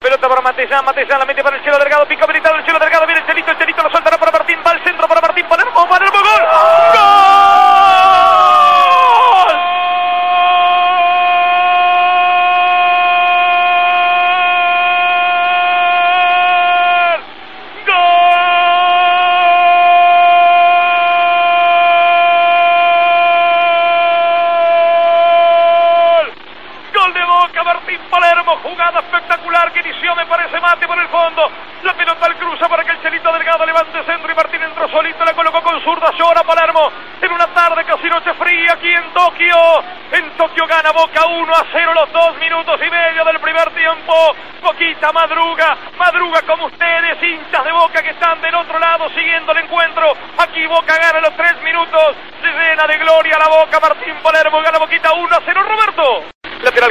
Pelota 0.00 0.28
para 0.28 0.40
Matellán, 0.40 0.84
Matellán 0.84 1.20
la 1.20 1.24
mete 1.24 1.40
para 1.40 1.56
el 1.56 1.62
cielo 1.62 1.78
delgado, 1.78 2.08
pico 2.08 2.24
habilitado 2.24 2.56
el 2.56 2.64
cielo 2.64 2.80
delgado, 2.80 2.99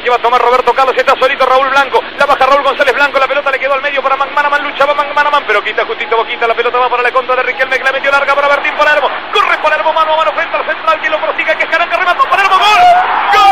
va 0.09 0.15
a 0.15 0.19
tomar 0.19 0.41
Roberto 0.41 0.73
Carlos, 0.73 0.95
está 0.97 1.13
solito 1.19 1.45
Raúl 1.45 1.69
Blanco, 1.69 2.01
la 2.17 2.25
baja 2.25 2.45
Raúl 2.45 2.63
González 2.63 2.93
Blanco, 2.93 3.19
la 3.19 3.27
pelota 3.27 3.51
le 3.51 3.59
quedó 3.59 3.73
al 3.75 3.81
medio 3.81 4.01
para 4.01 4.15
Manaman, 4.17 4.63
lucha 4.63 4.85
va 4.85 4.93
Manaman, 4.93 5.43
pero 5.45 5.63
quita 5.63 5.85
justito 5.85 6.17
Boquita, 6.17 6.47
la 6.47 6.55
pelota 6.55 6.79
va 6.79 6.89
para 6.89 7.03
la 7.03 7.11
contra 7.11 7.35
de 7.35 7.43
Riquelme, 7.43 7.77
que 7.77 7.83
la 7.83 7.91
metió 7.91 8.11
larga 8.11 8.33
para 8.33 8.47
Martín 8.47 8.75
Palermo, 8.75 9.09
corre 9.31 9.57
Palermo 9.59 9.93
mano 9.93 10.13
a 10.13 10.17
mano 10.17 10.31
frente 10.33 10.57
al 10.57 10.65
central, 10.65 10.99
que 10.99 11.09
lo 11.09 11.19
prosiga, 11.19 11.55
que 11.55 11.63
es 11.63 11.69
Caranca, 11.69 11.97
remató 11.97 12.23
Palermo, 12.29 12.57
gol, 12.57 12.65
gol, 13.33 13.49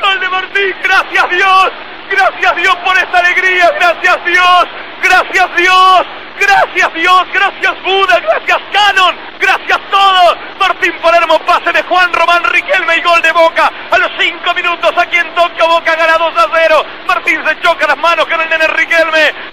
gol 0.00 0.20
de 0.20 0.28
Martín, 0.28 0.76
gracias 0.82 1.30
Dios, 1.30 1.70
gracias 2.10 2.56
Dios 2.56 2.76
por 2.76 2.96
esta 2.96 3.18
alegría, 3.18 3.70
gracias 3.78 4.24
Dios, 4.24 4.64
gracias 5.02 5.56
Dios, 5.56 6.06
gracias 6.38 6.94
Dios, 6.94 7.22
gracias 7.32 7.82
Buda, 7.82 8.20
gracias 8.20 8.58
Canon, 8.72 9.16
gracias 9.38 9.78
todo. 9.90 10.36
Martín 10.58 10.92
Palermo, 11.00 11.38
pase 11.40 11.72
de 11.72 11.82
Juan 11.82 12.12
Román 12.12 12.44
Riquelme 12.44 12.96
y 12.96 13.02
gol 13.02 13.20
de 13.22 13.32
Boca. 13.32 13.70
A 13.90 13.98
los 13.98 14.10
cinco 14.18 14.54
minutos 14.54 14.92
aquí 14.96 15.16
en 15.16 15.34
Tokio, 15.34 15.68
Boca 15.68 15.94
gana 15.94 16.18
2 16.18 16.36
a 16.36 16.46
0. 16.52 16.84
Martín 17.06 17.44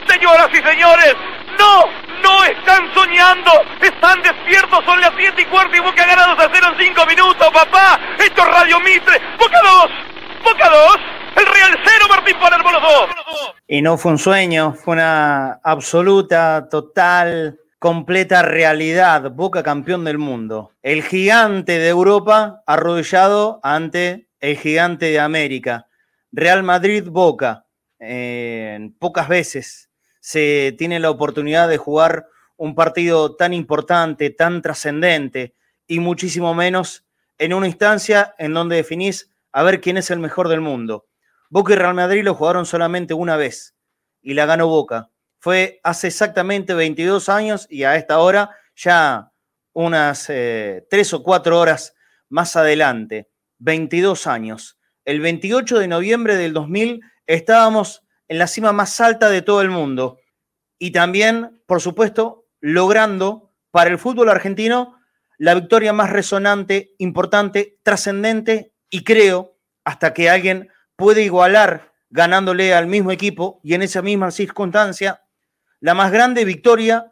Señoras 0.08 0.50
y 0.54 0.58
señores, 0.58 1.16
no, 1.60 1.86
no 2.24 2.44
están 2.46 2.94
soñando, 2.94 3.52
están 3.82 4.22
despiertos, 4.22 4.84
son 4.86 5.02
las 5.02 5.12
7 5.18 5.42
y 5.42 5.46
cuarto 5.46 5.76
y 5.76 5.80
Boca 5.80 6.06
gana 6.06 6.28
2 6.36 6.46
a 6.46 6.50
0 6.54 6.68
en 6.72 6.88
5 6.88 7.06
minutos, 7.06 7.48
papá. 7.52 8.00
Esto 8.18 8.42
es 8.42 8.48
Radio 8.48 8.80
Mitre. 8.80 9.22
Boca 9.38 9.60
2, 9.62 9.90
Boca 10.44 10.70
2. 10.70 10.98
El 11.36 11.46
Real 11.46 11.80
0, 11.84 12.06
Martín 12.10 12.40
Palermo 12.40 12.72
los 12.72 12.82
dos. 12.82 13.10
Y 13.68 13.82
no 13.82 13.98
fue 13.98 14.14
un 14.14 14.20
sueño, 14.20 14.74
fue 14.74 14.94
una 14.94 15.60
absoluta, 15.62 16.70
total, 16.70 17.60
completa 17.78 18.42
realidad. 18.42 19.32
Boca 19.32 19.64
campeón 19.64 20.06
del 20.06 20.18
mundo. 20.18 20.72
El 20.82 21.04
gigante 21.04 21.78
de 21.78 21.90
Europa 21.90 22.64
arrodillado 22.66 23.60
ante 23.64 24.30
el 24.40 24.58
gigante 24.58 25.08
de 25.08 25.20
América. 25.20 25.88
Real 26.32 26.64
Madrid-Boca. 26.64 27.62
Eh, 27.62 27.65
pocas 29.16 29.30
veces 29.30 29.90
se 30.20 30.76
tiene 30.78 31.00
la 31.00 31.10
oportunidad 31.10 31.70
de 31.70 31.78
jugar 31.78 32.28
un 32.58 32.76
partido 32.76 33.38
tan 33.38 33.54
importante, 33.54 34.30
tan 34.30 34.62
trascendente 34.62 35.56
y 35.88 36.02
muchísimo 36.02 36.54
menos 36.54 37.06
en 37.38 37.54
una 37.54 37.68
instancia 37.68 38.36
en 38.38 38.54
donde 38.54 38.76
definís 38.76 39.32
a 39.54 39.64
ver 39.64 39.80
quién 39.80 39.96
es 39.96 40.12
el 40.12 40.20
mejor 40.20 40.50
del 40.50 40.60
mundo. 40.60 41.08
Boca 41.50 41.72
y 41.72 41.76
Real 41.78 41.94
Madrid 41.94 42.26
lo 42.26 42.36
jugaron 42.36 42.66
solamente 42.66 43.14
una 43.14 43.38
vez 43.38 43.74
y 44.22 44.34
la 44.34 44.46
ganó 44.46 44.68
Boca. 44.68 45.12
Fue 45.40 45.80
hace 45.82 46.08
exactamente 46.08 46.74
22 46.74 47.30
años 47.30 47.68
y 47.70 47.84
a 47.84 47.96
esta 47.96 48.20
hora 48.20 48.50
ya 48.76 49.32
unas 49.72 50.30
eh, 50.30 50.86
tres 50.90 51.14
o 51.14 51.24
cuatro 51.24 51.58
horas 51.58 51.96
más 52.28 52.58
adelante. 52.58 53.30
22 53.60 54.28
años. 54.28 54.78
El 55.06 55.22
28 55.22 55.80
de 55.80 55.88
noviembre 55.88 56.36
del 56.36 56.52
2000 56.52 57.00
estábamos 57.28 58.05
en 58.28 58.40
la 58.40 58.48
cima 58.48 58.72
más 58.72 59.00
alta 59.02 59.30
de 59.30 59.42
todo 59.42 59.62
el 59.62 59.70
mundo 59.70 60.20
y 60.80 60.92
también, 60.92 61.62
por 61.66 61.82
supuesto, 61.82 62.46
logrando 62.60 63.54
para 63.72 63.90
el 63.90 64.00
fútbol 64.00 64.30
argentino 64.30 65.00
la 65.38 65.54
victoria 65.54 65.94
más 65.94 66.10
resonante, 66.10 66.96
importante, 66.98 67.80
trascendente 67.84 68.74
y 68.90 69.04
creo 69.04 69.58
hasta 69.84 70.14
que 70.14 70.30
alguien 70.30 70.70
puede 70.96 71.24
igualar 71.24 71.94
ganándole 72.10 72.74
al 72.74 72.88
mismo 72.88 73.12
equipo 73.12 73.60
y 73.64 73.74
en 73.74 73.82
esa 73.82 74.02
misma 74.02 74.32
circunstancia 74.32 75.22
la 75.80 75.94
más 75.94 76.12
grande 76.12 76.46
victoria 76.46 77.12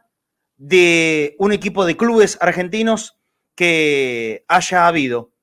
de 0.56 1.36
un 1.40 1.52
equipo 1.52 1.86
de 1.86 1.98
clubes 1.98 2.38
argentinos 2.40 3.20
que 3.56 4.46
haya 4.48 4.88
habido. 4.88 5.34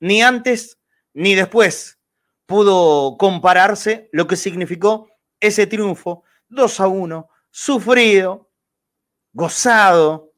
Ni 0.00 0.22
antes 0.22 0.78
ni 1.12 1.34
después 1.34 1.98
pudo 2.46 3.16
compararse 3.18 4.08
lo 4.12 4.26
que 4.26 4.36
significó 4.36 5.09
ese 5.40 5.66
triunfo 5.66 6.24
2 6.48 6.80
a 6.80 6.86
1, 6.86 7.28
sufrido, 7.50 8.50
gozado, 9.32 10.32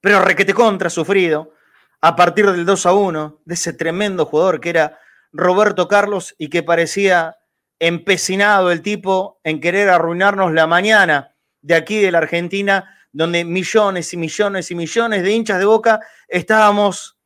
pero 0.00 0.22
requete 0.22 0.54
contra 0.54 0.90
sufrido, 0.90 1.54
a 2.00 2.16
partir 2.16 2.50
del 2.50 2.64
2 2.64 2.86
a 2.86 2.92
1, 2.92 3.42
de 3.44 3.54
ese 3.54 3.72
tremendo 3.72 4.24
jugador 4.24 4.60
que 4.60 4.70
era 4.70 4.98
Roberto 5.32 5.88
Carlos 5.88 6.34
y 6.38 6.48
que 6.48 6.62
parecía 6.62 7.36
empecinado 7.78 8.70
el 8.70 8.82
tipo 8.82 9.40
en 9.44 9.60
querer 9.60 9.88
arruinarnos 9.88 10.52
la 10.52 10.66
mañana 10.66 11.34
de 11.62 11.74
aquí 11.74 11.98
de 12.00 12.10
la 12.10 12.18
Argentina, 12.18 12.96
donde 13.12 13.44
millones 13.44 14.12
y 14.12 14.16
millones 14.16 14.70
y 14.70 14.74
millones 14.74 15.22
de 15.22 15.32
hinchas 15.32 15.58
de 15.58 15.64
boca 15.64 16.00
estábamos 16.28 17.18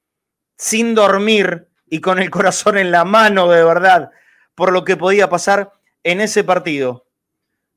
sin 0.57 0.95
dormir 0.95 1.69
y 1.87 2.01
con 2.01 2.19
el 2.19 2.31
corazón 2.31 2.79
en 2.79 2.91
la 2.91 3.05
mano 3.05 3.49
de 3.51 3.65
verdad 3.65 4.11
por 4.55 4.73
lo 4.73 4.85
que 4.85 4.97
podía 4.97 5.29
pasar 5.29 5.73
en 6.05 6.21
ese 6.21 6.45
partido. 6.45 7.09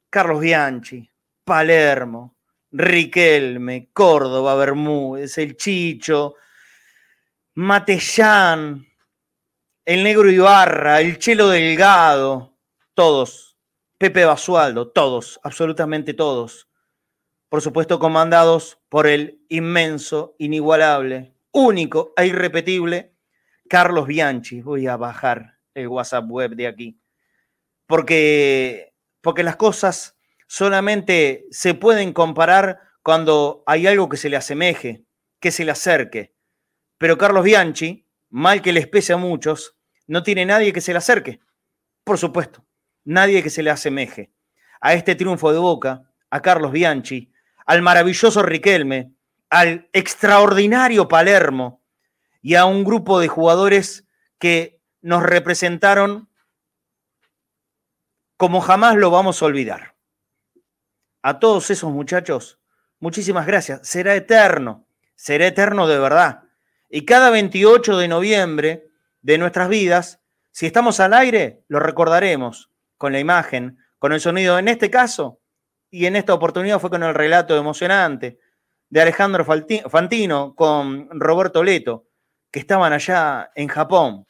Carlos 0.09 0.41
Bianchi, 0.41 1.09
Palermo, 1.43 2.35
Riquelme, 2.71 3.89
Córdoba, 3.93 4.55
Bermúdez, 4.55 5.37
el 5.37 5.57
Chicho, 5.57 6.35
Matellán, 7.55 8.85
el 9.85 10.03
Negro 10.03 10.29
Ibarra, 10.29 11.01
el 11.01 11.17
Chelo 11.17 11.47
Delgado, 11.47 12.53
todos, 12.93 13.57
Pepe 13.97 14.25
Basualdo, 14.25 14.89
todos, 14.89 15.39
absolutamente 15.43 16.13
todos. 16.13 16.69
Por 17.49 17.61
supuesto, 17.61 17.97
comandados 17.97 18.79
por 18.89 19.07
el 19.07 19.41
inmenso, 19.49 20.35
inigualable, 20.37 21.33
único 21.51 22.13
e 22.17 22.27
irrepetible 22.27 23.15
Carlos 23.69 24.07
Bianchi. 24.07 24.61
Voy 24.61 24.87
a 24.87 24.97
bajar 24.97 25.57
el 25.73 25.87
WhatsApp 25.87 26.25
web 26.29 26.51
de 26.55 26.67
aquí. 26.67 26.99
Porque, 27.87 28.93
porque 29.21 29.43
las 29.43 29.55
cosas 29.55 30.15
solamente 30.47 31.45
se 31.51 31.73
pueden 31.73 32.13
comparar 32.13 32.79
cuando 33.01 33.63
hay 33.65 33.87
algo 33.87 34.09
que 34.09 34.17
se 34.17 34.29
le 34.29 34.37
asemeje, 34.37 35.05
que 35.39 35.51
se 35.51 35.65
le 35.65 35.71
acerque. 35.71 36.35
Pero 36.97 37.17
Carlos 37.17 37.43
Bianchi, 37.43 38.05
mal 38.29 38.61
que 38.61 38.73
les 38.73 38.87
pese 38.87 39.13
a 39.13 39.17
muchos, 39.17 39.75
no 40.07 40.23
tiene 40.23 40.45
nadie 40.45 40.73
que 40.73 40.81
se 40.81 40.91
le 40.91 40.97
acerque. 40.97 41.39
Por 42.03 42.17
supuesto, 42.17 42.65
nadie 43.03 43.41
que 43.43 43.49
se 43.49 43.63
le 43.63 43.69
asemeje 43.69 44.31
a 44.81 44.93
este 44.93 45.15
triunfo 45.15 45.51
de 45.51 45.59
Boca, 45.59 46.03
a 46.29 46.41
Carlos 46.41 46.71
Bianchi, 46.71 47.31
al 47.65 47.81
maravilloso 47.81 48.43
Riquelme, 48.43 49.11
al 49.49 49.89
extraordinario 49.93 51.07
Palermo 51.07 51.81
y 52.41 52.55
a 52.55 52.65
un 52.65 52.83
grupo 52.83 53.19
de 53.19 53.27
jugadores 53.27 54.05
que 54.39 54.79
nos 55.01 55.23
representaron 55.23 56.29
como 58.37 58.61
jamás 58.61 58.95
lo 58.95 59.09
vamos 59.09 59.41
a 59.41 59.45
olvidar. 59.45 59.95
A 61.23 61.39
todos 61.39 61.69
esos 61.71 61.91
muchachos, 61.91 62.59
muchísimas 62.99 63.47
gracias. 63.47 63.85
Será 63.87 64.15
eterno, 64.15 64.87
será 65.15 65.47
eterno 65.47 65.87
de 65.87 65.99
verdad. 65.99 66.43
Y 66.89 67.03
cada 67.03 67.31
28 67.31 67.97
de 67.97 68.07
noviembre 68.07 68.87
de 69.21 69.37
nuestras 69.39 69.67
vidas, 69.67 70.21
si 70.51 70.67
estamos 70.67 70.99
al 70.99 71.13
aire, 71.13 71.63
lo 71.67 71.79
recordaremos 71.79 72.71
con 72.97 73.11
la 73.11 73.19
imagen, 73.19 73.79
con 73.99 74.13
el 74.13 74.21
sonido. 74.21 74.57
En 74.59 74.67
este 74.67 74.89
caso, 74.89 75.41
y 75.89 76.05
en 76.05 76.15
esta 76.15 76.33
oportunidad 76.33 76.79
fue 76.79 76.91
con 76.91 77.03
el 77.03 77.15
relato 77.15 77.57
emocionante 77.57 78.39
de 78.89 79.01
Alejandro 79.01 79.45
Fantino 79.45 80.55
con 80.55 81.09
Roberto 81.19 81.63
Leto, 81.63 82.07
que 82.51 82.59
estaban 82.59 82.93
allá 82.93 83.51
en 83.55 83.67
Japón 83.67 84.25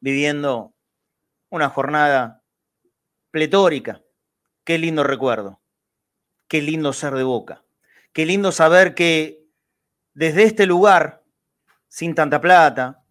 viviendo 0.00 0.74
una 1.50 1.68
jornada 1.68 2.41
pletórica. 3.32 4.00
Qué 4.62 4.78
lindo 4.78 5.02
recuerdo. 5.02 5.60
Qué 6.46 6.62
lindo 6.62 6.92
ser 6.92 7.14
de 7.14 7.24
boca. 7.24 7.64
Qué 8.12 8.24
lindo 8.24 8.52
saber 8.52 8.94
que 8.94 9.44
desde 10.14 10.44
este 10.44 10.66
lugar, 10.66 11.24
sin 11.88 12.14
tanta 12.14 12.40
plata, 12.40 13.02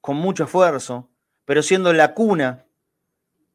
con 0.00 0.16
mucho 0.16 0.44
esfuerzo, 0.44 1.10
pero 1.44 1.62
siendo 1.62 1.92
la 1.92 2.14
cuna 2.14 2.66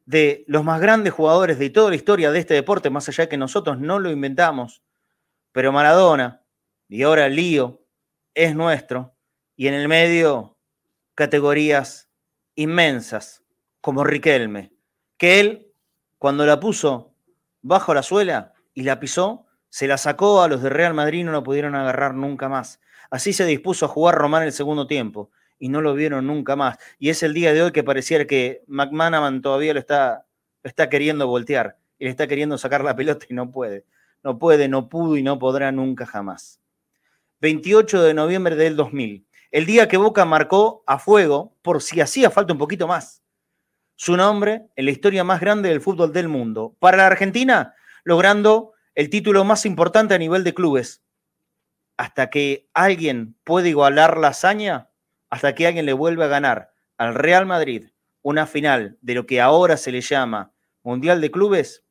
de 0.06 0.44
los 0.46 0.64
más 0.64 0.80
grandes 0.80 1.12
jugadores 1.12 1.58
de 1.58 1.68
toda 1.68 1.90
la 1.90 1.96
historia 1.96 2.30
de 2.30 2.38
este 2.38 2.54
deporte, 2.54 2.88
más 2.88 3.08
allá 3.08 3.24
de 3.24 3.28
que 3.28 3.36
nosotros 3.36 3.78
no 3.78 3.98
lo 3.98 4.10
inventamos, 4.10 4.82
pero 5.52 5.72
Maradona 5.72 6.42
y 6.88 7.02
ahora 7.02 7.28
Lío 7.28 7.82
es 8.34 8.54
nuestro, 8.54 9.14
y 9.56 9.66
en 9.66 9.74
el 9.74 9.88
medio 9.88 10.56
categorías 11.14 12.08
inmensas 12.54 13.42
como 13.80 14.04
Riquelme, 14.04 14.72
que 15.18 15.40
él, 15.40 15.67
cuando 16.18 16.44
la 16.44 16.60
puso 16.60 17.14
bajo 17.62 17.94
la 17.94 18.02
suela 18.02 18.52
y 18.74 18.82
la 18.82 19.00
pisó, 19.00 19.46
se 19.68 19.86
la 19.86 19.98
sacó 19.98 20.42
a 20.42 20.48
los 20.48 20.62
de 20.62 20.70
Real 20.70 20.94
Madrid 20.94 21.20
y 21.20 21.24
no 21.24 21.32
la 21.32 21.42
pudieron 21.42 21.74
agarrar 21.74 22.14
nunca 22.14 22.48
más. 22.48 22.80
Así 23.10 23.32
se 23.32 23.44
dispuso 23.44 23.86
a 23.86 23.88
jugar 23.88 24.16
Román 24.16 24.42
el 24.42 24.52
segundo 24.52 24.86
tiempo 24.86 25.30
y 25.58 25.68
no 25.68 25.80
lo 25.80 25.94
vieron 25.94 26.26
nunca 26.26 26.56
más. 26.56 26.78
Y 26.98 27.10
es 27.10 27.22
el 27.22 27.34
día 27.34 27.52
de 27.52 27.62
hoy 27.62 27.72
que 27.72 27.84
pareciera 27.84 28.26
que 28.26 28.62
McManaman 28.66 29.42
todavía 29.42 29.74
lo 29.74 29.80
está, 29.80 30.26
está 30.62 30.88
queriendo 30.88 31.26
voltear 31.26 31.78
y 31.98 32.04
le 32.04 32.10
está 32.10 32.26
queriendo 32.26 32.58
sacar 32.58 32.84
la 32.84 32.96
pelota 32.96 33.26
y 33.28 33.34
no 33.34 33.50
puede. 33.50 33.84
No 34.22 34.38
puede, 34.38 34.68
no 34.68 34.88
pudo 34.88 35.16
y 35.16 35.22
no 35.22 35.38
podrá 35.38 35.70
nunca 35.72 36.04
jamás. 36.04 36.60
28 37.40 38.02
de 38.02 38.14
noviembre 38.14 38.56
del 38.56 38.76
2000. 38.76 39.26
El 39.50 39.66
día 39.66 39.88
que 39.88 39.96
Boca 39.96 40.24
marcó 40.24 40.82
a 40.86 40.98
fuego, 40.98 41.54
por 41.62 41.80
si 41.80 42.00
hacía 42.00 42.30
falta 42.30 42.52
un 42.52 42.58
poquito 42.58 42.86
más, 42.86 43.22
su 43.98 44.16
nombre 44.16 44.68
en 44.76 44.84
la 44.84 44.92
historia 44.92 45.24
más 45.24 45.40
grande 45.40 45.70
del 45.70 45.80
fútbol 45.80 46.12
del 46.12 46.28
mundo. 46.28 46.76
Para 46.78 46.98
la 46.98 47.08
Argentina, 47.08 47.74
logrando 48.04 48.72
el 48.94 49.10
título 49.10 49.44
más 49.44 49.66
importante 49.66 50.14
a 50.14 50.18
nivel 50.18 50.44
de 50.44 50.54
clubes. 50.54 51.02
Hasta 51.96 52.30
que 52.30 52.68
alguien 52.74 53.34
puede 53.42 53.70
igualar 53.70 54.16
la 54.16 54.28
hazaña, 54.28 54.88
hasta 55.30 55.52
que 55.56 55.66
alguien 55.66 55.84
le 55.84 55.94
vuelva 55.94 56.26
a 56.26 56.28
ganar 56.28 56.70
al 56.96 57.16
Real 57.16 57.44
Madrid 57.44 57.88
una 58.22 58.46
final 58.46 58.98
de 59.00 59.14
lo 59.14 59.26
que 59.26 59.40
ahora 59.40 59.76
se 59.76 59.90
le 59.90 60.00
llama 60.00 60.52
Mundial 60.84 61.20
de 61.20 61.32
Clubes, 61.32 61.84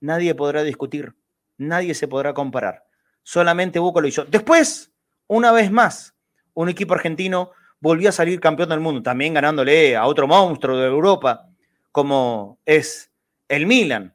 nadie 0.00 0.34
podrá 0.34 0.64
discutir, 0.64 1.14
nadie 1.58 1.94
se 1.94 2.08
podrá 2.08 2.34
comparar. 2.34 2.86
Solamente 3.22 3.78
Boca 3.78 4.00
lo 4.00 4.08
hizo. 4.08 4.24
Después, 4.24 4.92
una 5.28 5.52
vez 5.52 5.70
más, 5.70 6.16
un 6.54 6.68
equipo 6.68 6.94
argentino 6.94 7.52
volvió 7.86 8.08
a 8.08 8.12
salir 8.12 8.40
campeón 8.40 8.68
del 8.68 8.80
mundo, 8.80 9.02
también 9.02 9.34
ganándole 9.34 9.96
a 9.96 10.06
otro 10.06 10.26
monstruo 10.26 10.76
de 10.76 10.86
Europa, 10.86 11.48
como 11.92 12.58
es 12.66 13.10
el 13.48 13.66
Milan, 13.66 14.14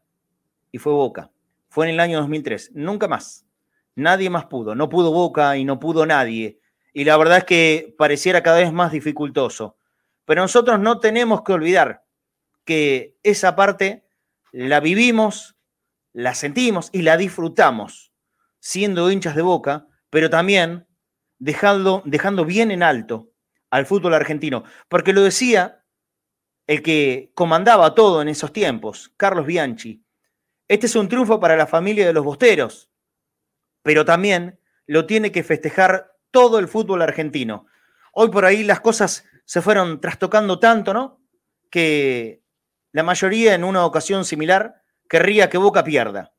y 0.72 0.78
fue 0.78 0.94
Boca. 0.94 1.32
Fue 1.70 1.88
en 1.88 1.94
el 1.94 2.00
año 2.00 2.20
2003, 2.20 2.72
nunca 2.74 3.08
más. 3.08 3.46
Nadie 3.96 4.30
más 4.30 4.46
pudo, 4.46 4.76
no 4.76 4.90
pudo 4.90 5.12
Boca 5.12 5.58
y 5.58 5.66
no 5.66 5.80
pudo 5.80 6.06
nadie 6.06 6.62
y 6.94 7.06
la 7.06 7.18
verdad 7.18 7.40
es 7.40 7.44
que 7.46 7.96
pareciera 7.98 8.44
cada 8.44 8.58
vez 8.58 8.72
más 8.74 8.92
dificultoso. 8.92 9.78
Pero 10.26 10.42
nosotros 10.42 10.80
no 10.80 11.00
tenemos 11.00 11.42
que 11.44 11.54
olvidar 11.54 12.04
que 12.66 13.18
esa 13.24 13.56
parte 13.56 14.06
la 14.52 14.80
vivimos, 14.80 15.56
la 16.14 16.36
sentimos 16.36 16.90
y 16.92 17.02
la 17.02 17.18
disfrutamos 17.18 18.12
siendo 18.60 19.10
hinchas 19.10 19.36
de 19.36 19.42
boca, 19.42 19.88
pero 20.10 20.30
también 20.30 20.86
dejando, 21.40 22.04
dejando 22.06 22.46
bien 22.46 22.70
en 22.70 22.84
alto 22.84 23.31
al 23.72 23.88
fútbol 23.88 24.14
argentino. 24.14 24.64
Porque 24.88 25.14
lo 25.14 25.24
decía 25.24 25.84
el 26.68 26.84
que 26.84 27.32
comandaba 27.34 27.96
todo 27.96 28.22
en 28.22 28.30
esos 28.30 28.54
tiempos, 28.54 29.12
Carlos 29.18 29.48
Bianchi. 29.48 30.04
Este 30.68 30.86
es 30.86 30.96
un 30.96 31.10
triunfo 31.10 31.40
para 31.40 31.58
la 31.58 31.68
familia 31.68 32.06
de 32.06 32.14
los 32.14 32.24
bosteros, 32.24 32.90
pero 33.82 34.06
también 34.06 34.60
lo 34.86 35.06
tiene 35.06 35.32
que 35.32 35.44
festejar 35.44 36.16
todo 36.30 36.60
el 36.60 36.68
fútbol 36.68 37.02
argentino. 37.02 37.66
Hoy 38.14 38.30
por 38.30 38.46
ahí 38.46 38.64
las 38.64 38.80
cosas 38.80 39.26
se 39.46 39.62
fueron 39.62 40.00
trastocando 40.00 40.60
tanto, 40.60 40.94
¿no? 40.94 41.20
Que 41.70 42.42
la 42.92 43.04
mayoría 43.04 43.54
en 43.56 43.64
una 43.64 43.86
ocasión 43.86 44.24
similar 44.26 44.82
querría 45.10 45.50
que 45.50 45.58
Boca 45.58 45.84
pierda. 45.84 46.34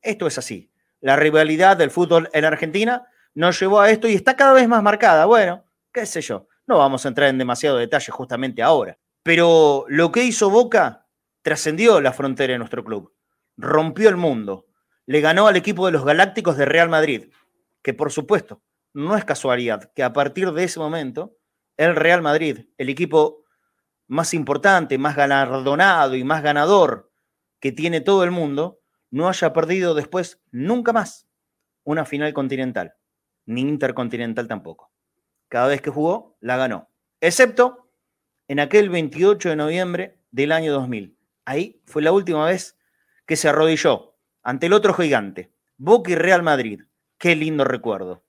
Esto 0.00 0.26
es 0.26 0.38
así. 0.38 0.70
La 1.00 1.16
rivalidad 1.16 1.76
del 1.76 1.90
fútbol 1.90 2.30
en 2.32 2.44
Argentina 2.44 3.06
nos 3.34 3.60
llevó 3.60 3.80
a 3.80 3.90
esto 3.90 4.08
y 4.08 4.14
está 4.14 4.36
cada 4.36 4.52
vez 4.52 4.68
más 4.68 4.82
marcada. 4.82 5.26
Bueno, 5.26 5.64
qué 5.92 6.06
sé 6.06 6.20
yo. 6.20 6.48
No 6.70 6.78
vamos 6.78 7.04
a 7.04 7.08
entrar 7.08 7.28
en 7.28 7.36
demasiado 7.36 7.78
detalle 7.78 8.12
justamente 8.12 8.62
ahora. 8.62 8.96
Pero 9.24 9.86
lo 9.88 10.12
que 10.12 10.22
hizo 10.22 10.50
Boca 10.50 11.08
trascendió 11.42 12.00
la 12.00 12.12
frontera 12.12 12.52
de 12.52 12.58
nuestro 12.58 12.84
club. 12.84 13.12
Rompió 13.56 14.08
el 14.08 14.16
mundo. 14.16 14.68
Le 15.04 15.20
ganó 15.20 15.48
al 15.48 15.56
equipo 15.56 15.86
de 15.86 15.90
los 15.90 16.04
Galácticos 16.04 16.56
de 16.56 16.66
Real 16.66 16.88
Madrid, 16.88 17.32
que 17.82 17.92
por 17.92 18.12
supuesto 18.12 18.62
no 18.94 19.16
es 19.16 19.24
casualidad 19.24 19.90
que 19.96 20.04
a 20.04 20.12
partir 20.12 20.52
de 20.52 20.62
ese 20.62 20.78
momento 20.78 21.38
el 21.76 21.96
Real 21.96 22.22
Madrid, 22.22 22.68
el 22.78 22.88
equipo 22.88 23.42
más 24.06 24.32
importante, 24.32 24.96
más 24.96 25.16
galardonado 25.16 26.14
y 26.14 26.22
más 26.22 26.40
ganador 26.40 27.10
que 27.58 27.72
tiene 27.72 28.00
todo 28.00 28.22
el 28.22 28.30
mundo, 28.30 28.78
no 29.10 29.28
haya 29.28 29.52
perdido 29.52 29.94
después 29.94 30.40
nunca 30.52 30.92
más 30.92 31.26
una 31.82 32.04
final 32.04 32.32
continental, 32.32 32.94
ni 33.44 33.62
intercontinental 33.62 34.46
tampoco. 34.46 34.89
Cada 35.50 35.68
vez 35.68 35.82
que 35.82 35.90
jugó, 35.90 36.38
la 36.40 36.56
ganó, 36.56 36.88
excepto 37.20 37.90
en 38.48 38.58
aquel 38.60 38.88
28 38.88 39.50
de 39.50 39.56
noviembre 39.56 40.18
del 40.30 40.52
año 40.52 40.72
2000. 40.72 41.18
Ahí 41.44 41.82
fue 41.84 42.00
la 42.00 42.12
última 42.12 42.46
vez 42.46 42.78
que 43.26 43.36
se 43.36 43.50
arrodilló 43.50 44.16
ante 44.42 44.64
el 44.64 44.72
otro 44.72 44.94
gigante, 44.94 45.52
Boca 45.76 46.10
y 46.10 46.14
Real 46.14 46.42
Madrid. 46.42 46.84
Qué 47.18 47.36
lindo 47.36 47.64
recuerdo 47.64 48.24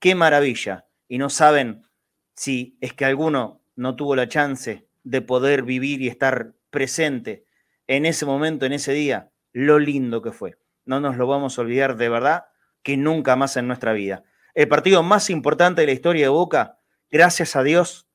qué 0.00 0.16
maravilla. 0.16 0.88
Y 1.06 1.18
no 1.18 1.30
saben 1.30 1.86
si 2.34 2.76
es 2.80 2.94
que 2.94 3.04
alguno 3.04 3.62
no 3.76 3.94
tuvo 3.94 4.16
la 4.16 4.28
chance 4.28 4.88
de 5.04 5.22
poder 5.22 5.62
vivir 5.62 6.02
y 6.02 6.08
estar 6.08 6.54
presente 6.70 7.46
en 7.86 8.06
ese 8.06 8.26
momento, 8.26 8.66
en 8.66 8.72
ese 8.72 8.92
día, 8.92 9.30
lo 9.52 9.78
lindo 9.78 10.22
que 10.22 10.32
fue. 10.32 10.58
No 10.84 11.00
nos 11.00 11.16
lo 11.16 11.26
vamos 11.26 11.58
a 11.58 11.62
olvidar 11.62 11.96
de 11.96 12.08
verdad 12.08 12.46
que 12.82 12.96
nunca 12.96 13.36
más 13.36 13.56
en 13.56 13.66
nuestra 13.66 13.92
vida. 13.92 14.24
El 14.60 14.68
partido 14.68 15.02
más 15.02 15.30
importante 15.30 15.80
de 15.80 15.86
la 15.86 15.94
historia 15.94 16.26
de 16.26 16.28
Boca, 16.28 16.76
gracias 17.10 17.56
a 17.56 17.62
Dios, 17.62 18.06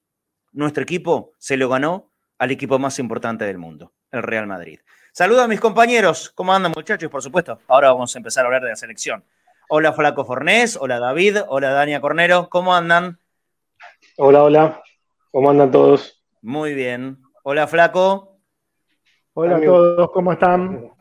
nuestro 0.51 0.83
equipo 0.83 1.33
se 1.39 1.57
lo 1.57 1.69
ganó 1.69 2.11
al 2.37 2.51
equipo 2.51 2.77
más 2.77 2.99
importante 2.99 3.45
del 3.45 3.57
mundo, 3.57 3.93
el 4.11 4.21
Real 4.21 4.45
Madrid. 4.45 4.79
Saludos 5.11 5.45
a 5.45 5.47
mis 5.47 5.59
compañeros. 5.59 6.31
¿Cómo 6.35 6.53
andan, 6.53 6.71
muchachos? 6.75 7.09
Por 7.09 7.23
supuesto, 7.23 7.57
ahora 7.67 7.91
vamos 7.91 8.13
a 8.13 8.19
empezar 8.19 8.43
a 8.43 8.45
hablar 8.45 8.61
de 8.61 8.69
la 8.69 8.75
selección. 8.75 9.23
Hola 9.69 9.91
Flaco 9.91 10.23
Fornés, 10.23 10.77
hola 10.79 10.99
David, 10.99 11.37
hola 11.47 11.71
Dania 11.71 11.99
Cornero, 11.99 12.47
¿cómo 12.47 12.75
andan? 12.75 13.17
Hola, 14.17 14.43
hola, 14.43 14.83
¿cómo 15.31 15.49
andan 15.49 15.71
todos? 15.71 16.23
Muy 16.43 16.75
bien. 16.75 17.23
Hola 17.41 17.65
Flaco. 17.65 18.37
Hola 19.33 19.55
a 19.55 19.61
todos, 19.61 20.11
¿cómo 20.11 20.31
están? 20.31 20.91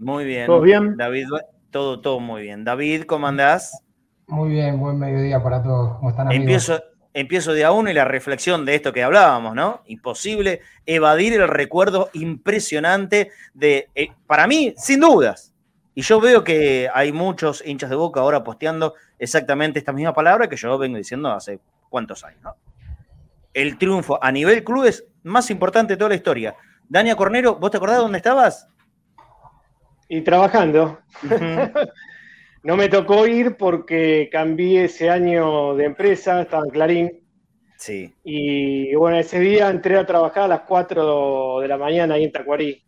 Muy 0.00 0.24
bien. 0.24 0.46
¿Todo 0.46 0.60
bien? 0.60 0.96
David, 0.96 1.28
todo, 1.70 2.00
todo 2.00 2.18
muy 2.18 2.42
bien. 2.42 2.64
David, 2.64 3.04
¿cómo 3.04 3.28
andás? 3.28 3.84
Muy 4.30 4.50
bien, 4.50 4.78
buen 4.78 4.98
mediodía 4.98 5.42
para 5.42 5.62
todos. 5.62 5.96
¿Cómo 5.96 6.10
están 6.10 6.28
amigos? 6.28 6.42
Empiezo, 6.42 6.82
empiezo 7.12 7.52
de 7.52 7.64
a 7.64 7.72
uno 7.72 7.90
y 7.90 7.94
la 7.94 8.04
reflexión 8.04 8.64
de 8.64 8.76
esto 8.76 8.92
que 8.92 9.02
hablábamos, 9.02 9.54
¿no? 9.54 9.82
Imposible 9.86 10.60
evadir 10.86 11.34
el 11.34 11.48
recuerdo 11.48 12.10
impresionante 12.12 13.30
de, 13.54 13.88
eh, 13.94 14.10
para 14.26 14.46
mí, 14.46 14.74
sin 14.76 15.00
dudas, 15.00 15.50
y 15.94 16.02
yo 16.02 16.20
veo 16.20 16.44
que 16.44 16.88
hay 16.94 17.12
muchos 17.12 17.62
hinchas 17.66 17.90
de 17.90 17.96
boca 17.96 18.20
ahora 18.20 18.44
posteando 18.44 18.94
exactamente 19.18 19.78
esta 19.78 19.92
misma 19.92 20.14
palabra 20.14 20.48
que 20.48 20.56
yo 20.56 20.78
vengo 20.78 20.96
diciendo 20.96 21.30
hace 21.30 21.60
cuántos 21.88 22.24
años. 22.24 22.40
¿no? 22.42 22.56
El 23.52 23.76
triunfo 23.76 24.22
a 24.22 24.30
nivel 24.30 24.62
clubes 24.62 25.04
más 25.24 25.50
importante 25.50 25.94
de 25.94 25.96
toda 25.96 26.10
la 26.10 26.14
historia. 26.14 26.54
Dania 26.88 27.16
Cornero, 27.16 27.56
¿vos 27.56 27.70
te 27.70 27.76
acordás 27.76 27.96
de 27.96 28.02
dónde 28.02 28.18
estabas? 28.18 28.68
Y 30.08 30.22
trabajando. 30.22 31.00
No 32.62 32.76
me 32.76 32.88
tocó 32.88 33.26
ir 33.26 33.56
porque 33.56 34.28
cambié 34.30 34.84
ese 34.84 35.08
año 35.08 35.74
de 35.74 35.84
empresa, 35.84 36.42
estaba 36.42 36.64
en 36.64 36.70
Clarín. 36.70 37.20
Sí. 37.76 38.14
Y 38.22 38.94
bueno, 38.94 39.18
ese 39.18 39.40
día 39.40 39.70
entré 39.70 39.96
a 39.96 40.06
trabajar 40.06 40.44
a 40.44 40.48
las 40.48 40.60
4 40.62 41.60
de 41.60 41.68
la 41.68 41.78
mañana 41.78 42.14
ahí 42.14 42.24
en 42.24 42.32
Tacuarí. 42.32 42.84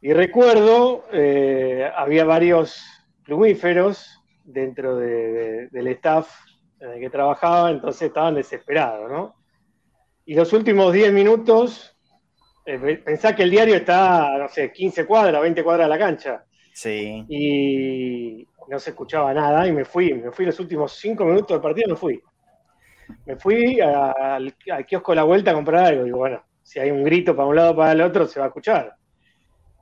Y 0.00 0.12
recuerdo, 0.12 1.04
eh, 1.12 1.90
había 1.96 2.24
varios 2.24 2.82
plumíferos 3.24 4.20
dentro 4.44 4.96
del 4.96 5.86
staff 5.88 6.28
en 6.80 6.90
el 6.90 7.00
que 7.00 7.10
trabajaba, 7.10 7.70
entonces 7.70 8.02
estaban 8.08 8.34
desesperados, 8.34 9.10
¿no? 9.10 9.34
Y 10.26 10.34
los 10.34 10.52
últimos 10.52 10.92
10 10.92 11.12
minutos, 11.12 11.96
eh, 12.66 13.02
pensá 13.04 13.34
que 13.34 13.42
el 13.42 13.50
diario 13.50 13.76
está, 13.76 14.36
no 14.38 14.48
sé, 14.48 14.72
15 14.72 15.06
cuadras, 15.06 15.40
20 15.40 15.62
cuadras 15.62 15.86
de 15.86 15.90
la 15.90 15.98
cancha. 15.98 16.44
Sí. 16.74 17.24
Y 17.28 18.48
no 18.68 18.78
se 18.78 18.90
escuchaba 18.90 19.32
nada 19.32 19.66
y 19.66 19.72
me 19.72 19.84
fui, 19.84 20.12
me 20.12 20.32
fui 20.32 20.44
los 20.44 20.58
últimos 20.58 20.92
5 20.92 21.24
minutos 21.24 21.48
del 21.48 21.60
partido, 21.60 21.90
me 21.90 21.96
fui. 21.96 22.22
Me 23.26 23.36
fui 23.36 23.80
al, 23.80 24.54
kiosco 24.86 25.12
de 25.12 25.16
la 25.16 25.22
vuelta 25.22 25.52
a 25.52 25.54
comprar 25.54 25.86
algo 25.86 26.06
y 26.06 26.10
bueno, 26.10 26.42
si 26.62 26.80
hay 26.80 26.90
un 26.90 27.04
grito 27.04 27.36
para 27.36 27.48
un 27.48 27.56
lado 27.56 27.72
o 27.72 27.76
para 27.76 27.92
el 27.92 28.00
otro, 28.00 28.26
se 28.26 28.40
va 28.40 28.46
a 28.46 28.48
escuchar. 28.48 28.96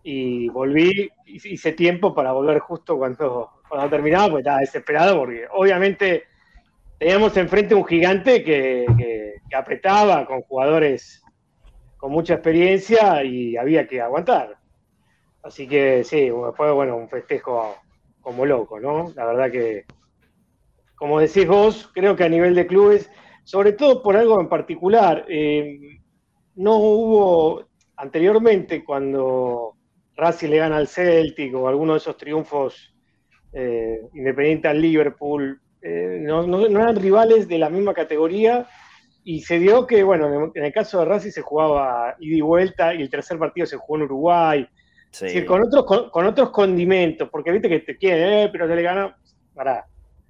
Y 0.02 0.48
volví, 0.50 1.08
hice 1.26 1.72
tiempo 1.72 2.14
para 2.14 2.32
volver 2.32 2.58
justo 2.58 2.98
cuando, 2.98 3.62
cuando 3.68 3.88
terminaba, 3.88 4.26
porque 4.26 4.40
estaba 4.40 4.58
desesperado, 4.58 5.18
porque 5.20 5.46
obviamente 5.50 6.24
teníamos 6.98 7.36
enfrente 7.36 7.74
un 7.74 7.86
gigante 7.86 8.44
que, 8.44 8.86
apretaba 9.54 10.24
con 10.24 10.40
jugadores 10.40 11.22
con 11.98 12.10
mucha 12.10 12.34
experiencia 12.34 13.22
y 13.22 13.54
había 13.56 13.86
que 13.86 14.00
aguantar. 14.00 14.56
Así 15.42 15.66
que 15.66 16.04
sí, 16.04 16.30
fue 16.56 16.72
bueno, 16.72 16.96
un 16.96 17.08
festejo 17.08 17.76
como 18.20 18.46
loco, 18.46 18.78
¿no? 18.78 19.12
La 19.16 19.26
verdad 19.26 19.50
que, 19.50 19.84
como 20.94 21.18
decís 21.18 21.46
vos, 21.46 21.90
creo 21.92 22.14
que 22.14 22.24
a 22.24 22.28
nivel 22.28 22.54
de 22.54 22.66
clubes, 22.66 23.10
sobre 23.42 23.72
todo 23.72 24.02
por 24.02 24.16
algo 24.16 24.40
en 24.40 24.48
particular, 24.48 25.24
eh, 25.28 26.00
no 26.54 26.76
hubo 26.76 27.64
anteriormente 27.96 28.84
cuando 28.84 29.74
Racing 30.16 30.50
le 30.50 30.58
gana 30.58 30.76
al 30.76 30.88
Celtic 30.88 31.54
o 31.54 31.68
alguno 31.68 31.92
de 31.94 31.98
esos 31.98 32.16
triunfos 32.16 32.94
eh, 33.52 34.00
independiente 34.14 34.68
al 34.68 34.80
Liverpool, 34.80 35.60
eh, 35.80 36.18
no, 36.20 36.64
eran 36.66 36.96
rivales 36.96 37.48
de 37.48 37.58
la 37.58 37.68
misma 37.68 37.92
categoría 37.92 38.68
y 39.24 39.42
se 39.42 39.58
dio 39.58 39.86
que, 39.86 40.02
bueno, 40.02 40.52
en 40.54 40.64
el 40.64 40.72
caso 40.72 41.00
de 41.00 41.04
Racing 41.06 41.30
se 41.30 41.42
jugaba 41.42 42.16
ida 42.20 42.36
y 42.36 42.40
vuelta 42.40 42.94
y 42.94 43.02
el 43.02 43.10
tercer 43.10 43.38
partido 43.38 43.66
se 43.66 43.76
jugó 43.76 43.96
en 43.96 44.02
Uruguay. 44.02 44.68
Con, 45.46 45.62
otros, 45.62 46.10
con, 46.10 46.26
otros 46.26 46.50
condimentos, 46.50 47.28
porque 47.30 47.52
viste 47.52 47.68
que 47.68 47.80
te 47.80 47.96
quieren, 47.96 48.32
eh, 48.32 48.48
pero 48.50 48.66
se 48.66 48.76
le 48.76 48.82
gana. 48.82 49.16
Para 49.54 49.84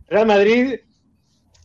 Real 0.09 0.27
Madrid, 0.27 0.75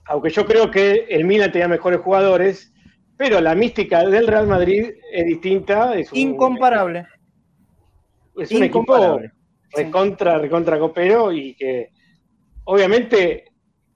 aunque 0.06 0.30
yo 0.30 0.46
creo 0.46 0.70
que 0.70 1.08
el 1.10 1.26
Milan 1.26 1.52
tenía 1.52 1.68
mejores 1.68 2.00
jugadores, 2.00 2.72
pero 3.18 3.42
la 3.42 3.56
mística 3.56 4.06
del 4.06 4.28
Real 4.28 4.48
Madrid 4.48 4.92
es 5.12 5.26
distinta. 5.26 5.96
Es 5.96 6.14
Incomparable. 6.14 7.08
es 8.38 8.52
un 8.52 8.64
equipo 8.64 9.20
recontra, 9.72 10.38
recontra 10.38 10.80
copero 10.80 11.32
y 11.32 11.56
que 11.56 11.90
obviamente 12.66 13.46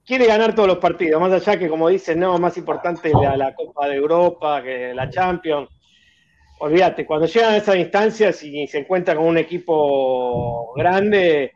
quiere 0.04 0.26
ganar 0.26 0.54
todos 0.54 0.68
los 0.68 0.78
partidos, 0.78 1.20
más 1.20 1.32
allá 1.32 1.58
que 1.58 1.68
como 1.68 1.88
dicen, 1.88 2.18
no, 2.18 2.36
más 2.38 2.56
importante 2.56 3.12
la, 3.12 3.36
la 3.36 3.54
Copa 3.54 3.88
de 3.88 3.94
Europa 3.94 4.62
que 4.62 4.92
la 4.92 5.08
Champions. 5.08 5.68
Olvídate, 6.62 7.04
cuando 7.04 7.26
llegan 7.26 7.54
a 7.54 7.56
esas 7.56 7.74
instancias 7.74 8.44
y 8.44 8.68
se 8.68 8.78
encuentran 8.78 9.16
con 9.16 9.26
un 9.26 9.36
equipo 9.36 10.72
grande, 10.76 11.50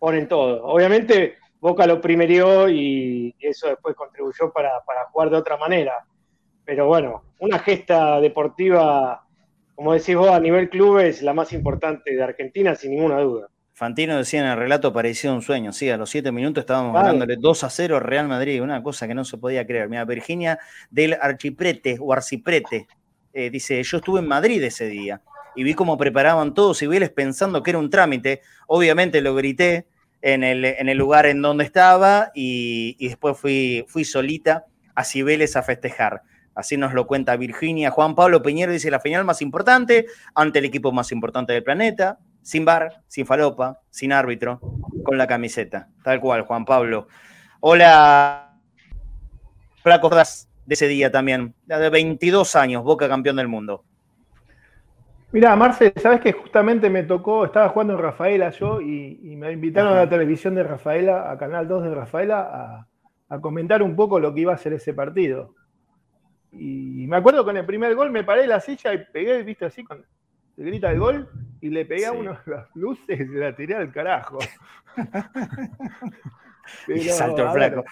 ponen 0.00 0.26
todo. 0.26 0.64
Obviamente 0.64 1.36
Boca 1.60 1.86
lo 1.86 2.00
primerió 2.00 2.68
y 2.68 3.32
eso 3.38 3.68
después 3.68 3.94
contribuyó 3.94 4.52
para, 4.52 4.80
para 4.84 5.04
jugar 5.12 5.30
de 5.30 5.36
otra 5.36 5.56
manera. 5.58 6.04
Pero 6.64 6.88
bueno, 6.88 7.22
una 7.38 7.60
gesta 7.60 8.20
deportiva, 8.20 9.24
como 9.76 9.92
decís 9.92 10.16
vos, 10.16 10.30
a 10.30 10.40
nivel 10.40 10.68
club 10.68 10.98
es 10.98 11.22
la 11.22 11.34
más 11.34 11.52
importante 11.52 12.16
de 12.16 12.22
Argentina, 12.24 12.74
sin 12.74 12.90
ninguna 12.90 13.20
duda. 13.20 13.46
Fantino 13.74 14.16
decía 14.16 14.40
en 14.40 14.46
el 14.46 14.58
relato, 14.58 14.92
parecía 14.92 15.32
un 15.32 15.42
sueño. 15.42 15.72
Sí, 15.72 15.88
a 15.88 15.96
los 15.96 16.10
siete 16.10 16.32
minutos 16.32 16.62
estábamos 16.62 16.94
ganándole 16.94 17.36
2 17.38 17.62
a 17.62 17.70
0 17.70 18.00
Real 18.00 18.26
Madrid, 18.26 18.60
una 18.60 18.82
cosa 18.82 19.06
que 19.06 19.14
no 19.14 19.24
se 19.24 19.38
podía 19.38 19.64
creer. 19.64 19.88
Mira, 19.88 20.04
Virginia 20.04 20.58
del 20.90 21.12
Archiprete 21.12 21.96
o 22.00 22.12
Arciprete 22.12 22.88
eh, 23.38 23.50
dice: 23.50 23.82
Yo 23.82 23.98
estuve 23.98 24.20
en 24.20 24.26
Madrid 24.26 24.62
ese 24.62 24.86
día 24.86 25.22
y 25.54 25.62
vi 25.62 25.74
cómo 25.74 25.96
preparaban 25.96 26.54
todos 26.54 26.78
civiles 26.78 27.10
pensando 27.10 27.62
que 27.62 27.70
era 27.70 27.78
un 27.78 27.88
trámite. 27.88 28.42
Obviamente 28.66 29.20
lo 29.20 29.34
grité 29.34 29.86
en 30.22 30.42
el, 30.42 30.64
en 30.64 30.88
el 30.88 30.98
lugar 30.98 31.26
en 31.26 31.40
donde 31.40 31.64
estaba 31.64 32.32
y, 32.34 32.96
después 33.06 33.38
fui, 33.38 33.84
fui 33.86 34.04
solita 34.04 34.66
a 34.94 35.04
Cibeles 35.04 35.54
a 35.54 35.62
festejar. 35.62 36.22
Así 36.54 36.76
nos 36.76 36.92
lo 36.94 37.06
cuenta 37.06 37.36
Virginia. 37.36 37.92
Juan 37.92 38.16
Pablo 38.16 38.42
Peñero 38.42 38.72
dice 38.72 38.90
la 38.90 38.98
final 38.98 39.24
más 39.24 39.40
importante 39.40 40.06
ante 40.34 40.58
el 40.58 40.64
equipo 40.64 40.90
más 40.90 41.12
importante 41.12 41.52
del 41.52 41.62
planeta 41.62 42.18
sin 42.42 42.64
bar, 42.64 43.02
sin 43.06 43.26
falopa, 43.26 43.80
sin 43.90 44.12
árbitro, 44.12 44.60
con 45.04 45.18
la 45.18 45.26
camiseta. 45.26 45.88
Tal 46.02 46.20
cual, 46.20 46.42
Juan 46.42 46.64
Pablo. 46.64 47.06
Hola, 47.60 48.58
flacos 49.82 50.47
de 50.68 50.74
ese 50.74 50.86
día 50.86 51.10
también, 51.10 51.54
de 51.64 51.88
22 51.88 52.54
años, 52.54 52.84
Boca 52.84 53.08
campeón 53.08 53.36
del 53.36 53.48
mundo. 53.48 53.84
Mira, 55.32 55.56
Marcel, 55.56 55.94
sabes 55.96 56.20
que 56.20 56.32
justamente 56.32 56.90
me 56.90 57.04
tocó, 57.04 57.46
estaba 57.46 57.70
jugando 57.70 57.94
en 57.94 58.00
Rafaela 58.00 58.50
yo 58.50 58.78
y, 58.82 59.34
me 59.36 59.50
invitaron 59.50 59.94
a 59.94 60.00
la 60.00 60.08
televisión 60.10 60.54
de 60.54 60.64
Rafaela, 60.64 61.30
a 61.30 61.38
Canal 61.38 61.66
2 61.66 61.84
de 61.84 61.94
Rafaela, 61.94 62.40
a, 62.40 62.86
a, 63.34 63.40
comentar 63.40 63.82
un 63.82 63.96
poco 63.96 64.20
lo 64.20 64.34
que 64.34 64.42
iba 64.42 64.52
a 64.52 64.58
ser 64.58 64.74
ese 64.74 64.92
partido. 64.92 65.54
Y 66.52 67.06
me 67.06 67.16
acuerdo 67.16 67.46
con 67.46 67.56
el 67.56 67.64
primer 67.64 67.94
gol 67.94 68.10
me 68.10 68.24
paré 68.24 68.42
en 68.42 68.50
la 68.50 68.60
silla 68.60 68.92
y 68.92 68.98
pegué, 69.10 69.42
viste, 69.44 69.64
así, 69.64 69.82
con, 69.84 70.04
se 70.54 70.62
grita 70.62 70.90
el 70.90 70.98
gol 70.98 71.30
y 71.62 71.70
le 71.70 71.86
pegué 71.86 72.04
a 72.04 72.12
uno 72.12 72.32
de 72.44 72.52
las 72.52 72.66
luces 72.74 73.18
y 73.18 73.26
se 73.26 73.38
la 73.38 73.56
tiré 73.56 73.74
al 73.74 73.90
carajo. 73.90 74.38
y 76.88 77.00
salto 77.08 77.42
el 77.46 77.50
flaco. 77.52 77.84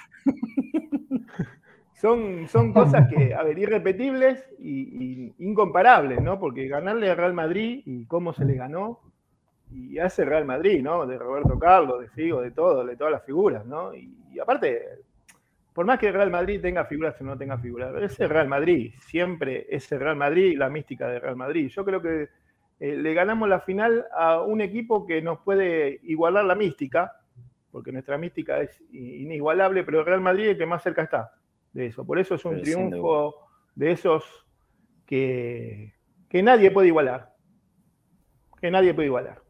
Son, 1.96 2.46
son 2.48 2.72
cosas 2.72 3.08
que, 3.08 3.34
a 3.34 3.42
ver, 3.42 3.58
irrepetibles 3.58 4.46
y, 4.58 5.34
incomparables, 5.38 6.20
¿no? 6.20 6.38
Porque 6.38 6.68
ganarle 6.68 7.10
al 7.10 7.16
Real 7.16 7.32
Madrid 7.32 7.82
y 7.86 8.04
cómo 8.06 8.32
se 8.32 8.44
le 8.44 8.54
ganó, 8.54 9.00
y 9.70 9.98
hace 9.98 10.24
Real 10.24 10.44
Madrid, 10.44 10.82
¿no? 10.82 11.06
De 11.06 11.18
Roberto 11.18 11.58
Carlos, 11.58 12.00
de 12.00 12.08
Figo, 12.08 12.40
de 12.40 12.50
todo, 12.50 12.84
de 12.84 12.96
todas 12.96 13.12
las 13.12 13.24
figuras, 13.24 13.64
¿no? 13.64 13.94
Y, 13.94 14.38
aparte, 14.38 14.82
por 15.72 15.86
más 15.86 15.98
que 15.98 16.08
el 16.08 16.14
Real 16.14 16.30
Madrid 16.30 16.60
tenga 16.60 16.84
figuras 16.84 17.18
o 17.20 17.24
no 17.24 17.36
tenga 17.36 17.58
figuras, 17.58 17.94
es 18.02 18.20
el 18.20 18.28
Real 18.28 18.48
Madrid, 18.48 18.92
siempre 19.00 19.66
es 19.68 19.90
el 19.90 20.00
Real 20.00 20.16
Madrid, 20.16 20.56
la 20.58 20.68
mística 20.68 21.08
del 21.08 21.22
Real 21.22 21.36
Madrid. 21.36 21.68
Yo 21.68 21.84
creo 21.84 22.02
que 22.02 22.28
eh, 22.78 22.96
le 22.96 23.14
ganamos 23.14 23.48
la 23.48 23.60
final 23.60 24.06
a 24.14 24.42
un 24.42 24.60
equipo 24.60 25.06
que 25.06 25.22
nos 25.22 25.40
puede 25.40 25.98
igualar 26.02 26.44
la 26.44 26.54
mística, 26.54 27.12
porque 27.72 27.90
nuestra 27.90 28.18
mística 28.18 28.60
es 28.60 28.82
inigualable, 28.92 29.82
pero 29.82 30.00
el 30.00 30.06
Real 30.06 30.20
Madrid 30.20 30.44
es 30.44 30.50
el 30.50 30.58
que 30.58 30.66
más 30.66 30.82
cerca 30.82 31.02
está 31.02 31.32
de 31.76 31.86
eso. 31.86 32.04
Por 32.04 32.18
eso 32.18 32.34
es 32.34 32.44
un 32.44 32.60
triunfo 32.62 33.34
de 33.74 33.92
esos 33.92 34.24
que, 35.04 35.94
que 36.28 36.42
nadie 36.42 36.70
puede 36.70 36.88
igualar. 36.88 37.34
Que 38.60 38.70
nadie 38.70 38.94
puede 38.94 39.06
igualar. 39.06 39.42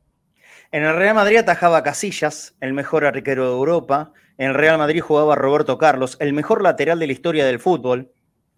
En 0.73 0.83
el 0.83 0.97
Real 0.97 1.14
Madrid 1.14 1.38
atajaba 1.38 1.85
Casillas, 1.85 2.56
el 2.61 2.73
mejor 2.73 3.04
arquero 3.04 3.45
de 3.45 3.52
Europa. 3.52 4.12
En 4.37 4.49
el 4.49 4.54
Real 4.54 4.76
Madrid 4.76 5.00
jugaba 5.00 5.37
Roberto 5.37 5.78
Carlos, 5.78 6.16
el 6.21 6.33
mejor 6.33 6.62
lateral 6.62 6.99
de 6.99 7.06
la 7.06 7.12
historia 7.12 7.47
del 7.47 7.61
fútbol. 7.61 8.12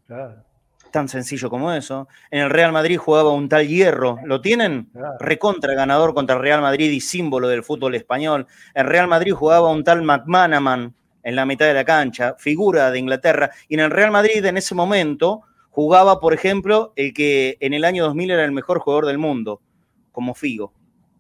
Claro. 0.07 0.43
Tan 0.91 1.07
sencillo 1.07 1.51
como 1.51 1.71
eso. 1.71 2.09
En 2.31 2.41
el 2.41 2.51
Real 2.51 2.73
Madrid 2.73 2.97
jugaba 2.97 3.35
un 3.35 3.51
tal 3.51 3.69
Hierro. 3.69 4.19
¿Lo 4.25 4.41
tienen? 4.41 4.91
Recontra 5.21 5.75
ganador 5.75 6.15
contra 6.15 6.37
el 6.37 6.43
Real 6.43 6.63
Madrid 6.63 6.91
y 6.91 7.01
símbolo 7.03 7.47
del 7.47 7.63
fútbol 7.63 7.95
español. 7.95 8.47
En 8.75 8.87
Real 8.87 9.07
Madrid 9.07 9.35
jugaba 9.35 9.71
un 9.71 9.85
tal 9.85 10.03
McManaman 10.03 10.95
en 11.23 11.37
la 11.37 11.47
mitad 11.47 11.67
de 11.67 11.75
la 11.75 11.85
cancha, 11.85 12.35
figura 12.39 12.91
de 12.91 12.99
Inglaterra. 12.99 13.51
Y 13.69 13.75
en 13.75 13.81
el 13.81 13.91
Real 13.91 14.11
Madrid 14.11 14.45
en 14.45 14.57
ese 14.57 14.75
momento 14.75 15.43
jugaba, 15.71 16.21
por 16.21 16.35
ejemplo, 16.35 16.93
el 16.97 17.13
que 17.13 17.57
en 17.61 17.75
el 17.75 17.85
año 17.85 18.05
2000 18.05 18.31
era 18.31 18.45
el 18.45 18.53
mejor 18.53 18.79
jugador 18.81 19.07
del 19.07 19.19
mundo, 19.19 19.61
como 20.13 20.35
Figo. 20.35 20.73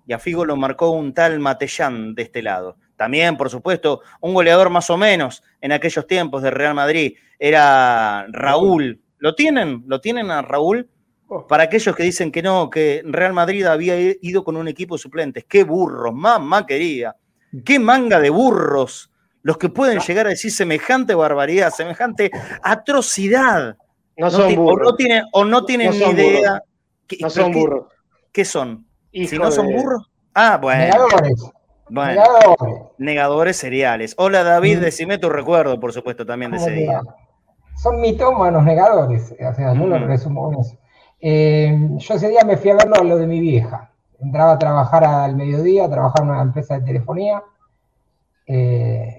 Y 0.06 0.12
a 0.12 0.18
Figo 0.18 0.44
lo 0.44 0.56
marcó 0.56 0.90
un 0.90 1.12
tal 1.12 1.38
Matellán 1.38 2.14
de 2.14 2.22
este 2.22 2.42
lado. 2.42 2.76
También, 2.96 3.36
por 3.36 3.50
supuesto, 3.50 4.00
un 4.20 4.34
goleador 4.34 4.70
más 4.70 4.90
o 4.90 4.96
menos 4.96 5.42
en 5.60 5.72
aquellos 5.72 6.06
tiempos 6.06 6.42
de 6.42 6.50
Real 6.50 6.74
Madrid 6.74 7.14
era 7.38 8.26
Raúl 8.30 9.00
¿Lo 9.18 9.34
tienen? 9.34 9.84
¿Lo 9.86 10.00
tienen 10.00 10.30
a 10.30 10.42
Raúl? 10.42 10.88
Oh. 11.26 11.46
Para 11.46 11.64
aquellos 11.64 11.94
que 11.94 12.04
dicen 12.04 12.30
que 12.30 12.42
no, 12.42 12.70
que 12.70 13.02
Real 13.04 13.32
Madrid 13.32 13.64
había 13.64 13.98
ido 13.98 14.44
con 14.44 14.56
un 14.56 14.68
equipo 14.68 14.94
de 14.94 15.00
suplentes. 15.00 15.44
¡Qué 15.44 15.64
burros! 15.64 16.14
Mamá 16.14 16.66
quería. 16.66 17.16
¡Qué 17.64 17.78
manga 17.78 18.20
de 18.20 18.30
burros! 18.30 19.10
Los 19.48 19.56
que 19.56 19.70
pueden 19.70 19.98
llegar 20.00 20.26
a 20.26 20.28
decir 20.28 20.52
semejante 20.52 21.14
barbaridad, 21.14 21.70
semejante 21.70 22.30
atrocidad. 22.62 23.78
No 24.18 24.30
son 24.30 24.54
burros. 24.54 24.86
O 24.86 24.90
no 24.90 24.94
tienen, 24.94 25.24
o 25.32 25.44
no 25.46 25.64
tienen 25.64 25.90
ni 25.92 26.04
idea. 26.04 26.62
no 27.18 27.30
son 27.30 27.52
burros. 27.52 27.86
¿Qué 28.30 28.44
son? 28.44 28.86
si 29.10 29.38
no 29.38 29.50
son 29.50 29.72
burros. 29.72 30.10
Ah, 30.34 30.58
bueno. 30.60 30.84
Negadores. 30.84 31.50
Bueno, 31.88 32.12
negadores. 32.12 32.82
negadores 32.98 33.56
seriales. 33.56 34.14
Hola 34.18 34.42
David, 34.42 34.76
mm. 34.76 34.80
decime 34.82 35.16
tu 35.16 35.30
recuerdo, 35.30 35.80
por 35.80 35.94
supuesto, 35.94 36.26
también 36.26 36.50
de 36.50 36.58
ese 36.58 36.70
día 36.72 37.00
son 37.78 38.00
mitómanos 38.02 38.64
negadores, 38.64 39.32
o 39.32 39.54
sea, 39.54 39.72
yo 39.72 39.86
lo 39.86 39.98
resumo 40.06 40.44
con 40.44 40.60
eso. 40.60 40.76
Eh, 41.20 41.74
yo 41.96 42.14
ese 42.14 42.28
día 42.28 42.44
me 42.44 42.58
fui 42.58 42.70
a 42.70 42.74
ver 42.74 42.88
lo, 42.88 43.16
de 43.16 43.26
mi 43.26 43.40
vieja. 43.40 43.90
Entraba 44.20 44.52
a 44.52 44.58
trabajar 44.58 45.04
al 45.04 45.36
mediodía, 45.36 45.86
a 45.86 45.90
trabajar 45.90 46.22
en 46.22 46.30
una 46.30 46.42
empresa 46.42 46.78
de 46.78 46.84
telefonía, 46.84 47.42
eh, 48.46 49.17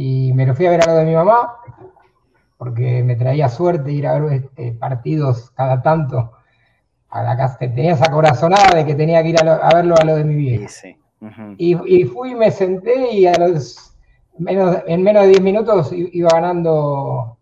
y 0.00 0.32
me 0.32 0.46
lo 0.46 0.54
fui 0.54 0.64
a 0.64 0.70
ver 0.70 0.80
a 0.80 0.92
lo 0.92 0.98
de 0.98 1.06
mi 1.06 1.14
mamá, 1.14 1.56
porque 2.56 3.02
me 3.02 3.16
traía 3.16 3.48
suerte 3.48 3.90
ir 3.90 4.06
a 4.06 4.16
ver 4.16 4.32
este, 4.32 4.70
partidos 4.70 5.50
cada 5.56 5.82
tanto. 5.82 6.34
A 7.08 7.22
la 7.24 7.36
casa, 7.36 7.58
tenía 7.58 7.94
esa 7.94 8.08
corazonada 8.08 8.76
de 8.76 8.86
que 8.86 8.94
tenía 8.94 9.20
que 9.24 9.30
ir 9.30 9.42
a, 9.42 9.74
verlo 9.74 9.96
a 9.96 10.04
lo 10.04 10.14
de 10.14 10.24
mi 10.24 10.36
vieja. 10.36 10.68
y, 11.56 12.04
fui, 12.04 12.36
me 12.36 12.52
senté 12.52 13.10
y 13.12 13.26
a 13.26 13.34
los 13.40 13.92
menos, 14.38 14.76
en 14.86 15.02
menos 15.02 15.24
de 15.24 15.30
10 15.30 15.40
minutos 15.40 15.90
iba 15.92 16.28
ganando 16.32 17.36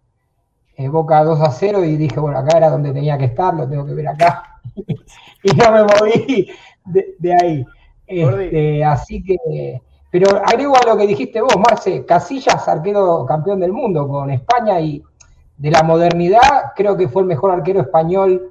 eh, 0.79 0.89
Boca 0.89 1.25
2 1.25 1.39
a 1.43 1.51
0 1.51 1.85
y 1.85 1.99
dije, 1.99 2.19
bueno, 2.19 2.39
acá 2.39 2.57
era 2.57 2.71
donde 2.71 2.95
tenía 2.95 3.19
que 3.19 3.27
estar, 3.27 3.53
lo 3.53 3.69
tengo 3.69 3.85
que 3.85 3.93
ver 3.93 4.09
acá. 4.09 4.61
y 5.43 5.53
no 5.53 5.73
me 5.73 5.83
moví 5.83 6.49
de, 6.87 7.35
ahí. 7.35 7.67
Este, 8.07 8.83
así 8.83 9.23
que, 9.23 9.83
pero 10.11 10.43
agrego 10.45 10.77
a 10.77 10.87
lo 10.87 10.97
que 10.97 11.07
dijiste 11.07 11.41
vos, 11.41 11.57
Marce, 11.57 12.05
Casillas, 12.05 12.69
arquero 12.69 13.25
campeón 13.27 13.61
del 13.61 13.73
mundo 13.73 14.07
con 14.09 14.31
España 14.31 14.81
y 14.81 15.03
de 15.57 15.71
la 15.71 15.83
modernidad, 15.83 16.73
creo 16.75 16.97
que 16.97 17.09
fue 17.09 17.23
el 17.23 17.29
mejor 17.29 17.51
arquero 17.51 17.81
español 17.81 18.51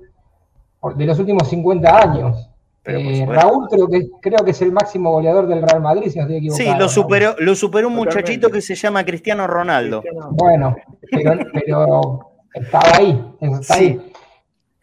de 0.96 1.06
los 1.06 1.18
últimos 1.20 1.48
50 1.48 1.98
años. 1.98 2.50
Eh, 2.88 3.26
Raúl 3.28 3.68
creo 3.70 3.88
que, 3.88 4.10
creo 4.22 4.46
que 4.46 4.52
es 4.52 4.62
el 4.62 4.72
máximo 4.72 5.12
goleador 5.12 5.48
del 5.48 5.62
Real 5.62 5.82
Madrid, 5.82 6.12
si 6.12 6.20
no 6.20 6.26
estoy 6.26 6.38
equivocado. 6.38 6.72
Sí, 6.72 6.80
lo 6.80 6.88
superó, 6.88 7.36
lo 7.40 7.56
superó 7.56 7.88
un 7.88 7.96
muchachito 7.96 8.50
que 8.50 8.62
se 8.62 8.76
llama 8.76 9.04
Cristiano 9.04 9.48
Ronaldo. 9.48 10.04
Bueno, 10.32 10.76
pero, 11.10 12.20
estaba 12.54 12.98
ahí, 12.98 13.34
está 13.40 13.76
ahí. 13.76 14.12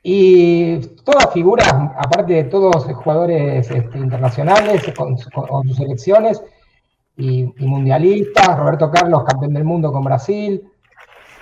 Y 0.02 0.78
todas 1.04 1.32
figuras, 1.32 1.68
aparte 1.68 2.32
de 2.32 2.44
todos 2.44 2.86
jugadores 2.86 3.70
este, 3.70 3.98
internacionales 3.98 4.82
con, 4.96 5.16
sus 5.16 5.76
selecciones 5.76 6.42
y, 7.16 7.44
mundialistas, 7.58 8.58
Roberto 8.58 8.90
Carlos, 8.90 9.24
campeón 9.24 9.54
del 9.54 9.64
mundo 9.64 9.92
con 9.92 10.04
Brasil. 10.04 10.62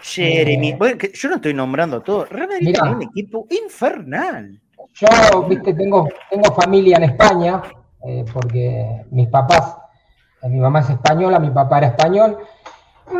Jeremy, 0.02 0.70
eh, 0.70 1.12
yo 1.12 1.28
no 1.28 1.36
estoy 1.36 1.54
nombrando 1.54 2.00
todo. 2.00 2.24
Realmente 2.24 2.80
un 2.82 3.02
equipo 3.02 3.46
infernal. 3.50 4.60
Yo, 4.94 5.42
viste, 5.44 5.74
tengo, 5.74 6.08
tengo 6.28 6.52
familia 6.54 6.96
en 6.96 7.04
España, 7.04 7.62
eh, 8.04 8.24
porque 8.32 9.04
mis 9.10 9.28
papás, 9.28 9.76
eh, 10.42 10.48
mi 10.48 10.58
mamá 10.58 10.80
es 10.80 10.90
española, 10.90 11.38
mi 11.38 11.50
papá 11.50 11.78
era 11.78 11.86
español, 11.88 12.38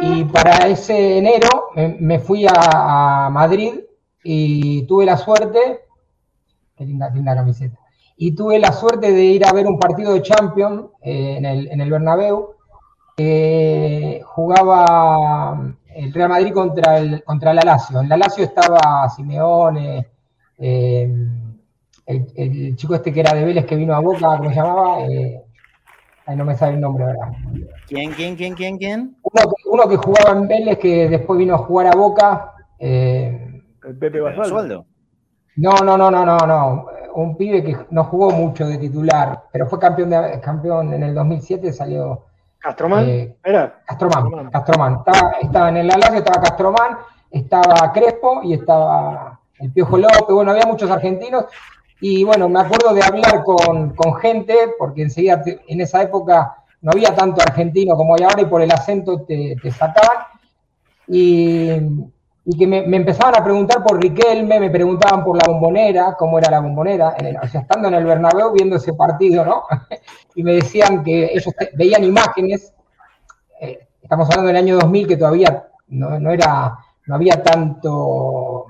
y 0.01 0.25
para 0.25 0.67
ese 0.69 1.19
enero 1.19 1.71
me, 1.75 2.19
fui 2.19 2.47
a, 2.49 3.29
Madrid 3.31 3.81
y 4.23 4.87
tuve 4.87 5.05
la 5.05 5.17
suerte, 5.17 5.81
qué 6.77 6.85
linda, 6.85 7.11
linda 7.11 7.35
camiseta, 7.35 7.80
y 8.23 8.33
tuve 8.33 8.59
la 8.59 8.71
suerte 8.71 9.13
de 9.13 9.25
ir 9.25 9.47
a 9.47 9.53
ver 9.55 9.67
un 9.67 9.79
partido 9.79 10.13
de 10.13 10.21
Champions 10.21 10.91
eh, 11.01 11.37
en, 11.39 11.47
el, 11.47 11.69
en 11.69 11.81
el 11.81 11.91
Bernabéu, 11.91 12.51
que 13.17 14.21
jugaba 14.27 15.75
el 15.95 16.13
Real 16.13 16.29
Madrid 16.29 16.53
contra 16.53 16.99
el, 16.99 17.25
contra 17.25 17.55
la 17.55 17.63
Lazio. 17.63 17.99
En 17.99 18.11
la 18.11 18.19
Lazio 18.19 18.45
estaba 18.45 19.09
Simeone, 19.09 20.07
el, 20.59 21.31
chico 22.77 22.95
este 22.95 23.11
que 23.11 23.21
era 23.21 23.33
de 23.33 23.43
Vélez 23.43 23.65
que 23.65 23.77
vino 23.77 23.95
a 23.95 24.01
Boca, 24.01 24.37
¿cómo 24.37 24.51
se 24.51 24.57
llamaba? 24.57 25.03
Eh, 25.07 25.43
no 26.37 26.45
me 26.45 26.55
sabe 26.55 26.75
el 26.75 26.81
nombre, 26.83 27.07
¿verdad? 27.07 27.33
¿Quién, 27.89 28.13
quién, 28.13 28.37
quién, 28.37 28.55
quién, 28.55 28.77
quién? 28.77 29.17
Uno 29.65 29.89
que, 29.89 29.97
jugaba 29.97 30.39
en 30.39 30.47
Vélez 30.47 30.79
que 30.79 31.09
después 31.09 31.39
vino 31.39 31.55
a 31.55 31.59
jugar 31.59 31.87
a 31.87 31.97
Boca. 31.97 32.53
Eh, 32.79 33.63
¿El 33.83 33.97
Pepe 33.97 34.21
Basualdo? 34.21 34.85
No, 35.57 35.73
no, 35.79 35.97
no, 35.97 36.11
no, 36.11 36.27
no, 36.27 36.37
no. 36.37 37.00
Un 37.15 37.37
pibe 37.37 37.63
que 37.63 37.77
no 37.91 38.05
jugó 38.05 38.31
mucho 38.31 38.67
de 38.67 38.79
titular, 38.79 39.45
pero 39.53 39.67
fue 39.67 39.79
campeón, 39.79 40.11
de, 40.11 40.41
campeón 40.41 40.93
en 40.95 41.03
el 41.03 41.15
2007, 41.15 41.73
salió... 41.73 42.27
¿Castromán? 42.59 43.09
Eh, 43.09 43.37
¿Era? 43.43 43.81
Castromán, 43.87 44.51
Castromán. 44.51 44.97
Estaba, 44.99 45.31
estaba 45.41 45.69
en 45.71 45.77
el 45.79 45.91
Alacio, 45.91 46.19
estaba 46.19 46.43
Castromán, 46.43 46.99
estaba 47.31 47.93
Crespo 47.93 48.43
y 48.43 48.55
estaba 48.55 49.41
el 49.59 49.73
Piojo 49.73 49.99
López, 49.99 50.27
bueno, 50.29 50.51
había 50.51 50.67
muchos 50.67 50.91
argentinos 50.91 51.47
y 52.01 52.25
bueno, 52.25 52.49
me 52.49 52.61
acuerdo 52.61 52.95
de 52.95 53.03
hablar 53.03 53.45
con, 53.45 53.95
gente, 54.21 54.57
porque 54.79 55.03
enseguida 55.03 55.43
en 55.45 55.81
esa 55.83 56.03
época 56.03 56.57
no 56.81 56.93
había 56.93 57.15
tanto 57.15 57.43
argentino 57.43 57.95
como 57.95 58.15
hay 58.15 58.23
ahora 58.25 58.41
y 58.41 58.47
por 58.47 58.63
el 58.63 58.73
acento 58.73 59.21
te, 59.21 59.57
sacaban. 59.71 60.25
Y, 61.07 61.71
que 62.57 62.67
me, 62.67 62.79
empezaban 62.97 63.37
a 63.37 63.45
preguntar 63.45 63.83
por 63.83 64.01
Riquelme, 64.01 64.59
me 64.59 64.71
preguntaban 64.71 65.23
por 65.23 65.37
la 65.37 65.45
bombonera, 65.47 66.17
cómo 66.19 66.39
era 66.39 66.51
la 66.51 66.61
bombonera, 66.61 67.15
o 67.43 67.49
sea, 67.49 67.61
estando 67.61 67.89
en 67.89 67.95
el 67.95 68.05
Bernabéu 68.05 68.53
viendo 68.53 68.77
ese 68.77 68.95
partido, 68.95 69.45
¿no? 69.45 69.65
y 70.35 70.43
me 70.43 70.55
decían 70.55 71.05
que 71.05 71.31
ellos 71.33 71.55
veían 71.75 72.03
imágenes, 72.03 72.73
eh, 73.61 73.87
estamos 74.03 74.29
hablando 74.31 74.49
del 74.49 74.57
año 74.57 74.77
2000 74.77 75.07
que 75.07 75.17
todavía 75.17 75.69
no, 75.89 76.31
era, 76.31 76.79
no 77.07 77.15
había 77.15 77.43
tanto, 77.43 78.67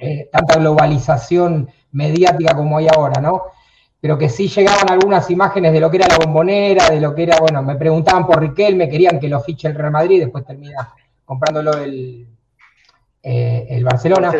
eh, 0.00 0.28
tanta 0.32 0.58
globalización 0.58 1.68
mediática 1.92 2.56
como 2.56 2.78
hay 2.78 2.88
ahora, 2.88 3.20
¿no? 3.20 3.42
Pero 4.00 4.16
que 4.16 4.28
sí 4.28 4.48
llegaban 4.48 4.90
algunas 4.90 5.28
imágenes 5.30 5.72
de 5.72 5.80
lo 5.80 5.90
que 5.90 5.98
era 5.98 6.08
la 6.08 6.18
bombonera, 6.24 6.88
de 6.88 7.00
lo 7.00 7.14
que 7.14 7.24
era, 7.24 7.38
bueno, 7.40 7.62
me 7.62 7.76
preguntaban 7.76 8.26
por 8.26 8.40
Riquelme, 8.40 8.88
querían 8.88 9.20
que 9.20 9.28
lo 9.28 9.40
fiche 9.40 9.68
el 9.68 9.74
Real 9.74 9.92
Madrid, 9.92 10.20
después 10.20 10.46
termina 10.46 10.94
comprándolo 11.26 11.74
el, 11.74 12.26
eh, 13.22 13.66
el 13.70 13.84
Barcelona. 13.84 14.32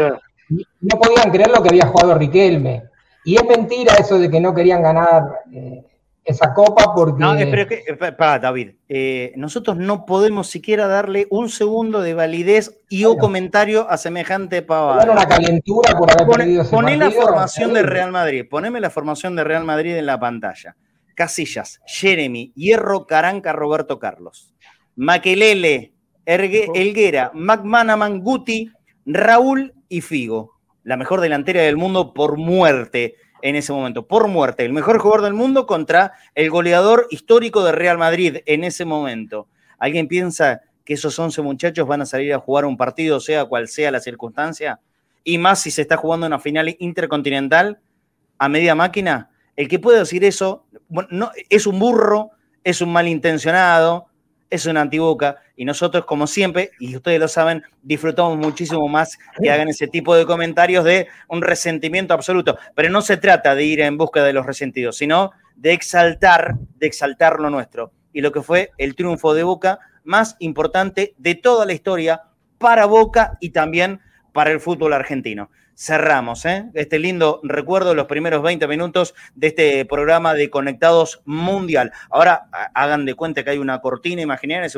No 0.80 0.98
podían 0.98 1.30
creer 1.30 1.50
lo 1.50 1.62
que 1.62 1.68
había 1.68 1.86
jugado 1.86 2.16
Riquelme. 2.16 2.84
Y 3.24 3.36
es 3.36 3.44
mentira 3.44 3.94
eso 3.94 4.18
de 4.18 4.30
que 4.30 4.40
no 4.40 4.54
querían 4.54 4.82
ganar 4.82 5.22
eh, 5.52 5.84
esa 6.24 6.54
copa 6.54 6.94
porque... 6.94 7.22
No, 7.22 7.34
pero 7.36 7.66
que, 7.66 7.82
para, 8.16 8.38
David, 8.38 8.72
eh, 8.88 9.32
nosotros 9.36 9.76
no 9.76 10.06
podemos 10.06 10.48
siquiera 10.48 10.86
darle 10.86 11.26
un 11.30 11.48
segundo 11.48 12.00
de 12.00 12.14
validez 12.14 12.80
y 12.88 13.04
o 13.04 13.16
comentario 13.16 13.88
a 13.90 13.96
semejante 13.96 14.62
pavada. 14.62 15.10
una 15.10 15.26
calentura 15.26 15.96
por 15.98 16.10
haber 16.10 16.26
perdido 16.26 16.64
Poné 16.70 16.96
la 16.96 17.10
formación 17.10 17.74
de 17.74 17.82
Real 17.82 18.12
Madrid, 18.12 18.46
poneme 18.48 18.80
la 18.80 18.90
formación 18.90 19.36
de 19.36 19.44
Real 19.44 19.64
Madrid 19.64 19.96
en 19.96 20.06
la 20.06 20.20
pantalla. 20.20 20.76
Casillas, 21.14 21.80
Jeremy, 21.86 22.52
Hierro, 22.54 23.06
Caranca, 23.06 23.52
Roberto 23.52 23.98
Carlos. 23.98 24.54
Maquelele, 24.96 25.92
Elguera, 26.28 27.30
McManaman, 27.32 28.20
Guti, 28.20 28.70
Raúl 29.06 29.72
y 29.88 30.02
Figo. 30.02 30.58
La 30.84 30.98
mejor 30.98 31.22
delantera 31.22 31.62
del 31.62 31.78
mundo 31.78 32.12
por 32.12 32.36
muerte 32.36 33.16
en 33.40 33.56
ese 33.56 33.72
momento, 33.72 34.06
por 34.06 34.28
muerte, 34.28 34.64
el 34.64 34.72
mejor 34.72 34.98
jugador 34.98 35.22
del 35.22 35.32
mundo 35.32 35.66
contra 35.66 36.12
el 36.34 36.50
goleador 36.50 37.06
histórico 37.10 37.64
de 37.64 37.72
Real 37.72 37.96
Madrid 37.96 38.38
en 38.44 38.64
ese 38.64 38.84
momento. 38.84 39.48
¿Alguien 39.78 40.06
piensa 40.06 40.60
que 40.84 40.94
esos 40.94 41.18
11 41.18 41.40
muchachos 41.42 41.86
van 41.86 42.02
a 42.02 42.06
salir 42.06 42.34
a 42.34 42.40
jugar 42.40 42.66
un 42.66 42.76
partido, 42.76 43.20
sea 43.20 43.46
cual 43.46 43.68
sea 43.68 43.90
la 43.90 44.00
circunstancia? 44.00 44.80
Y 45.24 45.38
más 45.38 45.60
si 45.60 45.70
se 45.70 45.82
está 45.82 45.96
jugando 45.96 46.26
una 46.26 46.40
final 46.40 46.76
intercontinental 46.78 47.78
a 48.38 48.48
media 48.48 48.74
máquina. 48.74 49.30
El 49.56 49.68
que 49.68 49.78
puede 49.78 50.00
decir 50.00 50.24
eso 50.24 50.66
no, 51.10 51.30
es 51.48 51.66
un 51.66 51.78
burro, 51.78 52.32
es 52.64 52.82
un 52.82 52.92
malintencionado, 52.92 54.07
es 54.50 54.66
una 54.66 54.80
antiboca 54.80 55.36
y 55.56 55.64
nosotros, 55.64 56.04
como 56.04 56.26
siempre, 56.26 56.70
y 56.78 56.94
ustedes 56.96 57.20
lo 57.20 57.28
saben, 57.28 57.62
disfrutamos 57.82 58.36
muchísimo 58.38 58.88
más 58.88 59.18
que 59.40 59.50
hagan 59.50 59.68
ese 59.68 59.88
tipo 59.88 60.14
de 60.14 60.26
comentarios 60.26 60.84
de 60.84 61.08
un 61.28 61.42
resentimiento 61.42 62.14
absoluto. 62.14 62.56
Pero 62.74 62.90
no 62.90 63.02
se 63.02 63.16
trata 63.16 63.54
de 63.54 63.64
ir 63.64 63.80
en 63.80 63.96
busca 63.96 64.22
de 64.22 64.32
los 64.32 64.46
resentidos, 64.46 64.96
sino 64.96 65.32
de 65.56 65.72
exaltar, 65.72 66.54
de 66.76 66.86
exaltar 66.86 67.40
lo 67.40 67.50
nuestro. 67.50 67.92
Y 68.12 68.20
lo 68.20 68.32
que 68.32 68.42
fue 68.42 68.70
el 68.78 68.94
triunfo 68.94 69.34
de 69.34 69.42
Boca 69.42 69.80
más 70.04 70.36
importante 70.38 71.14
de 71.18 71.34
toda 71.34 71.66
la 71.66 71.72
historia 71.72 72.22
para 72.58 72.86
Boca 72.86 73.36
y 73.40 73.50
también 73.50 74.00
para 74.32 74.50
el 74.50 74.60
fútbol 74.60 74.92
argentino 74.92 75.50
cerramos 75.78 76.44
¿eh? 76.44 76.68
este 76.74 76.98
lindo 76.98 77.40
recuerdo, 77.44 77.94
los 77.94 78.06
primeros 78.06 78.42
20 78.42 78.66
minutos 78.66 79.14
de 79.36 79.46
este 79.46 79.84
programa 79.84 80.34
de 80.34 80.50
Conectados 80.50 81.22
Mundial. 81.24 81.92
Ahora 82.10 82.48
hagan 82.74 83.06
de 83.06 83.14
cuenta 83.14 83.44
que 83.44 83.50
hay 83.50 83.58
una 83.58 83.80
cortina 83.80 84.20
imaginaria 84.20 84.68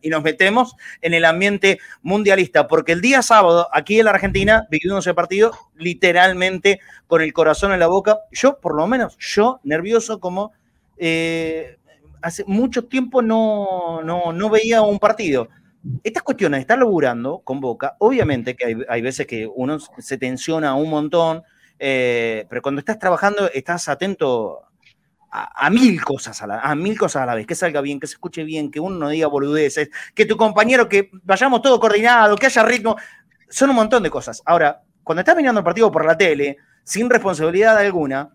y 0.00 0.08
nos 0.08 0.22
metemos 0.22 0.76
en 1.02 1.12
el 1.12 1.26
ambiente 1.26 1.78
mundialista, 2.00 2.66
porque 2.66 2.92
el 2.92 3.02
día 3.02 3.20
sábado 3.20 3.68
aquí 3.70 3.98
en 3.98 4.06
la 4.06 4.12
Argentina 4.12 4.66
vivimos 4.70 5.06
el 5.06 5.14
partido 5.14 5.52
literalmente 5.76 6.80
con 7.06 7.20
el 7.20 7.34
corazón 7.34 7.74
en 7.74 7.80
la 7.80 7.88
boca. 7.88 8.20
Yo, 8.32 8.58
por 8.60 8.74
lo 8.74 8.86
menos, 8.86 9.18
yo 9.18 9.60
nervioso 9.62 10.20
como... 10.20 10.52
Eh, 10.96 11.76
hace 12.22 12.44
mucho 12.46 12.86
tiempo 12.86 13.20
no, 13.20 14.00
no, 14.02 14.32
no 14.32 14.48
veía 14.48 14.80
un 14.80 14.98
partido 14.98 15.48
estas 16.02 16.22
cuestiones 16.22 16.58
de 16.58 16.62
estar 16.62 16.78
laburando 16.78 17.40
con 17.44 17.60
Boca, 17.60 17.96
obviamente 17.98 18.56
que 18.56 18.84
hay, 18.88 19.02
veces 19.02 19.26
que 19.26 19.46
uno 19.46 19.78
se 19.80 20.18
tensiona 20.18 20.74
un 20.74 20.90
montón, 20.90 21.42
eh, 21.78 22.46
pero 22.48 22.62
cuando 22.62 22.78
estás 22.78 22.98
trabajando 22.98 23.50
estás 23.52 23.88
atento 23.88 24.62
a, 25.30 25.68
mil 25.68 26.00
cosas 26.02 26.40
a, 26.42 26.46
la, 26.46 26.60
a 26.60 26.74
mil 26.76 26.96
cosas 26.96 27.22
a 27.22 27.26
la 27.26 27.34
vez, 27.34 27.46
que 27.46 27.56
salga 27.56 27.80
bien, 27.80 27.98
que 27.98 28.06
se 28.06 28.14
escuche 28.14 28.44
bien, 28.44 28.70
que 28.70 28.78
uno 28.78 28.96
no 28.96 29.08
diga 29.08 29.26
boludeces, 29.26 29.90
que 30.14 30.26
tu 30.26 30.36
compañero, 30.36 30.88
que 30.88 31.10
vayamos 31.24 31.60
todo 31.60 31.80
coordinado, 31.80 32.36
que 32.36 32.46
haya 32.46 32.62
ritmo, 32.62 32.96
son 33.48 33.70
un 33.70 33.76
montón 33.76 34.02
de 34.04 34.10
cosas. 34.10 34.42
Ahora, 34.46 34.82
cuando 35.02 35.20
estás 35.20 35.36
mirando 35.36 35.58
el 35.58 35.64
partido 35.64 35.90
por 35.90 36.04
la 36.04 36.16
tele, 36.16 36.56
sin 36.84 37.10
responsabilidad 37.10 37.76
alguna, 37.76 38.30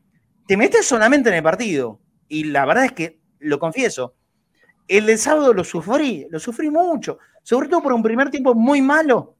te 0.45 0.57
metes 0.57 0.85
solamente 0.85 1.29
en 1.29 1.35
el 1.35 1.43
partido. 1.43 2.01
Y 2.27 2.45
la 2.45 2.65
verdad 2.65 2.85
es 2.85 2.91
que, 2.91 3.19
lo 3.39 3.59
confieso, 3.59 4.15
el 4.89 5.05
del 5.05 5.17
sábado 5.17 5.53
lo 5.53 5.63
sufrí, 5.63 6.27
lo 6.29 6.39
sufrí 6.39 6.69
mucho 6.69 7.17
sobre 7.49 7.67
todo 7.67 7.81
por 7.81 7.93
un 7.93 8.03
primer 8.03 8.29
tiempo 8.29 8.53
muy 8.53 8.79
malo 8.79 9.35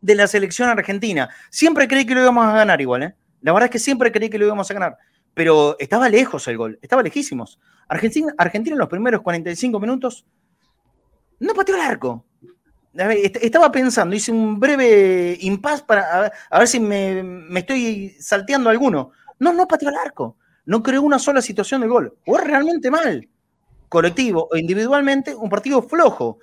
de 0.00 0.16
la 0.16 0.26
selección 0.26 0.68
argentina. 0.68 1.30
Siempre 1.48 1.86
creí 1.86 2.04
que 2.04 2.12
lo 2.12 2.22
íbamos 2.22 2.44
a 2.44 2.52
ganar 2.52 2.80
igual, 2.80 3.04
¿eh? 3.04 3.14
La 3.40 3.52
verdad 3.52 3.66
es 3.66 3.70
que 3.70 3.78
siempre 3.78 4.10
creí 4.10 4.28
que 4.28 4.36
lo 4.36 4.46
íbamos 4.46 4.68
a 4.68 4.74
ganar, 4.74 4.96
pero 5.32 5.76
estaba 5.78 6.08
lejos 6.08 6.48
el 6.48 6.56
gol, 6.56 6.76
estaba 6.82 7.04
lejísimos. 7.04 7.60
Argentina, 7.86 8.34
Argentina 8.36 8.74
en 8.74 8.80
los 8.80 8.88
primeros 8.88 9.22
45 9.22 9.78
minutos 9.78 10.26
no 11.38 11.54
pateó 11.54 11.76
el 11.76 11.82
arco. 11.82 12.24
Estaba 12.92 13.70
pensando, 13.70 14.16
hice 14.16 14.32
un 14.32 14.58
breve 14.58 15.38
impas 15.40 15.82
para 15.82 16.32
a 16.50 16.58
ver, 16.58 16.66
si 16.66 16.80
me, 16.80 17.46
estoy 17.60 18.16
salteando 18.18 18.70
alguno. 18.70 19.12
No, 19.38 19.52
no 19.52 19.68
pateó 19.68 19.90
el 19.90 19.96
arco. 20.04 20.36
No 20.64 20.82
creó 20.82 21.02
una 21.02 21.20
sola 21.20 21.40
situación 21.40 21.82
de 21.82 21.86
gol. 21.86 22.18
Fue 22.24 22.42
realmente 22.42 22.90
mal. 22.90 23.28
Colectivo 23.88 24.48
o 24.50 24.56
individualmente, 24.56 25.32
un 25.32 25.48
partido 25.48 25.80
flojo. 25.80 26.40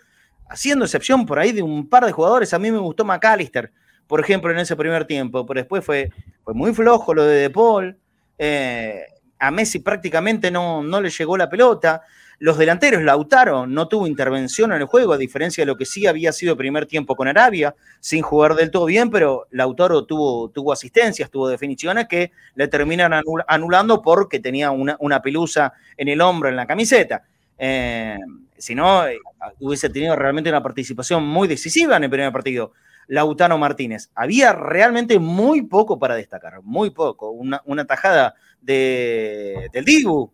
Haciendo 0.53 0.85
excepción 0.85 1.25
por 1.25 1.39
ahí 1.39 1.51
de 1.51 1.63
un 1.63 1.89
par 1.89 2.05
de 2.05 2.11
jugadores. 2.11 2.53
A 2.53 2.59
mí 2.59 2.71
me 2.71 2.77
gustó 2.77 3.03
McAllister, 3.03 3.71
por 4.05 4.19
ejemplo, 4.19 4.51
en 4.51 4.59
ese 4.59 4.75
primer 4.75 5.05
tiempo. 5.05 5.47
Pero 5.47 5.59
después 5.59 5.83
fue, 5.83 6.11
fue 6.43 6.53
muy 6.53 6.75
flojo 6.75 7.15
lo 7.15 7.23
de 7.23 7.41
De 7.41 7.49
Paul. 7.49 7.97
Eh, 8.37 9.01
a 9.39 9.49
Messi 9.49 9.79
prácticamente 9.79 10.51
no, 10.51 10.83
no 10.83 11.01
le 11.01 11.09
llegó 11.09 11.37
la 11.37 11.49
pelota. 11.49 12.03
Los 12.37 12.59
delanteros, 12.59 13.01
Lautaro 13.01 13.65
no 13.65 13.87
tuvo 13.87 14.05
intervención 14.05 14.71
en 14.73 14.81
el 14.81 14.85
juego, 14.85 15.13
a 15.13 15.17
diferencia 15.17 15.63
de 15.63 15.65
lo 15.65 15.75
que 15.75 15.85
sí 15.85 16.05
había 16.05 16.31
sido 16.31 16.55
primer 16.55 16.85
tiempo 16.85 17.15
con 17.15 17.27
Arabia, 17.27 17.73
sin 17.99 18.21
jugar 18.21 18.53
del 18.53 18.69
todo 18.69 18.85
bien, 18.85 19.09
pero 19.09 19.47
Lautaro 19.49 20.05
tuvo, 20.05 20.49
tuvo 20.49 20.71
asistencias, 20.71 21.31
tuvo 21.31 21.47
definiciones 21.47 22.07
que 22.07 22.31
le 22.53 22.67
terminan 22.67 23.11
anulando 23.47 24.03
porque 24.03 24.39
tenía 24.39 24.69
una, 24.69 25.21
pelusa 25.23 25.73
en 25.97 26.09
el 26.09 26.21
hombro, 26.21 26.49
en 26.49 26.55
la 26.55 26.67
camiseta. 26.67 27.23
Eh, 27.57 28.19
si 28.63 28.76
no, 28.76 29.06
eh, 29.06 29.19
hubiese 29.60 29.89
tenido 29.89 30.15
realmente 30.15 30.49
una 30.49 30.63
participación 30.63 31.26
muy 31.26 31.49
decisiva 31.49 31.97
en 31.97 32.06
el 32.06 32.10
primer 32.10 32.32
partido. 32.32 32.71
Lautaro 33.08 33.58
Martínez. 33.58 34.10
Había 34.15 34.54
realmente 34.54 35.19
muy 35.19 35.63
poco 35.63 35.99
para 35.99 36.15
destacar, 36.15 36.62
muy 36.63 36.91
poco. 36.91 37.32
Una, 37.32 37.62
una 37.65 37.84
tajada 37.86 38.36
de, 38.62 39.67
del 39.73 39.84
Dibu, 39.84 40.32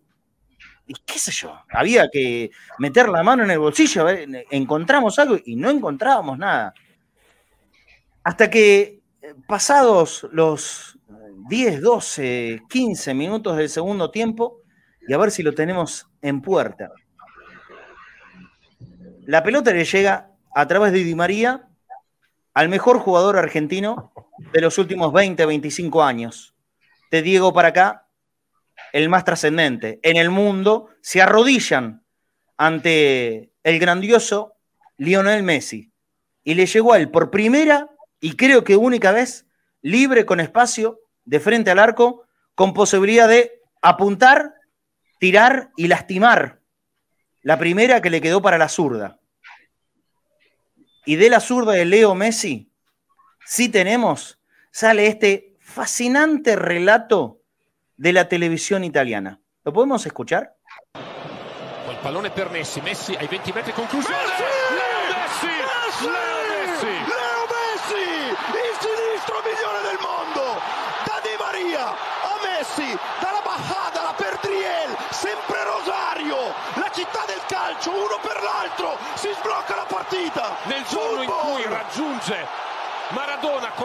y 0.86 0.94
qué 1.04 1.18
sé 1.18 1.32
yo, 1.32 1.58
había 1.70 2.08
que 2.08 2.52
meter 2.78 3.08
la 3.08 3.24
mano 3.24 3.42
en 3.42 3.50
el 3.50 3.58
bolsillo, 3.58 4.02
a 4.02 4.04
ver, 4.04 4.46
encontramos 4.50 5.18
algo 5.18 5.36
y 5.44 5.56
no 5.56 5.68
encontrábamos 5.68 6.38
nada. 6.38 6.72
Hasta 8.22 8.48
que 8.48 9.00
eh, 9.22 9.34
pasados 9.48 10.28
los 10.30 10.96
10, 11.48 11.80
12, 11.80 12.62
15 12.68 13.14
minutos 13.14 13.56
del 13.56 13.68
segundo 13.68 14.12
tiempo, 14.12 14.62
y 15.08 15.12
a 15.12 15.18
ver 15.18 15.32
si 15.32 15.42
lo 15.42 15.52
tenemos 15.52 16.08
en 16.22 16.40
puerta. 16.40 16.92
La 19.30 19.44
pelota 19.44 19.72
le 19.72 19.84
llega 19.84 20.32
a 20.56 20.66
través 20.66 20.90
de 20.90 21.04
Di 21.04 21.14
María 21.14 21.68
al 22.52 22.68
mejor 22.68 22.98
jugador 22.98 23.36
argentino 23.36 24.12
de 24.52 24.60
los 24.60 24.76
últimos 24.76 25.12
20, 25.12 25.46
25 25.46 26.02
años. 26.02 26.56
De 27.12 27.22
Diego 27.22 27.52
para 27.52 27.68
acá, 27.68 28.08
el 28.92 29.08
más 29.08 29.24
trascendente 29.24 30.00
en 30.02 30.16
el 30.16 30.30
mundo, 30.30 30.88
se 31.00 31.22
arrodillan 31.22 32.04
ante 32.56 33.52
el 33.62 33.78
grandioso 33.78 34.54
Lionel 34.96 35.44
Messi. 35.44 35.92
Y 36.42 36.54
le 36.54 36.66
llegó 36.66 36.94
a 36.94 36.98
él 36.98 37.08
por 37.08 37.30
primera 37.30 37.88
y 38.18 38.34
creo 38.34 38.64
que 38.64 38.74
única 38.74 39.12
vez, 39.12 39.46
libre 39.80 40.26
con 40.26 40.40
espacio, 40.40 41.02
de 41.24 41.38
frente 41.38 41.70
al 41.70 41.78
arco, 41.78 42.24
con 42.56 42.74
posibilidad 42.74 43.28
de 43.28 43.62
apuntar, 43.80 44.54
tirar 45.20 45.70
y 45.76 45.86
lastimar. 45.86 46.62
La 47.42 47.60
primera 47.60 48.02
que 48.02 48.10
le 48.10 48.20
quedó 48.20 48.42
para 48.42 48.58
la 48.58 48.68
zurda. 48.68 49.19
Y 51.04 51.16
de 51.16 51.30
la 51.30 51.40
zurda 51.40 51.72
de 51.72 51.84
Leo 51.84 52.14
Messi, 52.14 52.70
sí 53.44 53.68
tenemos, 53.68 54.38
sale 54.70 55.06
este 55.06 55.56
fascinante 55.60 56.56
relato 56.56 57.40
de 57.96 58.12
la 58.12 58.28
televisión 58.28 58.84
italiana. 58.84 59.40
¿Lo 59.64 59.72
podemos 59.72 60.04
escuchar? 60.06 60.56
El 61.88 61.96
pallone 62.02 62.30
per 62.30 62.50
Messi, 62.50 62.80
Messi 62.82 63.16
ai 63.16 63.26
20 63.26 63.52
metri 63.52 63.72
conclusione. 63.72 64.16
Leo 64.16 65.00
Messi! 65.10 65.52
Leo 66.06 66.40
Messi! 66.48 66.94
Leo 67.12 67.42
Messi! 67.54 68.06
Il 68.56 68.76
sinistro 68.80 69.36
migliore 69.44 69.80
del 69.88 69.98
mondo! 70.00 70.42
Da 71.04 71.20
Di 71.24 71.34
Maria 71.36 71.86
a 71.90 72.34
Messi, 72.44 72.88
dalla 73.20 73.42
Bajada 73.44 74.00
alla 74.00 74.14
Perdriel, 74.16 74.96
sempre 75.10 75.58
Rosario, 75.64 76.36
la 76.76 76.90
città 76.94 77.24
del 77.26 77.42
calcio, 77.48 77.90
uno 77.90 78.18
per 78.22 78.38
l'altro, 78.40 78.79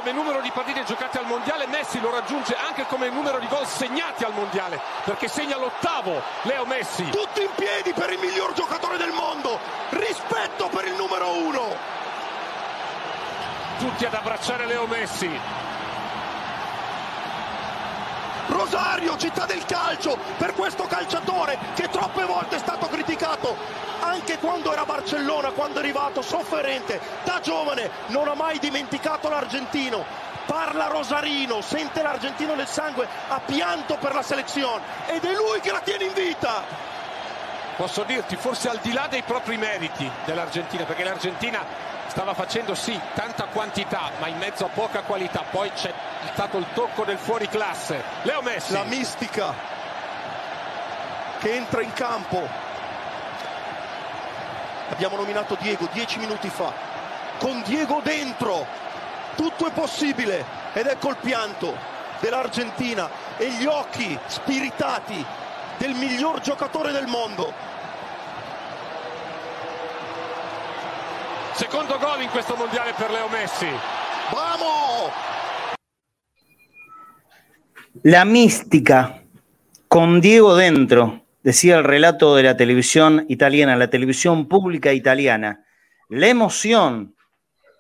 come 0.06 0.18
numero 0.18 0.40
di 0.40 0.52
partite 0.52 0.84
giocate 0.84 1.18
al 1.18 1.26
mondiale, 1.26 1.66
Messi 1.66 2.00
lo 2.00 2.12
raggiunge 2.12 2.56
anche 2.56 2.86
come 2.86 3.10
numero 3.10 3.40
di 3.40 3.48
gol 3.48 3.66
segnati 3.66 4.24
al 4.24 4.34
mondiale, 4.34 4.80
perché 5.04 5.28
segna 5.28 5.58
l'ottavo 5.58 6.22
Leo 6.44 6.64
Messi. 6.66 7.10
Tutti 7.10 7.42
in 7.42 7.50
piedi 7.56 7.92
per 7.92 8.12
il 8.12 8.20
miglior 8.20 8.54
giocatore 8.54 8.98
del 8.98 9.12
mondo, 9.12 9.60
rispetto 9.90 10.68
per 10.68 10.86
il 10.86 10.94
numero 10.94 11.36
uno. 11.36 11.76
Tutti 13.80 14.06
ad 14.06 14.14
abbracciare 14.14 14.68
Leo 14.68 14.86
Messi. 14.86 15.74
Rosario, 18.48 19.18
città 19.18 19.46
del 19.46 19.66
calcio, 19.66 20.18
per 20.38 20.54
questo 20.54 20.84
calciatore 20.84 21.58
che 21.76 21.90
troppe 21.90 22.26
volte 22.26 22.56
è 22.56 22.60
stato 22.60 22.88
criticato, 22.88 23.56
anche 24.02 24.38
quando 24.38 24.72
era 24.72 24.82
a 24.82 24.86
Barcellona, 24.86 25.52
quando 25.52 25.78
è 25.78 25.82
arrivato 25.82 26.22
sofferente, 26.22 27.00
da 27.24 27.40
giovane, 27.42 27.90
non 28.08 28.28
ha 28.28 28.36
mai 28.36 28.60
dimenticato 28.60 29.30
l'argentino. 29.30 30.04
Parla 30.46 30.88
Rosarino, 30.88 31.62
sente 31.62 32.04
l'argentino 32.04 32.54
nel 32.54 32.68
sangue, 32.68 33.08
ha 33.30 33.40
pianto 33.40 33.98
per 33.98 34.14
la 34.14 34.22
selezione 34.22 34.84
ed 35.08 35.24
è 35.24 35.34
lui 35.34 35.60
che 35.60 35.72
la 35.72 35.80
tiene 35.80 36.04
in 36.06 36.14
vita. 36.14 36.64
Posso 37.76 38.04
dirti, 38.04 38.36
forse 38.36 38.70
al 38.70 38.80
di 38.82 38.94
là 38.94 39.08
dei 39.10 39.24
propri 39.24 39.58
meriti 39.58 40.10
dell'Argentina, 40.24 40.86
perché 40.86 41.04
l'Argentina 41.04 41.94
stava 42.16 42.34
facendo 42.34 42.76
sì 42.76 42.98
tanta 43.14 43.44
quantità, 43.52 44.10
ma 44.20 44.28
in 44.28 44.38
mezzo 44.38 44.64
a 44.64 44.70
poca 44.70 45.02
qualità. 45.02 45.44
Poi 45.52 45.70
c'è 45.74 45.94
stato 46.32 46.58
il 46.58 46.66
tocco 46.74 47.04
del 47.04 47.18
fuori 47.18 47.50
classe. 47.50 48.02
Leo 48.22 48.42
Messi. 48.42 48.72
La 48.72 48.84
mistica 48.84 49.54
che 51.40 51.54
entra 51.54 51.82
in 51.82 51.92
campo 51.92 52.64
Abbiamo 54.88 55.18
nominato 55.18 55.58
Diego 55.60 55.90
dieci 55.92 56.20
minuti 56.20 56.48
fa. 56.48 56.72
Con 57.40 57.62
Diego 57.64 58.00
dentro 58.02 58.66
tutto 59.36 59.68
è 59.68 59.72
possibile 59.72 60.46
ed 60.74 60.86
ecco 60.86 61.10
il 61.10 61.18
pianto 61.18 61.76
dell'Argentina 62.20 63.10
e 63.36 63.50
gli 63.50 63.66
occhi 63.66 64.18
spiritati 64.28 65.26
del 65.78 65.96
miglior 65.96 66.40
giocatore 66.40 66.92
del 66.92 67.08
mondo. 67.08 67.65
Secondo 71.56 71.98
gol 71.98 72.22
in 72.22 72.30
questo 72.32 72.54
mondiale 72.58 72.92
per 72.98 73.10
Leo 73.12 73.30
Messi. 73.30 73.68
Vamos! 74.34 75.10
La 78.04 78.26
mística 78.26 79.22
con 79.88 80.20
Diego 80.20 80.58
dentro 80.58 81.24
decía 81.42 81.78
el 81.78 81.86
relato 81.86 82.36
de 82.36 82.44
la 82.44 82.58
televisión 82.58 83.26
italiana, 83.30 83.78
la 83.78 83.90
televisión 83.90 84.50
pública 84.50 84.92
italiana, 84.92 85.64
la 86.10 86.28
emoción 86.28 87.16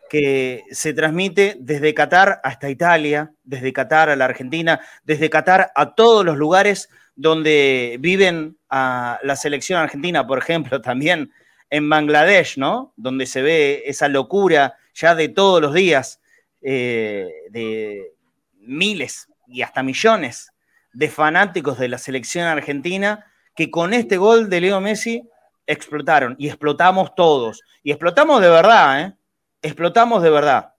que 0.10 0.64
se 0.72 0.94
transmite 0.94 1.58
desde 1.60 1.94
Qatar 1.94 2.40
hasta 2.46 2.70
Italia, 2.70 3.34
desde 3.44 3.74
Qatar 3.74 4.10
a 4.10 4.16
la 4.16 4.24
Argentina, 4.24 4.80
desde 5.04 5.30
Qatar 5.30 5.74
a 5.76 5.96
todos 5.96 6.24
los 6.24 6.38
lugares 6.38 6.88
donde 7.18 7.98
viven 8.00 8.58
a 8.70 9.20
la 9.22 9.36
selección 9.36 9.82
argentina, 9.82 10.26
por 10.26 10.38
ejemplo, 10.38 10.80
también 10.82 11.34
en 11.76 11.90
Bangladesh, 11.90 12.58
¿no? 12.58 12.94
Donde 12.96 13.26
se 13.26 13.42
ve 13.42 13.84
esa 13.86 14.08
locura 14.08 14.78
ya 14.94 15.14
de 15.14 15.28
todos 15.28 15.62
los 15.62 15.74
días, 15.74 16.22
eh, 16.62 17.30
de 17.50 18.14
miles 18.54 19.28
y 19.48 19.62
hasta 19.62 19.84
millones 19.84 20.54
de 20.94 21.10
fanáticos 21.10 21.78
de 21.78 21.90
la 21.90 21.98
selección 21.98 22.48
argentina 22.48 23.26
que 23.56 23.70
con 23.70 23.94
este 23.94 24.16
gol 24.16 24.50
de 24.50 24.62
Leo 24.62 24.80
Messi 24.80 25.28
explotaron 25.68 26.38
y 26.40 26.48
explotamos 26.48 27.14
todos. 27.14 27.62
Y 27.84 27.92
explotamos 27.92 28.42
de 28.42 28.50
verdad, 28.50 29.02
¿eh? 29.02 29.14
Explotamos 29.62 30.24
de 30.24 30.30
verdad. 30.30 30.76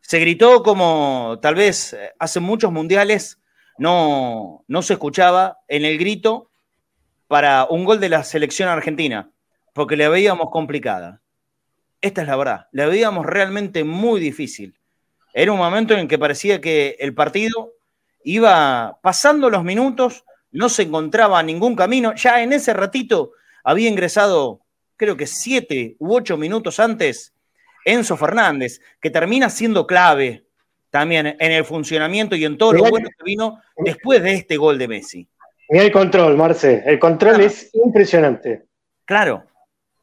Se 0.00 0.18
gritó 0.18 0.64
como 0.64 1.38
tal 1.40 1.54
vez 1.54 1.96
hace 2.18 2.40
muchos 2.40 2.72
mundiales 2.72 3.38
no, 3.78 4.64
no 4.66 4.82
se 4.82 4.94
escuchaba 4.94 5.60
en 5.68 5.84
el 5.84 5.96
grito 5.96 6.50
para 7.28 7.66
un 7.66 7.84
gol 7.84 8.00
de 8.00 8.08
la 8.08 8.24
selección 8.24 8.68
argentina, 8.68 9.31
porque 9.72 9.96
le 9.96 10.08
veíamos 10.08 10.50
complicada. 10.50 11.20
Esta 12.00 12.22
es 12.22 12.28
la 12.28 12.36
verdad, 12.36 12.66
le 12.72 12.86
veíamos 12.86 13.26
realmente 13.26 13.84
muy 13.84 14.20
difícil. 14.20 14.78
Era 15.34 15.52
un 15.52 15.58
momento 15.58 15.94
en 15.94 16.00
el 16.00 16.08
que 16.08 16.18
parecía 16.18 16.60
que 16.60 16.96
el 16.98 17.14
partido 17.14 17.74
iba 18.24 18.98
pasando 19.02 19.50
los 19.50 19.64
minutos 19.64 20.24
no 20.50 20.68
se 20.68 20.82
encontraba 20.82 21.42
ningún 21.42 21.74
camino. 21.74 22.14
Ya 22.14 22.42
en 22.42 22.52
ese 22.52 22.72
ratito 22.74 23.32
había 23.64 23.88
ingresado 23.88 24.60
creo 24.96 25.16
que 25.16 25.26
siete 25.26 25.96
u 25.98 26.14
ocho 26.14 26.36
minutos 26.36 26.78
antes, 26.78 27.32
Enzo 27.84 28.16
Fernández, 28.16 28.80
que 29.00 29.10
termina 29.10 29.50
siendo 29.50 29.86
clave 29.86 30.44
también 30.90 31.26
en 31.26 31.52
el 31.52 31.64
funcionamiento 31.64 32.36
y 32.36 32.44
en 32.44 32.58
todo 32.58 32.74
lo 32.74 32.84
bueno 32.84 33.08
que 33.08 33.24
vino 33.24 33.60
después 33.78 34.22
de 34.22 34.34
este 34.34 34.56
gol 34.56 34.78
de 34.78 34.88
Messi. 34.88 35.26
Mira 35.70 35.84
el 35.84 35.92
control, 35.92 36.36
Marce. 36.36 36.82
El 36.86 36.98
control 36.98 37.40
es 37.40 37.70
impresionante. 37.72 38.66
Claro. 39.06 39.44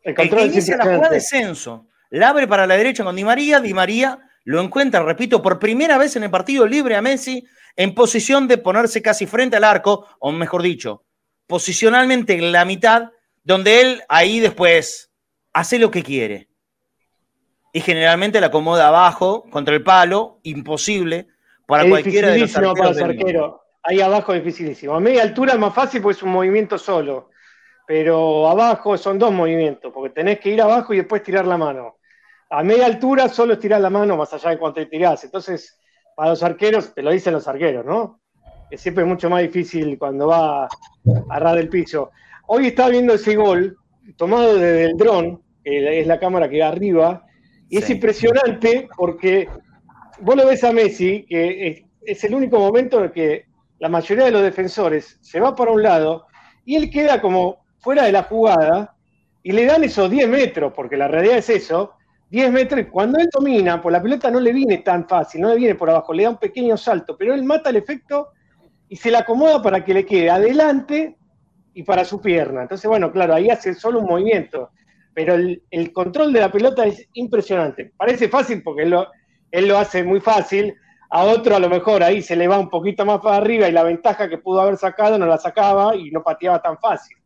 El 0.09 0.15
control 0.15 0.41
es 0.41 0.53
inicia 0.53 0.77
la 0.77 0.85
jugada 0.85 1.09
de 1.09 1.23
Enzo. 1.31 1.87
La 2.09 2.29
abre 2.29 2.47
para 2.47 2.65
la 2.65 2.75
derecha 2.75 3.03
con 3.03 3.15
Di 3.15 3.23
María. 3.23 3.59
Di 3.59 3.73
María 3.73 4.19
lo 4.43 4.61
encuentra, 4.61 5.03
repito, 5.03 5.41
por 5.41 5.59
primera 5.59 5.97
vez 5.97 6.15
en 6.15 6.23
el 6.23 6.31
partido 6.31 6.65
libre 6.65 6.95
a 6.95 7.01
Messi 7.01 7.45
en 7.75 7.93
posición 7.93 8.47
de 8.47 8.57
ponerse 8.57 9.01
casi 9.01 9.25
frente 9.25 9.57
al 9.57 9.63
arco, 9.63 10.07
o 10.19 10.31
mejor 10.31 10.63
dicho, 10.63 11.05
posicionalmente 11.47 12.33
en 12.33 12.51
la 12.51 12.65
mitad, 12.65 13.11
donde 13.43 13.81
él 13.81 14.01
ahí 14.09 14.39
después 14.39 15.11
hace 15.53 15.79
lo 15.79 15.91
que 15.91 16.03
quiere. 16.03 16.49
Y 17.71 17.81
generalmente 17.81 18.41
la 18.41 18.47
acomoda 18.47 18.87
abajo, 18.87 19.45
contra 19.51 19.75
el 19.75 19.83
palo, 19.83 20.39
imposible 20.43 21.27
para 21.67 21.87
cualquiera 21.87 22.31
de 22.31 22.39
los 22.39 22.55
arqueros. 22.55 23.61
Ahí 23.83 24.01
abajo 24.01 24.33
es 24.33 24.43
dificilísimo. 24.43 24.95
A 24.95 24.99
media 24.99 25.21
altura 25.21 25.53
es 25.53 25.59
más 25.59 25.73
fácil 25.73 26.01
porque 26.01 26.17
es 26.17 26.23
un 26.23 26.31
movimiento 26.31 26.77
solo. 26.77 27.28
Pero 27.89 28.47
abajo 28.47 28.99
son 28.99 29.17
dos 29.17 29.33
movimientos, 29.33 29.91
porque 29.91 30.11
tenés 30.11 30.39
que 30.39 30.51
ir 30.51 30.61
abajo 30.61 30.93
y 30.93 30.97
después 30.97 31.23
tirar 31.23 31.47
la 31.47 31.57
mano. 31.57 31.97
A 32.51 32.61
media 32.61 32.85
altura 32.85 33.27
solo 33.27 33.53
es 33.53 33.59
tirar 33.59 33.81
la 33.81 33.89
mano 33.89 34.15
más 34.15 34.31
allá 34.31 34.51
de 34.51 34.59
cuánto 34.59 34.87
tirás. 34.87 35.23
Entonces, 35.23 35.75
para 36.15 36.29
los 36.29 36.43
arqueros, 36.43 36.93
te 36.93 37.01
lo 37.01 37.09
dicen 37.09 37.33
los 37.33 37.47
arqueros, 37.47 37.83
¿no? 37.83 38.21
Que 38.69 38.77
siempre 38.77 39.03
es 39.03 39.09
mucho 39.09 39.27
más 39.27 39.41
difícil 39.41 39.97
cuando 39.97 40.27
va 40.27 40.65
a 40.65 41.39
ras 41.39 41.55
del 41.55 41.67
piso. 41.67 42.11
Hoy 42.45 42.67
estaba 42.67 42.89
viendo 42.89 43.15
ese 43.15 43.35
gol 43.35 43.75
tomado 44.17 44.53
desde 44.53 44.85
el 44.85 44.95
dron, 44.95 45.41
que 45.63 46.01
es 46.01 46.05
la 46.05 46.19
cámara 46.19 46.47
que 46.47 46.59
va 46.59 46.67
arriba, 46.67 47.25
y 47.69 47.79
es 47.79 47.89
impresionante 47.89 48.87
porque 48.95 49.49
vos 50.19 50.35
lo 50.35 50.45
ves 50.45 50.63
a 50.63 50.71
Messi, 50.71 51.25
que 51.27 51.87
es, 52.05 52.23
el 52.23 52.35
único 52.35 52.59
momento 52.59 53.03
en 53.03 53.11
que 53.11 53.45
la 53.79 53.89
mayoría 53.89 54.25
de 54.25 54.31
los 54.31 54.43
defensores 54.43 55.17
se 55.21 55.39
va 55.39 55.55
para 55.55 55.71
un 55.71 55.81
lado 55.81 56.27
y 56.65 56.75
él 56.75 56.91
queda 56.91 57.19
como 57.19 57.67
fuera 57.79 58.03
de 58.03 58.11
la 58.11 58.23
jugada 58.23 58.95
y 59.43 59.51
le 59.51 59.65
dan 59.65 59.83
esos 59.83 60.09
10 60.09 60.27
metros, 60.29 60.73
porque 60.75 60.97
la 60.97 61.07
realidad 61.07 61.37
es 61.37 61.49
eso, 61.49 61.93
10 62.29 62.51
metros, 62.51 62.85
cuando 62.91 63.19
él 63.19 63.29
domina, 63.33 63.81
pues 63.81 63.93
la 63.93 64.01
pelota 64.01 64.29
no 64.29 64.39
le 64.39 64.53
viene 64.53 64.79
tan 64.79 65.07
fácil, 65.07 65.41
no 65.41 65.49
le 65.49 65.55
viene 65.55 65.75
por 65.75 65.89
abajo, 65.89 66.13
le 66.13 66.23
da 66.23 66.29
un 66.29 66.37
pequeño 66.37 66.77
salto, 66.77 67.17
pero 67.17 67.33
él 67.33 67.43
mata 67.43 67.69
el 67.69 67.77
efecto 67.77 68.29
y 68.87 68.95
se 68.95 69.09
la 69.09 69.19
acomoda 69.19 69.61
para 69.61 69.83
que 69.83 69.93
le 69.93 70.05
quede 70.05 70.29
adelante 70.29 71.17
y 71.73 71.83
para 71.83 72.05
su 72.05 72.21
pierna. 72.21 72.63
Entonces, 72.63 72.87
bueno, 72.87 73.11
claro, 73.11 73.33
ahí 73.33 73.49
hace 73.49 73.73
solo 73.73 73.99
un 73.99 74.05
movimiento, 74.05 74.71
pero 75.13 75.35
el, 75.35 75.93
control 75.93 76.33
de 76.33 76.39
la 76.41 76.51
pelota 76.51 76.85
es 76.85 77.07
impresionante. 77.13 77.93
Parece 77.97 78.29
fácil 78.29 78.61
porque 78.61 78.83
él 78.83 79.67
lo 79.67 79.77
hace 79.77 80.03
muy 80.03 80.19
fácil, 80.19 80.75
a 81.09 81.23
otro 81.23 81.55
a 81.55 81.59
lo 81.59 81.69
mejor 81.69 82.03
ahí 82.03 82.21
se 82.21 82.35
le 82.35 82.47
va 82.47 82.59
un 82.59 82.69
poquito 82.69 83.05
más 83.05 83.19
para 83.19 83.37
arriba 83.37 83.67
y 83.67 83.71
la 83.71 83.83
ventaja 83.83 84.29
que 84.29 84.37
pudo 84.37 84.61
haber 84.61 84.77
sacado 84.77 85.17
no 85.17 85.25
la 85.25 85.37
sacaba 85.37 85.95
y 85.95 86.11
no 86.11 86.21
pateaba 86.21 86.61
tan 86.61 86.77
fácil. 86.77 87.17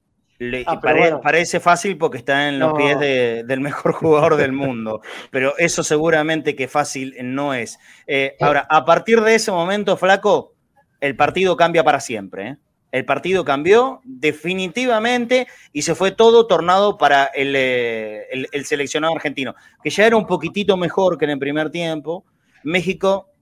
Ah, 0.66 0.80
parece 1.22 1.60
fácil 1.60 1.98
porque 1.98 2.18
está 2.18 2.50
en 2.50 2.60
los 2.60 2.74
pies 2.74 3.00
del 3.00 3.60
mejor 3.60 3.92
jugador 3.94 4.36
del 4.36 4.52
mundo, 4.52 5.02
pero 5.32 5.54
eso 5.58 5.84
seguramente 5.84 6.56
que 6.56 6.68
fácil 6.68 7.16
no 7.22 7.54
es. 7.54 7.80
Eh, 8.08 8.36
ahora, 8.42 8.66
a 8.70 8.84
partir 8.84 9.22
de 9.22 9.36
ese 9.36 9.52
momento, 9.52 9.96
Flaco, 9.96 10.56
el 11.00 11.16
partido 11.16 11.56
cambia 11.56 11.84
para 11.84 12.00
siempre. 12.00 12.48
¿eh? 12.48 12.58
El 12.92 13.06
partido 13.06 13.46
cambió 13.46 14.02
definitivamente 14.04 15.48
y 15.72 15.84
se 15.84 15.96
fue 15.96 16.12
todo 16.12 16.48
tornado 16.48 16.98
para 16.98 17.30
eh, 17.34 18.28
el, 18.32 18.48
el 18.52 18.66
seleccionado 18.66 19.16
argentino, 19.16 19.56
que 19.84 19.90
ya 19.90 20.06
era 20.06 20.18
un 20.18 20.28
poquitito 20.28 20.78
mejor 20.78 21.18
que 21.18 21.26
en 21.26 21.32
el 21.32 21.40
primer 21.40 21.70
tiempo. 21.70 22.26
México 22.64 23.33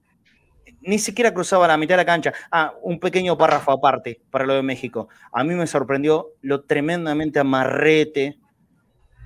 ni 0.82 0.98
siquiera 0.98 1.32
cruzaba 1.32 1.68
la 1.68 1.76
mitad 1.76 1.94
de 1.94 2.02
la 2.02 2.04
cancha. 2.04 2.32
Ah, 2.50 2.74
un 2.82 2.98
pequeño 2.98 3.36
párrafo 3.38 3.72
aparte 3.72 4.20
para 4.30 4.44
lo 4.44 4.54
de 4.54 4.62
México. 4.62 5.08
A 5.32 5.44
mí 5.44 5.54
me 5.54 5.66
sorprendió 5.66 6.28
lo 6.40 6.62
tremendamente 6.62 7.38
amarrete 7.38 8.38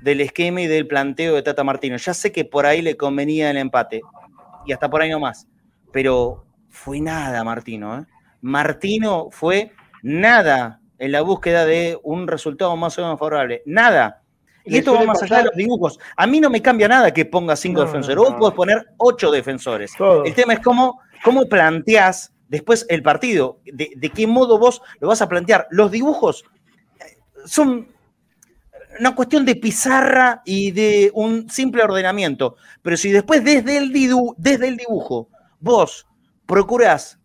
del 0.03 0.21
esquema 0.21 0.61
y 0.61 0.67
del 0.67 0.87
planteo 0.87 1.35
de 1.35 1.43
Tata 1.43 1.65
Martino. 1.65 1.97
Ya 1.97 2.15
sé 2.15 2.33
que 2.33 2.45
por 2.45 2.67
ahí 2.67 2.83
le 2.83 2.97
convenía 2.97 3.51
el 3.51 3.57
empate 3.57 4.01
y 4.67 4.73
hasta 4.73 4.91
por 4.91 5.03
ahí 5.03 5.11
no 5.11 5.21
más, 5.21 5.47
pero 5.93 6.45
fue 6.69 7.01
nada 7.01 7.43
Martino. 7.45 7.99
¿eh? 7.99 8.05
Martino 8.41 9.29
fue 9.31 9.73
nada 10.03 10.81
en 10.99 11.13
la 11.13 11.23
búsqueda 11.23 11.65
de 11.65 11.99
un 12.03 12.27
resultado 12.27 12.77
más 12.77 12.99
o 12.99 13.03
menos 13.03 13.19
favorable. 13.19 13.63
Nada. 13.67 14.23
Y 14.65 14.79
esto 14.79 14.95
va 14.95 15.05
más 15.05 15.23
allá 15.23 15.39
de 15.39 15.45
los 15.45 15.55
dibujos. 15.55 15.99
A 16.17 16.27
mí 16.27 16.41
no 16.41 16.51
me 16.51 16.61
cambia 16.61 16.89
nada 16.89 17.13
que 17.13 17.25
ponga 17.25 17.55
cinco 17.55 17.83
defensores. 17.83 18.17
Vos 18.17 18.35
podés 18.35 18.55
poner 18.55 18.87
ocho 18.97 19.31
defensores. 19.31 19.93
El 20.25 20.35
tema 20.35 20.55
es 20.55 20.61
cómo 20.61 21.01
¿Cómo 21.23 21.49
planteás 21.49 22.33
después 22.49 22.87
el 22.89 23.03
partido? 23.03 23.61
¿De, 23.65 24.11
qué 24.15 24.27
modo 24.27 24.59
vos 24.59 24.83
lo 25.01 25.09
vas 25.09 25.23
a 25.23 25.29
plantear? 25.29 25.67
Los 25.71 25.91
dibujos 25.91 26.45
eh, 27.01 27.19
son 27.45 27.89
una 28.99 29.15
cuestión 29.15 29.45
de 29.45 29.57
pizarra 29.57 30.43
y 30.45 30.71
de 30.71 31.11
un 31.15 31.51
simple 31.51 31.83
ordenamiento. 31.83 32.57
Pero 32.83 32.97
si 32.97 33.11
después 33.11 33.45
desde 33.45 33.77
el, 33.77 33.93
desde 34.37 34.69
el 34.69 34.77
dibujo 34.77 35.29
vos 35.61 36.07
procurás 36.47 37.19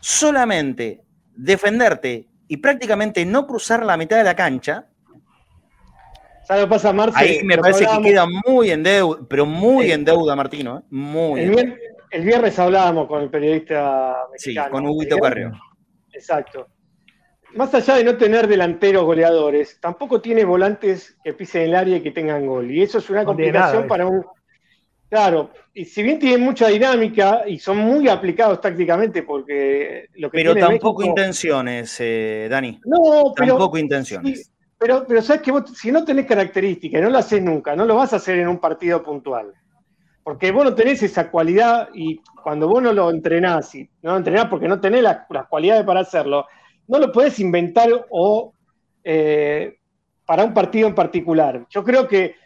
solamente 0.00 1.02
defenderte 1.34 2.28
y 2.48 2.58
prácticamente 2.58 3.24
no 3.24 3.46
cruzar 3.46 3.84
la 3.84 3.96
mitad 3.96 4.16
de 4.16 4.24
la 4.24 4.36
cancha, 4.36 4.86
¿Sabes 6.44 6.66
pasa, 6.66 6.92
Ahí 7.14 7.42
me 7.44 7.56
parece 7.56 7.86
que 7.86 8.02
queda 8.02 8.26
muy 8.46 8.70
en 8.72 8.82
deuda, 8.82 9.20
pero 9.28 9.46
muy 9.46 9.92
en 9.92 10.04
deuda, 10.04 10.34
Martino. 10.34 10.78
¿eh? 10.78 10.82
Muy 10.90 11.40
en 11.40 11.76
el 12.12 12.24
viernes 12.24 12.58
hablábamos 12.58 13.08
con 13.08 13.22
el 13.22 13.30
periodista 13.30 14.28
mexicano. 14.30 14.66
Sí, 14.66 14.72
con 14.72 14.86
Huguito 14.86 15.18
Carrión. 15.18 15.58
Exacto. 16.12 16.68
Más 17.54 17.74
allá 17.74 17.96
de 17.96 18.04
no 18.04 18.16
tener 18.16 18.46
delanteros 18.46 19.04
goleadores, 19.04 19.78
tampoco 19.80 20.20
tiene 20.20 20.44
volantes 20.44 21.16
que 21.24 21.32
pisen 21.32 21.62
el 21.62 21.74
área 21.74 21.96
y 21.96 22.00
que 22.02 22.10
tengan 22.10 22.46
gol. 22.46 22.70
Y 22.70 22.82
eso 22.82 22.98
es 22.98 23.10
una 23.10 23.24
complicación 23.24 23.86
para 23.86 24.06
un. 24.06 24.24
Claro, 25.08 25.50
y 25.74 25.84
si 25.84 26.02
bien 26.02 26.18
tienen 26.18 26.40
mucha 26.40 26.68
dinámica 26.68 27.42
y 27.46 27.58
son 27.58 27.78
muy 27.78 28.08
aplicados 28.08 28.60
tácticamente, 28.60 29.22
porque 29.22 30.08
lo 30.14 30.30
que 30.30 30.38
Pero 30.38 30.54
tampoco 30.54 31.02
intenciones, 31.02 31.96
eh, 32.00 32.46
Dani. 32.50 32.80
No, 32.84 33.32
pero. 33.34 33.48
Tampoco 33.48 33.76
intenciones. 33.76 34.50
pero, 34.78 35.04
pero 35.06 35.20
sabes 35.20 35.42
que 35.42 35.50
vos, 35.50 35.64
si 35.78 35.92
no 35.92 36.04
tenés 36.04 36.26
características 36.26 37.00
y 37.00 37.04
no 37.04 37.10
lo 37.10 37.18
haces 37.18 37.42
nunca, 37.42 37.76
no 37.76 37.84
lo 37.84 37.96
vas 37.96 38.14
a 38.14 38.16
hacer 38.16 38.38
en 38.38 38.48
un 38.48 38.58
partido 38.58 39.02
puntual. 39.02 39.52
Porque 40.24 40.52
vos 40.52 40.64
no 40.64 40.74
tenés 40.74 41.02
esa 41.02 41.30
cualidad 41.30 41.88
y 41.94 42.20
cuando 42.42 42.68
vos 42.68 42.82
no 42.82 42.92
lo 42.92 43.10
entrenás, 43.10 43.74
y 43.74 43.88
no 44.02 44.12
lo 44.12 44.16
entrenás 44.18 44.46
porque 44.46 44.68
no 44.68 44.80
tenés 44.80 45.02
las, 45.02 45.26
cualidades 45.48 45.84
para 45.84 46.00
hacerlo, 46.00 46.46
no 46.86 46.98
lo 46.98 47.10
podés 47.10 47.40
inventar 47.40 47.88
o 48.10 48.52
eh, 49.02 49.78
para 50.24 50.44
un 50.44 50.54
partido 50.54 50.88
en 50.88 50.94
particular. 50.94 51.66
Yo 51.68 51.82
creo 51.82 52.06
que 52.06 52.36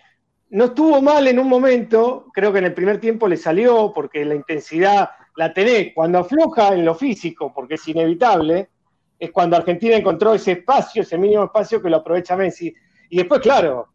no 0.51 0.67
estuvo 0.67 1.03
mal 1.03 1.27
en 1.27 1.39
un 1.39 1.49
momento, 1.49 2.27
creo 2.33 2.53
que 2.53 2.61
en 2.61 2.67
el 2.67 2.75
primer 2.75 3.01
tiempo 3.01 3.29
le 3.29 3.37
salió 3.37 3.93
porque 3.95 4.25
la 4.25 4.35
intensidad 4.35 5.11
la 5.37 5.53
tenés. 5.53 5.93
Cuando 5.95 6.21
afloja 6.21 6.75
en 6.75 6.85
lo 6.85 6.95
físico, 6.95 7.53
porque 7.55 7.75
es 7.75 7.89
inevitable, 7.89 8.71
es 9.19 9.31
cuando 9.31 9.57
Argentina 9.57 9.97
encontró 9.97 10.35
ese 10.35 10.53
espacio, 10.53 11.03
ese 11.03 11.19
mínimo 11.19 11.45
espacio 11.45 11.83
que 11.83 11.91
lo 11.91 11.99
aprovecha 11.99 12.37
Messi. 12.37 12.75
Y 13.11 13.19
después, 13.19 13.41
claro, 13.41 13.89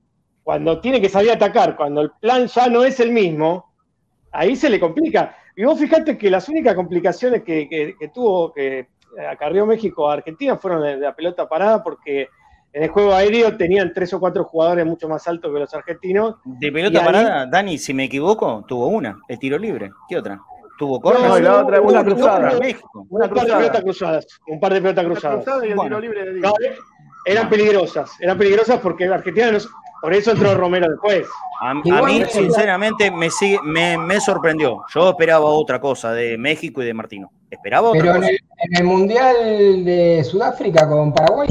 cuando 0.44 0.80
tiene 0.82 1.00
que 1.00 1.10
salir 1.10 1.32
a 1.32 1.36
atacar, 1.36 1.76
cuando 1.76 2.02
el 2.02 2.12
plan 2.20 2.48
ya 2.48 2.68
no 2.68 2.84
es 2.84 3.00
el 3.00 3.12
mismo, 3.12 3.71
ahí 4.32 4.56
se 4.56 4.70
le 4.70 4.80
complica. 4.80 5.36
Y 5.56 5.64
vos 5.64 5.80
fijate 5.80 6.18
que 6.18 6.30
las 6.30 6.48
únicas 6.50 6.76
complicaciones 6.76 7.44
que, 7.44 7.96
tuvo, 8.14 8.54
que 8.54 8.88
acarreó 9.30 9.66
México 9.66 10.10
a 10.10 10.14
Argentina 10.14 10.58
fueron 10.58 10.84
de, 10.84 10.98
la 10.98 11.16
pelota 11.16 11.48
parada, 11.48 11.84
porque 11.84 12.30
en 12.74 12.84
el 12.84 12.90
juego 12.90 13.14
aéreo 13.14 13.56
tenían 13.58 13.92
tres 13.94 14.14
o 14.14 14.20
cuatro 14.20 14.44
jugadores 14.46 14.86
mucho 14.86 15.10
más 15.10 15.28
altos 15.28 15.54
que 15.54 15.60
los 15.60 15.74
argentinos. 15.74 16.36
De 16.46 16.72
pelota 16.72 17.04
parada, 17.04 17.46
Dani, 17.46 17.78
si 17.78 17.94
me 17.94 18.06
equivoco, 18.06 18.64
tuvo 18.68 18.88
una, 18.88 19.20
el 19.28 19.40
tiro 19.40 19.58
libre. 19.58 19.92
¿Qué 20.08 20.18
otra? 20.18 20.40
Tuvo 20.78 21.00
corner. 21.00 21.30
No, 21.30 21.40
la 21.40 21.64
otra, 21.64 21.82
una 21.82 22.04
cruzada. 22.04 22.58
México. 22.60 23.06
Una 23.10 23.26
un 23.26 23.34
par 23.34 23.46
de 23.46 23.54
pelotas 23.54 23.82
cruzadas. 23.84 24.28
Un 24.48 24.60
par 24.60 24.74
de 24.74 24.82
pelotas 24.82 25.06
cruzadas. 25.06 25.46
y 25.64 25.72
el 25.72 25.80
tiro 25.80 26.00
libre 26.00 26.34
de 26.34 26.42
eran 27.26 27.50
peligrosas, 27.50 28.12
eran 28.20 28.38
peligrosas 28.38 28.80
porque 28.80 29.06
Argentina 29.06 29.52
nos, 29.52 29.70
por 30.02 30.14
eso 30.14 30.32
entró 30.32 30.56
Romero 30.56 30.90
después. 30.90 31.28
A, 31.62 31.76
mí, 31.76 32.24
sinceramente, 32.28 33.12
me, 33.12 33.30
sigue, 33.30 33.60
me, 33.62 34.20
sorprendió. 34.20 34.84
Yo 34.94 35.12
esperaba 35.12 35.46
otra 35.46 35.80
cosa 35.80 36.12
de 36.12 36.38
México 36.38 36.82
y 36.82 36.86
de 36.86 36.94
Martino. 36.94 37.32
Esperaba 37.52 37.90
otra 37.90 38.02
Pero 38.02 38.16
cosa. 38.16 38.28
En, 38.28 38.34
el, 38.34 38.40
en 38.58 38.78
el, 38.78 38.84
Mundial 38.84 39.36
de 39.86 40.24
Sudáfrica 40.24 40.90
con 40.90 41.14
Paraguay, 41.14 41.50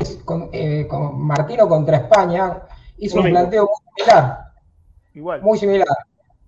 eh, 0.53 0.87
con, 0.89 1.21
Martino 1.21 1.69
contra 1.69 1.99
España, 1.99 2.61
hizo 2.99 3.21
un 3.21 3.31
planteo 3.31 3.69
muy 3.69 4.05
similar. 4.05 4.39
Igual. 5.15 5.43
Muy 5.43 5.59
similar. 5.59 5.87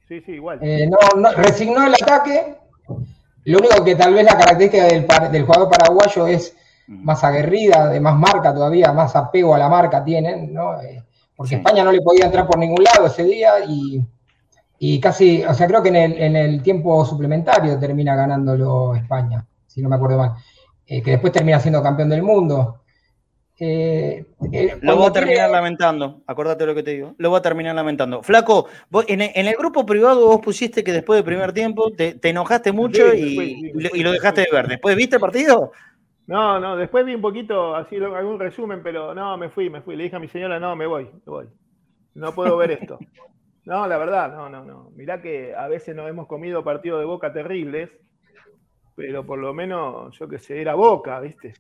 Sí, 0.09 0.21
sí, 0.23 0.33
igual. 0.33 0.59
Eh, 0.61 0.89
no, 0.89 1.33
resignó 1.33 1.87
el 1.87 1.95
ataque. 1.95 2.57
Lo 3.45 3.59
único 3.59 3.85
que 3.85 3.95
tal 3.95 4.15
vez 4.15 4.25
la 4.25 4.37
característica 4.37 4.87
del, 4.87 5.07
del 5.31 5.45
jugador 5.45 5.71
paraguayo 5.71 6.27
es 6.27 6.57
más 6.89 7.23
aguerrida, 7.23 7.89
de 7.89 8.01
más 8.01 8.19
marca 8.19 8.53
todavía, 8.53 8.93
más 8.93 9.15
apego 9.15 9.55
a 9.55 9.59
la 9.59 9.69
marca 9.69 10.05
tienen, 10.05 10.53
¿no? 10.53 10.81
Eh, 10.81 11.03
porque 11.37 11.57
España 11.57 11.85
no 11.85 11.93
le 11.93 12.01
podía 12.01 12.27
entrar 12.27 12.47
por 12.47 12.59
ningún 12.59 12.85
lado 12.85 13.07
ese 13.07 13.25
día 13.25 13.55
y, 14.79 15.01
casi, 15.01 15.45
o 15.45 15.55
sea, 15.55 15.67
creo 15.67 15.83
que 15.83 15.89
en 15.89 16.37
el, 16.37 16.63
tiempo 16.63 17.05
suplementario 17.05 17.79
termina 17.79 18.17
ganándolo 18.17 18.95
España, 18.95 19.45
si 19.67 19.81
no 19.81 19.89
me 19.89 19.97
acuerdo 19.97 20.19
mal, 20.19 20.33
eh, 20.87 21.03
que 21.03 21.13
después 21.13 21.33
termina 21.33 21.61
siendo 21.61 21.83
campeón 21.83 22.09
del 22.09 22.23
mundo. 22.23 22.79
Eh, 23.65 24.25
eh, 24.51 24.77
lo 24.81 24.97
voy 24.97 25.07
a 25.07 25.13
terminar 25.13 25.49
lamentando, 25.49 26.23
acuérdate 26.27 26.67
lo 26.67 26.75
que 26.75 26.83
te 26.83 26.93
digo, 26.93 27.15
lo 27.19 27.31
voy 27.31 27.39
a 27.39 27.43
terminar 27.43 27.77
lamentando. 27.77 28.23
Flaco, 28.23 28.67
en, 29.07 29.21
el 29.21 29.57
grupo 29.57 29.87
privado 29.87 30.27
vos 30.27 30.41
pusiste 30.41 30.83
que 30.83 30.93
después 30.93 31.19
del 31.19 31.25
primer 31.25 31.53
tiempo 31.53 31.93
te, 31.93 32.19
enojaste 32.23 32.73
mucho 32.73 33.15
y, 33.15 33.73
lo 34.03 34.11
dejaste 34.11 34.43
de 34.43 34.49
ver. 34.51 34.67
¿Después 34.67 34.97
viste 34.97 35.17
el 35.17 35.21
partido? 35.21 35.71
No, 36.27 36.61
no, 36.61 36.77
después 36.77 37.05
vi 37.05 37.15
un 37.15 37.21
poquito, 37.21 37.75
así 37.75 37.97
algún 37.97 38.39
resumen, 38.39 38.83
pero 38.83 39.15
no, 39.15 39.37
me 39.37 39.51
fui, 39.51 39.69
me 39.69 39.83
fui. 39.83 39.97
Le 39.97 40.05
dije 40.05 40.17
a 40.17 40.21
mi 40.21 40.29
señora, 40.29 40.61
no, 40.61 40.77
me 40.77 40.87
voy, 40.87 41.05
me 41.05 41.21
voy. 41.27 41.49
No 42.15 42.33
puedo 42.35 42.57
ver 42.57 42.73
esto. 42.73 42.99
No, 43.65 43.87
la 43.87 43.97
verdad, 43.97 44.35
no, 44.35 44.49
no, 44.49 44.65
no. 44.65 44.91
Mirá 44.97 45.23
que 45.23 45.55
a 45.55 45.69
veces 45.69 45.95
nos 45.95 46.11
hemos 46.11 46.27
comido 46.27 46.65
partidos 46.65 46.99
de 46.99 47.07
boca 47.07 47.33
terribles, 47.33 47.91
pero 48.97 49.25
por 49.25 49.39
lo 49.39 49.55
menos, 49.55 50.19
yo 50.19 50.29
qué 50.29 50.41
sé, 50.41 50.61
era 50.61 50.75
boca, 50.75 51.21
¿viste? 51.21 51.55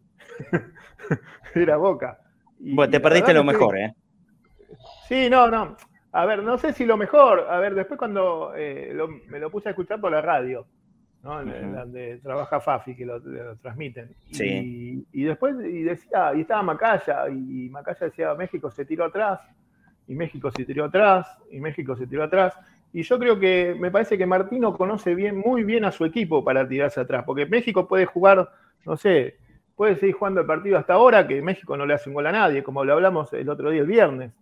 era 1.54 1.76
Boca. 1.76 2.18
bueno, 2.58 2.90
te 2.90 3.00
perdiste 3.00 3.34
lo 3.34 3.44
mejor, 3.44 3.78
¿eh? 3.78 3.94
Sí, 5.08 5.28
no, 5.30 5.48
no. 5.48 5.76
A 6.12 6.26
ver, 6.26 6.42
no 6.42 6.58
sé 6.58 6.72
si 6.72 6.84
lo 6.84 6.96
mejor. 6.96 7.46
A 7.48 7.58
ver, 7.58 7.74
después 7.74 7.98
cuando 7.98 8.52
eh, 8.56 8.94
me 9.28 9.38
lo 9.38 9.50
puse 9.50 9.68
a 9.68 9.72
escuchar 9.72 10.00
por 10.00 10.12
la 10.12 10.20
radio, 10.20 10.66
¿no? 11.22 11.44
Donde 11.44 12.18
trabaja 12.18 12.60
Fafi, 12.60 12.96
que 12.96 13.06
lo, 13.06 13.20
transmiten. 13.58 14.14
Sí. 14.32 15.06
Y, 15.12 15.24
después, 15.24 15.54
y 15.64 15.82
decía, 15.82 16.32
y 16.34 16.40
estaba 16.40 16.62
Macaya, 16.62 17.28
y 17.28 17.68
Macaya 17.70 18.06
decía, 18.06 18.34
México 18.34 18.70
se 18.70 18.84
tiró 18.84 19.04
atrás, 19.04 19.40
y 20.08 20.14
México 20.14 20.50
se 20.50 20.64
tiró 20.64 20.84
atrás, 20.86 21.26
y 21.50 21.60
México 21.60 21.96
se 21.96 22.06
tiró 22.06 22.24
atrás. 22.24 22.54
Y 22.92 23.02
yo 23.02 23.18
creo 23.18 23.38
que 23.38 23.74
me 23.78 23.90
parece 23.90 24.18
que 24.18 24.26
Martino 24.26 24.76
conoce 24.76 25.14
bien, 25.14 25.38
muy 25.38 25.64
bien 25.64 25.84
a 25.84 25.92
su 25.92 26.04
equipo 26.04 26.44
para 26.44 26.66
tirarse 26.68 27.00
atrás, 27.00 27.24
porque 27.24 27.46
México 27.46 27.86
puede 27.86 28.04
jugar, 28.04 28.50
no 28.84 28.96
sé, 28.96 29.36
puede 29.76 29.96
seguir 29.96 30.16
jugando 30.16 30.40
el 30.40 30.46
partido 30.46 30.76
hasta 30.76 30.94
ahora, 30.94 31.26
que 31.26 31.40
México 31.40 31.76
no 31.76 31.86
le 31.86 31.94
hace 31.94 32.10
un 32.10 32.14
gol 32.14 32.26
a 32.26 32.32
nadie, 32.32 32.62
como 32.62 32.84
lo 32.84 32.92
hablamos 32.92 33.32
el 33.32 33.48
otro 33.48 33.70
día, 33.70 33.80
el 33.80 33.86
viernes. 33.86 34.32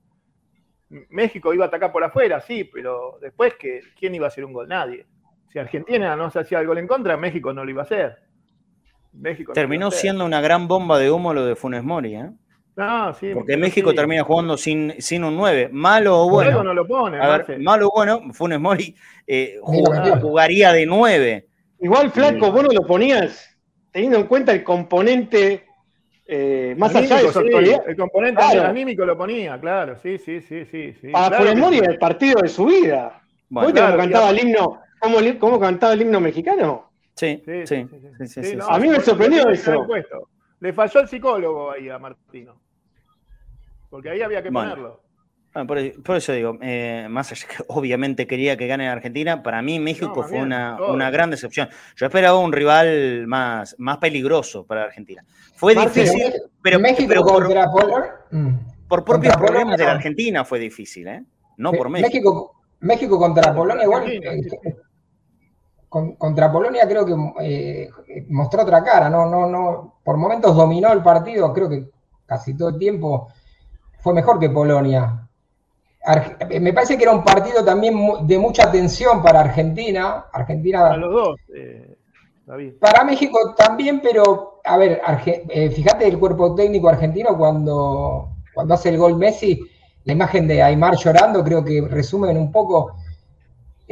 México 1.10 1.54
iba 1.54 1.66
a 1.66 1.68
atacar 1.68 1.92
por 1.92 2.02
afuera, 2.02 2.40
sí, 2.40 2.64
pero 2.64 3.18
después, 3.20 3.54
que, 3.54 3.80
¿quién 3.96 4.14
iba 4.14 4.26
a 4.26 4.28
hacer 4.28 4.44
un 4.44 4.52
gol? 4.52 4.66
Nadie. 4.66 5.06
Si 5.52 5.58
Argentina 5.58 6.14
no 6.14 6.30
se 6.30 6.40
hacía 6.40 6.60
el 6.60 6.66
gol 6.66 6.78
en 6.78 6.86
contra, 6.86 7.16
México 7.16 7.52
no 7.52 7.64
lo 7.64 7.70
iba 7.70 7.82
a 7.82 7.84
hacer. 7.84 8.18
México 9.12 9.52
terminó 9.52 9.90
siendo 9.90 10.24
una 10.24 10.40
gran 10.40 10.68
bomba 10.68 10.98
de 10.98 11.10
humo 11.10 11.34
lo 11.34 11.44
de 11.44 11.56
Funes 11.56 11.82
Mori, 11.82 12.14
¿eh? 12.14 12.30
Ah, 12.76 13.12
sí, 13.18 13.32
Porque 13.34 13.56
México 13.56 13.92
termina 13.92 14.22
jugando 14.22 14.56
sin, 14.56 14.94
sin 14.98 15.24
un 15.24 15.36
9. 15.36 15.70
Malo 15.72 16.20
o 16.20 16.30
bueno. 16.30 16.62
No 16.62 16.72
lo 16.72 16.86
pone, 16.86 17.20
a 17.20 17.38
ver, 17.38 17.58
malo 17.58 17.88
o 17.88 17.90
bueno, 17.94 18.32
Funes 18.32 18.60
Mori 18.60 18.94
eh, 19.26 19.58
jugaría 19.60 20.72
de 20.72 20.86
9. 20.86 21.46
Igual, 21.80 22.10
Flaco, 22.10 22.52
vos 22.52 22.62
no 22.62 22.70
lo 22.72 22.86
ponías 22.86 23.58
teniendo 23.90 24.18
en 24.18 24.26
cuenta 24.26 24.52
el 24.52 24.62
componente 24.62 25.64
eh, 26.26 26.76
más 26.78 26.94
allá 26.94 27.16
de 27.16 27.32
su 27.32 27.38
actualidad. 27.40 27.82
El 27.88 27.96
componente 27.96 28.42
anímico 28.42 29.04
lo 29.04 29.18
ponía, 29.18 29.58
claro, 29.60 29.96
sí, 29.96 30.16
sí, 30.18 30.40
sí, 30.40 30.64
sí. 30.64 30.94
sí 31.00 31.08
Para 31.08 31.38
claro 31.38 31.70
el 31.70 31.98
partido 31.98 32.40
de 32.40 32.48
su 32.48 32.66
vida. 32.66 33.20
cómo 33.52 33.72
cantaba 33.74 34.30
el 34.30 34.38
himno? 34.38 34.80
¿Cómo, 35.00 35.58
cantaba 35.58 35.94
el 35.94 36.02
himno 36.02 36.20
mexicano? 36.20 36.90
Sí, 37.14 37.42
sí, 37.66 37.86
sí. 38.26 38.58
a 38.66 38.78
mí 38.78 38.88
me 38.88 39.00
sorprendió 39.00 39.48
eso. 39.48 39.86
Le 40.60 40.72
falló 40.72 41.00
el 41.00 41.08
psicólogo 41.08 41.70
ahí 41.70 41.88
a 41.88 41.98
Martino. 41.98 42.60
Porque 43.88 44.10
ahí 44.10 44.22
había 44.22 44.42
que 44.42 44.52
ponerlo. 44.52 45.02
Ah, 45.52 45.64
por, 45.64 45.78
eso 46.16 46.32
digo, 46.32 46.58
eh, 46.62 47.08
más 47.10 47.32
allá 47.32 47.48
que 47.48 47.64
obviamente 47.66 48.28
quería 48.28 48.56
que 48.56 48.68
gane 48.68 48.88
Argentina, 48.88 49.42
para 49.42 49.62
mí 49.62 49.80
México 49.80 50.22
fue 50.22 50.40
una, 50.40 51.10
gran 51.10 51.30
decepción. 51.30 51.68
Yo 51.96 52.06
esperaba 52.06 52.38
un 52.38 52.52
rival 52.52 53.26
más, 53.26 53.74
más 53.78 53.98
peligroso 53.98 54.64
para 54.64 54.84
Argentina. 54.84 55.24
Fue 55.54 55.74
difícil, 55.74 56.32
pero, 56.62 56.78
México 56.78 57.22
contra 57.24 57.68
por, 57.68 58.28
mm. 58.30 58.48
por 58.86 59.04
propios 59.04 59.36
problemas 59.36 59.76
de 59.76 59.84
la 59.84 59.92
Argentina 59.92 60.44
fue 60.44 60.60
difícil, 60.60 61.08
¿eh? 61.08 61.24
No 61.56 61.72
por 61.72 61.88
México. 61.88 62.54
México, 62.80 63.18
contra 63.18 63.54
Polonia 63.54 63.84
igual. 63.84 64.04
Eh, 65.92 66.14
contra 66.18 66.52
Polonia 66.52 66.86
creo 66.86 67.04
que 67.04 67.14
eh, 67.40 67.90
mostró 68.28 68.62
otra 68.62 68.82
cara, 68.82 69.10
no, 69.10 69.26
no, 69.26 69.46
no, 69.46 69.94
por 70.04 70.16
momentos 70.16 70.54
dominó 70.54 70.92
el 70.92 71.02
partido, 71.02 71.52
creo 71.52 71.68
que 71.68 71.90
casi 72.26 72.56
todo 72.56 72.68
el 72.70 72.78
tiempo 72.78 73.28
fue 73.98 74.14
mejor 74.14 74.38
que 74.38 74.50
Polonia 74.50 75.28
me 76.60 76.72
parece 76.72 76.96
que 76.96 77.02
era 77.04 77.12
un 77.12 77.22
partido 77.22 77.64
también 77.64 77.94
de 78.22 78.38
mucha 78.38 78.70
tensión 78.70 79.22
para 79.22 79.40
Argentina. 79.40 80.26
Argentina 80.32 80.80
para 80.80 80.96
los 80.96 81.12
dos, 81.12 81.40
eh, 81.54 81.96
Para 82.80 83.04
México 83.04 83.54
también, 83.54 84.00
pero 84.00 84.60
a 84.64 84.76
ver, 84.76 85.00
eh, 85.48 85.70
fíjate 85.70 86.08
el 86.08 86.18
cuerpo 86.18 86.54
técnico 86.54 86.88
argentino 86.88 87.36
cuando, 87.36 88.30
cuando 88.54 88.74
hace 88.74 88.88
el 88.88 88.98
gol 88.98 89.16
Messi, 89.16 89.60
la 90.04 90.12
imagen 90.14 90.48
de 90.48 90.62
Aymar 90.62 90.96
llorando 90.96 91.44
creo 91.44 91.62
que 91.62 91.82
resumen 91.82 92.36
un 92.38 92.50
poco 92.50 92.96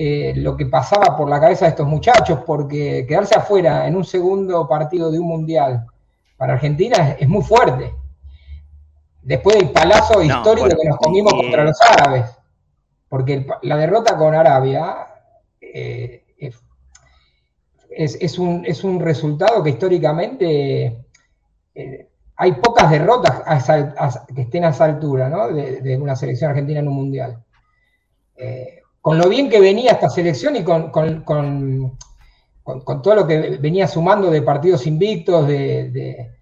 eh, 0.01 0.33
lo 0.37 0.57
que 0.57 0.67
pasaba 0.67 1.17
por 1.17 1.29
la 1.29 1.41
cabeza 1.41 1.65
de 1.65 1.71
estos 1.71 1.89
muchachos, 1.89 2.39
porque 2.47 3.05
quedarse 3.09 3.35
afuera 3.35 3.85
en 3.89 3.97
un 3.97 4.05
segundo 4.05 4.69
partido 4.69 5.11
de 5.11 5.19
un 5.19 5.27
mundial 5.27 5.87
para 6.37 6.53
Argentina 6.53 7.17
es 7.19 7.29
muy 7.29 7.43
fuerte 7.43 7.93
después 9.23 9.57
del 9.57 9.71
palazo 9.71 10.23
histórico 10.23 10.69
que 10.69 10.89
nos 10.89 10.99
comimos 10.99 11.35
contra 11.35 11.65
los 11.65 11.77
árabes. 11.83 12.27
Porque 13.09 13.45
la 13.63 13.77
derrota 13.77 14.17
con 14.17 14.37
Arabia 14.37 15.09
eh, 15.61 16.23
es, 17.91 18.39
un, 18.39 19.01
resultado 19.01 19.65
que 19.65 19.71
históricamente 19.71 21.05
eh, 21.75 22.09
hay 22.37 22.53
pocas 22.53 22.89
derrotas 22.89 23.43
que 24.33 24.43
estén 24.43 24.65
a 24.65 24.69
esa 24.69 24.85
altura 24.85 25.29
¿no? 25.29 25.49
de, 25.49 25.99
una 26.01 26.15
selección 26.15 26.51
argentina 26.51 26.79
en 26.79 26.87
un 26.87 26.95
mundial. 26.95 27.43
Eh, 28.37 28.78
con 29.01 29.19
lo 29.19 29.29
bien 29.29 29.49
que 29.49 29.61
venía 29.61 29.93
esta 29.93 30.09
selección 30.11 30.57
y 30.57 30.65
con, 30.65 30.93
todo 33.03 33.15
lo 33.15 33.27
que 33.27 33.59
venía 33.61 33.89
sumando 33.89 34.31
de 34.31 34.43
partidos 34.43 34.87
invictos, 34.87 35.47
de 35.47 36.39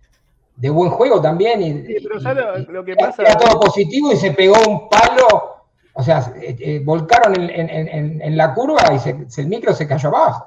de 0.57 0.71
buen 0.71 0.91
juego 0.91 1.21
también. 1.21 1.63
Y, 1.63 2.01
pero 2.01 2.73
lo, 2.73 2.85
que 2.85 2.97
pasa? 2.97 3.23
Era 3.23 3.37
todo 3.37 3.61
positivo 3.61 4.13
y 4.13 4.17
se 4.17 4.33
pegó 4.33 4.57
un 4.67 4.89
palo. 4.89 5.57
O 5.93 6.03
sea, 6.03 6.33
eh, 6.41 6.57
eh, 6.59 6.83
volcaron 6.85 7.35
en, 7.39 8.37
la 8.37 8.53
curva 8.53 8.83
y 8.93 9.41
el 9.41 9.47
micro 9.47 9.73
se 9.75 9.87
cayó 9.87 10.09
abajo. 10.09 10.47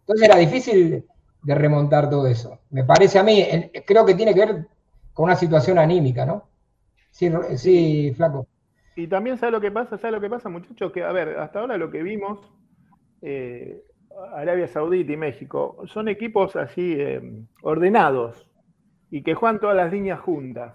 Entonces 0.00 0.28
era 0.28 0.36
difícil 0.36 1.04
de 1.42 1.54
remontar 1.54 2.10
todo 2.10 2.26
eso. 2.26 2.58
Me 2.70 2.84
parece 2.84 3.18
a 3.18 3.22
mí, 3.22 3.44
creo 3.86 4.04
que 4.04 4.14
tiene 4.14 4.34
que 4.34 4.40
ver 4.40 4.66
con 5.12 5.24
una 5.24 5.36
situación 5.36 5.78
anímica, 5.78 6.26
¿no? 6.26 6.44
Sí, 7.10 7.30
sí, 7.56 8.12
flaco. 8.16 8.46
Y 8.96 9.06
también, 9.06 9.38
¿sabe 9.38 9.52
lo 9.52 9.60
que 9.60 9.70
pasa? 9.70 9.98
¿Sabe 9.98 10.12
lo 10.12 10.20
que 10.20 10.30
pasa, 10.30 10.48
muchachos? 10.48 10.92
Que, 10.92 11.02
a 11.02 11.12
ver, 11.12 11.38
hasta 11.38 11.60
ahora 11.60 11.76
lo 11.76 11.90
que 11.90 12.02
vimos, 12.02 12.52
eh, 13.22 13.82
Arabia 14.34 14.68
Saudita 14.68 15.12
y 15.12 15.16
México, 15.16 15.82
son 15.86 16.08
equipos 16.08 16.56
así 16.56 16.96
ordenados 17.62 18.48
y 19.10 19.22
que 19.22 19.34
juegan 19.34 19.60
todas 19.60 19.76
las 19.76 19.92
líneas 19.92 20.20
juntas 20.20 20.74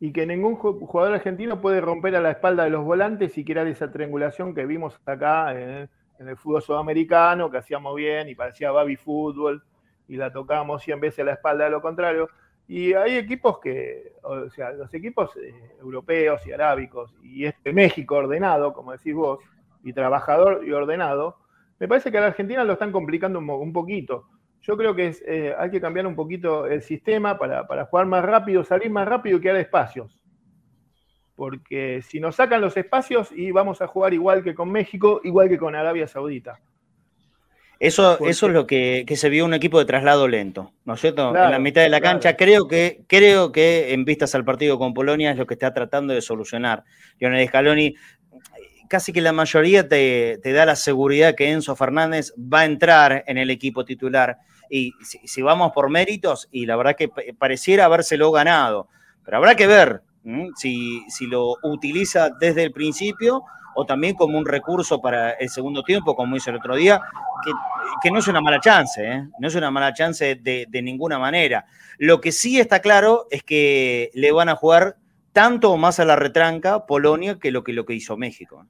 y 0.00 0.12
que 0.12 0.26
ningún 0.26 0.54
jugador 0.54 1.14
argentino 1.14 1.60
puede 1.60 1.80
romper 1.80 2.14
a 2.16 2.20
la 2.20 2.30
espalda 2.30 2.64
de 2.64 2.70
los 2.70 2.84
volantes 2.84 3.36
y 3.36 3.44
crear 3.44 3.66
esa 3.66 3.90
triangulación 3.90 4.54
que 4.54 4.64
vimos 4.64 5.00
acá 5.06 5.58
en, 5.58 5.88
el 6.18 6.36
fútbol 6.36 6.62
sudamericano, 6.62 7.50
que 7.50 7.58
hacíamos 7.58 7.94
bien 7.94 8.28
y 8.28 8.34
parecía 8.34 8.72
baby 8.72 8.96
fútbol 8.96 9.62
y 10.08 10.16
la 10.16 10.32
tocábamos 10.32 10.82
100 10.82 11.00
veces 11.00 11.20
a 11.20 11.24
la 11.24 11.32
espalda 11.34 11.64
de 11.64 11.70
lo 11.70 11.80
contrario. 11.80 12.28
Y 12.68 12.92
hay 12.92 13.16
equipos 13.16 13.58
que, 13.58 14.12
o 14.22 14.48
sea, 14.50 14.72
los 14.72 14.92
equipos 14.94 15.34
eh, 15.36 15.54
europeos 15.80 16.46
y 16.46 16.52
arábicos 16.52 17.14
y 17.22 17.46
este 17.46 17.72
México 17.72 18.16
ordenado, 18.16 18.72
como 18.72 18.92
decís 18.92 19.14
vos, 19.14 19.40
y 19.82 19.92
trabajador 19.92 20.62
y 20.66 20.72
ordenado, 20.72 21.38
me 21.80 21.88
parece 21.88 22.12
que 22.12 22.18
a 22.18 22.20
la 22.20 22.26
Argentina 22.28 22.64
lo 22.64 22.74
están 22.74 22.92
complicando 22.92 23.38
un 23.38 23.72
poquito 23.72 24.26
yo 24.62 24.76
creo 24.76 24.94
que 24.94 25.16
eh, 25.26 25.54
hay 25.58 25.70
que 25.70 25.80
cambiar 25.80 26.06
un 26.06 26.14
poquito 26.14 26.66
el 26.66 26.82
sistema 26.82 27.38
para, 27.38 27.86
jugar 27.86 28.06
más 28.06 28.24
rápido, 28.24 28.64
salir 28.64 28.90
más 28.90 29.08
rápido 29.08 29.38
y 29.38 29.40
crear 29.40 29.56
espacios. 29.56 30.20
Porque 31.34 32.02
si 32.02 32.18
nos 32.20 32.36
sacan 32.36 32.60
los 32.60 32.76
espacios 32.76 33.30
y 33.32 33.52
vamos 33.52 33.80
a 33.80 33.86
jugar 33.86 34.12
igual 34.12 34.42
que 34.42 34.54
con 34.54 34.70
México, 34.70 35.20
igual 35.24 35.48
que 35.48 35.58
con 35.58 35.74
Arabia 35.74 36.06
Saudita. 36.06 36.60
Eso, 37.80 38.18
eso 38.26 38.46
es 38.46 38.52
lo 38.52 38.66
que, 38.66 39.04
se 39.14 39.28
vio 39.28 39.44
un 39.44 39.54
equipo 39.54 39.78
de 39.78 39.84
traslado 39.84 40.26
lento, 40.26 40.72
¿no 40.84 40.94
es 40.94 41.00
cierto? 41.00 41.28
en 41.28 41.50
la 41.50 41.60
mitad 41.60 41.82
de 41.82 41.88
la 41.88 42.00
cancha. 42.00 42.36
Creo, 42.36 42.66
que, 42.66 43.02
creo 43.06 43.52
que 43.52 43.92
en 43.92 44.04
vistas 44.04 44.34
al 44.34 44.44
partido 44.44 44.78
con 44.78 44.94
Polonia 44.94 45.30
es 45.30 45.38
lo 45.38 45.46
que 45.46 45.54
está 45.54 45.72
tratando 45.72 46.12
de 46.12 46.20
solucionar. 46.20 46.82
Lionel 47.20 47.46
Scaloni 47.46 47.94
casi 48.88 49.12
que 49.12 49.20
la 49.20 49.32
mayoría 49.32 49.86
te, 49.86 50.40
da 50.42 50.64
la 50.64 50.74
seguridad 50.74 51.34
que 51.34 51.50
Enzo 51.52 51.76
Fernández 51.76 52.32
va 52.36 52.60
a 52.60 52.64
entrar 52.64 53.22
en 53.26 53.38
el 53.38 53.50
equipo 53.50 53.84
titular. 53.84 54.38
Y 54.70 54.92
si, 55.02 55.40
vamos 55.42 55.72
por 55.72 55.88
méritos, 55.88 56.48
y 56.50 56.66
la 56.66 56.76
verdad 56.76 56.96
que 56.96 57.08
pareciera 57.38 57.84
habérselo 57.84 58.32
ganado, 58.32 58.88
pero 59.24 59.36
habrá 59.36 59.54
que 59.54 59.66
ver 59.66 60.02
Si, 60.56 61.04
si 61.08 61.26
lo 61.26 61.54
utiliza 61.62 62.30
desde 62.40 62.64
el 62.64 62.72
principio 62.72 63.44
o 63.80 63.86
también 63.86 64.16
como 64.16 64.36
un 64.36 64.44
recurso 64.44 65.00
para 65.00 65.30
el 65.30 65.48
segundo 65.48 65.84
tiempo, 65.84 66.16
como 66.16 66.34
hizo 66.34 66.50
el 66.50 66.56
otro 66.56 66.74
día, 66.74 67.00
que, 68.02 68.10
no 68.10 68.18
es 68.18 68.26
una 68.26 68.40
mala 68.40 68.58
chance, 68.58 69.00
¿eh? 69.04 69.28
no 69.38 69.46
es 69.46 69.54
una 69.54 69.70
mala 69.70 69.92
chance 69.92 70.34
de, 70.34 70.66
de, 70.68 70.82
ninguna 70.82 71.16
manera. 71.20 71.64
Lo 71.96 72.20
que 72.20 72.32
sí 72.32 72.58
está 72.58 72.80
claro 72.80 73.28
es 73.30 73.44
que 73.44 74.10
le 74.14 74.32
van 74.32 74.48
a 74.48 74.56
jugar 74.56 74.96
tanto 75.32 75.70
o 75.70 75.76
más 75.76 76.00
a 76.00 76.04
la 76.04 76.16
retranca 76.16 76.86
Polonia 76.86 77.38
que 77.38 77.52
lo 77.52 77.62
que, 77.62 77.72
lo 77.72 77.86
que 77.86 77.94
hizo 77.94 78.16
México. 78.16 78.66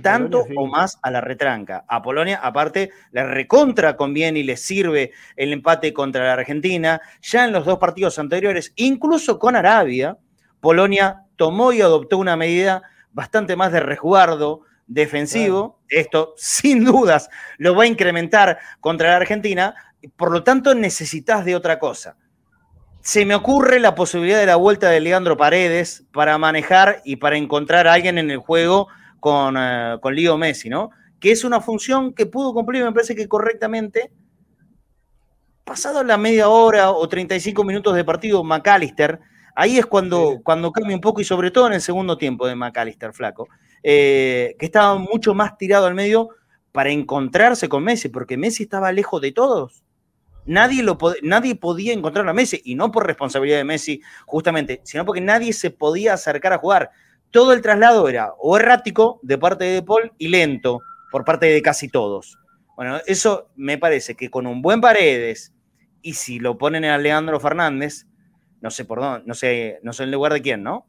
tanto 0.00 0.46
o 0.56 0.66
más 0.66 0.98
a 1.02 1.10
la 1.10 1.20
retranca. 1.20 1.84
A 1.86 2.00
Polonia, 2.00 2.40
aparte, 2.42 2.90
le 3.12 3.24
recontra 3.26 3.96
conviene 3.96 4.38
y 4.38 4.44
le 4.44 4.56
sirve 4.56 5.12
el 5.36 5.52
empate 5.52 5.92
contra 5.92 6.24
la 6.24 6.32
Argentina. 6.32 7.02
Ya 7.20 7.44
en 7.44 7.52
los 7.52 7.66
dos 7.66 7.76
partidos 7.78 8.18
anteriores, 8.18 8.72
incluso 8.76 9.38
con 9.38 9.56
Arabia, 9.56 10.16
Polonia 10.60 11.24
tomó 11.36 11.74
y 11.74 11.82
adoptó 11.82 12.16
una 12.16 12.34
medida 12.34 12.82
bastante 13.12 13.56
más 13.56 13.72
de 13.72 13.80
resguardo 13.80 14.62
defensivo. 14.86 15.80
Esto, 15.88 16.34
sin 16.36 16.84
dudas, 16.84 17.28
lo 17.58 17.74
va 17.74 17.84
a 17.84 17.86
incrementar 17.86 18.58
contra 18.80 19.10
la 19.10 19.16
Argentina. 19.16 19.74
Por 20.16 20.30
lo 20.30 20.42
tanto, 20.42 20.74
necesitas 20.74 21.44
de 21.44 21.56
otra 21.56 21.78
cosa 21.78 22.16
se 23.08 23.24
me 23.24 23.34
ocurre 23.34 23.80
la 23.80 23.94
posibilidad 23.94 24.38
de 24.38 24.44
la 24.44 24.56
vuelta 24.56 24.90
de 24.90 25.00
Leandro 25.00 25.36
Paredes 25.36 26.04
para 26.12 26.36
manejar 26.36 27.00
y 27.04 27.16
para 27.16 27.38
encontrar 27.38 27.86
a 27.86 27.94
alguien 27.94 28.18
en 28.18 28.30
el 28.30 28.36
juego 28.36 28.88
con, 29.20 29.56
uh, 29.56 29.98
con 30.00 30.14
Leo 30.14 30.36
Messi, 30.36 30.68
¿no? 30.68 30.90
Que 31.18 31.32
es 31.32 31.42
una 31.42 31.60
función 31.62 32.12
que 32.12 32.26
pudo 32.26 32.52
cumplir, 32.52 32.84
me 32.84 32.92
parece 32.92 33.14
que 33.14 33.26
correctamente. 33.26 34.12
Pasado 35.64 36.04
la 36.04 36.18
media 36.18 36.48
hora 36.48 36.90
o 36.90 37.08
35 37.08 37.64
minutos 37.64 37.94
de 37.94 38.04
partido, 38.04 38.44
McAllister, 38.44 39.20
ahí 39.58 39.76
es 39.76 39.86
cuando, 39.86 40.40
cuando 40.44 40.70
cambia 40.70 40.94
un 40.94 41.00
poco 41.00 41.20
y 41.20 41.24
sobre 41.24 41.50
todo 41.50 41.66
en 41.66 41.72
el 41.72 41.80
segundo 41.80 42.16
tiempo 42.16 42.46
de 42.46 42.54
McAllister, 42.54 43.12
flaco, 43.12 43.48
eh, 43.82 44.54
que 44.58 44.66
estaba 44.66 44.96
mucho 44.96 45.34
más 45.34 45.58
tirado 45.58 45.86
al 45.86 45.94
medio 45.94 46.28
para 46.70 46.90
encontrarse 46.90 47.68
con 47.68 47.82
Messi, 47.82 48.08
porque 48.08 48.36
Messi 48.36 48.62
estaba 48.62 48.92
lejos 48.92 49.20
de 49.20 49.32
todos 49.32 49.82
nadie, 50.48 50.82
lo 50.82 50.98
nadie 51.22 51.54
podía 51.54 51.92
encontrar 51.92 52.28
a 52.28 52.32
Messi, 52.32 52.60
y 52.64 52.74
no 52.74 52.90
por 52.90 53.06
responsabilidad 53.06 53.58
de 53.58 53.64
Messi, 53.64 54.00
justamente, 54.26 54.80
sino 54.82 55.04
porque 55.04 55.20
nadie 55.20 55.52
se 55.52 55.70
podía 55.70 56.14
acercar 56.14 56.52
a 56.52 56.58
jugar. 56.58 56.90
Todo 57.30 57.52
el 57.52 57.60
traslado 57.60 58.08
era 58.08 58.32
o 58.38 58.56
errático 58.56 59.20
de 59.22 59.38
parte 59.38 59.64
de 59.64 59.82
Paul 59.82 60.12
y 60.18 60.28
lento 60.28 60.80
por 61.12 61.24
parte 61.24 61.46
de 61.46 61.62
casi 61.62 61.88
todos. 61.88 62.38
Bueno, 62.74 62.98
eso 63.06 63.50
me 63.54 63.76
parece 63.76 64.14
que 64.14 64.30
con 64.30 64.46
un 64.46 64.62
buen 64.62 64.80
Paredes, 64.80 65.52
y 66.00 66.14
si 66.14 66.38
lo 66.38 66.56
ponen 66.58 66.84
a 66.84 66.96
Leandro 66.96 67.38
Fernández, 67.38 68.06
no 68.60 68.70
sé 68.70 68.84
por 68.84 69.00
dónde, 69.00 69.26
no 69.26 69.34
sé, 69.34 69.78
no 69.82 69.92
sé 69.92 70.04
en 70.04 70.10
lugar 70.10 70.32
de 70.32 70.42
quién, 70.42 70.62
¿no? 70.62 70.86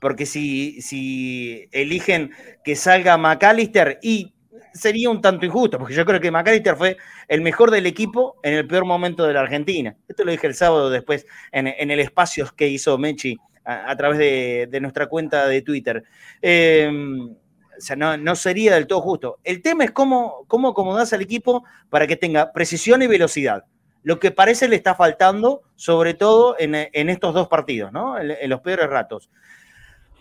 Porque 0.00 0.26
si, 0.26 0.80
si 0.82 1.68
eligen 1.72 2.32
que 2.64 2.76
salga 2.76 3.16
McAllister 3.16 3.98
y 4.02 4.34
sería 4.74 5.10
un 5.10 5.20
tanto 5.20 5.46
injusto, 5.46 5.78
porque 5.78 5.94
yo 5.94 6.04
creo 6.04 6.20
que 6.20 6.30
McAllister 6.30 6.76
fue 6.76 6.96
el 7.28 7.40
mejor 7.42 7.70
del 7.70 7.86
equipo 7.86 8.36
en 8.42 8.54
el 8.54 8.66
peor 8.66 8.84
momento 8.84 9.26
de 9.26 9.34
la 9.34 9.40
Argentina. 9.40 9.96
Esto 10.08 10.24
lo 10.24 10.32
dije 10.32 10.46
el 10.46 10.54
sábado 10.54 10.90
después 10.90 11.26
en, 11.52 11.90
el 11.90 12.00
espacio 12.00 12.48
que 12.56 12.68
hizo 12.68 12.98
Mechi 12.98 13.36
a, 13.64 13.94
través 13.96 14.18
de, 14.18 14.80
nuestra 14.80 15.06
cuenta 15.06 15.46
de 15.46 15.62
Twitter. 15.62 16.02
Em, 16.40 17.30
o 17.30 17.80
sea, 17.84 17.96
no, 17.96 18.36
sería 18.36 18.74
del 18.74 18.86
todo 18.86 19.00
justo. 19.00 19.38
El 19.44 19.62
tema 19.62 19.84
es 19.84 19.90
cómo, 19.90 20.44
cómo 20.46 20.68
acomodarse 20.68 21.14
al 21.14 21.22
equipo 21.22 21.64
para 21.90 22.06
que 22.06 22.16
tenga 22.16 22.52
precisión 22.52 23.02
y 23.02 23.06
velocidad. 23.06 23.64
Lo 24.02 24.18
que 24.18 24.30
parece 24.30 24.68
le 24.68 24.76
está 24.76 24.94
faltando, 24.94 25.62
sobre 25.76 26.14
todo 26.14 26.56
en, 26.58 26.74
estos 27.08 27.34
dos 27.34 27.48
partidos, 27.48 27.92
¿no? 27.92 28.18
En, 28.18 28.50
los 28.50 28.60
peores 28.60 28.88
ratos. 28.88 29.30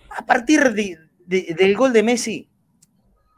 A 0.09 0.25
partir 0.25 0.73
del 1.25 1.75
gol 1.75 1.93
de 1.93 2.03
Messi, 2.03 2.49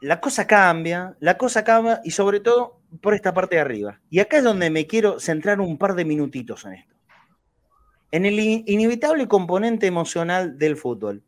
la 0.00 0.20
cosa 0.20 0.46
cambia, 0.46 1.16
la 1.20 1.38
cosa 1.38 1.64
cambia 1.64 2.00
y 2.04 2.10
sobre 2.10 2.40
todo 2.40 2.82
por 3.00 3.14
esta 3.14 3.32
parte 3.32 3.56
de 3.56 3.62
arriba. 3.62 4.00
Y 4.10 4.20
acá 4.20 4.38
es 4.38 4.44
donde 4.44 4.68
me 4.68 4.86
quiero 4.86 5.18
centrar 5.18 5.60
un 5.60 5.78
par 5.78 5.94
de 5.94 6.04
minutitos 6.04 6.64
en 6.66 6.74
esto. 6.74 6.94
En 8.10 8.26
el 8.26 8.38
inevitable 8.38 9.26
componente 9.26 9.86
emocional 9.86 10.58
del 10.58 10.76
fútbol. 10.76 11.24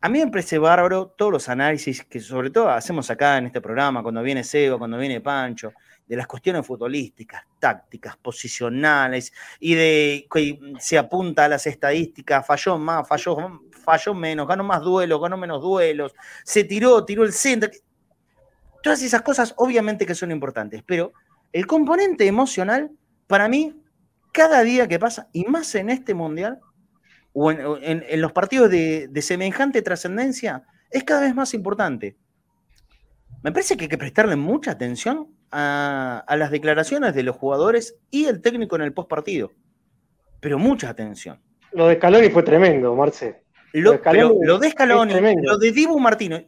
A 0.00 0.08
mí 0.08 0.18
me 0.18 0.30
parece 0.30 0.58
bárbaro 0.58 1.08
todos 1.08 1.30
los 1.30 1.48
análisis 1.48 2.04
que 2.04 2.18
sobre 2.18 2.50
todo 2.50 2.70
hacemos 2.70 3.10
acá 3.10 3.38
en 3.38 3.46
este 3.46 3.60
programa, 3.60 4.02
cuando 4.02 4.22
viene 4.22 4.42
Seba, 4.42 4.78
cuando 4.78 4.98
viene 4.98 5.20
Pancho, 5.20 5.72
de 6.12 6.18
las 6.18 6.26
cuestiones 6.26 6.66
futbolísticas, 6.66 7.42
tácticas, 7.58 8.18
posicionales, 8.18 9.32
y 9.58 9.74
de 9.74 10.28
que 10.30 10.60
se 10.78 10.98
apunta 10.98 11.46
a 11.46 11.48
las 11.48 11.66
estadísticas, 11.66 12.46
falló 12.46 12.76
más, 12.76 13.08
falló, 13.08 13.62
falló 13.82 14.12
menos, 14.12 14.46
ganó 14.46 14.62
más 14.62 14.82
duelos, 14.82 15.22
ganó 15.22 15.38
menos 15.38 15.62
duelos, 15.62 16.14
se 16.44 16.64
tiró, 16.64 17.02
tiró 17.06 17.24
el 17.24 17.32
centro. 17.32 17.70
Todas 18.82 19.00
esas 19.00 19.22
cosas 19.22 19.54
obviamente 19.56 20.04
que 20.04 20.14
son 20.14 20.30
importantes, 20.30 20.82
pero 20.84 21.14
el 21.50 21.66
componente 21.66 22.26
emocional, 22.26 22.90
para 23.26 23.48
mí, 23.48 23.74
cada 24.34 24.62
día 24.64 24.86
que 24.88 24.98
pasa, 24.98 25.30
y 25.32 25.46
más 25.46 25.74
en 25.76 25.88
este 25.88 26.12
mundial, 26.12 26.60
o 27.32 27.50
en, 27.50 28.20
los 28.20 28.32
partidos 28.32 28.68
de, 28.68 29.22
semejante 29.22 29.80
trascendencia, 29.80 30.66
es 30.90 31.04
cada 31.04 31.22
vez 31.22 31.34
más 31.34 31.54
importante. 31.54 32.18
Me 33.42 33.50
parece 33.50 33.78
que 33.78 33.84
hay 33.84 33.88
que 33.88 33.96
prestarle 33.96 34.36
mucha 34.36 34.72
atención 34.72 35.28
a, 35.52 36.24
a 36.26 36.36
las 36.36 36.50
declaraciones 36.50 37.14
de 37.14 37.22
los 37.22 37.36
jugadores 37.36 37.96
y 38.10 38.24
el 38.24 38.40
técnico 38.40 38.76
en 38.76 38.82
el 38.82 38.92
post 38.92 39.08
partido. 39.08 39.52
Pero 40.40 40.58
mucha 40.58 40.88
atención. 40.88 41.40
Lo 41.72 41.86
de 41.88 41.96
Scaloni 41.96 42.30
fue 42.30 42.42
tremendo, 42.42 42.94
Marce. 42.94 43.42
Lo, 43.72 43.92
lo 44.42 44.58
de 44.58 44.70
Scaloni, 44.70 45.14
lo 45.42 45.56
de 45.56 45.72
Dibu 45.72 45.98
Martino. 45.98 46.38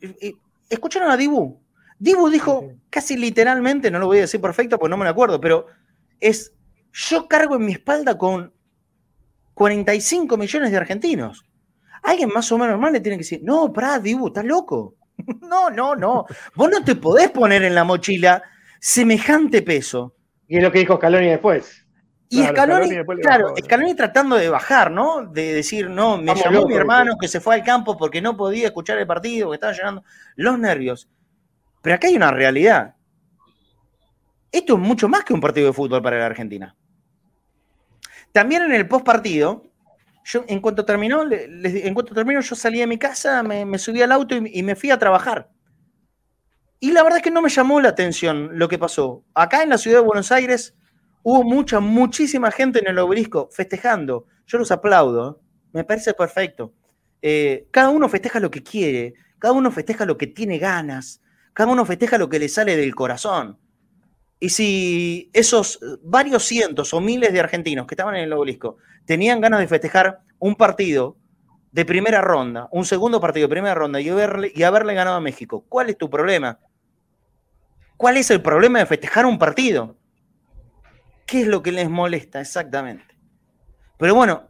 ¿Escucharon 0.69 1.11
a 1.11 1.17
Dibu? 1.17 1.61
Dibu 1.99 2.29
dijo 2.29 2.73
casi 2.91 3.17
literalmente, 3.17 3.91
no 3.91 3.99
lo 3.99 4.07
voy 4.07 4.19
a 4.19 4.23
decir 4.23 4.41
perfecto 4.41 4.79
porque 4.79 4.91
no 4.91 4.97
me 4.97 5.05
lo 5.05 5.11
acuerdo, 5.11 5.41
pero 5.41 5.67
es, 6.21 6.53
yo 6.93 7.27
cargo 7.29 7.57
en 7.57 7.65
mi 7.65 7.73
espalda 7.73 8.19
con 8.19 8.53
45 9.55 10.37
millones 10.37 10.71
de 10.71 10.77
argentinos. 10.77 11.47
Alguien 12.03 12.29
más 12.29 12.51
o 12.53 12.59
menos 12.59 12.73
normal 12.73 12.93
le 12.93 13.01
tiene 13.01 13.17
que 13.17 13.23
decir, 13.23 13.41
no, 13.43 13.73
pará, 13.73 13.99
Dibu, 13.99 14.27
estás 14.27 14.45
loco. 14.45 14.97
no, 15.49 15.71
no, 15.71 15.95
no. 15.95 16.27
Vos 16.55 16.71
no 16.71 16.85
te 16.85 16.97
podés 16.97 17.31
poner 17.31 17.63
en 17.63 17.75
la 17.75 17.85
mochila 17.85 18.43
semejante 18.85 19.63
peso. 19.63 20.15
Y 20.47 20.59
es 20.59 20.63
lo 20.63 20.71
que 20.71 20.81
dijo 20.81 20.97
Scaloni 20.97 21.29
después. 21.29 21.87
Y 22.29 22.43
Scaloni, 22.45 22.91
claro, 23.23 23.55
Scaloni 23.59 23.95
tratando 23.95 24.37
de 24.37 24.51
bajar, 24.51 24.91
¿no? 24.91 25.25
De 25.25 25.55
decir, 25.55 25.89
no, 25.89 26.19
me 26.19 26.35
llamó 26.35 26.67
mi 26.67 26.75
hermano 26.75 27.17
que 27.19 27.27
se 27.27 27.41
fue 27.41 27.55
al 27.55 27.65
campo 27.65 27.97
porque 27.97 28.21
no 28.21 28.37
podía 28.37 28.67
escuchar 28.67 28.99
el 28.99 29.07
partido, 29.07 29.49
que 29.49 29.55
estaba 29.55 29.73
llenando 29.73 30.05
los 30.37 30.59
nervios. 30.59 31.09
Pero 31.81 31.97
acá 31.97 32.09
hay 32.09 32.17
una 32.17 32.31
realidad. 32.31 32.95
Esto 34.53 34.75
es 34.75 34.81
mucho 34.81 35.09
más 35.09 35.25
que 35.25 35.33
un 35.33 35.41
partido 35.41 35.69
de 35.69 35.73
fútbol 35.73 36.03
para 36.03 36.19
la 36.19 36.27
Argentina. 36.27 36.77
También 38.33 38.65
en 38.65 38.73
el 38.75 38.87
post 38.87 39.07
partido, 39.07 39.65
yo 40.25 40.45
en 40.47 40.61
cuanto 40.61 40.85
terminó, 40.85 41.23
en 41.31 41.95
cuanto 41.95 42.13
terminó, 42.13 42.41
yo 42.43 42.55
salí 42.55 42.81
de 42.81 42.87
mi 42.87 42.99
casa, 42.99 43.43
me, 43.43 43.79
subí 43.79 44.03
al 44.03 44.13
auto 44.13 44.37
y, 44.37 44.59
y 44.59 44.63
me 44.63 44.77
fui 44.77 44.91
a 44.91 44.99
trabajar. 44.99 45.54
Y 46.85 46.93
la 46.93 47.03
verdad 47.03 47.19
es 47.19 47.23
que 47.23 47.31
no 47.31 47.43
me 47.43 47.49
llamó 47.49 47.81
la 47.81 47.89
atención 47.89 48.59
lo 48.59 48.69
que 48.69 48.79
pasó. 48.79 49.25
Acá 49.35 49.63
en 49.63 49.71
la 49.71 49.79
ciudad 49.79 49.99
de 49.99 50.05
Buenos 50.05 50.31
Aires, 50.31 50.75
Hubo 51.27 51.43
mucha, 51.43 51.81
muchísima 51.81 52.51
gente 52.51 52.81
en 52.81 52.87
el 52.87 52.99
obelisco 52.99 53.49
festejando. 53.51 54.27
Yo 54.47 54.59
los 54.59 54.71
aplaudo. 54.71 55.41
Me 55.73 55.83
parece 55.83 56.13
perfecto. 56.13 56.75
Eh, 57.23 57.67
cada 57.71 57.89
uno 57.89 58.11
festeja 58.11 58.41
lo 58.41 58.51
que 58.51 58.63
quiere. 58.63 59.15
Cada 59.39 59.55
uno 59.55 59.73
festeja 59.73 60.05
lo 60.05 60.19
que 60.19 60.27
tiene 60.27 60.59
ganas. 60.59 61.23
Cada 61.55 61.73
uno 61.73 61.87
festeja 61.87 62.19
lo 62.19 62.29
que 62.29 62.39
le 62.39 62.51
sale 62.51 62.77
del 62.77 62.95
corazón. 62.95 63.59
Y 64.39 64.51
si 64.51 65.31
esos 65.33 65.81
varios 66.03 66.45
cientos 66.45 66.93
o 66.93 67.01
miles 67.01 67.33
de 67.33 67.41
argentinos 67.41 67.87
que 67.87 67.95
estaban 67.95 68.17
en 68.17 68.25
el 68.25 68.33
obelisco 68.35 68.77
tenían 69.07 69.41
ganas 69.41 69.61
de 69.61 69.69
festejar 69.69 70.21
un 70.39 70.57
partido 70.57 71.17
de 71.73 71.87
primera 71.87 72.21
ronda, 72.21 72.69
un 72.71 72.85
segundo 72.85 73.19
partido 73.19 73.49
de 73.49 73.55
primera 73.55 73.75
ronda 73.75 73.99
y 73.99 74.11
haberle, 74.11 74.53
y 74.55 74.63
haberle 74.63 74.93
ganado 74.93 75.17
a 75.17 75.21
México, 75.23 75.65
¿cuál 75.71 75.89
es 75.89 75.97
tu 75.97 76.11
problema? 76.11 76.61
¿Cuál 77.97 78.17
es 78.17 78.31
el 78.31 78.43
problema 78.43 78.81
de 78.81 78.87
festejar 78.87 79.27
un 79.27 79.39
partido? 79.39 79.97
¿Qué 81.27 81.43
es 81.43 81.47
lo 81.47 81.63
que 81.63 81.73
les 81.73 81.89
molesta 81.89 82.41
exactamente? 82.41 83.17
Pero 83.99 84.15
bueno, 84.15 84.49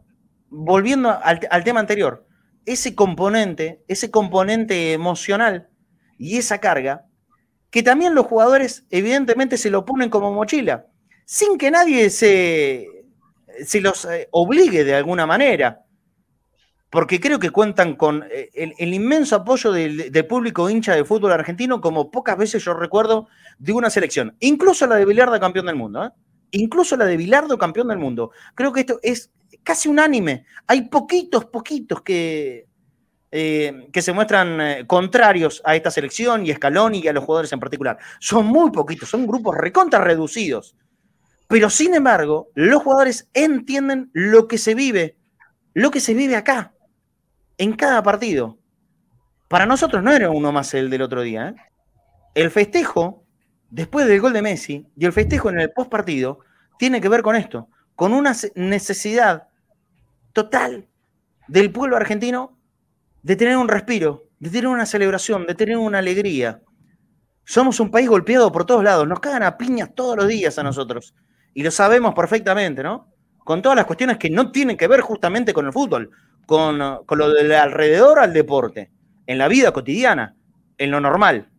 volviendo 0.49 1.11
al, 1.23 1.65
tema 1.65 1.81
anterior, 1.81 2.27
ese 2.65 2.95
componente, 2.95 3.85
ese 3.87 4.11
componente 4.11 4.93
emocional 4.93 5.69
y 6.19 6.39
esa 6.39 6.59
carga, 6.59 7.07
que 7.71 7.83
también 7.83 8.15
los 8.15 8.27
jugadores 8.27 8.87
evidentemente 8.91 9.59
se 9.59 9.71
lo 9.71 9.85
ponen 9.85 10.09
como 10.09 10.33
mochila, 10.33 10.87
sin 11.27 11.59
que 11.59 11.71
nadie 11.71 12.09
se, 12.11 12.89
los 13.81 14.05
eh, 14.07 14.29
obligue 14.31 14.85
de 14.85 14.95
alguna 14.95 15.27
manera 15.27 15.84
porque 16.95 17.19
creo 17.19 17.41
que 17.41 17.51
cuentan 17.51 17.97
con 17.97 18.25
eh, 18.31 18.51
el, 18.55 18.95
inmenso 18.95 19.35
apoyo 19.35 19.73
del, 19.73 20.13
público 20.29 20.71
hincha 20.71 20.95
de 20.95 21.05
fútbol 21.05 21.33
argentino, 21.33 21.81
como 21.81 22.09
pocas 22.09 22.39
veces 22.39 22.65
yo 22.65 22.73
recuerdo 22.73 23.27
de 23.59 23.73
una 23.73 23.91
selección, 23.91 24.37
incluso 24.39 24.87
la 24.87 24.95
de 24.95 25.05
Bilardo 25.05 25.41
campeón 25.41 25.67
del 25.67 25.75
mundo. 25.75 26.05
¿eh? 26.05 26.11
incluso 26.53 26.97
la 26.97 27.07
de 27.07 27.17
Bilardo, 27.17 27.59
campeón 27.59 27.89
del 27.89 27.99
mundo. 27.99 28.31
Creo 28.55 28.73
que 28.73 28.79
esto 28.79 29.01
es, 29.03 29.33
casi 29.65 29.89
unánime. 29.89 30.45
Hay 30.69 30.83
poquitos, 30.83 31.47
poquitos 31.47 32.01
que, 32.03 32.69
eh, 33.33 33.89
que 33.93 34.01
se 34.01 34.13
muestran 34.13 34.87
contrarios 34.87 35.63
a 35.65 35.75
esta 35.75 35.91
selección 35.91 36.47
y 36.47 36.53
a 36.53 36.55
Scaloni 36.55 37.01
y 37.01 37.09
a 37.09 37.13
los 37.13 37.25
jugadores 37.25 37.53
en 37.53 37.59
particular. 37.59 37.99
Son 38.21 38.47
muy 38.47 38.71
poquitos, 38.71 39.09
son 39.09 39.27
grupos 39.27 39.57
recontra 39.57 39.99
reducidos. 39.99 40.77
Pero 41.49 41.71
sin 41.71 41.93
embargo, 41.93 42.51
los 42.55 42.85
jugadores 42.85 43.29
entienden 43.35 44.11
lo 44.13 44.47
que 44.47 44.59
se 44.59 44.77
vive, 44.77 45.17
lo 45.73 45.91
que 45.91 45.99
se 45.99 46.15
vive 46.15 46.37
acá, 46.37 46.74
en 47.59 47.75
cada 47.75 48.03
partido. 48.03 48.59
Para 49.49 49.67
nosotros 49.67 50.03
no 50.03 50.13
era 50.13 50.31
uno 50.31 50.53
más 50.53 50.75
el 50.75 50.91
del 50.91 51.03
otro 51.03 51.23
día. 51.23 51.49
¿eh? 51.49 51.55
El 52.35 52.51
festejo, 52.51 53.25
después 53.71 54.07
del 54.07 54.21
gol 54.21 54.33
de 54.33 54.43
Messi, 54.43 54.87
y 54.97 55.05
el 55.05 55.13
festejo 55.13 55.51
en 55.51 55.61
el 55.61 55.73
post 55.73 55.91
partido, 55.91 56.41
tiene 56.79 57.01
que 57.01 57.09
ver 57.09 57.23
con 57.23 57.37
esto, 57.37 57.69
con 57.95 58.13
una 58.13 58.35
necesidad 58.55 59.49
total 60.33 60.89
del 61.47 61.71
pueblo 61.71 61.97
argentino 61.97 62.59
de 63.23 63.37
tener 63.37 63.57
un 63.57 63.69
respiro, 63.69 64.25
de 64.39 64.51
tener 64.51 64.67
una 64.67 64.87
celebración, 64.87 65.47
de 65.47 65.55
tener 65.55 65.77
una 65.77 65.99
alegría. 65.99 66.61
Somos 67.45 67.79
un 67.81 67.91
país 67.91 68.09
golpeado 68.09 68.51
por 68.51 68.65
todos 68.65 68.83
lados, 68.83 69.07
nos 69.07 69.21
cagan 69.21 69.43
a 69.43 69.57
piñas 69.57 69.95
todos 69.95 70.17
los 70.17 70.29
días 70.29 70.59
a 70.59 70.63
nosotros. 70.63 71.15
Y 71.53 71.63
lo 71.63 71.71
sabemos 71.71 72.15
perfectamente, 72.15 72.83
¿no? 72.83 73.13
Con 73.39 73.63
todas 73.63 73.77
las 73.77 73.85
cuestiones 73.85 74.19
que 74.19 74.31
no 74.31 74.51
tienen 74.51 74.77
que 74.77 74.89
ver 74.89 75.01
justamente 75.01 75.53
con 75.53 75.67
el 75.67 75.73
fútbol, 75.73 76.11
con, 76.47 76.79
lo 76.79 77.31
del 77.33 77.53
alrededor 77.53 78.19
al 78.19 78.33
deporte, 78.33 78.91
en 79.27 79.39
la 79.39 79.49
vida 79.49 79.73
cotidiana, 79.73 80.37
en 80.79 80.91
lo 80.91 81.01
normal, 81.01 81.51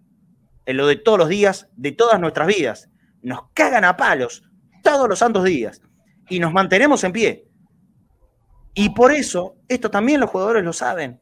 en 0.66 0.78
lo 0.78 0.88
de 0.88 0.96
todos 0.96 1.20
los 1.20 1.30
días, 1.30 1.68
de 1.76 1.92
todas 1.92 2.20
nuestras 2.20 2.48
vidas. 2.48 2.90
Nos 3.22 3.50
cagan 3.54 3.86
a 3.86 3.98
palos 3.98 4.44
todos 4.84 5.10
los 5.10 5.20
santos 5.20 5.44
días 5.44 5.82
y 6.30 6.40
nos 6.40 6.54
mantenemos 6.54 7.04
en 7.04 7.12
pie. 7.12 7.48
Y 8.74 8.90
por 8.90 9.12
eso, 9.12 9.56
esto 9.68 9.90
también 9.90 10.20
los 10.20 10.30
jugadores 10.30 10.64
lo 10.64 10.74
saben. 10.74 11.22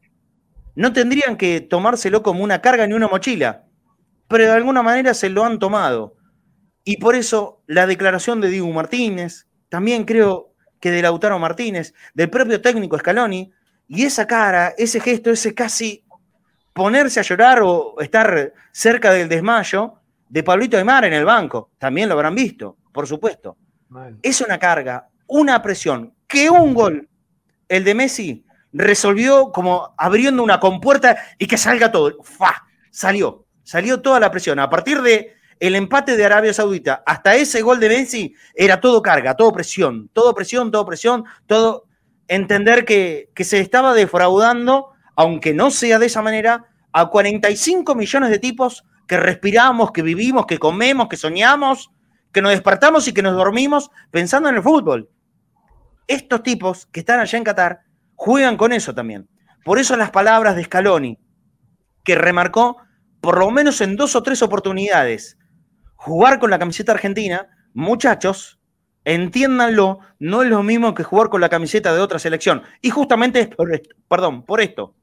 No 0.74 0.92
tendrían 0.92 1.36
que 1.36 1.60
tomárselo 1.60 2.22
como 2.22 2.42
una 2.42 2.60
carga 2.60 2.86
ni 2.86 2.94
una 2.94 3.08
mochila, 3.08 3.64
pero 4.28 4.44
de 4.44 4.52
alguna 4.52 4.82
manera 4.82 5.14
se 5.14 5.30
lo 5.30 5.44
han 5.44 5.58
tomado. 5.58 6.16
Y 6.84 6.98
por 6.98 7.14
eso 7.14 7.62
la 7.66 7.86
declaración 7.86 8.40
de 8.40 8.48
Diego 8.48 8.70
Martínez, 8.72 9.46
también 9.68 10.04
creo 10.04 10.53
que 10.84 10.90
de 10.90 11.00
Lautaro 11.00 11.38
Martínez, 11.38 11.94
del 12.12 12.28
propio 12.28 12.60
técnico 12.60 12.98
Scaloni, 12.98 13.50
y 13.88 14.04
esa 14.04 14.26
cara, 14.26 14.74
ese 14.76 15.00
gesto, 15.00 15.30
ese 15.30 15.54
casi 15.54 16.04
ponerse 16.74 17.20
a 17.20 17.22
llorar 17.22 17.62
o 17.62 17.98
estar 18.02 18.52
cerca 18.70 19.10
del 19.10 19.26
desmayo 19.26 19.94
de 20.28 20.42
Pablito 20.42 20.76
Aymar 20.76 21.06
en 21.06 21.14
el 21.14 21.24
banco, 21.24 21.70
también 21.78 22.10
lo 22.10 22.16
habrán 22.16 22.34
visto, 22.34 22.76
por 22.92 23.06
supuesto. 23.06 23.56
Es 24.20 24.42
una 24.42 24.58
carga, 24.58 25.08
una 25.26 25.62
presión, 25.62 26.12
que 26.26 26.50
un 26.50 26.74
gol, 26.74 27.08
el 27.66 27.82
de 27.82 27.94
Messi, 27.94 28.44
resolvió 28.70 29.52
como 29.52 29.94
abriendo 29.96 30.42
una 30.42 30.60
compuerta 30.60 31.16
y 31.38 31.46
que 31.46 31.56
salga 31.56 31.90
todo. 31.90 32.22
¡Fa! 32.22 32.62
Salió, 32.90 33.46
salió 33.62 34.02
toda 34.02 34.20
la 34.20 34.30
presión. 34.30 34.58
A 34.58 34.68
partir 34.68 35.00
de 35.00 35.32
el 35.60 35.74
empate 35.74 36.16
de 36.16 36.24
Arabia 36.24 36.52
Saudita 36.52 37.02
hasta 37.06 37.34
ese 37.36 37.62
gol 37.62 37.80
de 37.80 37.88
Messi 37.88 38.34
era 38.54 38.80
todo 38.80 39.02
carga, 39.02 39.34
todo 39.34 39.52
presión, 39.52 40.10
todo 40.12 40.34
presión, 40.34 40.70
todo 40.70 40.84
presión, 40.84 41.24
todo 41.46 41.84
entender 42.28 42.84
que, 42.84 43.30
que 43.34 43.44
se 43.44 43.60
estaba 43.60 43.94
defraudando, 43.94 44.92
aunque 45.16 45.54
no 45.54 45.70
sea 45.70 45.98
de 45.98 46.06
esa 46.06 46.22
manera, 46.22 46.66
a 46.92 47.06
45 47.06 47.94
millones 47.94 48.30
de 48.30 48.38
tipos 48.38 48.84
que 49.06 49.16
respiramos, 49.16 49.92
que 49.92 50.02
vivimos, 50.02 50.46
que 50.46 50.58
comemos, 50.58 51.08
que 51.08 51.16
soñamos, 51.16 51.90
que 52.32 52.42
nos 52.42 52.52
despertamos 52.52 53.06
y 53.08 53.12
que 53.12 53.22
nos 53.22 53.34
dormimos 53.34 53.90
pensando 54.10 54.48
en 54.48 54.56
el 54.56 54.62
fútbol. 54.62 55.10
Estos 56.06 56.42
tipos 56.42 56.86
que 56.86 57.00
están 57.00 57.20
allá 57.20 57.38
en 57.38 57.44
Qatar 57.44 57.80
juegan 58.14 58.56
con 58.56 58.72
eso 58.72 58.94
también. 58.94 59.28
Por 59.64 59.78
eso 59.78 59.96
las 59.96 60.10
palabras 60.10 60.56
de 60.56 60.64
Scaloni, 60.64 61.18
que 62.04 62.14
remarcó 62.14 62.76
por 63.20 63.38
lo 63.38 63.50
menos 63.50 63.80
en 63.80 63.96
dos 63.96 64.14
o 64.16 64.22
tres 64.22 64.42
oportunidades, 64.42 65.38
jugar 66.04 66.38
con 66.38 66.50
la 66.50 66.58
camiseta 66.58 66.92
argentina, 66.92 67.48
muchachos, 67.72 68.60
entiéndanlo, 69.04 70.00
no 70.18 70.42
es 70.42 70.50
lo 70.50 70.62
mismo 70.62 70.92
que 70.92 71.02
jugar 71.02 71.30
con 71.30 71.40
la 71.40 71.48
camiseta 71.48 71.94
de 71.94 72.00
otra 72.00 72.18
selección. 72.18 72.62
Y 72.82 72.90
justamente 72.90 73.40
es 73.40 73.48
por 73.48 73.74
esto, 73.74 73.96
perdón, 74.06 74.42
por 74.44 74.60
esto. 74.60 74.94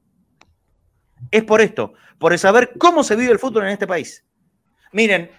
Es 1.31 1.43
por 1.43 1.59
esto, 1.59 1.93
por 2.19 2.37
saber 2.37 2.73
cómo 2.77 3.03
se 3.03 3.15
vive 3.15 3.31
el 3.31 3.39
fútbol 3.39 3.63
en 3.63 3.69
este 3.69 3.87
país. 3.87 4.23
Miren, 4.91 5.31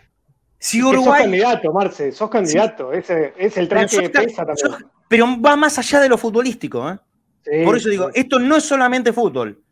si 0.58 0.82
Uruguay. 0.82 1.04
sos 1.04 1.22
candidato, 1.22 1.72
Marce, 1.72 2.12
sos 2.12 2.30
candidato. 2.30 2.92
Ese, 2.92 3.32
es 3.36 3.56
el 3.56 3.68
traje 3.68 4.00
que 4.00 4.10
pesa 4.10 4.44
también. 4.44 4.90
pero 5.06 5.26
va 5.40 5.54
más 5.54 5.78
allá 5.78 6.00
de 6.00 6.08
lo 6.08 6.18
futbolístico. 6.18 6.90
¿eh? 6.90 7.64
Por 7.64 7.76
eso 7.76 7.88
digo, 7.88 8.10
esto 8.14 8.40
no 8.40 8.56
es 8.56 8.64
solamente 8.64 9.12
fútbol. 9.12 9.62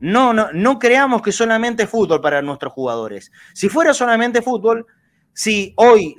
No, 0.00 0.32
no, 0.32 0.50
no 0.52 0.78
creamos 0.80 1.22
que 1.22 1.30
solamente 1.30 1.84
es 1.84 1.88
fútbol 1.88 2.20
para 2.20 2.42
nuestros 2.42 2.72
jugadores. 2.72 3.30
Si 3.54 3.68
fuera 3.68 3.94
solamente 3.94 4.42
fútbol, 4.42 4.86
si 5.32 5.72
hoy 5.76 6.16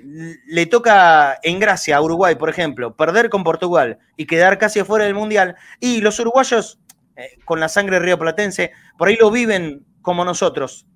le 0.48 0.66
toca 0.66 1.40
en 1.44 1.60
gracia 1.60 1.98
a 1.98 2.02
Uruguay, 2.02 2.36
por 2.36 2.50
ejemplo, 2.50 2.96
perder 2.96 3.30
con 3.30 3.44
Portugal 3.44 4.00
y 4.18 4.26
quedar 4.26 4.58
casi 4.58 4.80
afuera 4.80 5.06
del 5.06 5.14
Mundial, 5.14 5.56
y 5.80 6.02
los 6.02 6.20
uruguayos 6.20 6.80
eh, 7.16 7.38
con 7.46 7.60
la 7.60 7.70
sangre 7.70 8.00
rioplatense, 8.00 8.72
por 8.98 9.08
ahí 9.08 9.18
lo 9.18 9.32
viven 9.32 9.86
como 10.02 10.26
nosotros, 10.26 10.88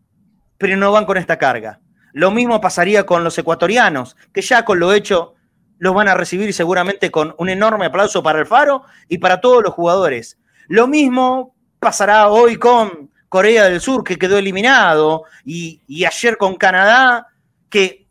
pero 0.57 0.77
no 0.77 0.91
van 0.91 1.05
con 1.05 1.17
esta 1.17 1.37
carga. 1.37 1.81
Lo 2.13 2.31
mismo 2.31 2.61
pasaría 2.61 3.05
con 3.05 3.23
los 3.23 3.37
ecuatorianos, 3.37 4.15
que 4.33 4.41
ya 4.41 4.63
con 4.63 4.79
lo 4.79 4.93
hecho 4.93 5.35
los 5.77 5.93
van 5.93 6.07
a 6.07 6.15
recibir 6.15 6.53
seguramente 6.53 7.11
con 7.11 7.35
un 7.37 7.49
enorme 7.49 7.87
aplauso 7.87 8.23
para 8.23 8.39
el 8.39 8.45
Faro 8.45 8.83
y 9.09 9.17
para 9.17 9.41
todos 9.41 9.61
los 9.63 9.73
jugadores. 9.73 10.39
Lo 10.67 10.87
mismo 10.87 11.55
pasará 11.79 12.29
hoy 12.29 12.55
con 12.55 13.11
Corea 13.29 13.65
del 13.65 13.81
Sur, 13.81 14.03
que 14.03 14.17
quedó 14.17 14.37
eliminado, 14.37 15.23
y, 15.43 15.81
ayer 16.05 16.37
con 16.37 16.55
Canadá, 16.55 17.27
que 17.69 18.04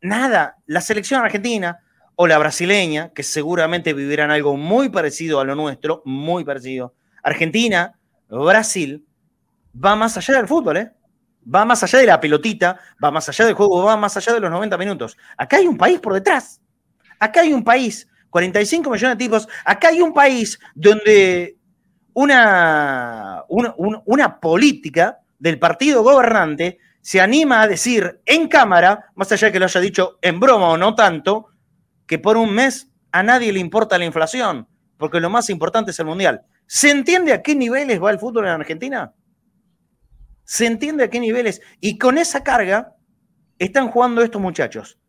nada, 0.00 0.56
la 0.66 0.80
selección 0.80 1.22
argentina 1.24 1.80
o 2.16 2.26
la 2.26 2.38
brasileña, 2.38 3.12
que 3.14 3.22
seguramente 3.22 3.94
vivirán 3.94 4.30
algo 4.30 4.56
muy 4.56 4.88
parecido 4.88 5.40
a 5.40 5.44
lo 5.44 5.54
nuestro, 5.54 6.02
muy 6.04 6.44
parecido. 6.44 6.94
Argentina, 7.22 7.98
Brasil, 8.28 9.06
va 9.72 9.96
más 9.96 10.16
allá 10.16 10.34
del 10.34 10.48
fútbol, 10.48 10.76
¿eh? 10.76 10.92
Va 11.52 11.64
más 11.64 11.82
allá 11.82 11.98
de 11.98 12.06
la 12.06 12.20
pelotita, 12.20 12.78
va 13.02 13.10
más 13.10 13.28
allá 13.28 13.46
del 13.46 13.54
juego, 13.54 13.82
va 13.82 13.96
más 13.96 14.16
allá 14.16 14.34
de 14.34 14.40
los 14.40 14.50
90 14.50 14.76
minutos. 14.76 15.16
Acá 15.36 15.56
hay 15.56 15.66
un 15.66 15.78
país 15.78 15.98
por 15.98 16.12
detrás 16.12 16.60
Acá 17.20 17.42
hay 17.42 17.52
un 17.52 17.62
país, 17.62 18.08
45 18.30 18.90
millones 18.90 19.18
de 19.18 19.24
tipos, 19.24 19.46
acá 19.66 19.88
hay 19.88 20.00
un 20.00 20.14
país 20.14 20.58
donde 20.74 21.58
una, 22.14 23.44
una, 23.48 24.40
política 24.40 25.20
del 25.38 25.58
partido 25.58 26.02
gobernante 26.02 26.78
se 27.00 27.20
anima 27.20 27.62
a 27.62 27.68
decir 27.68 28.20
en 28.26 28.48
cámara, 28.48 29.10
más 29.14 29.30
allá 29.32 29.48
de 29.48 29.52
que 29.52 29.58
lo 29.58 29.64
haya 29.66 29.80
dicho 29.80 30.18
en 30.22 30.40
broma 30.40 30.68
o 30.68 30.76
no 30.76 30.94
tanto, 30.94 31.46
que 32.06 32.18
por 32.18 32.36
un 32.36 32.54
mes 32.54 32.90
a 33.12 33.22
nadie 33.22 33.52
le 33.52 33.60
importa 33.60 33.98
la 33.98 34.04
inflación, 34.04 34.68
porque 34.96 35.20
lo 35.20 35.30
más 35.30 35.50
importante 35.50 35.90
es 35.92 35.98
el 35.98 36.06
mundial. 36.06 36.42
¿Se 36.66 36.90
entiende 36.90 37.32
a 37.32 37.42
qué 37.42 37.54
niveles 37.54 38.02
va 38.02 38.10
el 38.10 38.18
fútbol 38.18 38.44
en 38.44 38.52
Argentina? 38.52 39.14
¿Se 40.44 40.66
entiende 40.66 41.04
a 41.04 41.10
qué 41.10 41.20
niveles? 41.20 41.60
Y 41.80 41.98
con 41.98 42.18
esa 42.18 42.42
carga 42.42 42.96
están 43.58 43.88
jugando 43.88 44.22
estos 44.22 44.40
muchachos 44.40 45.00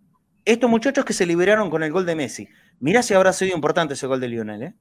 estos 0.46 0.70
muchachos 0.70 1.06
que 1.06 1.14
se 1.14 1.26
liberaron 1.26 1.70
con 1.70 1.84
el 1.84 1.92
gol 1.92 2.06
de 2.06 2.16
Messi. 2.16 2.48
Mirá 2.80 3.04
si 3.04 3.14
habrá 3.14 3.34
sido 3.34 3.56
importante 3.56 3.94
ese 3.94 4.08
gol 4.08 4.20
de 4.20 4.28
Lionel. 4.28 4.64
¿eh? 4.64 4.74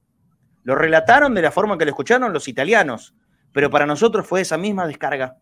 Lo 0.63 0.75
relataron 0.75 1.33
de 1.33 1.41
la 1.41 1.51
forma 1.51 1.77
que 1.77 1.85
lo 1.85 1.91
escucharon 1.91 2.33
los 2.33 2.47
italianos, 2.47 3.15
pero 3.51 3.69
para 3.69 3.85
nosotros 3.85 4.25
fue 4.25 4.41
esa 4.41 4.57
misma 4.57 4.87
descarga. 4.87 5.37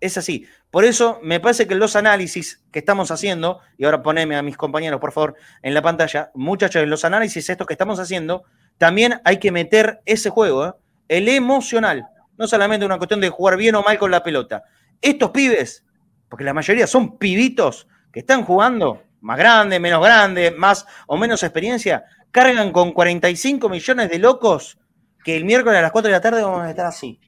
Es 0.00 0.16
así. 0.16 0.46
Por 0.70 0.84
eso 0.84 1.20
me 1.22 1.40
parece 1.40 1.66
que 1.66 1.74
los 1.74 1.94
análisis 1.94 2.64
que 2.72 2.78
estamos 2.78 3.10
haciendo, 3.10 3.60
y 3.76 3.84
ahora 3.84 4.02
poneme 4.02 4.36
a 4.36 4.42
mis 4.42 4.56
compañeros, 4.56 4.98
por 5.00 5.12
favor, 5.12 5.36
en 5.62 5.74
la 5.74 5.82
pantalla, 5.82 6.30
muchachos, 6.34 6.86
los 6.88 7.04
análisis 7.04 7.48
estos 7.50 7.66
que 7.66 7.74
estamos 7.74 8.00
haciendo, 8.00 8.44
también 8.78 9.20
hay 9.24 9.38
que 9.38 9.52
meter 9.52 10.00
ese 10.06 10.30
juego, 10.30 10.66
¿eh? 10.66 10.72
el 11.08 11.28
emocional. 11.28 12.06
No 12.38 12.48
solamente 12.48 12.86
una 12.86 12.96
cuestión 12.96 13.20
de 13.20 13.28
jugar 13.28 13.58
bien 13.58 13.74
o 13.74 13.82
mal 13.82 13.98
con 13.98 14.10
la 14.10 14.22
pelota. 14.22 14.64
Estos 15.02 15.30
pibes, 15.30 15.84
porque 16.28 16.44
la 16.44 16.54
mayoría 16.54 16.86
son 16.86 17.18
pibitos 17.18 17.86
que 18.10 18.20
están 18.20 18.44
jugando, 18.44 19.02
más 19.20 19.36
grande, 19.36 19.78
menos 19.78 20.02
grande, 20.02 20.50
más 20.50 20.86
o 21.06 21.18
menos 21.18 21.42
experiencia, 21.42 22.04
cargan 22.30 22.72
con 22.72 22.92
45 22.92 23.68
millones 23.68 24.08
de 24.08 24.18
locos 24.18 24.78
que 25.24 25.36
el 25.36 25.44
miércoles 25.44 25.78
a 25.78 25.82
las 25.82 25.92
4 25.92 26.08
de 26.08 26.12
la 26.12 26.20
tarde 26.20 26.42
vamos 26.42 26.62
a 26.62 26.70
estar 26.70 26.86
así, 26.86 27.20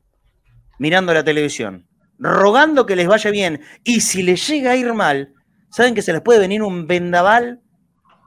mirando 0.78 1.12
la 1.12 1.22
televisión, 1.22 1.86
rogando 2.22 2.86
que 2.86 2.96
les 2.96 3.08
vaya 3.08 3.30
bien. 3.30 3.60
Y 3.84 4.00
si 4.00 4.22
les 4.22 4.46
llega 4.48 4.70
a 4.70 4.76
ir 4.76 4.94
mal, 4.94 5.34
saben 5.70 5.94
que 5.94 6.02
se 6.02 6.12
les 6.12 6.22
puede 6.22 6.38
venir 6.38 6.62
un 6.62 6.86
vendaval 6.86 7.60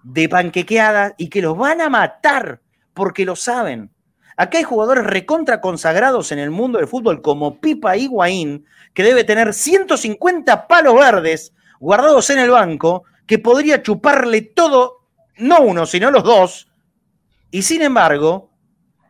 de 0.03 0.29
panquequeada 0.29 1.15
y 1.17 1.29
que 1.29 1.41
los 1.41 1.57
van 1.57 1.81
a 1.81 1.89
matar 1.89 2.61
porque 2.93 3.25
lo 3.25 3.35
saben. 3.35 3.91
Acá 4.37 4.57
hay 4.57 4.63
jugadores 4.65 5.05
recontra 5.05 5.61
consagrados 5.61 6.31
en 6.31 6.39
el 6.39 6.51
mundo 6.51 6.77
del 6.77 6.87
fútbol 6.87 7.21
como 7.21 7.59
Pipa 7.61 7.95
Higuaín, 7.95 8.65
que 8.93 9.03
debe 9.03 9.23
tener 9.23 9.53
150 9.53 10.67
palos 10.67 10.95
verdes 10.95 11.53
guardados 11.79 12.29
en 12.29 12.39
el 12.39 12.49
banco 12.49 13.05
que 13.25 13.39
podría 13.39 13.81
chuparle 13.81 14.41
todo, 14.41 15.07
no 15.37 15.61
uno, 15.61 15.85
sino 15.85 16.11
los 16.11 16.23
dos, 16.23 16.67
Y 17.51 17.61
sin 17.61 17.81
embargo, 17.81 18.51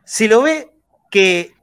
se 0.04 0.28
lo 0.28 0.42
ve 0.42 0.72
que 1.10 1.54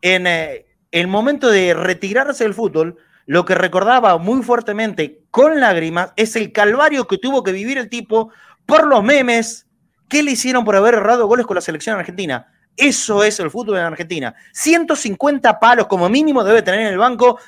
en 0.00 0.26
eh, 0.26 0.64
el 0.90 1.06
momento 1.06 1.48
de 1.48 1.74
retirarse 1.74 2.44
del 2.44 2.54
fútbol, 2.54 2.96
lo 3.26 3.44
que 3.44 3.54
recordaba 3.54 4.18
muy 4.18 4.42
fuertemente 4.42 5.22
con 5.30 5.60
lágrimas 5.60 6.12
es 6.16 6.34
el 6.36 6.52
calvario 6.52 7.06
que 7.06 7.18
tuvo 7.18 7.42
que 7.42 7.52
vivir 7.52 7.78
el 7.78 7.88
tipo 7.88 8.30
por 8.66 8.86
los 8.86 9.02
memes 9.02 9.66
que 10.08 10.22
le 10.22 10.32
hicieron 10.32 10.64
por 10.64 10.74
haber 10.74 10.94
errado 10.94 11.26
goles 11.26 11.46
con 11.46 11.54
la 11.54 11.60
selección 11.60 11.98
argentina. 11.98 12.52
Eso 12.76 13.22
es 13.22 13.38
el 13.40 13.50
fútbol 13.50 13.76
en 13.78 13.84
Argentina. 13.84 14.34
150 14.52 15.60
palos 15.60 15.86
como 15.86 16.08
mínimo 16.08 16.42
debe 16.42 16.62
tener 16.62 16.80
en 16.80 16.86
el 16.88 16.98
banco 16.98 17.38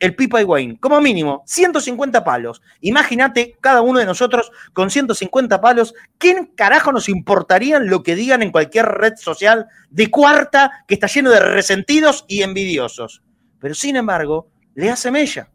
el 0.00 0.14
Pipa 0.14 0.44
Wayne, 0.44 0.78
como 0.80 1.00
mínimo, 1.00 1.42
150 1.46 2.24
palos. 2.24 2.62
Imagínate 2.80 3.56
cada 3.60 3.82
uno 3.82 3.98
de 3.98 4.06
nosotros 4.06 4.50
con 4.72 4.90
150 4.90 5.60
palos, 5.60 5.94
¿quién 6.18 6.46
carajo 6.54 6.92
nos 6.92 7.08
importarían 7.08 7.88
lo 7.88 8.02
que 8.02 8.14
digan 8.14 8.42
en 8.42 8.52
cualquier 8.52 8.86
red 8.86 9.14
social 9.16 9.66
de 9.90 10.10
cuarta 10.10 10.84
que 10.86 10.94
está 10.94 11.06
lleno 11.06 11.30
de 11.30 11.40
resentidos 11.40 12.24
y 12.28 12.42
envidiosos? 12.42 13.22
Pero 13.60 13.74
sin 13.74 13.96
embargo, 13.96 14.50
le 14.74 14.90
hace 14.90 15.10
mella. 15.10 15.50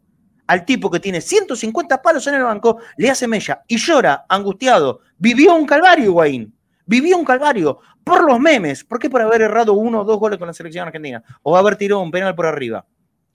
Al 0.46 0.66
tipo 0.66 0.90
que 0.90 1.00
tiene 1.00 1.22
150 1.22 2.02
palos 2.02 2.26
en 2.26 2.34
el 2.34 2.42
banco, 2.42 2.78
le 2.98 3.10
hace 3.10 3.26
mella 3.26 3.62
y 3.66 3.78
llora, 3.78 4.26
angustiado. 4.28 5.00
Vivió 5.16 5.54
un 5.54 5.64
calvario, 5.64 6.12
Wayne. 6.12 6.48
Vivió 6.84 7.16
un 7.16 7.24
calvario 7.24 7.78
por 8.04 8.24
los 8.24 8.38
memes. 8.38 8.84
¿Por 8.84 8.98
qué 8.98 9.08
por 9.08 9.22
haber 9.22 9.40
errado 9.40 9.72
uno 9.72 10.02
o 10.02 10.04
dos 10.04 10.18
goles 10.18 10.38
con 10.38 10.46
la 10.46 10.52
selección 10.52 10.86
argentina? 10.86 11.22
O 11.42 11.56
haber 11.56 11.76
tirado 11.76 12.02
un 12.02 12.10
penal 12.10 12.34
por 12.34 12.44
arriba. 12.44 12.84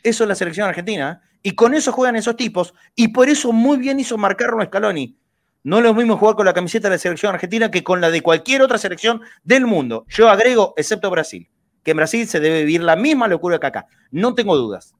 Eso 0.04 0.24
es 0.24 0.28
la 0.28 0.36
selección 0.36 0.68
argentina. 0.68 1.22
¿eh? 1.24 1.30
Y 1.44 1.52
con 1.52 1.74
eso 1.74 1.92
juegan 1.92 2.16
esos 2.16 2.36
tipos. 2.36 2.74
Y 2.96 3.10
por 3.10 3.30
eso 3.30 3.52
muy 3.52 3.78
bien 3.78 4.00
hizo 4.00 4.18
marcarlo 4.18 4.64
Scaloni. 4.64 5.18
No 5.64 5.78
es 5.78 5.84
lo 5.84 5.94
mismo 5.94 6.18
jugar 6.18 6.36
con 6.36 6.46
la 6.46 6.54
camiseta 6.54 6.88
de 6.88 6.96
la 6.96 7.00
selección 7.00 7.34
argentina 7.34 7.70
que 7.70 7.84
con 7.84 8.00
la 8.00 8.10
de 8.10 8.22
cualquier 8.22 8.62
otra 8.62 8.78
selección 8.78 9.22
del 9.44 9.66
mundo. 9.66 10.06
Yo 10.08 10.30
agrego, 10.30 10.74
excepto 10.78 11.10
Brasil, 11.10 11.50
que 11.84 11.92
en 11.92 11.98
Brasil 11.98 12.28
se 12.28 12.40
debe 12.40 12.60
vivir 12.60 12.82
la 12.82 12.96
misma 12.96 13.28
locura 13.28 13.60
que 13.60 13.68
acá. 13.68 13.88
No 14.12 14.34
tengo 14.34 14.56
dudas. 14.56 14.96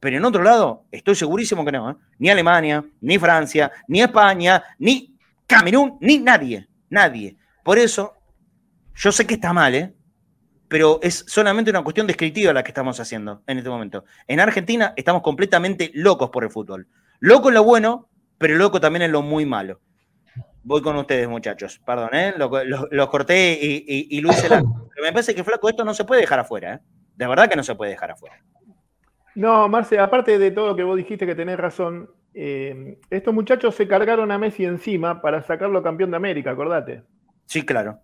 Pero 0.00 0.16
en 0.16 0.24
otro 0.24 0.42
lado, 0.42 0.84
estoy 0.92 1.14
segurísimo 1.14 1.64
que 1.64 1.72
no. 1.72 1.90
¿eh? 1.90 1.96
Ni 2.18 2.28
Alemania, 2.28 2.84
ni 3.00 3.18
Francia, 3.18 3.72
ni 3.88 4.02
España, 4.02 4.62
ni 4.78 5.16
Camerún, 5.46 5.96
ni 6.00 6.18
nadie. 6.18 6.68
Nadie. 6.90 7.36
Por 7.64 7.78
eso, 7.78 8.14
yo 8.94 9.10
sé 9.10 9.26
que 9.26 9.34
está 9.34 9.52
mal, 9.52 9.74
¿eh? 9.74 9.94
Pero 10.68 11.00
es 11.02 11.24
solamente 11.26 11.70
una 11.70 11.82
cuestión 11.82 12.06
descriptiva 12.06 12.52
la 12.52 12.62
que 12.62 12.70
estamos 12.70 13.00
haciendo 13.00 13.42
en 13.46 13.58
este 13.58 13.70
momento. 13.70 14.04
En 14.26 14.40
Argentina 14.40 14.92
estamos 14.96 15.22
completamente 15.22 15.90
locos 15.94 16.30
por 16.30 16.44
el 16.44 16.50
fútbol. 16.50 16.86
Loco 17.20 17.48
en 17.48 17.54
lo 17.54 17.64
bueno, 17.64 18.08
pero 18.36 18.56
loco 18.56 18.80
también 18.80 19.02
en 19.02 19.12
lo 19.12 19.22
muy 19.22 19.46
malo. 19.46 19.80
Voy 20.62 20.82
con 20.82 20.96
ustedes, 20.96 21.28
muchachos. 21.28 21.80
Perdón, 21.84 22.10
¿eh? 22.12 22.34
Los 22.36 23.08
corté 23.08 23.58
y, 23.60 24.06
y, 24.10 24.20
lo 24.20 24.30
hice 24.30 24.48
la... 24.48 24.56
Pero 24.94 25.06
me 25.06 25.12
parece 25.12 25.34
que, 25.34 25.44
flaco, 25.44 25.68
esto 25.68 25.84
no 25.84 25.94
se 25.94 26.04
puede 26.04 26.20
dejar 26.20 26.40
afuera. 26.40 26.74
¿eh? 26.74 26.80
De 27.16 27.26
verdad 27.26 27.48
que 27.48 27.56
no 27.56 27.62
se 27.62 27.74
puede 27.74 27.92
dejar 27.92 28.10
afuera. 28.10 28.42
No, 29.34 29.68
Marce, 29.68 29.98
aparte 29.98 30.38
de 30.38 30.50
todo 30.50 30.66
lo 30.66 30.76
que 30.76 30.82
vos 30.82 30.96
dijiste 30.96 31.24
que 31.24 31.36
tenés 31.36 31.56
razón, 31.56 32.10
eh, 32.34 32.98
estos 33.08 33.32
muchachos 33.32 33.76
se 33.76 33.86
cargaron 33.86 34.30
a 34.32 34.38
Messi 34.38 34.64
encima 34.64 35.22
para 35.22 35.42
sacarlo 35.42 35.82
campeón 35.82 36.10
de 36.10 36.16
América, 36.16 36.50
acordate. 36.50 37.04
Sí, 37.46 37.64
claro. 37.64 38.00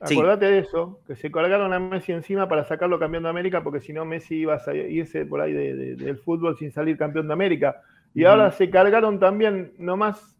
Acordate 0.00 0.46
de 0.46 0.58
eso, 0.58 1.00
que 1.06 1.16
se 1.16 1.30
colgaron 1.30 1.72
a 1.72 1.78
Messi 1.78 2.12
encima 2.12 2.48
para 2.48 2.64
sacarlo 2.64 2.98
campeón 2.98 3.22
de 3.22 3.28
América, 3.30 3.62
porque 3.62 3.80
si 3.80 3.92
no 3.92 4.04
Messi 4.04 4.36
iba 4.36 4.54
a 4.54 4.74
irse 4.74 5.24
por 5.24 5.40
ahí 5.40 5.52
del 5.52 6.18
fútbol 6.18 6.56
sin 6.58 6.72
salir 6.72 6.96
campeón 6.96 7.26
de 7.26 7.32
América. 7.32 7.80
Y 8.14 8.24
ahora 8.24 8.50
se 8.52 8.70
cargaron 8.70 9.18
también 9.18 9.72
nomás 9.78 10.36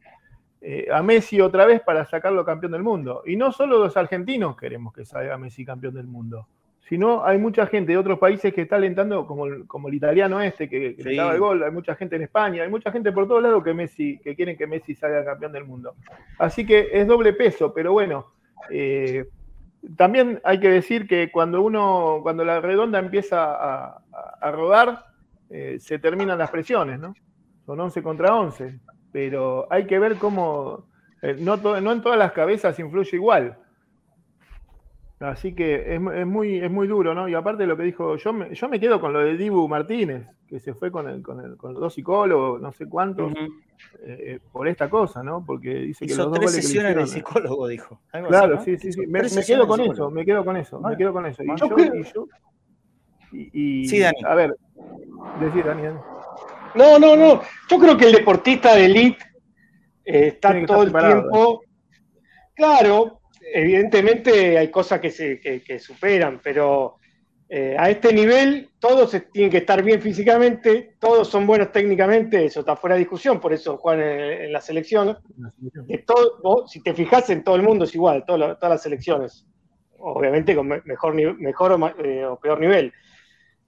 eh, 0.61 0.86
a 0.92 1.02
Messi 1.02 1.40
otra 1.40 1.66
vez 1.66 1.80
para 1.82 2.05
sacarlo 2.05 2.44
campeón 2.44 2.72
del 2.72 2.82
mundo. 2.82 3.22
Y 3.26 3.36
no 3.36 3.52
solo 3.52 3.78
los 3.78 3.96
argentinos 3.96 4.57
queremos 4.57 4.92
que 4.92 5.05
salga 5.05 5.38
Messi 5.38 5.64
campeón 5.64 5.94
del 5.94 6.07
mundo, 6.07 6.46
sino 6.88 7.24
hay 7.24 7.38
mucha 7.38 7.66
gente 7.66 7.92
de 7.92 7.98
otros 7.98 8.18
países 8.18 8.52
que 8.52 8.62
está 8.62 8.76
alentando, 8.76 9.26
como 9.26 9.46
el, 9.46 9.66
como 9.66 9.88
el 9.88 9.94
italiano 9.94 10.40
este 10.40 10.68
que, 10.68 10.94
que 10.94 11.16
daba 11.16 11.32
el 11.32 11.40
gol, 11.40 11.62
hay 11.62 11.70
mucha 11.70 11.94
gente 11.94 12.16
en 12.16 12.22
España, 12.22 12.62
hay 12.62 12.70
mucha 12.70 12.92
gente 12.92 13.11
por 13.12 13.26
todos 13.26 13.42
lados 13.42 13.64
que 13.64 13.72
Messi, 13.72 14.18
que 14.18 14.36
quieren 14.36 14.57
que 14.57 14.66
Messi 14.66 14.94
salga 14.94 15.24
campeón 15.24 15.52
del 15.52 15.64
mundo. 15.64 15.94
Así 16.38 16.66
que 16.66 16.90
es 16.92 17.07
doble 17.07 17.32
peso, 17.32 17.72
pero 17.72 17.92
bueno. 17.92 18.26
Eh, 18.70 19.24
también 19.97 20.41
hay 20.45 20.61
que 20.61 20.70
decir 20.70 21.07
que 21.07 21.30
cuando 21.30 21.62
uno, 21.62 22.20
cuando 22.22 22.45
la 22.45 22.61
redonda 22.61 22.99
empieza 22.99 23.55
a, 24.41 24.51
rodar, 24.51 25.07
eh, 25.51 25.78
se 25.80 25.99
terminan 25.99 26.39
las 26.39 26.51
presiones, 26.51 26.99
¿no? 26.99 27.14
Son 27.66 27.80
11 27.80 28.03
contra 28.03 28.35
11, 28.37 28.78
pero 29.12 29.66
hay 29.70 29.87
que 29.87 29.99
ver 29.99 30.16
cómo, 30.16 30.87
eh, 31.22 31.37
no, 31.39 31.57
no 31.57 31.93
en 31.93 32.03
todas 32.03 32.18
las 32.18 32.32
cabezas 32.32 32.78
influye 32.78 33.16
igual. 33.16 33.57
Así 35.21 35.55
que 35.55 35.95
es, 35.95 36.01
muy, 36.27 36.59
es 36.59 36.71
muy 36.71 36.87
duro, 36.89 37.15
¿no? 37.15 37.29
Y 37.29 37.35
aparte 37.35 37.62
de 37.62 37.67
lo 37.69 37.77
que 37.77 37.85
dijo, 37.85 38.17
yo 38.17 38.33
me, 38.33 38.55
yo 38.55 38.69
me 38.69 38.81
quedo 38.81 39.01
con 39.01 39.12
lo 39.12 39.21
de 39.21 39.37
Dibu 39.37 39.69
Martínez, 39.69 40.27
que 40.47 40.59
se 40.59 40.75
fue 40.75 40.91
con, 40.91 41.09
el, 41.09 41.23
con, 41.23 41.41
el, 41.41 41.57
con 41.57 41.73
los 41.73 41.81
dos 41.81 41.95
psicólogos, 41.95 42.61
no 42.61 42.73
sé 42.73 42.87
cuántos, 42.87 43.33
eh, 43.33 43.49
eh, 44.03 44.41
por 44.53 44.67
esta 44.67 44.91
cosa, 44.91 45.23
¿no? 45.23 45.45
Porque 45.45 45.75
dice 45.75 46.07
que 46.07 46.17
los 46.17 46.27
dos 46.27 46.41
tres 46.41 46.53
sesiones 46.53 46.97
de 46.97 47.07
psicólogo, 47.07 47.69
dijo. 47.69 48.01
claro, 48.11 48.61
sí, 48.62 48.77
sí, 48.77 48.93
sí. 48.93 49.07
Me, 49.07 49.23
quedo 49.23 49.67
con 49.67 49.81
eso, 49.81 50.11
me 50.11 50.25
quedo 50.25 50.45
con 50.45 50.57
eso, 50.57 50.81
me 50.81 50.97
quedo 50.97 51.12
con 51.12 51.27
eso. 51.27 51.43
Y 51.43 51.47
yo, 51.57 51.67
y 51.79 52.03
yo, 52.12 52.29
y, 53.53 53.89
sí, 53.89 54.01
Dani. 54.01 54.19
A 54.27 54.35
ver, 54.35 54.57
decir, 55.41 55.65
Daniel. 55.65 55.95
No, 56.75 56.99
no, 56.99 57.17
no. 57.17 57.41
Yo 57.69 57.79
creo 57.79 57.97
que 57.97 58.07
el 58.07 58.12
deportista 58.12 58.75
de 58.75 58.87
elite 58.87 59.25
eh, 60.05 60.29
está 60.29 60.55
todo 60.67 60.83
el 60.83 60.93
tiempo. 60.93 61.62
Claro, 62.55 63.21
evidentemente 63.55 64.59
hay 64.59 64.68
cosas 64.68 65.00
que 65.00 65.11
se 65.11 65.38
que, 65.40 65.78
superan, 65.78 66.40
pero 66.42 66.96
eh, 67.48 67.76
a 67.78 67.88
este 67.88 68.12
nivel 68.12 68.70
todos 68.80 69.16
tienen 69.32 69.52
que 69.52 69.59
estar 69.59 69.80
bien 69.80 70.02
físicamente, 70.02 70.96
todos 70.98 71.28
son 71.28 71.46
buenos 71.46 71.70
técnicamente, 71.70 72.44
eso 72.44 72.61
está 72.61 72.74
fuera 72.74 72.96
de 72.96 73.00
discusión, 73.00 73.38
por 73.38 73.52
eso 73.52 73.76
juegan 73.76 74.02
en, 74.02 74.52
la 74.52 74.61
selección. 74.61 75.16
todo, 76.05 76.66
si 76.66 76.82
te 76.82 76.94
fijas 76.94 77.30
en 77.30 77.44
todo 77.44 77.55
el 77.55 77.62
mundo 77.62 77.84
es 77.84 77.94
igual, 77.94 78.24
todas 78.26 78.59
las 78.61 78.82
selecciones, 78.82 79.46
obviamente 79.98 80.57
con 80.57 80.66
mejor, 80.66 81.14
mejor 81.14 81.94
eh, 82.05 82.26
o 82.26 82.40
peor 82.40 82.59
nivel. 82.59 82.92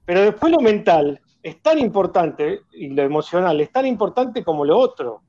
Pero 0.04 0.22
después 0.22 0.52
lo 0.52 0.58
mental 0.58 1.20
es 1.44 1.62
tan 1.62 1.78
importante 1.78 2.62
y 2.72 2.88
lo 2.88 3.02
emocional 3.02 3.60
es 3.60 3.70
tan 3.70 3.86
importante 3.86 4.42
como 4.42 4.64
lo 4.64 4.76
otro 4.76 5.22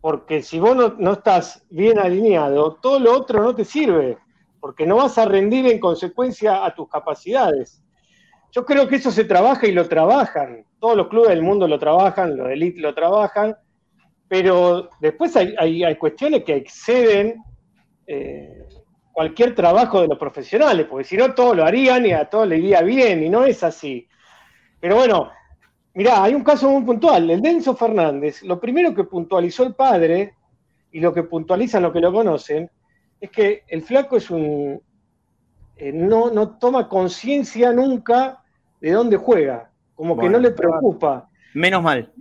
porque 0.00 0.42
si 0.42 0.58
vos 0.58 0.94
no, 0.98 1.12
estás 1.12 1.64
bien 1.70 1.98
alineado, 1.98 2.74
todo 2.76 2.98
lo 2.98 3.12
otro 3.12 3.42
no 3.42 3.54
te 3.54 3.64
sirve, 3.64 4.16
porque 4.58 4.86
no 4.86 4.96
vas 4.96 5.18
a 5.18 5.26
rendir 5.26 5.66
en 5.66 5.78
consecuencia 5.78 6.64
a 6.64 6.74
tus 6.74 6.88
capacidades. 6.88 7.82
Yo 8.50 8.64
creo 8.64 8.88
que 8.88 8.96
eso 8.96 9.10
se 9.10 9.24
trabaja 9.24 9.66
y 9.66 9.72
lo 9.72 9.86
trabajan. 9.88 10.64
Todos 10.80 10.96
los 10.96 11.08
clubes 11.08 11.30
del 11.30 11.42
mundo 11.42 11.68
lo 11.68 11.78
trabajan, 11.78 12.36
los 12.36 12.50
elite 12.50 12.80
lo 12.80 12.94
trabajan, 12.94 13.56
pero 14.26 14.88
después 15.00 15.36
hay, 15.36 15.96
cuestiones 15.96 16.44
que 16.44 16.56
exceden 16.56 17.42
eh, 18.06 18.64
cualquier 19.12 19.54
trabajo 19.54 20.00
de 20.00 20.08
los 20.08 20.18
profesionales, 20.18 20.86
porque 20.88 21.04
si 21.04 21.16
no 21.16 21.34
todos 21.34 21.54
lo 21.56 21.64
harían 21.64 22.06
y 22.06 22.12
a 22.12 22.24
todos 22.24 22.48
le 22.48 22.56
iría 22.56 22.80
bien, 22.80 23.22
y 23.22 23.28
no 23.28 23.44
es 23.44 23.62
así. 23.62 24.08
Pero 24.80 24.96
bueno, 24.96 25.30
Mirá, 25.94 26.22
hay 26.22 26.34
un 26.34 26.44
caso 26.44 26.70
muy 26.70 26.84
puntual, 26.84 27.30
el 27.30 27.40
de 27.40 27.50
Enzo 27.50 27.74
Fernández. 27.74 28.42
Lo 28.42 28.60
primero 28.60 28.94
que 28.94 29.04
puntualizó 29.04 29.64
el 29.64 29.74
padre, 29.74 30.34
y 30.92 31.00
lo 31.00 31.12
que 31.12 31.24
puntualizan 31.24 31.82
los 31.82 31.92
que 31.92 32.00
lo 32.00 32.12
conocen, 32.12 32.70
es 33.20 33.30
que 33.30 33.64
el 33.68 33.82
flaco 33.82 34.16
es 34.16 34.30
un. 34.30 34.80
Eh, 35.76 35.92
no, 35.92 36.30
no 36.30 36.58
toma 36.58 36.88
conciencia 36.88 37.72
nunca 37.72 38.42
de 38.80 38.92
dónde 38.92 39.16
juega, 39.16 39.70
como 39.94 40.16
que 40.16 40.28
no 40.28 40.38
le 40.38 40.50
preocupa. 40.50 41.28
Menos 41.54 41.82
mal. 41.82 42.12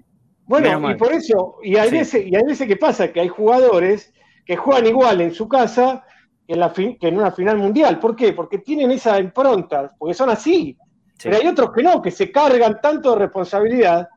Bueno, 0.46 0.90
y 0.90 0.96
por 0.96 1.14
eso, 1.14 1.58
y 1.62 1.76
hay, 1.76 1.92
veces, 1.92 2.26
y 2.26 2.36
hay 2.36 2.44
veces 2.44 2.68
que 2.68 2.76
pasa 2.76 3.14
que 3.14 3.20
hay 3.20 3.28
jugadores 3.28 4.12
que 4.46 4.58
juegan 4.58 4.88
igual 4.88 5.22
en 5.22 5.32
su 5.32 5.48
casa 5.48 6.04
que 6.48 6.54
en, 6.54 6.60
la 6.60 6.74
que 6.74 6.98
en 7.02 7.18
una 7.18 7.32
final 7.32 7.58
mundial. 7.58 8.00
¿Por 8.00 8.16
qué? 8.16 8.34
Porque 8.34 8.58
tienen 8.58 8.90
esa 8.90 9.20
impronta, 9.20 9.94
porque 10.00 10.16
son 10.16 10.32
así. 10.32 10.76
Pero 11.22 11.38
hay 11.38 11.48
otros 11.48 11.72
que 11.74 11.84
no, 11.84 12.02
que 12.02 12.12
se 12.12 12.32
cargan 12.32 12.80
tanto 12.82 13.12
de 13.12 13.20
responsabilidad. 13.20 14.08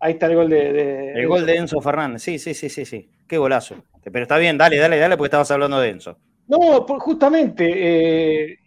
Ahí 0.00 0.12
está 0.12 0.26
el 0.26 0.36
gol 0.36 0.48
de. 0.50 1.12
el 1.12 1.26
gol 1.26 1.46
de 1.46 1.56
Enzo 1.56 1.80
Fernández, 1.80 2.22
sí, 2.22 2.38
sí, 2.38 2.54
sí, 2.54 2.68
sí, 2.68 2.84
sí. 2.84 3.10
Qué 3.26 3.38
golazo. 3.38 3.76
Pero 4.02 4.22
está 4.22 4.36
bien, 4.36 4.58
dale, 4.58 4.76
dale, 4.76 4.98
dale, 4.98 5.16
porque 5.16 5.28
estabas 5.28 5.50
hablando 5.50 5.80
de 5.80 5.88
Enzo. 5.90 6.18
No, 6.46 6.84
justamente, 6.98 7.72
eh, 7.72 8.58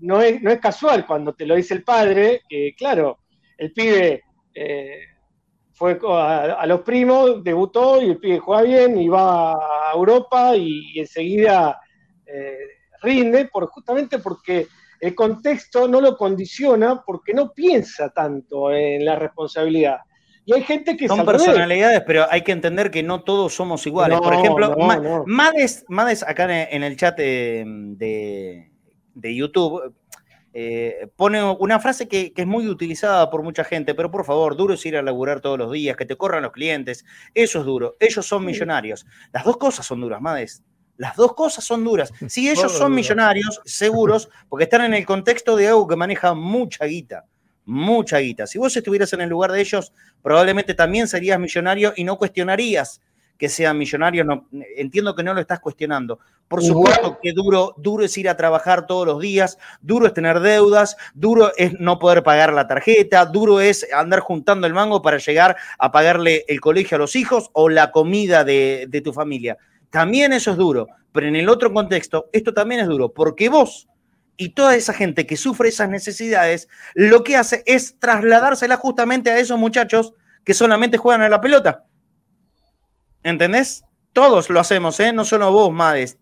no, 0.00 0.22
es, 0.22 0.40
no 0.42 0.50
es 0.50 0.58
casual 0.60 1.06
cuando 1.06 1.34
te 1.34 1.44
lo 1.44 1.54
dice 1.54 1.74
el 1.74 1.84
padre, 1.84 2.42
que 2.48 2.74
claro, 2.76 3.18
el 3.58 3.72
pibe 3.72 4.22
eh, 4.54 5.00
fue 5.72 5.98
a, 6.08 6.66
los 6.66 6.80
primos, 6.80 7.44
debutó 7.44 8.00
y 8.00 8.10
el 8.10 8.18
pibe 8.18 8.38
juega 8.38 8.62
bien 8.62 8.98
y 8.98 9.08
va 9.08 9.52
a 9.52 9.92
Europa 9.94 10.56
y, 10.56 10.98
enseguida 10.98 11.80
eh, 12.24 12.56
rinde, 13.02 13.46
por, 13.46 13.66
justamente 13.66 14.18
porque 14.18 14.68
el 15.02 15.16
contexto 15.16 15.88
no 15.88 16.00
lo 16.00 16.16
condiciona 16.16 17.02
porque 17.04 17.34
no 17.34 17.52
piensa 17.52 18.10
tanto 18.10 18.72
en 18.72 19.04
la 19.04 19.16
responsabilidad. 19.16 19.98
Y 20.44 20.54
hay 20.54 20.62
gente 20.62 20.96
que 20.96 21.08
Son 21.08 21.26
personalidades, 21.26 22.02
pero 22.06 22.24
hay 22.30 22.42
que 22.42 22.52
entender 22.52 22.88
que 22.92 23.02
no 23.02 23.24
todos 23.24 23.52
somos 23.52 23.84
iguales. 23.84 24.20
Por 24.20 24.32
ejemplo, 24.32 24.76
Mades, 25.26 26.22
acá 26.24 26.68
en 26.70 26.84
el 26.84 26.96
chat 26.96 27.16
de, 27.16 28.70
YouTube 29.16 29.92
eh, 30.54 31.08
pone 31.16 31.42
una 31.42 31.80
frase 31.80 32.06
que, 32.06 32.32
es 32.36 32.46
muy 32.46 32.68
utilizada 32.68 33.28
por 33.28 33.42
mucha 33.42 33.64
gente, 33.64 33.96
pero 33.96 34.08
por 34.08 34.24
favor, 34.24 34.56
duro 34.56 34.74
es 34.74 34.86
ir 34.86 34.96
a 34.96 35.02
laburar 35.02 35.40
todos 35.40 35.58
los 35.58 35.72
días, 35.72 35.96
que 35.96 36.06
te 36.06 36.14
corran 36.16 36.44
los 36.44 36.52
clientes. 36.52 37.04
Eso 37.34 37.58
es 37.58 37.64
duro. 37.64 37.96
Ellos 37.98 38.24
son 38.24 38.44
millonarios. 38.44 39.04
Las 39.32 39.44
dos 39.44 39.56
cosas 39.56 39.84
son 39.84 40.00
duras, 40.00 40.20
Mades. 40.20 40.62
Las 40.96 41.16
dos 41.16 41.34
cosas 41.34 41.64
son 41.64 41.84
duras. 41.84 42.12
Si 42.28 42.48
ellos 42.48 42.72
son 42.72 42.94
millonarios, 42.94 43.60
seguros, 43.64 44.28
porque 44.48 44.64
están 44.64 44.82
en 44.82 44.94
el 44.94 45.06
contexto 45.06 45.56
de 45.56 45.68
algo 45.68 45.86
que 45.86 45.96
maneja 45.96 46.34
mucha 46.34 46.84
guita 46.86 47.24
mucha 47.64 48.18
guita. 48.18 48.46
Si 48.46 48.58
vos 48.58 48.76
estuvieras 48.76 49.12
en 49.12 49.20
el 49.20 49.30
lugar 49.30 49.52
de 49.52 49.60
ellos, 49.60 49.92
probablemente 50.22 50.74
también 50.74 51.08
serías 51.08 51.38
millonario 51.38 51.92
y 51.96 52.04
no 52.04 52.18
cuestionarías 52.18 53.00
que 53.38 53.48
sean 53.48 53.78
millonarios. 53.78 54.26
No, 54.26 54.46
entiendo 54.76 55.14
que 55.14 55.22
no 55.22 55.34
lo 55.34 55.40
estás 55.40 55.60
cuestionando. 55.60 56.20
Por 56.46 56.62
supuesto 56.62 57.18
que 57.20 57.32
duro, 57.32 57.74
duro 57.78 58.04
es 58.04 58.16
ir 58.18 58.28
a 58.28 58.36
trabajar 58.36 58.86
todos 58.86 59.06
los 59.06 59.20
días, 59.20 59.58
duro 59.80 60.06
es 60.06 60.14
tener 60.14 60.40
deudas, 60.40 60.96
duro 61.14 61.50
es 61.56 61.72
no 61.80 61.98
poder 61.98 62.22
pagar 62.22 62.52
la 62.52 62.68
tarjeta, 62.68 63.24
duro 63.24 63.60
es 63.60 63.86
andar 63.92 64.20
juntando 64.20 64.66
el 64.66 64.74
mango 64.74 65.02
para 65.02 65.16
llegar 65.16 65.56
a 65.78 65.90
pagarle 65.90 66.44
el 66.46 66.60
colegio 66.60 66.96
a 66.96 66.98
los 66.98 67.16
hijos 67.16 67.50
o 67.52 67.68
la 67.68 67.90
comida 67.90 68.44
de, 68.44 68.86
de 68.88 69.00
tu 69.00 69.12
familia. 69.12 69.56
También 69.92 70.32
eso 70.32 70.52
es 70.52 70.56
duro, 70.56 70.88
pero 71.12 71.28
en 71.28 71.36
el 71.36 71.50
otro 71.50 71.70
contexto, 71.70 72.30
esto 72.32 72.54
también 72.54 72.80
es 72.80 72.88
duro, 72.88 73.12
porque 73.12 73.50
vos 73.50 73.88
y 74.38 74.54
toda 74.54 74.74
esa 74.74 74.94
gente 74.94 75.26
que 75.26 75.36
sufre 75.36 75.68
esas 75.68 75.90
necesidades, 75.90 76.66
lo 76.94 77.22
que 77.22 77.36
hace 77.36 77.62
es 77.66 77.98
trasladársela 77.98 78.78
justamente 78.78 79.30
a 79.30 79.38
esos 79.38 79.58
muchachos 79.58 80.14
que 80.44 80.54
solamente 80.54 80.96
juegan 80.96 81.20
a 81.20 81.28
la 81.28 81.42
pelota. 81.42 81.84
¿Entendés? 83.22 83.84
Todos 84.14 84.48
lo 84.48 84.60
hacemos, 84.60 84.98
¿eh? 84.98 85.12
No 85.12 85.26
solo 85.26 85.52
vos, 85.52 85.70
Mades, 85.70 86.18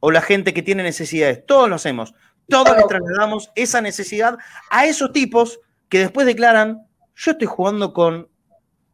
o 0.00 0.10
la 0.10 0.22
gente 0.22 0.54
que 0.54 0.62
tiene 0.62 0.82
necesidades. 0.82 1.44
Todos 1.44 1.68
lo 1.68 1.74
hacemos. 1.74 2.14
Todos 2.48 2.74
les 2.74 2.86
trasladamos 2.86 3.52
esa 3.54 3.82
necesidad 3.82 4.38
a 4.70 4.86
esos 4.86 5.12
tipos 5.12 5.60
que 5.90 5.98
después 5.98 6.26
declaran, 6.26 6.86
yo 7.14 7.32
estoy 7.32 7.46
jugando 7.46 7.92
con 7.92 8.30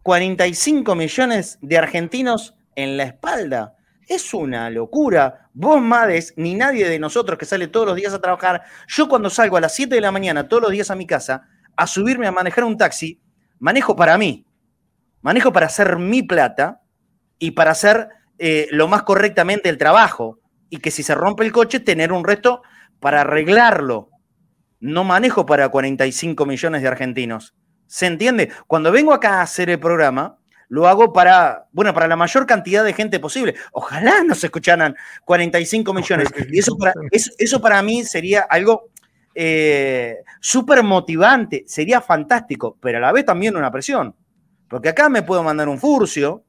45 0.02 0.96
millones 0.96 1.58
de 1.62 1.78
argentinos 1.78 2.56
en 2.74 2.96
la 2.96 3.04
espalda. 3.04 3.77
Es 4.08 4.32
una 4.32 4.70
locura. 4.70 5.50
Vos, 5.52 5.82
Mades, 5.82 6.32
ni 6.36 6.54
nadie 6.54 6.88
de 6.88 6.98
nosotros 6.98 7.38
que 7.38 7.44
sale 7.44 7.68
todos 7.68 7.86
los 7.86 7.94
días 7.94 8.14
a 8.14 8.20
trabajar. 8.20 8.62
Yo 8.88 9.06
cuando 9.06 9.28
salgo 9.28 9.58
a 9.58 9.60
las 9.60 9.74
7 9.74 9.94
de 9.94 10.00
la 10.00 10.10
mañana 10.10 10.48
todos 10.48 10.62
los 10.62 10.72
días 10.72 10.90
a 10.90 10.94
mi 10.94 11.06
casa 11.06 11.46
a 11.76 11.86
subirme 11.86 12.26
a 12.26 12.32
manejar 12.32 12.64
un 12.64 12.78
taxi, 12.78 13.20
manejo 13.58 13.94
para 13.94 14.16
mí. 14.16 14.46
Manejo 15.20 15.52
para 15.52 15.66
hacer 15.66 15.98
mi 15.98 16.22
plata 16.22 16.80
y 17.38 17.50
para 17.50 17.72
hacer 17.72 18.08
eh, 18.38 18.66
lo 18.70 18.88
más 18.88 19.02
correctamente 19.02 19.68
el 19.68 19.76
trabajo. 19.76 20.40
Y 20.70 20.78
que 20.78 20.90
si 20.90 21.02
se 21.02 21.14
rompe 21.14 21.44
el 21.44 21.52
coche, 21.52 21.78
tener 21.78 22.10
un 22.10 22.24
resto 22.24 22.62
para 23.00 23.20
arreglarlo. 23.20 24.08
No 24.80 25.04
manejo 25.04 25.44
para 25.44 25.68
45 25.68 26.46
millones 26.46 26.80
de 26.80 26.88
argentinos. 26.88 27.54
¿Se 27.86 28.06
entiende? 28.06 28.50
Cuando 28.66 28.90
vengo 28.90 29.12
acá 29.12 29.40
a 29.40 29.42
hacer 29.42 29.68
el 29.68 29.78
programa, 29.78 30.38
lo 30.68 30.86
hago 30.86 31.12
para, 31.12 31.66
bueno, 31.72 31.94
para 31.94 32.08
la 32.08 32.16
mayor 32.16 32.46
cantidad 32.46 32.84
de 32.84 32.92
gente 32.92 33.18
posible. 33.20 33.54
Ojalá 33.72 34.22
nos 34.22 34.42
escucharan 34.44 34.94
45 35.24 35.94
millones. 35.94 36.28
Y 36.50 36.58
eso 36.58 36.76
para, 36.76 36.92
eso, 37.10 37.60
para 37.60 37.82
mí 37.82 38.04
sería 38.04 38.42
algo 38.42 38.90
eh, 39.34 40.18
súper 40.40 40.82
motivante, 40.82 41.64
sería 41.66 42.00
fantástico, 42.00 42.76
pero 42.80 42.98
a 42.98 43.00
la 43.00 43.12
vez 43.12 43.24
también 43.24 43.56
una 43.56 43.70
presión. 43.70 44.14
Porque 44.68 44.90
acá 44.90 45.08
me 45.08 45.22
puedo 45.22 45.42
mandar 45.42 45.68
un 45.68 45.78
furcio, 45.78 46.44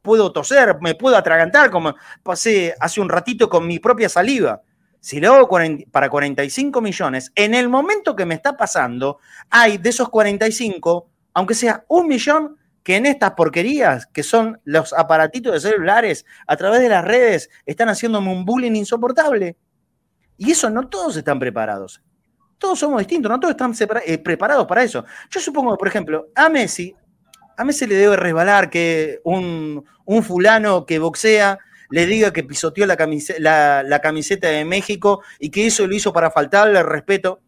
puedo 0.00 0.32
toser, 0.32 0.76
me 0.80 0.94
puedo 0.94 1.16
atragantar, 1.16 1.70
como 1.70 1.94
pasé 2.22 2.74
hace 2.80 3.00
un 3.00 3.08
ratito 3.08 3.48
con 3.48 3.66
mi 3.66 3.78
propia 3.78 4.08
saliva. 4.08 4.62
Si 5.00 5.20
lo 5.20 5.34
hago 5.34 5.48
para 5.90 6.08
45 6.08 6.80
millones, 6.80 7.30
en 7.34 7.54
el 7.54 7.68
momento 7.68 8.16
que 8.16 8.24
me 8.24 8.34
está 8.34 8.56
pasando, 8.56 9.18
hay 9.50 9.78
de 9.78 9.90
esos 9.90 10.08
45, 10.08 11.10
aunque 11.34 11.54
sea 11.54 11.84
un 11.88 12.08
millón, 12.08 12.56
que 12.86 12.94
en 12.94 13.06
estas 13.06 13.32
porquerías, 13.32 14.06
que 14.06 14.22
son 14.22 14.60
los 14.62 14.92
aparatitos 14.92 15.52
de 15.52 15.70
celulares, 15.70 16.24
a 16.46 16.56
través 16.56 16.80
de 16.80 16.88
las 16.88 17.04
redes, 17.04 17.50
están 17.64 17.88
haciéndome 17.88 18.30
un 18.30 18.44
bullying 18.44 18.76
insoportable. 18.76 19.56
Y 20.36 20.52
eso 20.52 20.70
no 20.70 20.88
todos 20.88 21.16
están 21.16 21.40
preparados. 21.40 22.00
Todos 22.58 22.78
somos 22.78 23.00
distintos, 23.00 23.28
no 23.28 23.40
todos 23.40 23.56
están 23.60 23.74
eh, 24.06 24.18
preparados 24.18 24.68
para 24.68 24.84
eso. 24.84 25.04
Yo 25.28 25.40
supongo, 25.40 25.76
por 25.76 25.88
ejemplo, 25.88 26.28
a 26.36 26.48
Messi, 26.48 26.94
a 27.56 27.64
Messi 27.64 27.88
le 27.88 27.96
debe 27.96 28.14
resbalar 28.14 28.70
que 28.70 29.18
un, 29.24 29.84
fulano 30.22 30.86
que 30.86 31.00
boxea 31.00 31.58
le 31.90 32.06
diga 32.06 32.32
que 32.32 32.44
pisoteó 32.44 32.86
la 32.86 32.96
camiseta, 32.96 33.82
la 33.82 34.00
camiseta 34.00 34.46
de 34.46 34.64
México 34.64 35.24
y 35.40 35.50
que 35.50 35.66
eso 35.66 35.88
lo 35.88 35.96
hizo 35.96 36.12
para 36.12 36.30
faltarle 36.30 36.78
el 36.78 36.86
respeto 36.86 37.40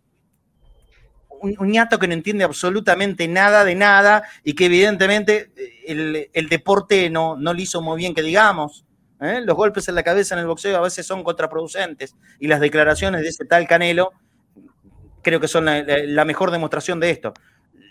un, 1.41 1.71
ñato 1.71 1.99
que 1.99 2.09
no 2.09 2.15
entiende 2.15 2.45
absolutamente 2.45 3.29
nada 3.29 3.65
de 3.65 3.75
nada 3.75 4.25
y 4.45 4.55
que 4.55 4.67
evidentemente 4.67 5.51
eh, 5.57 6.31
el, 6.33 6.49
deporte 6.49 7.11
no, 7.11 7.37
no 7.37 7.55
le 7.55 7.63
hizo 7.63 7.81
muy 7.81 7.99
bien 7.99 8.15
que 8.15 8.23
digamos. 8.23 8.85
¿eh? 9.21 9.41
Los 9.45 9.57
golpes 9.57 9.89
en 9.89 9.95
la 9.95 10.03
cabeza 10.03 10.35
en 10.35 10.41
el 10.41 10.47
boxeo 10.47 10.77
a 10.77 10.81
veces 10.81 11.07
son 11.07 11.25
contraproducentes 11.25 12.15
y 12.39 12.47
las 12.49 12.61
declaraciones 12.61 13.23
de 13.23 13.29
ese 13.29 13.45
tal 13.45 13.67
Canelo 13.67 14.13
creo 15.23 15.41
que 15.41 15.49
son 15.49 15.67
la, 15.67 16.25
mejor 16.25 16.51
demostración 16.51 17.01
de 17.01 17.11
esto. 17.11 17.35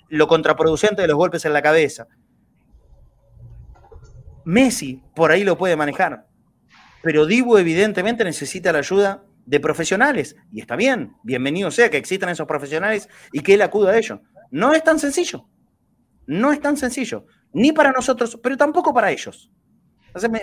Lo 0.09 0.27
contraproducente 0.27 1.01
de 1.01 1.07
los 1.07 1.17
golpes 1.17 1.45
en 1.45 1.53
la 1.53 1.61
cabeza. 1.61 2.07
Messi 4.45 5.01
por 5.13 5.31
ahí 5.31 5.43
lo 5.43 5.57
puede 5.57 5.75
manejar, 5.75 6.25
pero 7.03 7.25
Dibu 7.25 7.57
evidentemente 7.57 8.23
necesita 8.23 8.71
la 8.71 8.79
ayuda 8.79 9.23
de 9.47 9.59
profesionales. 9.61 10.35
Y 10.51 10.59
está 10.59 10.75
bien, 10.75 11.15
bienvenido 11.23 11.71
sea 11.71 11.89
que 11.89 11.97
existan 11.97 12.29
esos 12.29 12.45
profesionales 12.45 13.09
y 13.31 13.39
que 13.39 13.55
él 13.55 13.61
acuda 13.61 13.91
a 13.91 13.97
ellos. 13.97 14.19
No 14.51 14.73
es 14.73 14.83
tan 14.83 14.99
sencillo. 14.99 15.47
No 16.27 16.51
es 16.51 16.59
tan 16.61 16.77
sencillo. 16.77 17.25
Ni 17.53 17.71
para 17.71 17.91
nosotros, 17.91 18.37
pero 18.43 18.57
tampoco 18.57 18.93
para 18.93 19.09
ellos. 19.09 19.49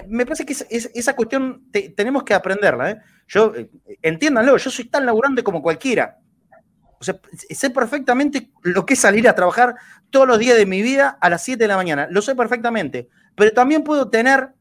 me, 0.09 0.25
parece 0.25 0.47
que 0.47 0.57
esa 0.71 1.15
cuestión 1.15 1.71
tenemos 1.95 2.25
que 2.25 2.33
aprenderla. 2.33 2.91
¿eh? 2.91 2.99
Yo, 3.29 3.55
eh, 3.55 3.71
entiéndanlo, 4.01 4.57
yo 4.57 4.71
soy 4.71 4.87
tan 4.87 5.05
laburante 5.05 5.45
como 5.45 5.63
cualquiera. 5.63 6.19
Sé 7.01 7.69
perfectamente 7.69 8.51
lo 8.63 8.87
que 8.87 8.95
es 8.95 9.01
salir 9.01 9.29
a 9.29 9.35
trabajar 9.35 9.75
todos 10.09 10.27
los 10.27 10.39
días 10.39 10.57
de 10.57 10.65
mi 10.65 10.81
vida 10.81 11.19
a 11.21 11.29
las 11.29 11.45
7 11.45 11.63
de 11.63 11.69
la 11.69 11.77
mañana. 11.77 12.09
Lo 12.11 12.23
sé 12.23 12.35
perfectamente. 12.35 13.11
Pero 13.37 13.53
también 13.53 13.85
puedo 13.85 14.09
tener 14.09 14.55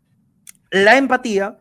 la 0.70 0.98
empatía 0.98 1.60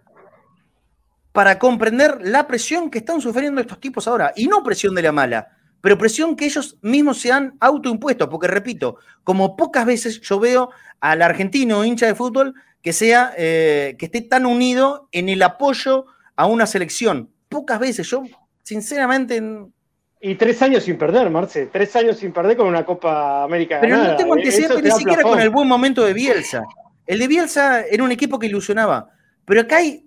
para 1.32 1.58
comprender 1.58 2.18
la 2.20 2.46
presión 2.46 2.90
que 2.90 2.98
están 2.98 3.20
sufriendo 3.20 3.60
estos 3.60 3.80
tipos 3.80 4.06
ahora. 4.06 4.32
Y 4.36 4.46
no 4.46 4.62
presión 4.62 4.94
de 4.94 5.02
la 5.02 5.12
mala, 5.12 5.48
pero 5.80 5.98
presión 5.98 6.36
que 6.36 6.44
ellos 6.44 6.78
mismos 6.82 7.18
se 7.20 7.32
han 7.32 7.56
autoimpuesto. 7.58 8.28
Porque 8.28 8.46
repito, 8.46 8.98
como 9.24 9.56
pocas 9.56 9.84
veces 9.84 10.20
yo 10.20 10.38
veo 10.38 10.70
al 11.00 11.22
argentino 11.22 11.84
hincha 11.84 12.06
de 12.06 12.14
fútbol 12.14 12.54
que 12.82 12.92
sea, 12.92 13.32
eh, 13.36 13.96
que 13.98 14.06
esté 14.06 14.22
tan 14.22 14.44
unido 14.44 15.08
en 15.12 15.28
el 15.28 15.42
apoyo 15.42 16.06
a 16.36 16.46
una 16.46 16.66
selección. 16.66 17.30
Pocas 17.48 17.78
veces, 17.78 18.08
yo 18.08 18.24
sinceramente. 18.62 19.42
Y 20.20 20.34
tres 20.36 20.62
años 20.62 20.84
sin 20.84 20.98
perder, 20.98 21.30
Marce. 21.30 21.66
Tres 21.66 21.94
años 21.96 22.18
sin 22.18 22.32
perder 22.32 22.56
con 22.56 22.68
una 22.68 22.84
Copa 22.84 23.42
América. 23.42 23.78
Pero 23.80 23.96
no 23.96 24.16
tengo 24.16 24.34
antecedentes 24.34 24.82
ni 24.82 24.90
siquiera 24.90 25.22
con 25.22 25.40
el 25.40 25.50
buen 25.50 25.66
momento 25.66 26.04
de 26.04 26.12
Bielsa. 26.12 26.62
El 27.06 27.18
de 27.18 27.26
Bielsa 27.26 27.82
era 27.82 28.04
un 28.04 28.12
equipo 28.12 28.38
que 28.38 28.46
ilusionaba. 28.46 29.10
Pero 29.44 29.62
acá 29.62 29.78
hay 29.78 30.06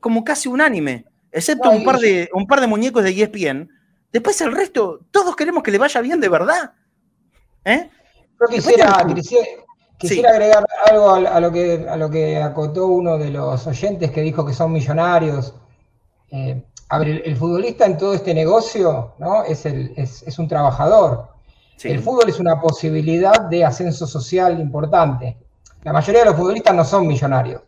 como 0.00 0.24
casi 0.24 0.48
unánime, 0.48 1.04
excepto 1.30 1.70
un, 1.70 1.84
par 1.84 1.98
de, 1.98 2.28
un 2.34 2.46
par 2.46 2.60
de 2.60 2.66
muñecos 2.66 3.04
de 3.04 3.10
ESPN. 3.10 3.68
Después 4.12 4.40
el 4.40 4.52
resto, 4.52 5.00
todos 5.10 5.36
queremos 5.36 5.62
que 5.62 5.70
le 5.70 5.78
vaya 5.78 6.00
bien 6.00 6.20
de 6.20 6.28
verdad. 6.28 6.72
¿Eh? 7.64 7.88
Yo 8.40 8.46
quisiera, 8.46 9.06
quisiera, 9.98 10.30
agregar 10.30 10.64
algo 10.90 11.10
a, 11.10 11.40
lo 11.40 11.52
que, 11.52 11.86
a 11.88 11.96
lo 11.96 12.10
que 12.10 12.38
acotó 12.38 12.86
uno 12.86 13.18
de 13.18 13.30
los 13.30 13.66
oyentes 13.66 14.10
que 14.10 14.22
dijo 14.22 14.44
que 14.44 14.54
son 14.54 14.72
millonarios. 14.72 15.54
Eh, 16.30 16.64
a 16.88 16.98
ver, 16.98 17.22
el, 17.24 17.36
futbolista 17.36 17.86
en 17.86 17.98
todo 17.98 18.14
este 18.14 18.34
negocio 18.34 19.14
¿no? 19.18 19.44
es, 19.44 19.66
el, 19.66 19.92
es, 19.96 20.38
un 20.38 20.48
trabajador. 20.48 21.28
El 21.82 22.00
fútbol 22.00 22.28
es 22.28 22.40
una 22.40 22.60
posibilidad 22.60 23.42
de 23.42 23.64
ascenso 23.64 24.06
social 24.06 24.58
importante. 24.60 25.36
La 25.82 25.92
mayoría 25.92 26.20
de 26.20 26.26
los 26.26 26.36
futbolistas 26.36 26.74
no 26.74 26.84
son 26.84 27.06
millonarios 27.06 27.62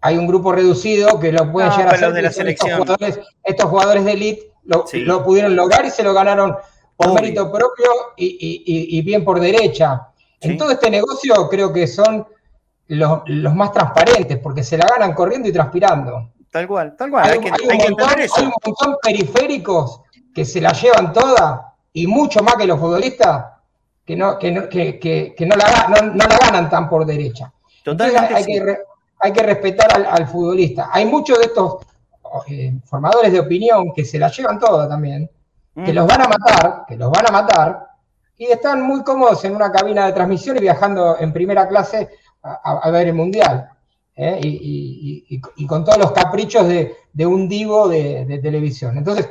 hay 0.00 0.16
un 0.16 0.26
grupo 0.26 0.52
reducido 0.52 1.18
que 1.18 1.32
lo 1.32 1.50
pueden 1.50 1.70
llegar 1.70 1.88
a 1.88 1.90
hacer. 1.92 2.12
De 2.12 2.22
la 2.22 2.32
selección. 2.32 2.84
Estos, 3.42 3.70
jugadores, 3.70 4.04
de 4.04 4.12
elite 4.12 4.52
lo, 4.64 5.24
pudieron 5.24 5.56
lograr 5.56 5.84
y 5.84 5.90
se 5.90 6.02
lo 6.02 6.14
ganaron 6.14 6.56
por 6.96 7.14
mérito 7.14 7.50
propio 7.50 7.90
y, 8.16 9.02
bien 9.02 9.24
por 9.24 9.40
derecha. 9.40 10.08
En 10.40 10.56
todo 10.56 10.70
este 10.70 10.90
negocio 10.90 11.48
creo 11.48 11.72
que 11.72 11.86
son 11.86 12.26
los, 12.88 13.54
más 13.54 13.72
transparentes 13.72 14.38
porque 14.38 14.62
se 14.62 14.78
la 14.78 14.86
ganan 14.86 15.14
corriendo 15.14 15.48
y 15.48 15.52
transpirando. 15.52 16.30
Tal 16.50 16.66
cual, 16.66 16.96
tal 16.96 17.10
cual. 17.10 17.28
Hay, 17.28 17.40
que, 17.40 17.48
entender 17.48 18.20
eso. 18.20 18.34
Hay 18.36 18.46
un 18.46 18.52
montón 18.64 18.96
periféricos 19.02 20.00
que 20.34 20.44
se 20.44 20.60
la 20.60 20.72
llevan 20.72 21.12
toda 21.12 21.74
y 21.92 22.06
mucho 22.06 22.42
más 22.42 22.54
que 22.54 22.66
los 22.66 22.78
futbolistas 22.78 23.44
que 24.08 24.16
no, 24.16 24.38
que 24.38 24.50
no, 24.50 24.68
que, 24.70 24.98
que, 24.98 25.34
que 25.36 25.44
no, 25.44 25.54
la, 25.54 25.88
no, 25.88 26.12
no, 26.14 26.24
la, 26.26 26.38
ganan 26.38 26.70
tan 26.70 26.88
por 26.88 27.04
derecha. 27.04 27.52
Totalmente 27.84 28.34
hay, 28.34 28.44
sí. 28.44 28.52
que, 28.54 28.78
hay 29.20 29.32
que 29.32 29.42
respetar 29.42 29.94
al, 29.94 30.06
al, 30.06 30.26
futbolista. 30.26 30.90
Hay 30.92 31.04
muchos 31.04 31.38
de 31.38 31.46
estos 31.46 31.78
eh, 32.48 32.78
formadores 32.84 33.32
de 33.32 33.40
opinión 33.40 33.92
que 33.94 34.04
se 34.04 34.18
la 34.18 34.30
llevan 34.30 34.58
toda 34.58 34.88
también, 34.88 35.30
mm. 35.74 35.84
que 35.84 35.92
los 35.92 36.06
van 36.06 36.22
a 36.22 36.28
matar, 36.28 36.84
que 36.86 36.96
los 36.96 37.10
van 37.10 37.26
a 37.28 37.32
matar, 37.32 37.88
y 38.36 38.46
están 38.46 38.82
muy 38.82 39.02
cómodos 39.02 39.44
en 39.44 39.56
una 39.56 39.72
cabina 39.72 40.06
de 40.06 40.12
transmisión 40.12 40.56
y 40.56 40.60
viajando 40.60 41.16
en 41.18 41.32
primera 41.32 41.66
clase 41.66 42.08
a, 42.42 42.78
a 42.78 42.90
ver 42.90 43.08
el 43.08 43.14
Mundial. 43.14 43.70
¿eh? 44.18 44.38
Y, 44.42 44.48
y, 44.48 45.36
y, 45.36 45.40
y, 45.56 45.66
con 45.66 45.84
todos 45.84 45.98
los 45.98 46.12
caprichos 46.12 46.66
de, 46.68 46.96
de 47.12 47.26
un 47.26 47.48
divo 47.48 47.88
de, 47.88 48.24
de, 48.26 48.38
televisión. 48.38 48.98
Entonces, 48.98 49.28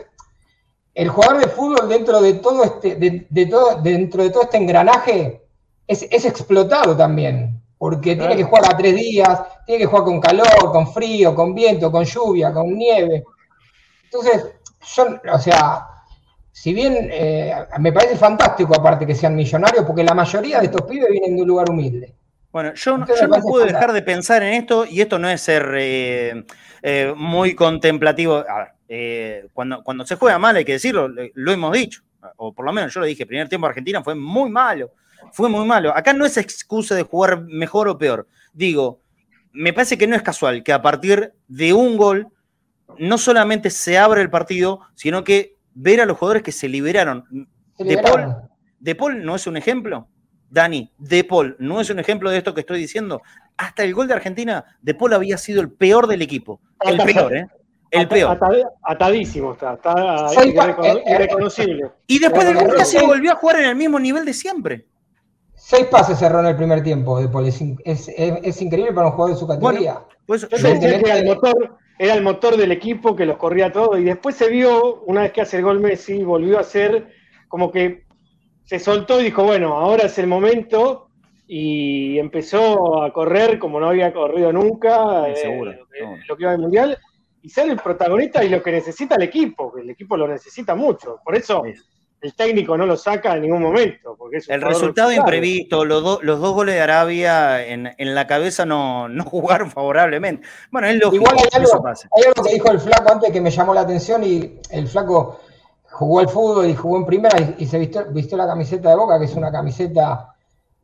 el 0.94 1.10
jugador 1.10 1.40
de 1.40 1.48
fútbol 1.48 1.88
dentro 1.90 2.22
de 2.22 2.34
todo 2.34 2.64
este, 2.64 2.96
de, 2.96 3.28
de 3.30 3.46
todo, 3.46 3.82
dentro 3.82 4.24
de 4.24 4.30
todo 4.30 4.44
este 4.44 4.58
engranaje 4.58 5.44
es, 5.86 6.08
es 6.10 6.26
explotado 6.26 6.96
también, 6.96 7.57
porque 7.78 8.16
claro. 8.16 8.30
tiene 8.30 8.42
que 8.42 8.50
jugar 8.50 8.74
a 8.74 8.78
tres 8.78 8.96
días, 8.96 9.42
tiene 9.66 9.82
que 9.82 9.86
jugar 9.86 10.06
con 10.06 10.20
calor, 10.20 10.72
con 10.72 10.92
frío, 10.92 11.36
con 11.36 11.54
viento, 11.54 11.92
con 11.92 12.04
lluvia, 12.04 12.52
con 12.52 12.76
nieve. 12.76 13.24
Entonces, 14.06 14.46
yo, 14.96 15.20
o 15.32 15.40
sea, 15.40 15.88
si 16.52 16.74
bien 16.74 17.10
eh, 17.12 17.54
me 17.80 17.92
parece 17.92 18.16
fantástico 18.16 18.76
aparte 18.76 19.06
que 19.06 19.14
sean 19.14 19.36
millonarios, 19.36 19.86
porque 19.86 20.04
la 20.04 20.16
mayoría 20.16 20.60
de 20.60 20.66
estos 20.66 20.82
pibes 20.84 21.10
vienen 21.10 21.36
de 21.36 21.42
un 21.44 21.48
lugar 21.48 21.70
humilde. 21.70 22.16
Bueno, 22.52 22.74
yo, 22.74 22.98
yo 23.06 23.28
no 23.28 23.42
puedo 23.42 23.66
dejar 23.66 23.94
de 23.94 24.02
pensar 24.02 24.42
en 24.42 24.54
esto, 24.54 24.86
y 24.86 25.02
esto 25.02 25.20
no 25.20 25.30
es 25.30 25.42
ser 25.42 25.70
eh, 25.78 26.46
eh, 26.82 27.14
muy 27.16 27.54
contemplativo. 27.54 28.38
A 28.38 28.74
ver, 28.88 29.50
cuando, 29.54 29.84
cuando 29.84 30.06
se 30.06 30.16
juega 30.16 30.40
mal, 30.40 30.56
hay 30.56 30.66
que 30.66 30.72
decirlo, 30.74 31.10
lo 31.10 31.52
hemos 31.52 31.74
dicho, 31.74 32.02
o 32.38 32.54
por 32.54 32.66
lo 32.66 32.74
menos 32.74 32.94
yo 32.94 33.02
lo 33.02 33.06
dije, 33.06 33.24
el 33.24 33.28
primer 33.28 33.50
tiempo 33.50 33.68
Argentina 33.68 34.02
fue 34.02 34.16
muy 34.16 34.50
malo, 34.50 34.92
fue 35.32 35.50
muy 35.50 35.66
malo. 35.66 35.96
Acá 35.96 36.14
no 36.14 36.26
es 36.26 36.38
excusa 36.38 36.96
de 36.96 37.04
jugar 37.04 37.44
mejor 37.44 37.88
o 37.88 37.98
peor. 37.98 38.28
Digo, 38.54 39.02
me 39.52 39.74
parece 39.74 39.98
que 39.98 40.08
no 40.08 40.16
es 40.16 40.22
casual 40.22 40.64
que 40.64 40.74
a 40.74 40.82
partir 40.82 41.34
de 41.48 41.74
un 41.74 41.98
gol 41.98 42.28
no 43.00 43.18
solamente 43.18 43.70
se 43.70 43.98
abre 43.98 44.22
el 44.22 44.30
partido, 44.30 44.82
sino 44.96 45.24
que 45.24 45.58
ver 45.74 46.02
a 46.02 46.06
los 46.06 46.18
jugadores 46.18 46.44
que 46.44 46.52
se 46.52 46.68
liberaron. 46.68 47.26
Se 47.78 47.84
liberaron. 47.84 48.30
De, 48.30 48.34
Paul, 48.34 48.50
de 48.80 48.96
Paul 48.96 49.26
no 49.26 49.36
es 49.36 49.48
un 49.48 49.58
ejemplo. 49.58 50.08
Dani, 50.50 50.92
De 50.98 51.24
Paul 51.24 51.56
no 51.60 51.82
es 51.82 51.90
un 51.90 52.00
ejemplo 52.00 52.30
de 52.30 52.38
esto 52.38 52.54
que 52.54 52.62
estoy 52.62 52.80
diciendo. 52.80 53.22
Hasta 53.58 53.84
el 53.84 53.94
gol 53.94 54.08
de 54.08 54.14
Argentina, 54.14 54.64
De 54.82 54.94
Paul 54.94 55.14
había 55.14 55.38
sido 55.38 55.62
el 55.62 55.72
peor 55.72 56.08
del 56.08 56.22
equipo. 56.22 56.62
El 56.80 56.98
peor, 56.98 57.36
¿eh? 57.36 57.48
El 57.90 58.08
peor. 58.08 58.38
atadísimo 58.84 59.54
está, 59.54 59.74
está 59.74 60.30
Soy, 60.30 60.50
irrecono 60.50 61.00
irreconocible. 61.06 61.90
Y 62.06 62.20
después 62.20 62.46
del 62.46 62.56
gol 62.56 62.86
se 62.86 63.06
volvió 63.06 63.32
a 63.32 63.36
jugar 63.36 63.60
en 63.60 63.66
el 63.66 63.76
mismo 63.76 64.00
nivel 64.00 64.26
de 64.26 64.34
siempre. 64.34 64.86
Seis 65.70 65.88
pases 65.88 66.18
cerró 66.18 66.40
en 66.40 66.46
el 66.46 66.56
primer 66.56 66.82
tiempo 66.82 67.20
de 67.20 67.28
Paul. 67.28 67.46
Es, 67.46 67.60
es, 67.84 68.08
es, 68.08 68.40
es 68.42 68.62
increíble 68.62 68.94
para 68.94 69.08
un 69.08 69.12
jugador 69.12 69.36
de 69.36 69.40
su 69.42 69.46
categoría. 69.46 69.96
Bueno, 69.96 70.08
pues, 70.26 70.42
yo 70.44 70.48
pensé 70.48 70.80
que 70.80 71.10
era 71.10 71.18
el, 71.18 71.26
motor, 71.26 71.78
era 72.00 72.14
el 72.14 72.24
motor 72.24 72.56
del 72.56 72.72
equipo 72.72 73.18
que 73.18 73.26
los 73.26 73.36
corría 73.36 73.70
todo. 73.70 73.98
Y 73.98 74.06
después 74.06 74.38
se 74.38 74.48
vio, 74.48 75.02
una 75.02 75.24
vez 75.24 75.34
que 75.34 75.42
hace 75.42 75.58
el 75.58 75.64
gol 75.64 75.82
Messi, 75.82 76.24
volvió 76.24 76.58
a 76.58 76.64
ser 76.64 77.10
como 77.50 77.70
que 77.70 78.06
se 78.64 78.80
soltó 78.80 79.20
y 79.20 79.26
dijo, 79.26 79.44
bueno, 79.44 79.74
ahora 79.74 80.06
es 80.06 80.18
el 80.20 80.28
momento. 80.28 81.10
Y 81.48 82.18
empezó 82.18 83.04
a 83.04 83.12
correr 83.12 83.60
como 83.60 83.78
no 83.82 83.90
había 83.90 84.14
corrido 84.14 84.54
nunca. 84.54 85.26
Sí, 85.36 85.42
seguro. 85.42 85.72
Eh, 85.72 86.22
lo 86.30 86.38
que 86.38 86.44
iba 86.44 86.52
al 86.54 86.60
mundial 86.60 86.98
y 87.42 87.50
ser 87.50 87.70
el 87.70 87.76
protagonista 87.76 88.42
y 88.42 88.48
lo 88.48 88.64
que 88.64 88.72
necesita 88.72 89.16
el 89.16 89.24
equipo, 89.24 89.74
que 89.74 89.82
el 89.82 89.90
equipo 89.90 90.16
lo 90.16 90.30
necesita 90.30 90.76
mucho. 90.76 91.20
Por 91.26 91.36
eso 91.36 91.64
el 92.28 92.34
técnico 92.34 92.78
no 92.78 92.86
lo 92.86 92.98
saca 92.98 93.36
en 93.36 93.44
ningún 93.44 93.62
momento. 93.62 94.16
Porque 94.18 94.38
es 94.38 94.50
el 94.50 94.62
resultado 94.62 95.12
imprevisto, 95.12 95.86
los, 95.86 96.04
do, 96.04 96.20
los, 96.22 96.40
dos 96.40 96.54
goles 96.54 96.76
de 96.76 96.82
Arabia 96.82 97.66
en, 97.66 97.90
en 97.98 98.16
la 98.16 98.28
cabeza 98.28 98.66
no, 98.66 99.08
no, 99.08 99.24
jugaron 99.26 99.72
favorablemente. 99.72 100.46
Bueno, 100.72 100.88
es 100.88 100.96
lógico. 100.98 101.24
Igual 101.24 101.38
hay 101.38 101.62
algo, 101.62 101.88
hay 101.88 102.24
algo 102.26 102.44
que 102.44 102.54
dijo 102.54 102.72
el 102.72 102.80
flaco 102.80 103.12
antes 103.12 103.32
que 103.32 103.42
me 103.42 103.52
llamó 103.52 103.74
la 103.74 103.82
atención 103.82 104.24
y 104.24 104.60
el 104.70 104.88
flaco 104.88 105.40
jugó 105.90 106.20
al 106.20 106.30
fútbol 106.30 106.70
y 106.70 106.76
jugó 106.76 106.98
en 106.98 107.06
primera 107.06 107.40
y, 107.40 107.64
y 107.64 107.66
se 107.66 107.80
vistió, 107.80 108.06
vistió, 108.12 108.38
la 108.38 108.46
camiseta 108.46 108.90
de 108.90 108.96
Boca, 108.96 109.18
que 109.18 109.26
es 109.26 109.36
una 109.36 109.52
camiseta 109.52 110.36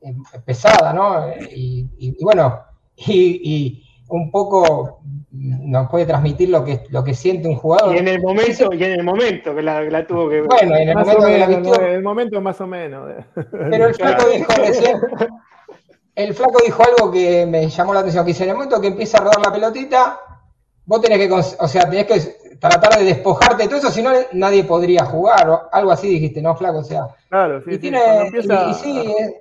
eh, 0.01 0.15
pesada, 0.45 0.93
¿no? 0.93 1.27
Y, 1.51 1.87
y, 1.97 2.15
y 2.19 2.23
bueno, 2.23 2.63
y, 2.95 3.83
un 4.09 4.31
poco 4.31 5.01
nos 5.33 5.89
puede 5.89 6.05
transmitir 6.05 6.49
lo 6.49 6.63
que, 6.63 6.83
lo 6.89 7.03
que 7.03 7.15
siente 7.15 7.47
un 7.47 7.55
jugador. 7.55 7.95
Y 7.95 7.97
en 7.97 8.07
el 8.07 8.21
momento, 8.21 8.69
y 8.71 8.83
en 8.83 8.91
el 8.91 9.03
momento 9.03 9.55
que 9.55 9.63
la, 9.63 9.81
la 9.81 10.05
tuvo 10.05 10.29
que 10.29 10.41
Bueno, 10.41 10.75
en 10.75 10.89
el 10.89 10.95
más 10.95 11.07
momento 11.07 11.27
menos, 11.27 11.31
que 11.31 11.39
la 11.39 11.59
vistió. 11.59 11.81
En 11.87 11.93
el 11.93 12.03
momento 12.03 12.41
más 12.41 12.61
o 12.61 12.67
menos. 12.67 13.11
Pero 13.51 13.87
el 13.87 13.95
flaco 13.95 14.29
dijo 14.29 14.53
recién, 14.53 14.97
el 16.15 16.33
flaco 16.35 16.61
dijo 16.63 16.83
algo 16.83 17.11
que 17.11 17.47
me 17.47 17.67
llamó 17.67 17.95
la 17.95 18.01
atención, 18.01 18.23
que 18.23 18.31
dice, 18.31 18.43
en 18.43 18.51
el 18.51 18.55
momento 18.55 18.79
que 18.79 18.87
empieza 18.87 19.17
a 19.17 19.21
rodar 19.21 19.43
la 19.43 19.51
pelotita, 19.51 20.19
vos 20.85 21.01
tenés 21.01 21.17
que, 21.17 21.33
o 21.33 21.67
sea, 21.67 21.89
tenés 21.89 22.05
que 22.05 22.57
tratar 22.59 22.99
de 22.99 23.05
despojarte 23.05 23.63
de 23.63 23.69
todo 23.69 23.79
eso, 23.79 23.89
si 23.89 24.03
no 24.03 24.11
nadie 24.33 24.63
podría 24.65 25.03
jugar, 25.05 25.49
o 25.49 25.61
algo 25.71 25.91
así 25.91 26.09
dijiste, 26.09 26.43
¿no, 26.43 26.55
flaco? 26.55 26.77
O 26.77 26.83
sea, 26.83 27.07
claro, 27.27 27.59
sí, 27.63 27.71
y, 27.71 27.73
sí, 27.73 27.79
tiene, 27.79 28.17
empieza... 28.17 28.67
y, 28.67 28.69
y 28.69 28.73
sí, 28.75 29.15
es, 29.17 29.33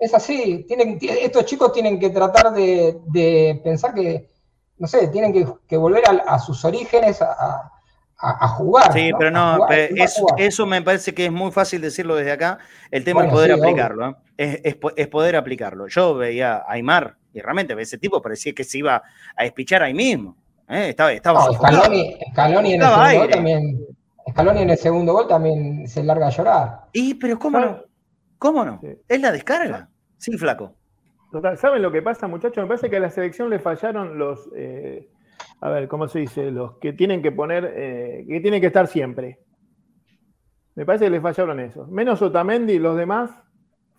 es 0.00 0.14
así, 0.14 0.64
tienen, 0.66 0.98
estos 1.00 1.44
chicos 1.44 1.72
tienen 1.72 2.00
que 2.00 2.10
tratar 2.10 2.52
de, 2.52 2.98
de 3.06 3.60
pensar 3.62 3.94
que, 3.94 4.28
no 4.78 4.86
sé, 4.86 5.08
tienen 5.08 5.32
que, 5.32 5.46
que 5.66 5.76
volver 5.76 6.04
a, 6.08 6.34
a, 6.34 6.38
sus 6.38 6.64
orígenes, 6.64 7.22
a, 7.22 7.32
a, 7.32 7.70
a 8.18 8.48
jugar. 8.48 8.92
Sí, 8.92 9.10
¿no? 9.10 9.18
pero 9.18 9.30
no, 9.30 9.54
jugar, 9.54 9.68
pero 9.68 10.04
eso, 10.04 10.26
eso, 10.36 10.66
me 10.66 10.82
parece 10.82 11.14
que 11.14 11.26
es 11.26 11.32
muy 11.32 11.50
fácil 11.50 11.80
decirlo 11.80 12.14
desde 12.14 12.32
acá. 12.32 12.58
El 12.90 13.04
tema 13.04 13.20
bueno, 13.20 13.28
es 13.28 13.34
poder 13.34 13.54
sí, 13.54 13.60
aplicarlo, 13.60 14.10
¿eh? 14.10 14.14
es, 14.36 14.60
es, 14.64 14.76
es, 14.96 15.08
poder 15.08 15.36
aplicarlo. 15.36 15.88
Yo 15.88 16.14
veía 16.14 16.56
a 16.56 16.72
Aymar 16.72 17.16
y 17.32 17.40
realmente 17.40 17.80
ese 17.80 17.98
tipo 17.98 18.22
parecía 18.22 18.54
que 18.54 18.64
se 18.64 18.78
iba 18.78 19.02
a 19.36 19.42
despichar 19.42 19.82
ahí 19.82 19.94
mismo. 19.94 20.36
¿eh? 20.68 20.88
Estaba, 20.90 21.12
estaba 21.12 21.46
no, 21.46 21.52
Scaloni, 21.52 22.16
Scaloni, 22.32 22.72
en 22.74 22.82
estaba 22.82 23.12
el 23.12 23.18
segundo 23.18 23.20
gol 23.20 23.30
también, 23.30 23.86
Scaloni 24.30 24.62
en 24.62 24.70
el 24.70 24.78
segundo 24.78 25.12
gol 25.12 25.28
también 25.28 25.88
se 25.88 26.02
larga 26.02 26.26
a 26.28 26.30
llorar. 26.30 26.80
Y, 26.92 27.14
pero 27.14 27.38
¿cómo 27.38 27.60
no? 27.60 27.82
¿Cómo 28.38 28.64
no? 28.64 28.78
Sí. 28.80 28.88
Es 29.08 29.20
la 29.20 29.32
descarga. 29.32 29.88
Sí, 30.18 30.36
flaco. 30.38 30.75
¿Saben 31.56 31.82
lo 31.82 31.90
que 31.90 32.02
pasa, 32.02 32.26
muchachos? 32.26 32.62
Me 32.62 32.68
parece 32.68 32.90
que 32.90 32.96
a 32.96 33.00
la 33.00 33.10
selección 33.10 33.50
le 33.50 33.58
fallaron 33.58 34.18
los, 34.18 34.50
eh, 34.54 35.08
a 35.60 35.70
ver, 35.70 35.88
¿cómo 35.88 36.08
se 36.08 36.20
dice? 36.20 36.50
Los 36.50 36.78
que 36.78 36.92
tienen 36.92 37.22
que 37.22 37.32
poner, 37.32 37.72
eh, 37.76 38.24
que 38.28 38.40
tienen 38.40 38.60
que 38.60 38.68
estar 38.68 38.86
siempre. 38.86 39.40
Me 40.74 40.84
parece 40.84 41.06
que 41.06 41.10
le 41.10 41.20
fallaron 41.20 41.58
eso. 41.60 41.86
Menos 41.86 42.20
Otamendi 42.20 42.78
los 42.78 42.96
demás 42.96 43.30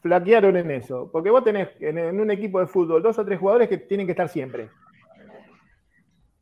flaquearon 0.02 0.58
en 0.58 0.72
eso. 0.72 1.10
Porque 1.12 1.30
vos 1.30 1.44
tenés 1.44 1.70
en, 1.80 1.98
en 1.98 2.20
un 2.20 2.30
equipo 2.30 2.60
de 2.60 2.68
fútbol 2.68 3.02
dos 3.02 3.18
o 3.18 3.26
tres 3.26 3.40
jugadores 3.40 3.68
que 3.68 3.78
tienen 3.78 4.06
que 4.06 4.12
estar 4.12 4.30
siempre. 4.30 4.70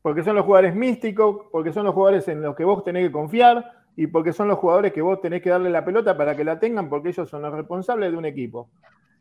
Porque 0.02 0.22
son 0.22 0.36
los 0.36 0.44
jugadores 0.44 0.74
místicos, 0.74 1.46
porque 1.50 1.72
son 1.72 1.84
los 1.84 1.94
jugadores 1.94 2.28
en 2.28 2.42
los 2.42 2.54
que 2.54 2.64
vos 2.64 2.84
tenés 2.84 3.06
que 3.06 3.12
confiar 3.12 3.64
y 3.96 4.06
porque 4.06 4.32
son 4.32 4.46
los 4.46 4.58
jugadores 4.58 4.92
que 4.92 5.00
vos 5.00 5.20
tenés 5.20 5.42
que 5.42 5.50
darle 5.50 5.70
la 5.70 5.84
pelota 5.84 6.16
para 6.16 6.36
que 6.36 6.44
la 6.44 6.60
tengan, 6.60 6.90
porque 6.90 7.08
ellos 7.08 7.28
son 7.28 7.42
los 7.42 7.52
responsables 7.52 8.12
de 8.12 8.18
un 8.18 8.26
equipo. 8.26 8.70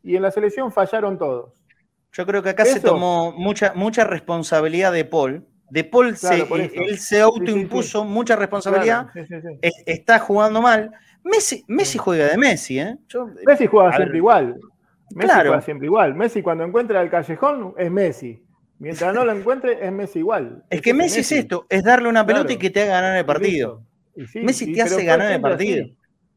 Y 0.03 0.17
en 0.17 0.21
la 0.21 0.31
selección 0.31 0.71
fallaron 0.71 1.17
todos. 1.17 1.64
Yo 2.15 2.25
creo 2.25 2.41
que 2.41 2.49
acá 2.49 2.63
Eso. 2.63 2.75
se 2.75 2.79
tomó 2.79 3.33
mucha, 3.33 3.73
mucha 3.75 4.05
responsabilidad 4.05 4.93
de 4.93 5.03
Paul. 5.03 5.45
De 5.69 5.83
Paul 5.83 6.15
claro, 6.15 6.47
se, 6.47 6.71
él 6.75 6.99
se 6.99 7.19
autoimpuso 7.19 7.99
sí, 7.99 8.05
sí, 8.05 8.07
sí. 8.07 8.13
mucha 8.13 8.35
responsabilidad. 8.37 9.07
Es, 9.61 9.83
está 9.85 10.19
jugando 10.19 10.61
mal. 10.61 10.91
Messi, 11.23 11.65
Messi 11.67 11.97
juega 11.97 12.27
de 12.27 12.37
Messi, 12.37 12.79
¿eh? 12.79 12.97
Yo, 13.09 13.27
Messi 13.45 13.67
juega 13.67 13.89
siempre 13.89 14.11
ver, 14.11 14.15
igual. 14.15 14.55
Messi 15.09 15.27
claro. 15.27 15.49
juega 15.49 15.61
siempre 15.61 15.87
igual. 15.87 16.15
Messi 16.15 16.41
cuando 16.41 16.63
encuentra 16.63 17.01
el 17.01 17.09
callejón 17.09 17.73
es 17.77 17.91
Messi. 17.91 18.41
Mientras 18.79 19.13
no 19.13 19.25
lo 19.25 19.31
encuentre 19.35 19.85
es 19.85 19.91
Messi 19.91 20.19
igual. 20.19 20.63
Es, 20.69 20.77
es 20.77 20.81
que 20.81 20.93
Messi, 20.93 21.17
Messi, 21.17 21.35
es 21.35 21.43
esto, 21.43 21.65
es 21.67 21.83
darle 21.83 22.07
una 22.07 22.25
pelota 22.25 22.53
y 22.53 22.57
que 22.57 22.69
te 22.69 22.83
haga 22.83 23.01
ganar 23.01 23.17
el 23.17 23.25
partido. 23.25 23.81
Messi 24.35 24.71
te 24.71 24.83
hace 24.83 25.03
ganar 25.03 25.33
el 25.33 25.41
partido. 25.41 25.87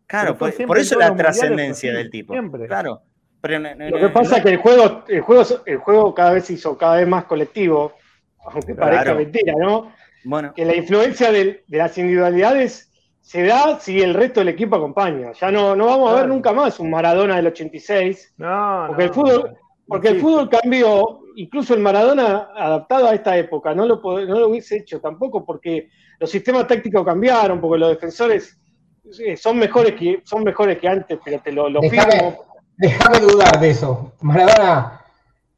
Claro, 0.09 0.37
por, 0.37 0.53
por, 0.67 0.79
eso 0.79 0.99
la 0.99 1.15
trascendencia 1.15 1.93
del 1.93 2.11
tipo. 2.11 2.33
Siempre. 2.33 2.67
Claro. 2.67 3.03
Pero 3.41 3.61
no, 3.61 3.75
no, 3.75 3.91
Lo 3.91 3.99
que 3.99 4.09
pasa 4.09 4.39
es 4.39 4.43
que 4.43 4.51
el 4.51 4.57
juego, 4.57 5.05
el, 5.09 5.21
juego, 5.21 5.43
el 5.65 5.77
juego 5.79 6.15
cada 6.15 6.33
vez 6.33 6.47
se 6.47 6.55
hizo 6.55 6.77
cada 6.77 6.97
vez 6.97 7.07
más 7.07 7.25
colectivo, 7.25 7.93
aunque 8.45 8.75
claro. 8.75 8.93
parezca 8.93 9.15
mentira, 9.15 9.55
¿no? 9.59 9.93
Bueno. 10.25 10.53
Que 10.55 10.65
la 10.65 10.75
influencia 10.75 11.31
de, 11.31 11.65
de, 11.67 11.79
las 11.79 11.97
individualidades 11.97 12.91
se 13.21 13.45
da 13.45 13.79
si 13.79 14.01
el 14.01 14.15
resto 14.15 14.41
del 14.41 14.49
equipo 14.49 14.77
acompaña. 14.77 15.33
Ya 15.33 15.51
no, 15.51 15.77
no 15.77 15.87
vamos 15.87 16.11
a 16.11 16.17
ver 16.17 16.29
nunca 16.29 16.53
más 16.53 16.81
un 16.81 16.91
Maradona 16.91 17.37
del 17.37 17.47
86. 17.49 18.35
No, 18.39 18.87
porque 18.89 19.05
el 19.05 19.11
fútbol, 19.11 19.57
porque 19.87 20.09
el 20.09 20.21
fútbol 20.21 20.49
cambió, 20.49 21.21
incluso 21.37 21.75
el 21.75 21.81
Maradona 21.81 22.49
adaptado 22.57 23.09
a 23.09 23.15
esta 23.15 23.37
época, 23.37 23.75
no 23.75 23.87
lo, 23.87 24.01
no 24.03 24.39
lo 24.39 24.49
hubiese 24.49 24.79
hecho 24.79 25.01
tampoco 25.01 25.45
porque 25.45 25.89
los 26.19 26.31
sistemas 26.31 26.67
tácticos 26.67 27.05
cambiaron, 27.05 27.61
porque 27.61 27.79
los 27.79 27.91
defensores 27.91 28.59
son 29.37 29.59
mejores 29.59 29.95
que, 29.95 30.21
son 30.25 30.43
mejores 30.43 30.79
que 30.79 30.89
antes, 30.89 31.19
pero 31.25 31.41
te 31.41 31.53
lo, 31.53 31.71
lo 31.71 31.81
firmo 31.83 32.45
Déjame 32.79 33.21
dudar 33.21 33.61
de 33.61 33.71
eso. 33.71 34.13
Maradona 34.21 35.05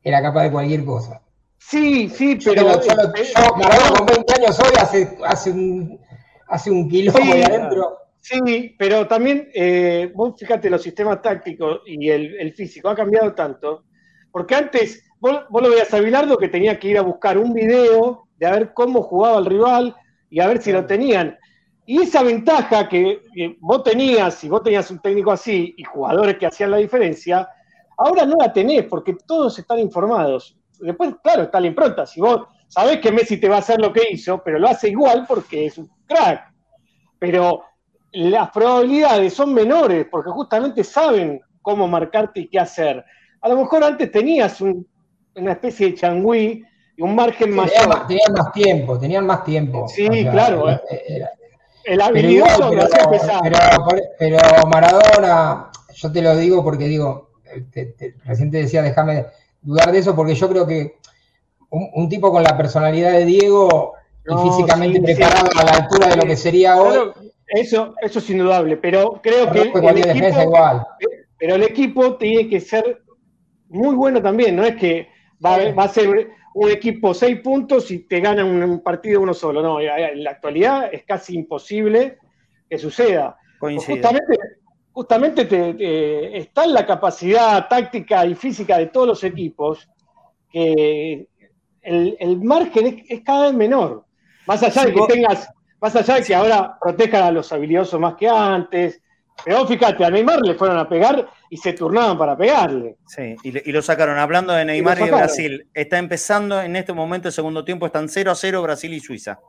era 0.02 0.22
capaz 0.22 0.44
de 0.44 0.50
cualquier 0.50 0.84
cosa. 0.84 1.20
Sí, 1.58 2.08
sí, 2.08 2.38
pero. 2.42 2.62
Yo, 2.62 2.80
yo 2.82 3.56
Maradona 3.56 3.98
con 3.98 4.06
20 4.06 4.34
años 4.34 4.58
hoy 4.58 4.72
hace, 4.80 5.18
hace 5.24 5.50
un, 5.50 6.00
hace 6.48 6.70
un 6.70 6.88
quilombo 6.88 7.20
sí, 7.20 7.42
adentro. 7.42 7.98
Sí, 8.20 8.74
pero 8.78 9.06
también, 9.06 9.50
eh, 9.54 10.10
vos 10.14 10.34
fíjate, 10.38 10.68
los 10.68 10.82
sistemas 10.82 11.22
tácticos 11.22 11.80
y 11.86 12.08
el, 12.08 12.52
físico 12.52 12.88
ha 12.88 12.94
cambiado 12.94 13.34
tanto, 13.34 13.84
porque 14.30 14.54
antes 14.54 15.04
vos, 15.18 15.44
vos, 15.48 15.62
lo 15.62 15.70
veías 15.70 15.92
a 15.94 16.00
Bilardo 16.00 16.36
que 16.36 16.48
tenía 16.48 16.78
que 16.78 16.88
ir 16.88 16.98
a 16.98 17.02
buscar 17.02 17.38
un 17.38 17.54
video 17.54 18.28
de 18.36 18.46
a 18.46 18.52
ver 18.52 18.72
cómo 18.74 19.02
jugaba 19.02 19.38
el 19.38 19.46
rival 19.46 19.96
y 20.28 20.40
a 20.40 20.48
ver 20.48 20.60
si 20.62 20.70
lo 20.70 20.86
tenían. 20.86 21.38
Y 21.90 22.02
esa 22.02 22.22
ventaja 22.22 22.88
que, 22.88 23.22
vos 23.58 23.82
tenías, 23.82 24.34
si 24.34 24.48
vos 24.48 24.62
tenías 24.62 24.88
un 24.92 25.00
técnico 25.00 25.32
así 25.32 25.74
y 25.76 25.82
jugadores 25.82 26.38
que 26.38 26.46
hacían 26.46 26.70
la 26.70 26.76
diferencia, 26.76 27.48
ahora 27.98 28.24
no 28.24 28.36
la 28.38 28.52
tenés 28.52 28.84
porque 28.84 29.16
todos 29.26 29.58
están 29.58 29.80
informados. 29.80 30.56
Después, 30.78 31.16
claro, 31.20 31.42
está 31.42 31.58
la 31.58 31.66
impronta. 31.66 32.06
Si 32.06 32.20
vos 32.20 32.42
sabés 32.68 33.00
que 33.00 33.10
Messi 33.10 33.38
te 33.38 33.48
va 33.48 33.56
a 33.56 33.58
hacer 33.58 33.80
lo 33.80 33.92
que 33.92 34.02
hizo, 34.08 34.40
pero 34.40 34.60
lo 34.60 34.68
hace 34.68 34.88
igual 34.88 35.24
porque 35.26 35.66
es 35.66 35.78
un 35.78 35.90
crack. 36.06 36.54
Pero 37.18 37.64
las 38.12 38.52
probabilidades 38.52 39.34
son 39.34 39.52
menores 39.52 40.06
porque 40.08 40.30
justamente 40.30 40.84
saben 40.84 41.40
cómo 41.60 41.88
marcarte 41.88 42.42
y 42.42 42.46
qué 42.46 42.60
hacer. 42.60 43.04
A 43.40 43.48
lo 43.48 43.56
mejor 43.56 43.82
antes 43.82 44.12
tenías 44.12 44.60
una 44.60 45.50
especie 45.50 45.88
de 45.88 45.94
changüí 45.96 46.64
y 46.96 47.02
un 47.02 47.16
margen 47.16 47.50
mayor. 47.50 48.06
tenían 48.06 48.32
más 48.32 48.52
tiempo, 48.52 48.96
tenían 48.96 49.26
más 49.26 49.42
tiempo. 49.42 49.88
Sí, 49.88 50.06
claro. 50.30 50.66
El 51.84 52.00
habilidoso 52.00 52.70
pero, 52.70 53.58
pero, 54.18 54.38
Maradona, 54.66 55.70
yo 55.94 56.12
te 56.12 56.22
lo 56.22 56.36
digo 56.36 56.62
porque 56.62 56.84
digo, 56.84 57.30
te, 57.72 57.94
recién 58.24 58.50
te 58.50 58.58
decía, 58.58 58.82
déjame 58.82 59.26
dudar 59.62 59.92
de 59.92 59.98
eso, 59.98 60.14
porque 60.14 60.34
yo 60.34 60.48
creo 60.48 60.66
que 60.66 60.96
un, 61.70 62.08
tipo 62.08 62.30
con 62.30 62.42
la 62.42 62.56
personalidad 62.56 63.12
de 63.12 63.24
Diego 63.24 63.94
y 64.26 64.48
físicamente 64.48 65.00
preparado 65.00 65.48
a 65.56 65.64
la 65.64 65.72
altura 65.72 66.08
de 66.08 66.16
lo 66.16 66.22
que 66.22 66.36
sería 66.36 66.80
hoy. 66.80 67.12
Eso, 67.46 67.94
eso 68.00 68.18
es 68.20 68.30
indudable, 68.30 68.76
pero 68.76 69.20
creo 69.22 69.50
que. 69.50 69.62
El 69.62 69.98
equipo, 69.98 70.40
igual. 70.42 70.86
Pero 71.36 71.54
el 71.56 71.62
equipo 71.64 72.16
tiene 72.16 72.48
que 72.48 72.60
ser 72.60 73.02
muy 73.68 73.94
bueno 73.94 74.22
también, 74.22 74.54
no 74.56 74.64
es 74.64 74.76
que 74.76 75.08
va, 75.44 75.58
va 75.72 75.84
a 75.84 75.88
ser 75.88 76.28
un 76.54 76.70
equipo 76.70 77.14
seis 77.14 77.40
puntos 77.40 77.90
y 77.90 78.00
te 78.00 78.20
gana 78.20 78.44
un, 78.44 78.80
partido 78.82 79.20
uno 79.20 79.34
solo. 79.34 79.62
No, 79.62 79.80
en 79.80 80.24
la 80.24 80.30
actualidad 80.30 80.92
es 80.92 81.04
casi 81.04 81.34
imposible 81.34 82.18
que 82.68 82.78
suceda. 82.78 83.36
Justamente, 83.58 84.38
justamente 84.92 85.44
te, 85.44 86.38
está 86.38 86.64
en 86.64 86.74
la 86.74 86.86
capacidad 86.86 87.68
táctica 87.68 88.26
y 88.26 88.34
física 88.34 88.78
de 88.78 88.86
todos 88.86 89.06
los 89.06 89.24
equipos 89.24 89.88
que 90.50 91.28
el, 91.82 92.40
margen 92.42 93.04
es, 93.08 93.20
cada 93.22 93.46
vez 93.46 93.54
menor. 93.54 94.04
Más 94.46 94.62
allá 94.62 94.86
de 94.86 94.94
que 94.94 95.00
tengas, 95.06 95.48
más 95.80 95.94
allá 95.94 96.16
de 96.16 96.24
que 96.24 96.34
ahora 96.34 96.76
protejan 96.80 97.22
a 97.22 97.30
los 97.30 97.52
habilidosos 97.52 98.00
más 98.00 98.14
que 98.14 98.28
antes, 98.28 99.00
pero 99.44 99.66
fíjate, 99.66 100.04
a 100.04 100.10
Neymar 100.10 100.40
le 100.40 100.54
fueron 100.54 100.78
a 100.78 100.88
pegar 100.88 101.28
y 101.50 101.56
se 101.56 101.72
turnaban 101.72 102.16
para 102.16 102.36
pegarle. 102.36 102.96
Sí, 103.06 103.36
y, 103.42 103.72
lo 103.72 103.82
sacaron. 103.82 104.16
Hablando 104.18 104.52
de 104.52 104.64
Neymar 104.64 105.00
y, 105.00 105.04
de 105.04 105.10
Brasil, 105.10 105.66
está 105.74 105.98
empezando 105.98 106.62
en 106.62 106.76
este 106.76 106.92
momento 106.92 107.28
el 107.28 107.34
segundo 107.34 107.64
tiempo, 107.64 107.86
están 107.86 108.08
0 108.08 108.30
a 108.30 108.34
0 108.36 108.62
Brasil 108.62 108.94
y 108.94 109.00
Suiza. 109.00 109.40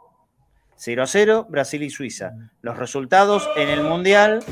0 0.77 1.03
a 1.03 1.07
0 1.07 1.45
Brasil 1.47 1.83
y 1.83 1.91
Suiza. 1.91 2.31
Los 2.61 2.77
resultados 2.77 3.47
en 3.55 3.69
el 3.69 3.83
Mundial. 3.83 4.43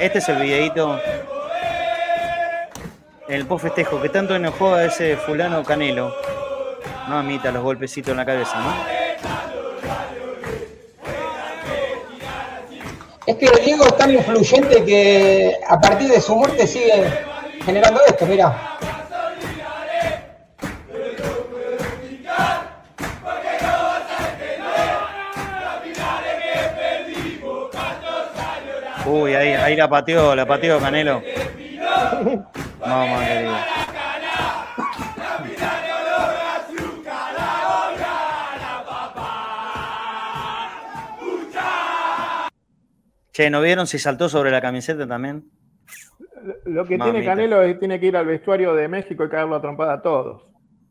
Este 0.00 0.18
es 0.18 0.28
el 0.28 0.42
videito. 0.42 1.00
El 3.28 3.46
post 3.46 3.62
festejo 3.62 4.02
que 4.02 4.08
tanto 4.08 4.34
enojó 4.34 4.74
a 4.74 4.84
ese 4.84 5.16
fulano 5.16 5.62
Canelo. 5.62 6.12
No 7.08 7.18
amita 7.18 7.52
los 7.52 7.62
golpecitos 7.62 8.10
en 8.10 8.16
la 8.16 8.26
cabeza, 8.26 8.60
¿no? 8.60 9.01
Es 13.24 13.36
que 13.36 13.48
Diego 13.64 13.84
es 13.86 13.96
tan 13.96 14.10
influyente 14.10 14.84
que 14.84 15.56
a 15.68 15.80
partir 15.80 16.08
de 16.08 16.20
su 16.20 16.34
muerte 16.34 16.66
sigue 16.66 17.04
generando 17.64 18.00
esto, 18.06 18.26
mira. 18.26 18.78
Uy, 29.06 29.34
ahí, 29.34 29.52
ahí 29.52 29.76
la 29.76 29.88
pateó, 29.88 30.34
la 30.34 30.46
pateó 30.46 30.80
Canelo. 30.80 31.22
Vamos, 32.80 33.20
querido. 33.24 33.52
Che, 43.42 43.50
¿no 43.50 43.60
vieron 43.60 43.88
si 43.88 43.98
saltó 43.98 44.28
sobre 44.28 44.52
la 44.52 44.60
camiseta 44.60 45.04
también? 45.04 45.42
Lo 46.64 46.84
que 46.84 46.96
tiene 46.96 47.24
Canelo 47.24 47.60
es 47.62 47.72
que 47.72 47.78
tiene 47.80 47.98
que 47.98 48.06
ir 48.06 48.16
al 48.16 48.24
vestuario 48.24 48.72
de 48.72 48.86
México 48.86 49.24
y 49.24 49.28
caerlo 49.28 49.56
a 49.56 49.60
trompada 49.60 49.94
a 49.94 50.02
todos. 50.02 50.44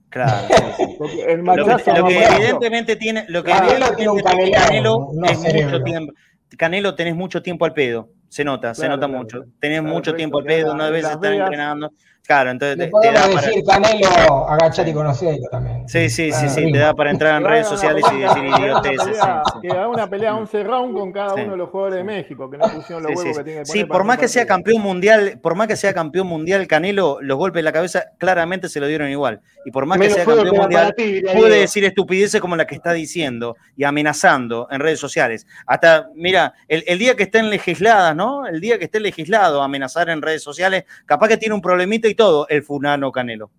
Claro, 0.09 0.49
El 1.27 1.43
machazo 1.43 1.93
lo, 1.95 2.07
que, 2.07 2.21
evidentemente 2.21 2.97
tiene, 2.97 3.23
lo 3.29 3.41
que 3.41 3.51
evidentemente 3.51 3.95
tiene 3.95 4.51
Canelo, 4.51 5.11
es 5.23 5.65
mucho 5.65 5.81
tiempo. 5.81 6.13
Canelo 6.57 6.93
tenés 6.93 7.15
mucho 7.15 7.41
tiempo 7.41 7.63
al 7.63 7.73
pedo. 7.73 8.09
Se 8.27 8.43
nota, 8.43 8.73
se 8.73 8.89
nota 8.89 9.07
mucho. 9.07 9.45
Tenés 9.61 9.81
mucho 9.81 10.13
tiempo 10.13 10.39
al 10.39 10.43
pedo, 10.43 10.73
una 10.73 10.89
vez 10.89 11.05
están 11.05 11.35
entrenando. 11.35 11.93
Claro, 12.25 12.51
entonces 12.51 12.77
te, 12.77 12.87
te, 12.87 13.11
da 13.11 13.27
decir, 13.27 13.63
Canelo, 13.65 14.47
agachate 14.47 14.91
y 14.91 14.93
conocelo 14.93 15.47
también. 15.49 15.89
Sí, 15.89 16.09
sí, 16.09 16.31
sí, 16.31 16.49
sí, 16.49 16.71
te 16.71 16.77
da 16.77 16.93
para 16.93 17.09
entrar 17.09 17.41
en 17.41 17.47
redes 17.47 17.67
sociales 17.67 18.03
y 18.13 18.19
decir 18.19 18.43
idioteces. 18.45 19.17
Que 19.61 19.69
haga 19.69 19.87
una 19.87 20.07
pelea 20.07 20.35
11 20.35 20.63
round 20.63 20.97
con 20.97 21.11
cada 21.11 21.33
uno 21.33 21.51
de 21.51 21.57
los 21.57 21.69
jugadores 21.69 21.97
de 21.97 22.03
México, 22.03 22.49
que 22.49 22.57
no 22.57 22.65
pusieron 22.69 23.03
los 23.03 23.15
huevos 23.15 23.37
que 23.37 23.43
tiene 23.43 23.59
que 23.61 23.65
poner. 23.65 23.65
Sí, 23.65 23.85
por 23.85 24.03
más 24.03 24.17
que 24.19 24.27
sea 24.27 24.45
campeón 24.45 24.81
mundial, 24.81 25.39
por 25.41 25.55
más 25.55 25.67
que 25.67 25.75
sea 25.75 25.93
campeón 25.93 26.27
mundial, 26.27 26.67
Canelo, 26.67 27.17
los 27.21 27.37
golpes 27.37 27.59
en 27.59 27.65
la 27.65 27.71
cabeza 27.73 28.05
claramente 28.19 28.69
se 28.69 28.79
lo 28.79 28.87
dieron 28.87 29.09
igual. 29.09 29.41
Y 29.65 29.71
por 29.71 29.87
más 29.87 29.99
que 29.99 30.09
sea 30.11 30.23
campeón 30.23 30.55
mundial, 30.55 30.93
puede 30.95 31.59
decir 31.59 31.83
estupideces 31.85 32.39
como 32.39 32.55
la 32.55 32.67
que 32.67 32.75
está 32.75 32.93
diciendo 32.93 33.57
y 33.75 33.83
amenazando 33.83 34.67
en 34.69 34.79
redes 34.79 34.99
sociales. 34.99 35.47
Hasta, 35.65 36.09
mira, 36.15 36.53
el, 36.67 36.83
el 36.85 36.99
día 36.99 37.15
que 37.15 37.23
estén 37.23 37.49
legisladas, 37.49 38.15
¿no? 38.15 38.45
El 38.45 38.61
día 38.61 38.77
que 38.77 38.85
esté 38.85 38.99
legislado 38.99 39.63
amenazar 39.63 40.09
en 40.09 40.21
redes 40.21 40.43
sociales, 40.43 40.85
capaz 41.05 41.27
que 41.27 41.37
tiene 41.37 41.55
un 41.55 41.61
problemita 41.61 42.10
y 42.11 42.15
todo 42.15 42.45
el 42.49 42.61
Funano 42.63 43.11
Canelo. 43.11 43.49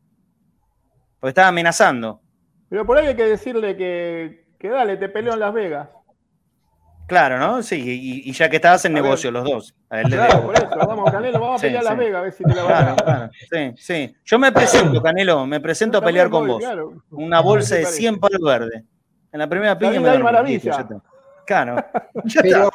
Porque 1.18 1.30
estaba 1.30 1.48
amenazando. 1.48 2.20
Pero 2.68 2.86
por 2.86 2.98
ahí 2.98 3.06
hay 3.06 3.16
que 3.16 3.24
decirle 3.24 3.76
que, 3.76 4.46
que 4.58 4.68
dale, 4.68 4.96
te 4.96 5.08
peleo 5.08 5.34
en 5.34 5.40
Las 5.40 5.54
Vegas. 5.54 5.88
Claro, 7.06 7.38
¿no? 7.38 7.62
Sí, 7.62 8.22
y, 8.24 8.32
ya 8.32 8.48
que 8.48 8.56
estabas 8.56 8.84
en 8.84 8.92
negocio 8.92 9.30
los 9.30 9.44
dos. 9.44 9.74
claro, 9.88 10.42
por 10.42 10.54
eso, 10.54 10.68
vamos, 10.76 11.10
Canelo, 11.10 11.40
vamos 11.40 11.60
a 11.60 11.62
pelear 11.62 11.82
a 11.82 11.90
Las 11.90 11.98
Vegas, 11.98 12.20
a 12.20 12.22
ver 12.22 12.32
si 12.32 12.44
te 12.44 12.54
la 12.54 12.62
vas 12.62 13.02
a 13.06 13.30
Sí, 13.50 13.72
sí. 13.76 14.16
Yo 14.24 14.38
me 14.38 14.52
presento, 14.52 15.02
Canelo, 15.02 15.46
me 15.46 15.60
presento 15.60 15.98
a 15.98 16.02
pelear 16.02 16.30
con 16.30 16.46
vos. 16.46 16.62
Una 17.10 17.40
bolsa 17.40 17.76
de 17.76 17.86
100 17.86 18.20
palos 18.20 18.40
verde. 18.40 18.84
En 19.32 19.38
la 19.38 19.48
primera 19.48 19.76
piña 19.76 20.00
me 20.00 20.18
maravilla. 20.18 20.86
Claro. 21.46 21.76
Ya 22.24 22.42
Pero... 22.42 22.70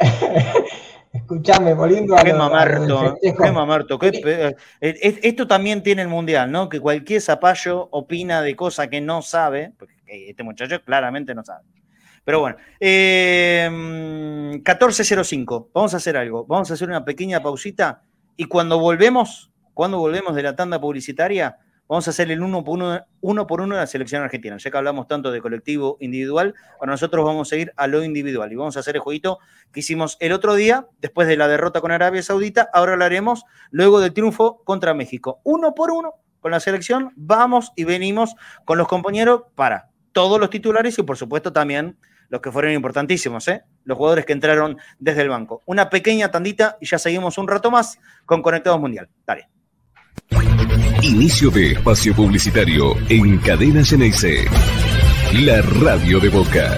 Escuchame, 1.12 1.74
volviendo 1.74 2.16
a. 2.16 2.22
Qué 2.22 2.34
mamarto, 2.34 3.16
qué 3.20 3.52
mamarto. 3.52 3.98
Eh, 4.02 4.54
esto 4.80 5.46
también 5.46 5.82
tiene 5.82 6.02
el 6.02 6.08
mundial, 6.08 6.50
¿no? 6.50 6.68
Que 6.68 6.80
cualquier 6.80 7.20
zapallo 7.20 7.88
opina 7.90 8.42
de 8.42 8.54
cosas 8.54 8.88
que 8.88 9.00
no 9.00 9.22
sabe, 9.22 9.72
porque 9.78 9.94
este 10.06 10.42
muchacho 10.42 10.82
claramente 10.84 11.34
no 11.34 11.44
sabe. 11.44 11.64
Pero 12.24 12.40
bueno, 12.40 12.58
14.05, 12.78 15.30
em, 15.30 15.46
vamos 15.72 15.94
a 15.94 15.96
hacer 15.96 16.16
algo, 16.18 16.44
vamos 16.46 16.70
a 16.70 16.74
hacer 16.74 16.88
una 16.88 17.04
pequeña 17.04 17.42
pausita 17.42 18.02
y 18.36 18.44
cuando 18.44 18.78
volvemos, 18.78 19.50
cuando 19.72 19.98
volvemos 19.98 20.34
de 20.34 20.42
la 20.42 20.54
tanda 20.54 20.78
publicitaria, 20.78 21.56
Vamos 21.88 22.06
a 22.06 22.10
hacer 22.10 22.30
el 22.30 22.42
uno 22.42 22.64
por 22.64 22.76
uno, 23.60 23.74
de 23.74 23.80
la 23.80 23.86
selección 23.86 24.22
argentina. 24.22 24.58
Ya 24.58 24.70
que 24.70 24.76
hablamos 24.76 25.06
tanto 25.06 25.30
de 25.30 25.40
colectivo 25.40 25.96
individual, 26.00 26.54
para 26.78 26.92
nosotros 26.92 27.24
vamos 27.24 27.50
a 27.50 27.56
ir 27.56 27.72
a 27.76 27.86
lo 27.86 28.04
individual 28.04 28.52
y 28.52 28.56
vamos 28.56 28.76
a 28.76 28.80
hacer 28.80 28.96
el 28.96 29.00
jueguito 29.00 29.38
que 29.72 29.80
hicimos 29.80 30.18
el 30.20 30.32
otro 30.32 30.54
día, 30.54 30.86
después 31.00 31.26
de 31.28 31.38
la 31.38 31.48
derrota 31.48 31.80
con 31.80 31.90
Arabia 31.90 32.22
Saudita. 32.22 32.68
Ahora 32.74 32.96
lo 32.96 33.04
haremos 33.04 33.44
luego 33.70 34.00
del 34.00 34.12
triunfo 34.12 34.62
contra 34.64 34.92
México. 34.92 35.40
Uno 35.44 35.74
por 35.74 35.90
uno 35.90 36.12
con 36.40 36.50
la 36.50 36.60
selección, 36.60 37.12
vamos 37.16 37.72
y 37.74 37.84
venimos 37.84 38.34
con 38.66 38.76
los 38.76 38.86
compañeros 38.86 39.44
para 39.54 39.88
todos 40.12 40.38
los 40.38 40.50
titulares 40.50 40.98
y 40.98 41.02
por 41.02 41.16
supuesto 41.16 41.52
también 41.52 41.96
los 42.28 42.42
que 42.42 42.52
fueron 42.52 42.72
importantísimos, 42.72 43.48
¿eh? 43.48 43.62
los 43.84 43.96
jugadores 43.96 44.26
que 44.26 44.34
entraron 44.34 44.76
desde 44.98 45.22
el 45.22 45.30
banco. 45.30 45.62
Una 45.64 45.88
pequeña 45.88 46.30
tandita 46.30 46.76
y 46.80 46.86
ya 46.86 46.98
seguimos 46.98 47.38
un 47.38 47.48
rato 47.48 47.70
más 47.70 47.98
con 48.26 48.42
Conectados 48.42 48.78
Mundial. 48.78 49.08
Dale. 49.26 49.48
Inicio 51.02 51.50
de 51.50 51.72
espacio 51.72 52.12
publicitario 52.14 52.96
en 53.08 53.38
Cadena 53.38 53.84
Ceneice. 53.84 54.46
La 55.32 55.62
radio 55.62 56.18
de 56.18 56.28
Boca. 56.28 56.76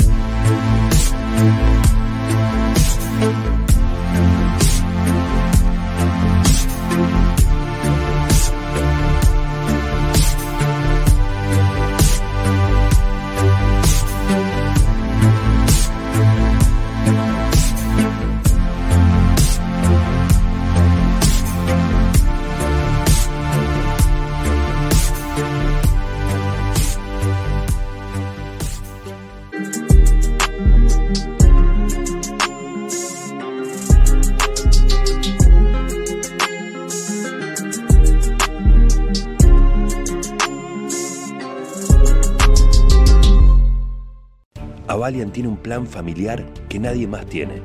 Tiene 45.32 45.48
un 45.48 45.56
plan 45.56 45.86
familiar 45.86 46.44
que 46.68 46.80
nadie 46.80 47.06
más 47.06 47.24
tiene. 47.26 47.62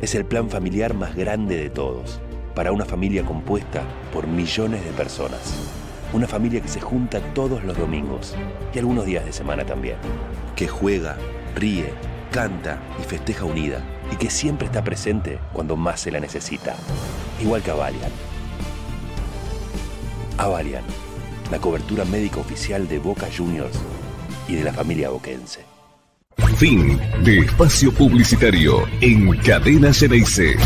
Es 0.00 0.14
el 0.14 0.24
plan 0.24 0.50
familiar 0.50 0.92
más 0.92 1.14
grande 1.14 1.56
de 1.56 1.70
todos, 1.70 2.20
para 2.54 2.72
una 2.72 2.84
familia 2.84 3.24
compuesta 3.24 3.82
por 4.12 4.26
millones 4.26 4.84
de 4.84 4.90
personas. 4.90 5.54
Una 6.12 6.26
familia 6.26 6.60
que 6.60 6.68
se 6.68 6.80
junta 6.80 7.20
todos 7.32 7.62
los 7.64 7.78
domingos 7.78 8.34
y 8.74 8.78
algunos 8.78 9.06
días 9.06 9.24
de 9.24 9.32
semana 9.32 9.64
también. 9.64 9.96
Que 10.56 10.66
juega, 10.66 11.16
ríe, 11.54 11.92
canta 12.32 12.80
y 13.00 13.04
festeja 13.04 13.44
unida 13.44 13.84
y 14.10 14.16
que 14.16 14.28
siempre 14.28 14.66
está 14.66 14.82
presente 14.82 15.38
cuando 15.52 15.76
más 15.76 16.00
se 16.00 16.10
la 16.10 16.18
necesita. 16.18 16.74
Igual 17.40 17.62
que 17.62 17.70
Avalian. 17.70 18.10
Avalian, 20.38 20.84
la 21.52 21.58
cobertura 21.58 22.04
médica 22.04 22.40
oficial 22.40 22.88
de 22.88 22.98
Boca 22.98 23.28
Juniors 23.34 23.78
y 24.48 24.56
de 24.56 24.64
la 24.64 24.72
familia 24.72 25.10
boquense. 25.10 25.75
Fin 26.58 26.98
de 27.22 27.40
espacio 27.40 27.92
publicitario 27.92 28.84
en 29.02 29.36
Cadena 29.42 29.92
Ceneice. 29.92 30.56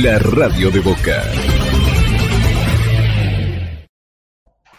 La 0.00 0.20
radio 0.20 0.70
de 0.70 0.78
Boca. 0.78 1.24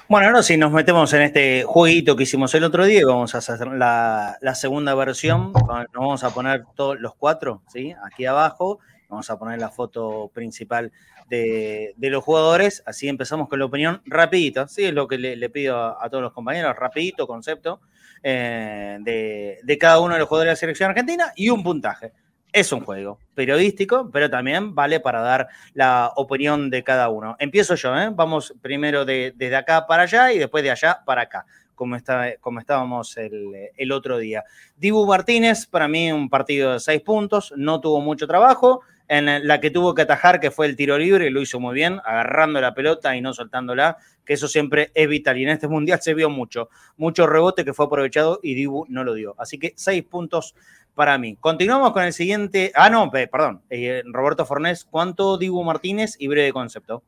Bueno, 0.07 0.27
ahora 0.27 0.43
sí 0.43 0.55
nos 0.55 0.71
metemos 0.71 1.11
en 1.11 1.23
este 1.23 1.63
jueguito 1.63 2.15
que 2.15 2.23
hicimos 2.23 2.55
el 2.55 2.63
otro 2.63 2.85
día, 2.85 3.05
vamos 3.05 3.35
a 3.35 3.39
hacer 3.39 3.67
la, 3.67 4.37
segunda 4.53 4.95
versión. 4.95 5.51
Nos 5.51 5.91
vamos 5.93 6.23
a 6.23 6.29
poner 6.29 6.63
todos 6.77 6.97
los 7.01 7.13
cuatro, 7.13 7.61
¿sí? 7.67 7.93
Aquí 8.05 8.25
abajo. 8.25 8.79
Vamos 9.09 9.29
a 9.29 9.37
poner 9.37 9.59
la 9.59 9.71
foto 9.71 10.31
principal 10.33 10.93
de, 11.29 11.93
los 11.99 12.23
jugadores. 12.23 12.81
Así 12.85 13.09
empezamos 13.09 13.49
con 13.49 13.59
la 13.59 13.65
opinión 13.65 14.01
rapidito. 14.05 14.69
Sí, 14.69 14.85
es 14.85 14.93
lo 14.93 15.05
que 15.09 15.17
le, 15.17 15.35
le 15.35 15.49
pido 15.49 15.75
a, 15.75 15.97
a, 15.99 16.09
todos 16.09 16.23
los 16.23 16.31
compañeros. 16.31 16.77
Rapidito, 16.77 17.27
concepto 17.27 17.81
eh, 18.27 18.97
de, 19.01 19.77
cada 19.77 19.99
uno 19.99 20.15
de 20.15 20.19
los 20.19 20.27
jugadores 20.27 20.49
de 20.49 20.53
la 20.53 20.55
selección 20.55 20.89
argentina 20.89 21.31
y 21.35 21.49
un 21.49 21.61
puntaje 21.61 22.11
es 22.51 22.71
un 22.71 22.79
juego 22.79 23.19
periodístico, 23.35 24.09
pero 24.11 24.31
también 24.31 24.73
vale 24.73 24.99
para 24.99 25.21
dar 25.21 25.47
la 25.75 26.11
opinión 26.15 26.71
de 26.71 26.83
cada 26.83 27.09
uno. 27.09 27.35
Empiezo 27.37 27.75
yo, 27.75 27.95
¿eh? 27.95 28.09
vamos 28.11 28.55
primero 28.63 29.05
de, 29.05 29.31
desde 29.35 29.55
acá 29.57 29.85
para 29.85 30.03
allá 30.03 30.31
y 30.31 30.39
después 30.39 30.63
de 30.63 30.71
allá 30.71 31.03
para 31.05 31.21
acá, 31.21 31.45
como, 31.75 31.95
está, 31.95 32.35
como 32.39 32.59
estábamos 32.59 33.15
el, 33.17 33.53
el, 33.77 33.91
otro 33.91 34.17
día. 34.17 34.43
Dibu 34.75 35.05
Martínez, 35.05 35.67
para 35.67 35.87
mí 35.87 36.11
un 36.11 36.27
partido 36.27 36.73
de 36.73 36.79
seis 36.79 37.01
puntos, 37.01 37.53
no 37.55 37.79
tuvo 37.79 38.01
mucho 38.01 38.25
trabajo, 38.25 38.81
en 39.07 39.47
la 39.47 39.59
que 39.59 39.71
tuvo 39.71 39.93
que 39.93 40.03
atajar, 40.03 40.39
que 40.39 40.51
fue 40.51 40.65
el 40.65 40.75
tiro 40.75 40.97
libre, 40.97 41.27
y 41.27 41.29
lo 41.29 41.41
hizo 41.41 41.59
muy 41.59 41.73
bien, 41.73 41.99
agarrando 42.03 42.59
la 42.59 42.73
pelota 42.73 43.15
y 43.15 43.21
no 43.21 43.33
soltándola, 43.33 43.97
que 44.25 44.33
eso 44.33 44.47
siempre 44.47 44.91
es 44.93 45.07
vital. 45.07 45.37
Y 45.37 45.43
en 45.43 45.49
este 45.49 45.67
mundial 45.67 46.01
se 46.01 46.13
vio 46.13 46.29
mucho, 46.29 46.69
mucho 46.97 47.27
rebote 47.27 47.63
que 47.63 47.73
fue 47.73 47.85
aprovechado 47.85 48.39
y 48.41 48.55
Dibu 48.55 48.85
no 48.89 49.03
lo 49.03 49.13
dio. 49.13 49.35
Así 49.37 49.59
que 49.59 49.73
seis 49.75 50.03
puntos 50.03 50.55
para 50.95 51.17
mí. 51.17 51.35
Continuamos 51.35 51.91
con 51.91 52.03
el 52.03 52.13
siguiente. 52.13 52.71
Ah, 52.73 52.89
no, 52.89 53.11
perdón. 53.11 53.61
Eh, 53.69 54.01
Roberto 54.05 54.45
Fornés, 54.45 54.85
¿cuánto 54.85 55.37
Dibu 55.37 55.63
Martínez 55.63 56.15
y 56.17 56.27
breve 56.27 56.53
concepto? 56.53 57.03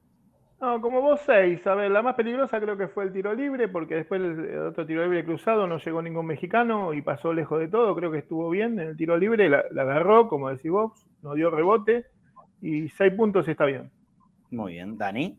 No, 0.59 0.81
como 0.81 1.01
vos 1.01 1.21
seis, 1.23 1.65
a 1.67 1.75
ver, 1.75 1.91
la 1.91 2.01
más 2.01 2.15
peligrosa 2.15 2.59
creo 2.59 2.75
que 2.75 2.87
fue 2.87 3.03
el 3.03 3.13
tiro 3.13 3.31
libre, 3.35 3.67
porque 3.67 3.93
después 3.93 4.19
el 4.19 4.57
otro 4.57 4.87
tiro 4.87 5.03
libre 5.03 5.23
cruzado 5.23 5.67
no 5.67 5.77
llegó 5.77 6.01
ningún 6.01 6.25
mexicano 6.25 6.95
y 6.95 7.03
pasó 7.03 7.31
lejos 7.31 7.59
de 7.59 7.67
todo, 7.67 7.95
creo 7.95 8.11
que 8.11 8.17
estuvo 8.17 8.49
bien 8.49 8.79
en 8.79 8.87
el 8.87 8.97
tiro 8.97 9.17
libre, 9.17 9.49
la, 9.49 9.59
agarró, 9.79 10.27
como 10.27 10.49
decís 10.49 10.71
vos, 10.71 11.05
no 11.21 11.33
dio 11.33 11.49
rebote 11.49 12.05
y 12.61 12.89
seis 12.89 13.13
puntos 13.13 13.47
está 13.47 13.65
bien. 13.65 13.91
Muy 14.51 14.73
bien, 14.73 14.97
Dani. 14.97 15.37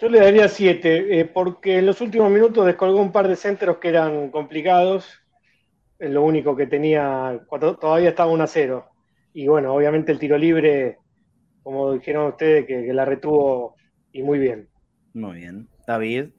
Yo 0.00 0.08
le 0.08 0.20
daría 0.20 0.48
siete, 0.48 1.20
eh, 1.20 1.26
porque 1.26 1.78
en 1.78 1.86
los 1.86 2.00
últimos 2.00 2.30
minutos 2.30 2.64
descolgó 2.64 3.00
un 3.00 3.12
par 3.12 3.28
de 3.28 3.36
centros 3.36 3.76
que 3.76 3.88
eran 3.88 4.30
complicados, 4.30 5.06
es 5.98 6.10
lo 6.10 6.24
único 6.24 6.56
que 6.56 6.66
tenía, 6.66 7.40
todavía 7.78 8.08
estaba 8.08 8.32
1 8.32 8.42
a 8.42 8.46
0. 8.46 8.86
Y 9.34 9.46
bueno, 9.46 9.74
obviamente 9.74 10.10
el 10.10 10.18
tiro 10.18 10.38
libre, 10.38 10.98
como 11.62 11.92
dijeron 11.92 12.28
ustedes, 12.28 12.66
que 12.66 12.92
la 12.94 13.04
retuvo 13.04 13.76
y 14.10 14.22
muy 14.22 14.38
bien. 14.38 14.68
Muy 15.12 15.36
bien. 15.36 15.68
David. 15.86 16.30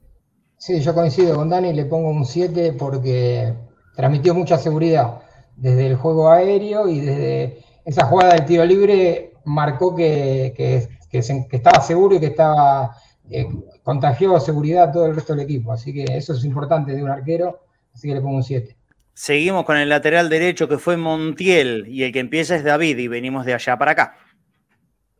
Sí, 0.56 0.80
yo 0.80 0.94
coincido 0.94 1.36
con 1.36 1.48
Dani, 1.48 1.72
le 1.72 1.84
pongo 1.84 2.10
un 2.10 2.24
7 2.24 2.74
porque 2.78 3.54
transmitió 3.94 4.34
mucha 4.34 4.58
seguridad 4.58 5.22
desde 5.56 5.86
el 5.86 5.96
juego 5.96 6.30
aéreo 6.30 6.88
y 6.88 7.00
desde 7.00 7.64
esa 7.84 8.06
jugada 8.06 8.34
del 8.34 8.44
tiro 8.44 8.64
libre 8.64 9.32
marcó 9.44 9.94
que, 9.94 10.52
que, 10.56 10.88
estaba 11.18 11.80
seguro 11.80 12.16
y 12.16 12.20
que 12.20 12.26
estaba 12.26 12.96
eh, 13.30 13.46
contagió 13.82 14.38
seguridad 14.40 14.90
a 14.90 14.92
todo 14.92 15.06
el 15.06 15.14
resto 15.14 15.34
del 15.34 15.44
equipo. 15.44 15.72
Así 15.72 15.92
que 15.92 16.04
eso 16.04 16.32
es 16.32 16.44
importante 16.44 16.92
de 16.92 17.02
un 17.02 17.10
arquero, 17.10 17.60
así 17.94 18.08
que 18.08 18.14
le 18.14 18.20
pongo 18.20 18.36
un 18.36 18.42
7. 18.42 18.76
Seguimos 19.14 19.64
con 19.64 19.76
el 19.76 19.88
lateral 19.88 20.28
derecho 20.28 20.68
que 20.68 20.78
fue 20.78 20.96
Montiel 20.96 21.86
y 21.88 22.04
el 22.04 22.12
que 22.12 22.20
empieza 22.20 22.56
es 22.56 22.64
David 22.64 22.98
y 22.98 23.08
venimos 23.08 23.44
de 23.44 23.54
allá 23.54 23.76
para 23.76 23.92
acá. 23.92 24.14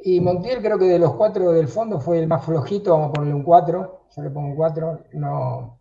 Y 0.04 0.20
Montiel 0.20 0.60
creo 0.60 0.78
que 0.78 0.86
de 0.86 0.98
los 0.98 1.14
cuatro 1.14 1.52
del 1.52 1.68
fondo 1.68 2.00
fue 2.00 2.18
el 2.18 2.26
más 2.26 2.44
flojito, 2.44 2.92
vamos 2.92 3.10
a 3.10 3.12
ponerle 3.12 3.34
un 3.34 3.44
4, 3.44 4.06
yo 4.16 4.22
le 4.22 4.30
pongo 4.30 4.48
un 4.48 4.56
4, 4.56 5.04
no, 5.12 5.78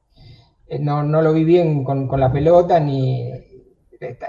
eh, 0.67 0.77
no, 0.77 1.03
no, 1.03 1.21
lo 1.21 1.33
vi 1.33 1.43
bien 1.43 1.83
con, 1.83 2.07
con, 2.07 2.19
la 2.19 2.31
pelota, 2.31 2.79
ni 2.79 3.31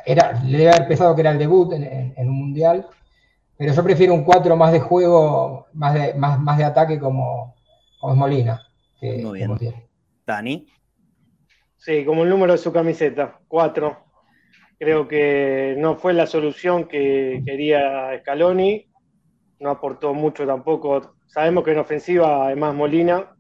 era, 0.07 0.43
le 0.45 0.59
debe 0.59 0.71
haber 0.71 0.89
pensado 0.89 1.15
que 1.15 1.23
era 1.23 1.33
el 1.33 1.39
debut 1.39 1.73
en, 1.73 2.29
un 2.29 2.39
mundial, 2.39 2.87
pero 3.57 3.73
yo 3.73 3.83
prefiero 3.83 4.15
un 4.15 4.25
4 4.25 4.57
más 4.57 4.73
de 4.73 4.81
juego, 4.81 5.67
más 5.73 5.95
de, 5.95 6.15
más, 6.15 6.39
más 6.41 6.59
de 6.59 6.65
ataque 6.65 6.99
como, 6.99 7.55
como 8.01 8.17
Molina. 8.17 8.63
Que, 9.01 9.19
Muy 9.19 9.41
bien. 9.41 9.57
Dani. 10.27 10.67
Sí, 11.77 12.05
como 12.05 12.23
el 12.23 12.31
número 12.31 12.53
de 12.53 12.59
su 12.59 12.73
camiseta, 12.73 13.41
4. 13.49 14.05
Creo 14.79 15.09
que 15.09 15.75
no 15.79 15.97
fue 15.97 16.13
la 16.13 16.27
solución 16.27 16.87
que 16.87 17.43
quería 17.45 18.19
Scaloni 18.21 18.93
no 19.63 19.71
aportó 19.71 20.13
mucho 20.13 20.47
tampoco. 20.47 21.15
Sabemos 21.27 21.65
que 21.65 21.71
en 21.71 21.79
ofensiva 21.79 22.49
hay 22.49 22.57
más 22.57 22.75
Molina, 22.75 23.35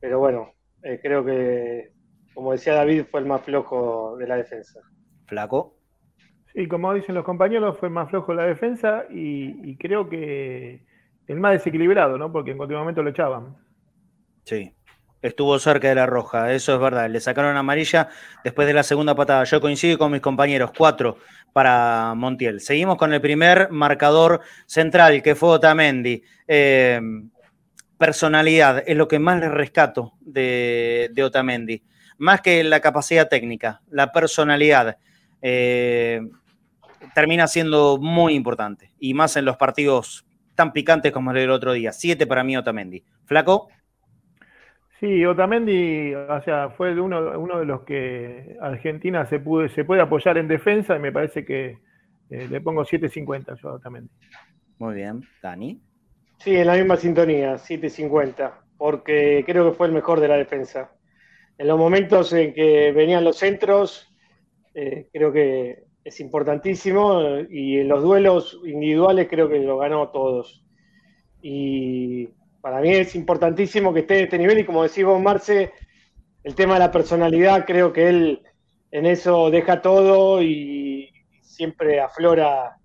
pero 0.00 0.18
bueno, 0.18 0.54
eh, 0.82 0.98
creo 1.00 1.24
que, 1.24 1.92
como 2.34 2.52
decía 2.52 2.74
David, 2.74 3.04
fue 3.10 3.20
el 3.20 3.26
más 3.26 3.42
flojo 3.42 4.16
de 4.16 4.26
la 4.26 4.36
defensa. 4.36 4.80
Flaco. 5.32 5.78
Sí, 6.52 6.68
como 6.68 6.92
dicen 6.92 7.14
los 7.14 7.24
compañeros, 7.24 7.78
fue 7.78 7.88
más 7.88 8.10
flojo 8.10 8.34
la 8.34 8.44
defensa 8.44 9.04
y, 9.08 9.76
creo 9.78 10.10
que 10.10 10.84
el 11.26 11.40
más 11.40 11.52
desequilibrado, 11.52 12.18
¿no? 12.18 12.30
Porque 12.30 12.50
en 12.50 12.58
cualquier 12.58 12.78
momento 12.78 13.02
lo 13.02 13.08
echaban. 13.08 13.56
Sí, 14.44 14.74
estuvo 15.22 15.58
cerca 15.58 15.88
de 15.88 15.94
la 15.94 16.04
roja, 16.04 16.52
eso 16.52 16.74
es 16.74 16.80
verdad. 16.80 17.08
Le 17.08 17.18
sacaron 17.20 17.56
amarilla 17.56 18.10
después 18.44 18.68
de 18.68 18.74
la 18.74 18.82
segunda 18.82 19.14
patada. 19.14 19.44
Yo 19.44 19.62
coincido 19.62 19.96
con 19.96 20.12
mis 20.12 20.20
compañeros, 20.20 20.72
cuatro 20.76 21.16
para 21.54 22.12
Montiel. 22.14 22.60
Seguimos 22.60 22.98
con 22.98 23.14
el 23.14 23.22
primer 23.22 23.70
marcador 23.70 24.42
central, 24.66 25.22
que 25.22 25.34
fue 25.34 25.48
Otamendi. 25.48 26.22
Eh, 26.46 27.00
personalidad 27.96 28.82
es 28.86 28.96
lo 28.98 29.08
que 29.08 29.18
más 29.18 29.40
le 29.40 29.48
rescato 29.48 30.12
de, 30.20 31.10
Otamendi. 31.24 31.82
Más 32.18 32.42
que 32.42 32.62
la 32.62 32.80
capacidad 32.80 33.30
técnica, 33.30 33.80
la 33.88 34.12
personalidad 34.12 34.98
eh, 35.42 36.22
termina 37.14 37.46
siendo 37.46 37.98
muy 37.98 38.34
importante. 38.34 38.92
Y 38.98 39.14
más 39.14 39.36
en 39.36 39.44
los 39.44 39.56
partidos 39.56 40.24
tan 40.54 40.72
picantes 40.72 41.12
como 41.12 41.30
el 41.32 41.38
del 41.38 41.50
otro 41.50 41.72
día. 41.72 41.92
Siete 41.92 42.26
para 42.26 42.44
mí 42.44 42.56
Otamendi. 42.56 43.04
Flaco. 43.24 43.68
Sí, 45.00 45.24
Otamendi, 45.24 46.14
o 46.14 46.42
sea, 46.42 46.70
fue 46.70 46.98
uno, 47.00 47.38
uno 47.38 47.58
de 47.58 47.64
los 47.64 47.82
que 47.82 48.56
Argentina 48.60 49.26
se, 49.26 49.40
puede, 49.40 49.68
se 49.68 49.84
puede 49.84 50.00
apoyar 50.00 50.38
en 50.38 50.46
defensa 50.46 50.94
y 50.94 51.00
me 51.00 51.10
parece 51.10 51.44
que 51.44 51.78
eh, 52.30 52.46
le 52.48 52.60
pongo 52.60 52.84
7.50 52.84 53.60
yo 53.60 53.68
a 53.70 53.74
Otamendi. 53.74 54.10
Muy 54.78 54.94
bien, 54.94 55.22
Dani. 55.42 55.82
Sí, 56.38 56.56
en 56.56 56.66
la 56.66 56.74
misma 56.74 56.96
sintonía, 56.96 57.54
7.50, 57.54 58.52
porque 58.76 59.42
creo 59.44 59.70
que 59.70 59.76
fue 59.76 59.88
el 59.88 59.92
mejor 59.92 60.20
de 60.20 60.28
la 60.28 60.36
defensa. 60.36 60.92
En 61.58 61.68
los 61.68 61.78
momentos 61.78 62.32
en 62.32 62.54
que 62.54 62.92
venían 62.92 63.24
los 63.24 63.38
centros, 63.38 64.11
eh, 64.74 65.08
creo 65.12 65.32
que 65.32 65.84
es 66.04 66.20
importantísimo 66.20 67.38
y 67.48 67.78
en 67.78 67.88
los 67.88 68.02
duelos 68.02 68.60
individuales 68.64 69.28
creo 69.28 69.48
que 69.48 69.60
lo 69.60 69.78
ganó 69.78 70.08
todos. 70.08 70.64
Y 71.40 72.28
para 72.60 72.80
mí 72.80 72.90
es 72.90 73.14
importantísimo 73.14 73.92
que 73.92 74.00
esté 74.00 74.18
en 74.18 74.24
este 74.24 74.38
nivel 74.38 74.58
y 74.60 74.64
como 74.64 74.82
decís 74.82 75.04
vos, 75.04 75.20
Marce, 75.20 75.72
el 76.42 76.54
tema 76.54 76.74
de 76.74 76.80
la 76.80 76.90
personalidad, 76.90 77.64
creo 77.66 77.92
que 77.92 78.08
él 78.08 78.42
en 78.90 79.06
eso 79.06 79.50
deja 79.50 79.80
todo 79.80 80.42
y 80.42 81.10
siempre 81.40 82.00
aflora 82.00 82.76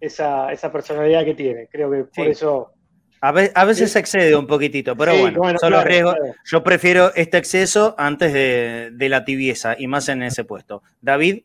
esa, 0.00 0.48
personalidad 0.72 1.24
que 1.24 1.34
tiene. 1.34 1.68
Creo 1.68 1.90
que 1.90 2.04
por 2.04 2.26
eso... 2.26 2.72
A 3.20 3.32
veces, 3.32 3.92
se 3.92 3.98
excede 3.98 4.36
un 4.36 4.46
poquitito, 4.46 4.96
pero 4.96 5.18
bueno, 5.18 5.58
son 5.58 5.72
los 5.72 5.84
riesgos. 5.84 6.16
Yo 6.44 6.62
prefiero 6.62 7.12
este 7.14 7.38
exceso 7.38 7.94
antes 7.98 8.32
de, 8.32 8.90
de, 8.92 9.08
la 9.08 9.24
tibieza 9.24 9.74
y 9.78 9.86
más 9.86 10.08
en 10.08 10.22
ese 10.22 10.44
puesto. 10.44 10.82
David. 11.00 11.42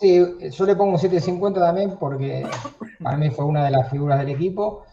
Sí, 0.00 0.20
yo 0.50 0.66
le 0.66 0.74
pongo 0.74 0.92
un 0.92 0.98
7.50 0.98 1.54
también 1.54 1.96
porque 1.98 2.44
para 3.00 3.16
mí 3.16 3.30
fue 3.30 3.44
una 3.44 3.64
de 3.64 3.70
las 3.70 3.90
figuras 3.90 4.18
del 4.18 4.30
equipo. 4.30 4.84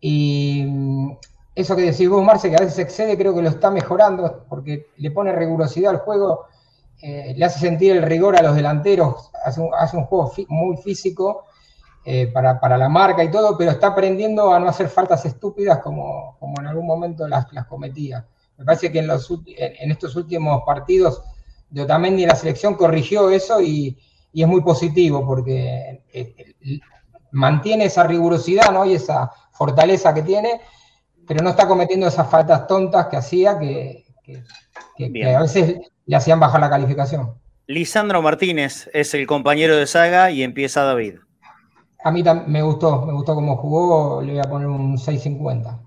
Y 0.00 0.66
eso 1.54 1.76
que 1.76 1.82
decís 1.82 2.08
vos, 2.08 2.24
Marce, 2.24 2.48
que 2.48 2.56
a 2.56 2.60
veces 2.60 2.78
excede, 2.78 3.18
creo 3.18 3.34
que 3.34 3.42
lo 3.42 3.50
está 3.50 3.70
mejorando 3.70 4.44
porque 4.48 4.86
le 4.96 5.10
pone 5.10 5.32
rigurosidad 5.32 5.90
al 5.90 5.98
juego, 5.98 6.46
eh, 7.02 7.34
le 7.36 7.44
hace 7.44 7.58
sentir 7.58 7.96
el 7.96 8.02
rigor 8.02 8.36
a 8.36 8.42
los 8.42 8.54
delanteros, 8.54 9.30
hace 9.44 9.60
un, 9.60 10.04
juego 10.04 10.32
muy 10.48 10.76
físico 10.78 11.44
eh, 12.04 12.28
para, 12.28 12.78
la 12.78 12.88
marca 12.88 13.22
y 13.22 13.30
todo, 13.30 13.56
pero 13.58 13.70
está 13.72 13.88
aprendiendo 13.88 14.52
a 14.52 14.58
no 14.58 14.68
hacer 14.68 14.88
faltas 14.88 15.24
estúpidas 15.26 15.78
como, 15.78 16.36
como 16.38 16.60
en 16.60 16.66
algún 16.66 16.86
momento 16.86 17.28
las, 17.28 17.52
las 17.52 17.66
cometía. 17.66 18.26
Me 18.56 18.64
parece 18.64 18.90
que 18.90 18.98
en, 18.98 19.06
los, 19.06 19.30
en 19.56 19.90
estos 19.90 20.16
últimos 20.16 20.62
partidos 20.66 21.22
de 21.68 21.82
Otamendi 21.82 22.26
la 22.26 22.34
selección 22.34 22.74
corrigió 22.74 23.30
eso 23.30 23.60
y, 23.60 23.98
y 24.32 24.42
es 24.42 24.48
muy 24.48 24.60
positivo 24.60 25.26
porque 25.26 26.02
eh, 26.12 26.54
mantiene 27.32 27.86
esa 27.86 28.04
rigurosidad 28.04 28.70
¿no? 28.72 28.84
y 28.84 28.94
esa 28.94 29.30
fortaleza 29.52 30.12
que 30.12 30.22
tiene 30.22 30.60
pero 31.30 31.44
no 31.44 31.50
está 31.50 31.68
cometiendo 31.68 32.08
esas 32.08 32.28
faltas 32.28 32.66
tontas 32.66 33.06
que 33.06 33.16
hacía 33.16 33.56
que, 33.56 34.04
a 35.32 35.40
veces 35.40 35.76
le 36.04 36.16
hacían 36.16 36.40
bajar 36.40 36.60
la 36.60 36.68
calificación. 36.68 37.34
Lisandro 37.68 38.20
Martínez 38.20 38.90
es 38.92 39.14
el 39.14 39.28
compañero 39.28 39.76
de 39.76 39.86
saga 39.86 40.32
y 40.32 40.42
empieza 40.42 40.82
David. 40.82 41.20
A 42.02 42.10
mí 42.10 42.22
me 42.46 42.62
gustó, 42.62 43.04
me 43.04 43.12
gustó 43.12 43.34
cómo 43.34 43.56
jugó, 43.56 44.22
le 44.22 44.32
voy 44.32 44.40
a 44.40 44.48
poner 44.48 44.68
un 44.68 44.96
6.50. 44.96 45.78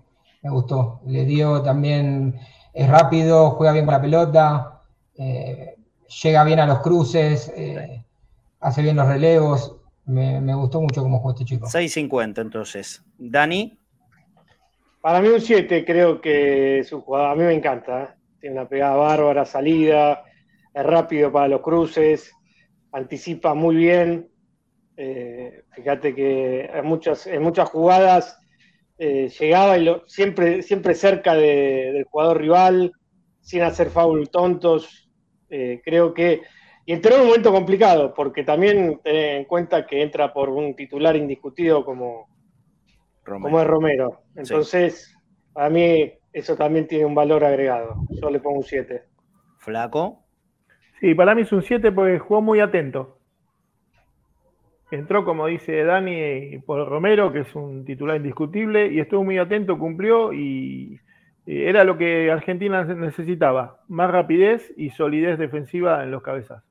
Me 0.44 0.50
gustó. 0.50 1.02
Le 1.08 1.26
dio 1.26 1.62
también, 1.62 2.40
es 2.74 2.88
rápido, 2.90 3.52
juega 3.52 3.74
bien 3.74 3.86
con 3.86 3.94
la 3.94 4.02
pelota, 4.02 4.82
eh, 5.16 5.76
llega 6.24 6.44
bien 6.44 6.60
a 6.60 6.68
los 6.68 6.80
cruces, 6.80 7.52
eh, 7.56 8.04
hace 8.60 8.82
bien 8.82 8.96
los 8.96 9.08
relevos. 9.08 9.78
Me, 10.06 10.42
me, 10.42 10.54
gustó 10.54 10.82
mucho 10.82 11.02
cómo 11.02 11.20
jugó 11.20 11.32
este 11.32 11.46
chico. 11.46 11.68
6.50 11.68 12.42
entonces. 12.42 13.04
Dani. 13.18 13.78
Para 15.02 15.22
mí 15.22 15.30
un 15.30 15.42
7 15.42 15.84
creo 15.86 16.22
que 16.22 16.80
es 16.80 16.92
un 16.94 17.02
jugador, 17.02 17.32
a 17.32 17.36
mí 17.36 17.44
me 17.44 17.54
encanta, 17.54 18.04
¿eh? 18.04 18.08
tiene 18.40 18.60
una 18.60 18.70
pegada 18.70 18.96
bárbara, 18.96 19.46
salida, 19.46 20.24
es 20.74 20.86
rápido 20.86 21.32
para 21.32 21.48
los 21.48 21.62
cruces, 21.62 22.32
anticipa 22.92 23.54
muy 23.54 23.76
bien. 23.76 24.33
Eh, 24.98 25.64
fíjate 25.72 26.14
que 26.14 26.66
en 26.66 26.86
muchas, 26.86 27.28
en 27.28 27.42
muchas 27.42 27.70
jugadas 27.70 28.40
eh, 28.98 29.30
llegaba 29.40 29.78
y 29.78 29.90
siempre, 30.08 30.62
siempre 30.62 30.94
cerca 30.94 31.34
del 31.34 32.04
jugador 32.06 32.40
rival, 32.40 32.92
sin 33.42 33.64
hacer 33.64 33.90
foul 33.90 34.30
tontos. 34.30 35.10
creo 35.50 36.14
que. 36.14 36.42
Y 36.86 36.94
entró 36.94 37.16
en 37.16 37.22
un 37.22 37.28
momento 37.28 37.52
complicado, 37.52 38.14
porque 38.14 38.44
también 38.44 39.00
ten 39.04 39.16
en 39.16 39.46
cuenta 39.46 39.86
que 39.88 40.02
entra 40.02 40.34
por 40.34 40.50
un 40.50 40.76
titular 40.76 41.16
indiscutido 41.16 41.86
como, 41.86 42.28
como 43.24 43.62
es 43.62 43.68
Romero. 43.68 44.24
Entonces, 44.36 45.16
para 45.54 45.70
mí 45.70 46.12
eso 46.34 46.56
también 46.56 46.88
tiene 46.88 47.06
un 47.06 47.16
valor 47.16 47.46
agregado. 47.46 47.96
Yo 48.10 48.30
le 48.30 48.40
pongo 48.40 48.58
un 48.58 48.64
7. 48.64 49.04
Flaco. 49.60 50.26
Sí, 51.00 51.14
para 51.14 51.36
mí 51.36 51.44
es 51.44 51.52
un 51.52 51.62
7 51.62 51.92
porque 51.92 52.18
jugó 52.20 52.42
muy 52.42 52.60
atento. 52.60 53.20
Entró, 54.96 55.26
como 55.26 55.48
dice 55.48 55.84
Dani, 55.84 56.60
por 56.66 56.88
Romero, 56.88 57.32
que 57.32 57.40
es 57.40 57.56
un 57.56 57.84
titular 57.84 58.18
indiscutible, 58.18 58.94
y 58.94 59.00
estuvo 59.00 59.24
muy 59.24 59.38
atento, 59.38 59.78
cumplió 59.78 60.34
y 60.34 61.00
era 61.46 61.84
lo 61.84 61.98
que 61.98 62.32
Argentina 62.32 62.84
necesitaba, 62.84 63.82
más 63.88 64.10
rapidez 64.10 64.72
y 64.78 64.92
solidez 64.92 65.38
defensiva 65.38 66.04
en 66.04 66.12
los 66.12 66.22
cabezas. 66.22 66.64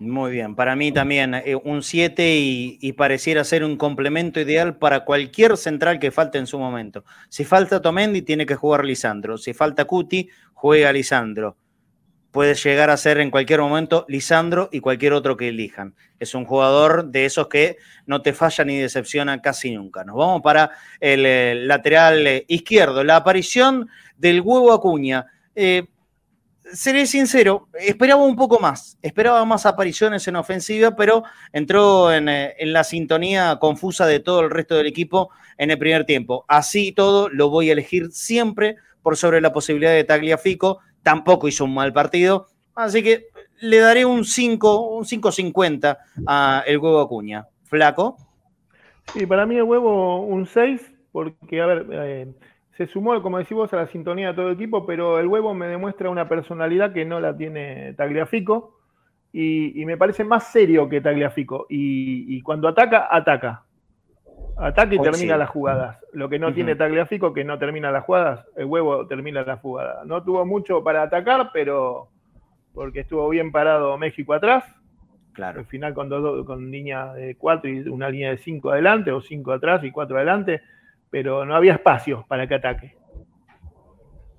Muy 0.00 0.30
bien, 0.30 0.54
para 0.54 0.76
mí 0.76 0.92
también 0.92 1.34
eh, 1.34 1.56
un 1.56 1.82
7 1.82 2.36
y, 2.38 2.92
pareciera 2.92 3.42
ser 3.42 3.64
un 3.64 3.76
complemento 3.76 4.38
ideal 4.38 4.76
para 4.76 5.04
cualquier 5.04 5.56
central 5.56 5.98
que 5.98 6.12
falte 6.12 6.38
en 6.38 6.46
su 6.46 6.58
momento. 6.58 7.04
Si 7.28 7.44
falta 7.44 7.82
Tomendi, 7.82 8.22
tiene 8.22 8.46
que 8.46 8.54
jugar 8.54 8.84
Lisandro. 8.84 9.38
Si 9.38 9.54
falta 9.54 9.86
Cuti, 9.86 10.28
juega 10.54 10.92
Lisandro. 10.92 11.56
Puede 12.30 12.54
llegar 12.54 12.90
a 12.90 12.96
ser 12.96 13.18
en 13.18 13.30
cualquier 13.30 13.60
momento 13.60 14.04
Lisandro 14.08 14.68
y 14.70 14.80
cualquier 14.80 15.12
otro 15.14 15.36
que 15.36 15.48
elijan. 15.48 15.94
Es 16.18 16.34
un 16.34 16.44
jugador 16.44 17.06
de 17.06 17.24
esos 17.24 17.48
que 17.48 17.78
no 18.06 18.22
te 18.22 18.32
falla 18.32 18.64
ni 18.64 18.76
decepciona 18.76 19.40
casi 19.40 19.70
nunca. 19.70 20.04
Nos 20.04 20.16
vamos 20.16 20.42
para 20.42 20.70
el, 21.00 21.24
eh, 21.24 21.54
lateral 21.54 22.26
eh, 22.26 22.44
izquierdo. 22.48 23.02
La 23.02 23.16
aparición 23.16 23.88
del 24.16 24.40
huevo 24.40 24.72
Acuña. 24.72 25.26
Eh, 25.54 25.86
seré 26.72 27.06
sincero, 27.06 27.68
esperaba 27.78 28.22
un 28.22 28.36
poco 28.36 28.58
más, 28.58 28.98
esperaba 29.02 29.44
más 29.44 29.66
apariciones 29.66 30.26
en 30.28 30.36
ofensiva, 30.36 30.94
pero 30.96 31.24
entró 31.52 32.12
en, 32.12 32.28
eh, 32.28 32.54
la 32.60 32.84
sintonía 32.84 33.56
confusa 33.60 34.06
de 34.06 34.20
todo 34.20 34.40
el 34.40 34.50
resto 34.50 34.76
del 34.76 34.86
equipo 34.86 35.30
en 35.56 35.70
el 35.70 35.78
primer 35.78 36.04
tiempo. 36.04 36.44
Así 36.48 36.92
todo, 36.92 37.28
lo 37.28 37.50
voy 37.50 37.70
a 37.70 37.72
elegir 37.72 38.10
siempre 38.12 38.76
por 39.02 39.16
sobre 39.16 39.40
la 39.40 39.52
posibilidad 39.52 39.92
de 39.92 40.04
Tagliafico. 40.04 40.80
Tampoco 41.08 41.48
hizo 41.48 41.64
un 41.64 41.72
mal 41.72 41.90
partido, 41.90 42.48
así 42.74 43.02
que 43.02 43.28
le 43.62 43.78
daré 43.78 44.04
un 44.04 44.26
5, 44.26 44.90
un 44.90 45.04
5.50 45.04 45.96
a 46.26 46.62
el 46.66 46.76
huevo 46.76 47.00
Acuña. 47.00 47.46
Flaco. 47.64 48.18
Sí, 49.14 49.24
para 49.24 49.46
mí 49.46 49.56
el 49.56 49.62
huevo 49.62 50.20
un 50.20 50.44
6, 50.44 50.92
porque, 51.10 51.62
a 51.62 51.66
ver, 51.66 51.86
eh, 51.90 52.26
se 52.76 52.86
sumó, 52.86 53.22
como 53.22 53.38
decís 53.38 53.56
vos, 53.56 53.72
a 53.72 53.76
la 53.76 53.86
sintonía 53.86 54.28
de 54.28 54.34
todo 54.34 54.48
el 54.48 54.54
equipo, 54.56 54.84
pero 54.84 55.18
el 55.18 55.28
huevo 55.28 55.54
me 55.54 55.66
demuestra 55.66 56.10
una 56.10 56.28
personalidad 56.28 56.92
que 56.92 57.06
no 57.06 57.20
la 57.20 57.34
tiene 57.34 57.94
Tagliafico 57.94 58.78
y, 59.32 59.82
me 59.86 59.96
parece 59.96 60.24
más 60.24 60.52
serio 60.52 60.90
que 60.90 61.00
Tagliafico. 61.00 61.64
Y, 61.70 62.42
cuando 62.42 62.68
ataca, 62.68 63.08
ataca. 63.10 63.64
Ataca 64.58 64.94
y 64.94 64.98
termina 64.98 65.36
las 65.36 65.50
jugadas. 65.50 65.98
Lo 66.12 66.28
que 66.28 66.38
no 66.38 66.52
tiene 66.52 66.74
Tagliafico, 66.74 67.32
que 67.32 67.44
no 67.44 67.58
termina 67.58 67.92
las 67.92 68.04
jugadas, 68.04 68.44
el 68.56 68.66
huevo 68.66 69.06
termina 69.06 69.42
la 69.42 69.56
jugada. 69.56 70.04
No 70.04 70.22
tuvo 70.22 70.44
mucho 70.44 70.82
para 70.82 71.02
atacar, 71.02 71.50
pero 71.52 72.08
porque 72.74 73.00
estuvo 73.00 73.28
bien 73.28 73.52
parado 73.52 73.96
México 73.98 74.34
atrás. 74.34 74.64
Claro. 75.32 75.60
Al 75.60 75.66
final 75.66 75.94
con, 75.94 76.08
dos, 76.08 76.44
con 76.44 76.70
línea 76.70 77.12
de 77.14 77.36
cuatro 77.36 77.70
y 77.70 77.88
una 77.88 78.10
línea 78.10 78.30
de 78.30 78.38
cinco 78.38 78.70
adelante, 78.70 79.12
o 79.12 79.20
cinco 79.20 79.52
atrás 79.52 79.84
y 79.84 79.92
cuatro 79.92 80.16
adelante 80.16 80.60
pero 81.10 81.44
no 81.44 81.54
había 81.54 81.74
espacio 81.74 82.24
para 82.28 82.46
que 82.46 82.54
ataque. 82.54 82.96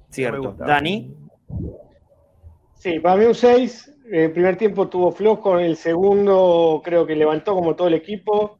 Cierto. 0.10 0.56
Dani. 0.58 1.16
Sí, 2.76 3.00
para 3.00 3.18
mí 3.18 3.26
un 3.26 3.36
6. 3.36 3.96
El 4.12 4.32
primer 4.32 4.56
tiempo 4.56 4.88
tuvo 4.88 5.12
flojo, 5.12 5.60
el 5.60 5.76
segundo 5.76 6.82
creo 6.84 7.06
que 7.06 7.16
levantó 7.16 7.54
como 7.54 7.76
todo 7.76 7.88
el 7.88 7.94
equipo 7.94 8.58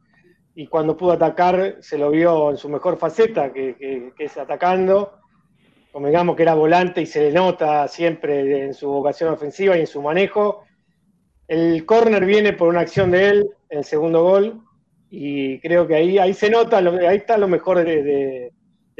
y 0.54 0.66
cuando 0.66 0.96
pudo 0.96 1.12
atacar 1.12 1.76
se 1.80 1.98
lo 1.98 2.10
vio 2.10 2.50
en 2.50 2.56
su 2.56 2.68
mejor 2.68 2.98
faceta, 2.98 3.52
que, 3.52 4.12
es 4.18 4.36
atacando. 4.36 5.14
Como 5.92 6.06
digamos 6.06 6.36
que 6.36 6.42
era 6.42 6.54
volante 6.54 7.02
y 7.02 7.06
se 7.06 7.22
le 7.22 7.32
nota 7.32 7.88
siempre 7.88 8.64
en 8.64 8.74
su 8.74 8.88
vocación 8.88 9.32
ofensiva 9.32 9.76
y 9.76 9.80
en 9.80 9.86
su 9.86 10.02
manejo. 10.02 10.64
El 11.48 11.84
córner 11.84 12.24
viene 12.24 12.52
por 12.52 12.68
una 12.68 12.80
acción 12.80 13.10
de 13.10 13.28
él, 13.28 13.50
el 13.68 13.84
segundo 13.84 14.22
gol, 14.22 14.62
y 15.10 15.58
creo 15.58 15.88
que 15.88 15.96
ahí, 15.96 16.18
ahí 16.18 16.32
se 16.32 16.48
nota, 16.48 16.78
ahí 16.78 17.16
está 17.16 17.36
lo 17.36 17.48
mejor 17.48 17.84
de, 17.84 18.52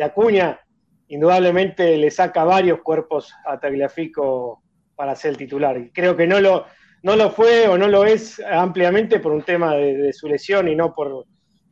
Acuña. 0.03 0.61
Indudablemente 1.09 1.97
le 1.97 2.11
saca 2.11 2.43
varios 2.45 2.81
cuerpos 2.81 3.33
a 3.45 3.61
Tagliafico 3.61 4.63
para 4.97 5.15
ser 5.15 5.33
el 5.33 5.37
titular. 5.37 5.77
Y 5.79 5.91
creo 5.91 6.17
que 6.17 6.27
no 6.27 6.41
lo, 6.41 6.67
no 7.03 7.17
lo 7.17 7.31
fue 7.31 7.69
o 7.69 7.79
no 7.79 7.87
lo 7.87 8.05
es 8.05 8.41
ampliamente 8.41 9.21
por 9.21 9.33
un 9.33 9.43
tema 9.43 9.75
de, 9.75 10.13
su 10.13 10.29
lesión 10.29 10.69
y 10.69 10.75
no 10.75 10.95
por, 10.95 11.27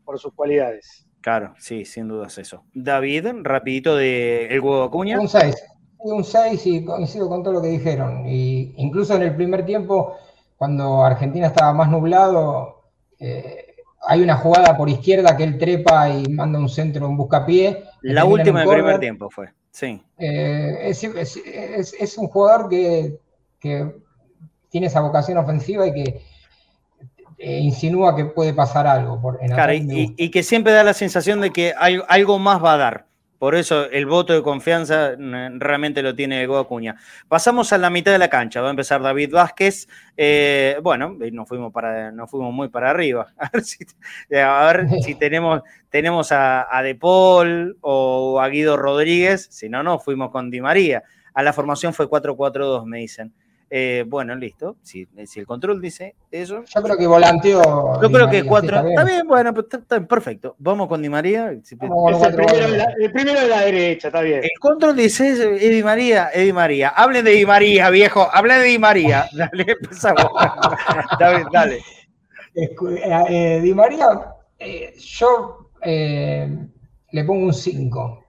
por, 0.08 0.18
sus 0.18 0.32
cualidades. 0.32 1.06
Claro, 1.20 1.54
sí, 1.58 1.84
sin 1.84 2.08
dudas 2.08 2.38
eso. 2.38 2.64
David, 2.72 3.26
rapidito 3.42 3.94
de 3.96 4.46
el 4.46 4.60
huevo 4.60 4.84
Acuña. 4.84 5.20
Un 5.20 5.28
6. 5.28 5.54
Un 5.98 6.24
6 6.24 6.66
y 6.66 6.84
coincido 6.84 7.28
con 7.28 7.42
todo 7.42 7.54
lo 7.54 7.62
que 7.62 7.68
dijeron. 7.68 8.26
Y 8.26 8.72
incluso 8.78 9.14
en 9.16 9.22
el 9.22 9.36
primer 9.36 9.66
tiempo, 9.66 10.16
cuando 10.56 11.04
Argentina 11.04 11.48
estaba 11.48 11.74
más 11.74 11.90
nublado, 11.90 12.84
eh, 13.18 13.68
hay 14.06 14.22
una 14.22 14.36
jugada 14.36 14.76
por 14.76 14.88
izquierda 14.88 15.36
que 15.36 15.44
él 15.44 15.58
trepa 15.58 16.08
y 16.08 16.28
manda 16.28 16.58
un 16.58 16.68
centro, 16.68 17.08
un 17.08 17.16
buscapié. 17.16 17.84
La 18.02 18.24
última 18.24 18.60
del 18.60 18.68
primer 18.70 18.98
tiempo 19.00 19.28
fue, 19.28 19.48
sí. 19.70 20.02
Eh, 20.18 20.78
es, 20.88 22.18
un 22.18 22.28
jugador 22.28 22.68
que, 22.68 23.18
tiene 24.70 24.86
esa 24.86 25.00
vocación 25.00 25.38
ofensiva 25.38 25.86
y 25.86 25.92
que 25.92 26.22
eh, 27.38 27.58
insinúa 27.60 28.16
que 28.16 28.24
puede 28.24 28.52
pasar 28.52 28.86
algo. 28.86 29.20
Por, 29.20 29.38
y, 29.72 30.30
que 30.30 30.42
siempre 30.42 30.72
da 30.72 30.82
la 30.82 30.94
sensación 30.94 31.40
de 31.40 31.50
que 31.50 31.72
algo 31.76 32.38
más 32.38 32.62
va 32.62 32.74
a 32.74 32.76
dar. 32.76 33.08
Por 33.38 33.54
eso 33.54 33.88
el 33.90 34.06
voto 34.06 34.32
de 34.32 34.42
confianza 34.42 35.12
mm, 35.16 35.60
realmente 35.60 36.02
lo 36.02 36.14
tiene 36.14 36.44
Go 36.46 36.58
Acuña. 36.58 36.96
Pasamos 37.28 37.72
a 37.72 37.78
la 37.78 37.88
mitad 37.88 38.10
de 38.10 38.18
la 38.18 38.28
cancha. 38.28 38.60
Va 38.60 38.66
a 38.66 38.70
empezar 38.70 39.00
David 39.00 39.32
Vázquez. 39.32 39.86
Eh, 40.16 40.76
bueno, 40.82 41.16
nos 41.32 41.46
fuimos, 41.46 41.72
para, 41.72 42.10
nos 42.10 42.28
fuimos 42.28 42.52
muy 42.52 42.68
para 42.68 42.90
arriba. 42.90 43.32
A 43.38 43.50
ver 43.52 43.62
si, 43.62 43.86
eh, 44.30 45.14
tenemos, 45.20 45.62
tenemos 45.88 46.32
a, 46.32 46.66
a, 46.76 46.82
De 46.82 46.96
Paul 46.96 47.78
o 47.80 48.40
a 48.40 48.48
Guido 48.48 48.76
Rodríguez. 48.76 49.46
Si 49.52 49.68
no, 49.68 49.84
no, 49.84 50.00
fuimos 50.00 50.32
con 50.32 50.50
Di 50.50 50.60
María. 50.60 51.04
A 51.34 51.44
la 51.44 51.52
formación 51.52 51.94
fue 51.94 52.10
4-4-2, 52.10 52.84
me 52.84 52.98
dicen. 52.98 53.32
Eh, 53.70 54.04
bueno, 54.06 54.34
listo. 54.34 54.76
Si, 54.82 55.06
si, 55.26 55.40
el 55.40 55.46
control 55.46 55.80
dice 55.80 56.14
eso. 56.30 56.64
Yo 56.64 56.82
creo 56.82 56.96
que 56.96 57.06
volanteó. 57.06 58.00
Yo 58.00 58.10
creo 58.10 58.30
que 58.30 58.44
cuatro. 58.44 58.88
Está 58.88 59.04
bien, 59.04 59.26
bueno, 59.26 59.52
pues, 59.52 59.66
está, 59.70 60.00
perfecto. 60.00 60.54
Vamos 60.58 60.88
con 60.88 61.02
Di 61.02 61.08
María. 61.08 61.52
es 61.52 61.72
el, 61.72 61.78
primero 61.78 63.40
de 63.40 63.48
la, 63.48 63.60
derecha, 63.60 64.08
está 64.08 64.22
bien. 64.22 64.42
El 64.42 64.58
control 64.58 64.96
dice 64.96 65.34
Di 65.58 65.82
María, 65.82 66.30
Eddie 66.32 66.52
María. 66.52 66.88
Hablen 66.88 67.24
de 67.24 67.32
Di 67.32 67.44
María, 67.44 67.90
viejo. 67.90 68.26
Hablen 68.32 68.60
de 68.60 68.64
Di 68.68 68.78
María. 68.78 69.28
Dale, 69.32 69.66
empezamos. 69.80 70.30
dale, 71.20 71.44
dale. 71.52 71.82
Eh, 72.54 72.74
eh, 73.28 73.60
Di 73.62 73.74
María, 73.74 74.06
yo 74.96 75.70
le 75.84 77.24
pongo 77.24 77.46
un 77.46 77.54
5. 77.54 78.24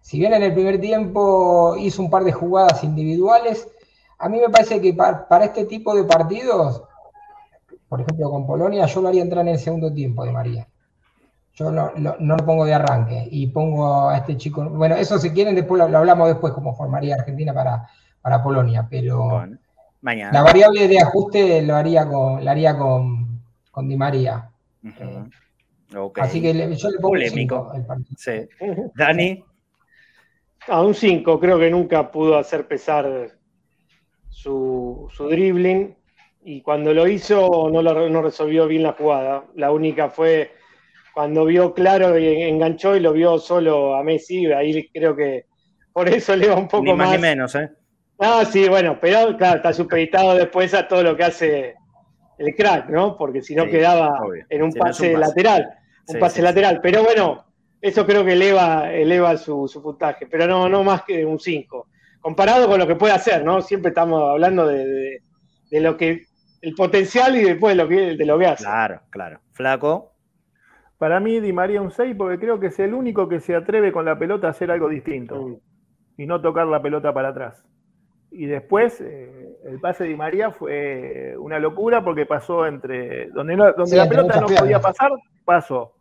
Si 0.00 0.18
bien 0.18 0.32
en 0.32 0.42
el 0.42 0.54
primer 0.54 0.80
tiempo 0.80 1.76
hizo 1.76 2.02
un 2.02 2.10
par 2.10 2.24
de 2.24 2.32
jugadas 2.32 2.82
individuales, 2.82 3.68
a 4.20 4.28
mí 4.28 4.38
me 4.38 4.50
parece 4.50 4.80
que 4.80 4.92
para, 4.92 5.44
este 5.44 5.64
tipo 5.64 5.94
de 5.94 6.04
partidos, 6.04 6.84
por 7.88 8.02
ejemplo 8.02 8.30
con 8.30 8.46
Polonia, 8.46 8.84
yo 8.84 9.00
lo 9.00 9.08
haría 9.08 9.22
entrar 9.22 9.46
en 9.46 9.54
el 9.54 9.58
segundo 9.58 9.92
tiempo 9.92 10.24
de 10.24 10.32
María. 10.32 10.68
Yo 11.54 11.70
no, 11.70 11.90
lo 11.96 12.36
pongo 12.38 12.64
de 12.64 12.74
arranque 12.74 13.26
y 13.30 13.46
pongo 13.48 14.08
a 14.10 14.18
este 14.18 14.36
chico. 14.36 14.62
Bueno, 14.68 14.94
eso 14.94 15.18
si 15.18 15.30
quieren, 15.30 15.54
después 15.54 15.78
lo, 15.78 15.98
hablamos 15.98 16.28
después 16.28 16.52
cómo 16.52 16.74
formaría 16.74 17.14
Argentina 17.16 17.52
para, 17.54 17.88
para 18.20 18.42
Polonia, 18.42 18.86
pero 18.88 19.46
mañana. 20.02 20.32
la 20.32 20.42
variable 20.42 20.86
de 20.86 21.00
ajuste 21.00 21.62
lo 21.62 21.76
haría 21.76 22.06
con, 22.06 22.44
la 22.44 22.50
haría 22.50 22.76
con, 22.76 23.40
con 23.70 23.88
Di 23.88 23.96
María. 23.96 24.50
Así 26.20 26.42
que 26.42 26.76
yo 26.76 26.90
le 26.90 26.98
pongo 26.98 27.14
Polémico. 27.14 27.72
El 27.74 27.86
partido. 27.86 28.16
Sí. 28.18 28.48
Dani. 28.94 29.44
A 30.68 30.82
un 30.82 30.94
5, 30.94 31.40
creo 31.40 31.58
que 31.58 31.70
nunca 31.70 32.10
pudo 32.10 32.38
hacer 32.38 32.68
pesar 32.68 33.39
su, 34.30 35.08
su 35.12 35.28
dribbling 35.28 35.94
y 36.42 36.62
cuando 36.62 36.94
lo 36.94 37.06
hizo 37.06 37.68
no, 37.70 37.82
lo, 37.82 38.08
no 38.08 38.22
resolvió 38.22 38.66
bien 38.66 38.84
la 38.84 38.92
jugada. 38.92 39.44
La 39.56 39.72
única 39.72 40.08
fue 40.08 40.52
cuando 41.12 41.44
vio 41.44 41.74
claro 41.74 42.18
y 42.18 42.42
enganchó 42.42 42.96
y 42.96 43.00
lo 43.00 43.12
vio 43.12 43.38
solo 43.38 43.94
a 43.94 44.02
Messi, 44.02 44.46
ahí 44.46 44.88
creo 44.88 45.14
que 45.14 45.46
por 45.92 46.08
eso 46.08 46.34
le 46.36 46.48
va 46.48 46.56
un 46.56 46.68
poco 46.68 46.84
ni 46.84 46.94
más. 46.94 47.10
Ni 47.10 47.18
menos, 47.18 47.54
¿eh? 47.56 47.68
Ah, 48.18 48.44
sí, 48.50 48.68
bueno, 48.68 48.98
pero 49.00 49.36
claro, 49.36 49.56
está 49.56 49.72
supeditado 49.72 50.34
después 50.34 50.72
a 50.74 50.86
todo 50.86 51.02
lo 51.02 51.16
que 51.16 51.24
hace 51.24 51.74
el 52.38 52.54
crack, 52.54 52.88
¿no? 52.88 53.16
Porque 53.16 53.42
si 53.42 53.54
no 53.54 53.66
quedaba 53.66 54.18
en 54.48 54.62
un 54.62 54.72
pase, 54.72 55.16
lateral, 55.16 55.68
un 56.06 56.18
pase 56.18 56.42
lateral. 56.42 56.80
Pero 56.82 57.02
bueno, 57.02 57.44
eso 57.80 58.06
creo 58.06 58.24
que 58.24 58.32
eleva, 58.32 58.92
eleva 58.92 59.36
su, 59.36 59.66
su 59.66 59.82
puntaje, 59.82 60.26
pero 60.26 60.46
no, 60.46 60.68
no 60.68 60.84
más 60.84 61.02
que 61.02 61.24
un 61.24 61.38
5 61.38 61.88
comparado 62.20 62.68
con 62.68 62.78
lo 62.78 62.86
que 62.86 62.96
puede 62.96 63.12
hacer, 63.12 63.44
¿no? 63.44 63.60
Siempre 63.62 63.90
estamos 63.90 64.22
hablando 64.30 64.66
de, 64.66 65.22
lo 65.70 65.96
que, 65.96 66.24
el 66.60 66.74
potencial 66.74 67.36
y 67.36 67.44
después 67.44 67.76
de 67.76 67.82
lo 67.82 67.88
que, 67.88 68.16
de 68.16 68.26
lo 68.26 68.38
que 68.38 68.46
hace. 68.46 68.64
Claro, 68.64 69.00
claro. 69.10 69.40
Flaco. 69.52 70.12
Para 70.98 71.18
mí 71.18 71.40
Di 71.40 71.52
María 71.52 71.80
un 71.80 71.90
6 71.90 72.14
porque 72.16 72.38
creo 72.38 72.60
que 72.60 72.66
es 72.66 72.78
el 72.78 72.92
único 72.92 73.28
que 73.28 73.40
se 73.40 73.54
atreve 73.54 73.90
con 73.90 74.04
la 74.04 74.18
pelota 74.18 74.48
a 74.48 74.50
hacer 74.50 74.70
algo 74.70 74.88
distinto 74.88 75.60
y 76.16 76.26
no 76.26 76.42
tocar 76.42 76.66
la 76.66 76.82
pelota 76.82 77.14
para 77.14 77.30
atrás. 77.30 77.64
Y 78.30 78.46
después 78.46 79.00
eh, 79.00 79.56
el 79.64 79.80
pase 79.80 80.04
de 80.04 80.10
Di 80.10 80.16
María 80.16 80.50
fue 80.50 81.34
una 81.38 81.58
locura 81.58 82.04
porque 82.04 82.26
pasó 82.26 82.66
entre 82.66 83.28
donde, 83.30 83.56
donde 83.56 83.96
la 83.96 84.08
pelota 84.08 84.40
no 84.40 84.46
podía 84.46 84.80
pasar, 84.80 85.10
pasó. 85.44 85.94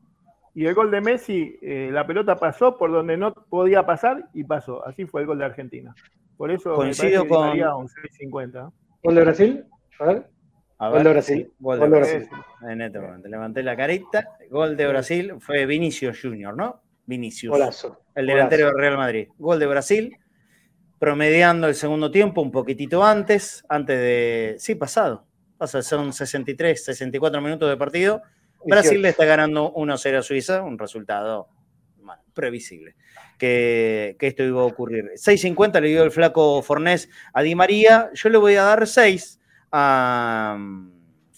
Y 0.60 0.66
el 0.66 0.76
gol 0.76 0.92
de 0.92 1.00
Messi, 1.00 1.58
eh, 1.62 1.90
la 1.90 2.06
pelota 2.06 2.36
pasó 2.36 2.78
por 2.78 2.92
donde 2.92 3.16
no 3.16 3.34
podía 3.34 3.86
pasar 3.86 4.28
y 4.34 4.44
pasó. 4.44 4.86
Así 4.86 5.06
fue 5.06 5.22
el 5.22 5.28
gol 5.28 5.40
de 5.40 5.46
Argentina. 5.46 5.96
Por 6.36 6.52
eso 6.52 6.76
coincido 6.76 7.24
me 7.24 7.30
con 7.30 7.48
un 7.48 7.88
6.50. 7.88 8.70
¿Gol 9.02 9.16
de 9.16 9.22
Brasil? 9.22 9.66
A 10.00 10.06
ver. 10.06 10.30
Gol 10.78 11.04
de 11.06 11.10
Brasil. 11.12 11.54
Gol 11.60 11.80
de 11.80 11.88
Brasil. 11.88 12.30
En 12.70 12.82
este 12.82 13.00
momento. 13.00 13.30
Levanté 13.30 13.64
la 13.64 13.78
carita. 13.78 14.36
Gol 14.50 14.76
de 14.76 14.86
Brasil 14.86 15.34
fue 15.40 15.66
Vinicius 15.66 16.20
Junior, 16.22 16.54
¿no? 16.54 16.82
Vinicius. 17.06 17.54
Golazo. 17.54 18.02
El 18.14 18.28
delantero 18.28 18.66
del 18.66 18.78
Real 18.78 18.98
Madrid. 18.98 19.30
Gol 19.38 19.60
de 19.60 19.66
Brasil. 19.66 20.18
Promediando 21.00 21.70
el 21.70 21.76
segundo 21.76 22.12
tiempo 22.12 22.42
un 22.42 22.52
poquitito 22.52 23.02
antes. 23.02 23.64
Antes 23.70 23.98
de. 23.98 24.56
Sí, 24.60 24.76
pasado. 24.76 25.26
Pasa, 25.58 25.82
son 25.82 26.12
63, 26.12 26.84
64 26.84 27.40
minutos 27.40 27.70
de 27.70 27.78
partido. 27.78 28.24
Brasil 28.66 29.02
le 29.02 29.10
está 29.10 29.26
ganando 29.26 29.74
1-0 29.74 30.18
a 30.18 30.22
Suiza. 30.22 30.62
Un 30.62 30.78
resultado 30.78 31.48
previsible 32.34 32.96
que, 33.38 34.16
que, 34.20 34.28
esto 34.28 34.44
iba 34.44 34.62
a 34.62 34.66
ocurrir. 34.66 35.12
6.50 35.16 35.82
le 35.82 35.90
dio 35.90 36.04
el 36.04 36.12
flaco 36.12 36.62
Fornés 36.62 37.10
a 37.34 37.42
Di 37.42 37.56
María. 37.56 38.10
Yo 38.14 38.30
le 38.30 38.38
voy 38.38 38.56
a 38.56 38.64
dar 38.64 38.88
6 38.88 39.40
a, 39.72 40.58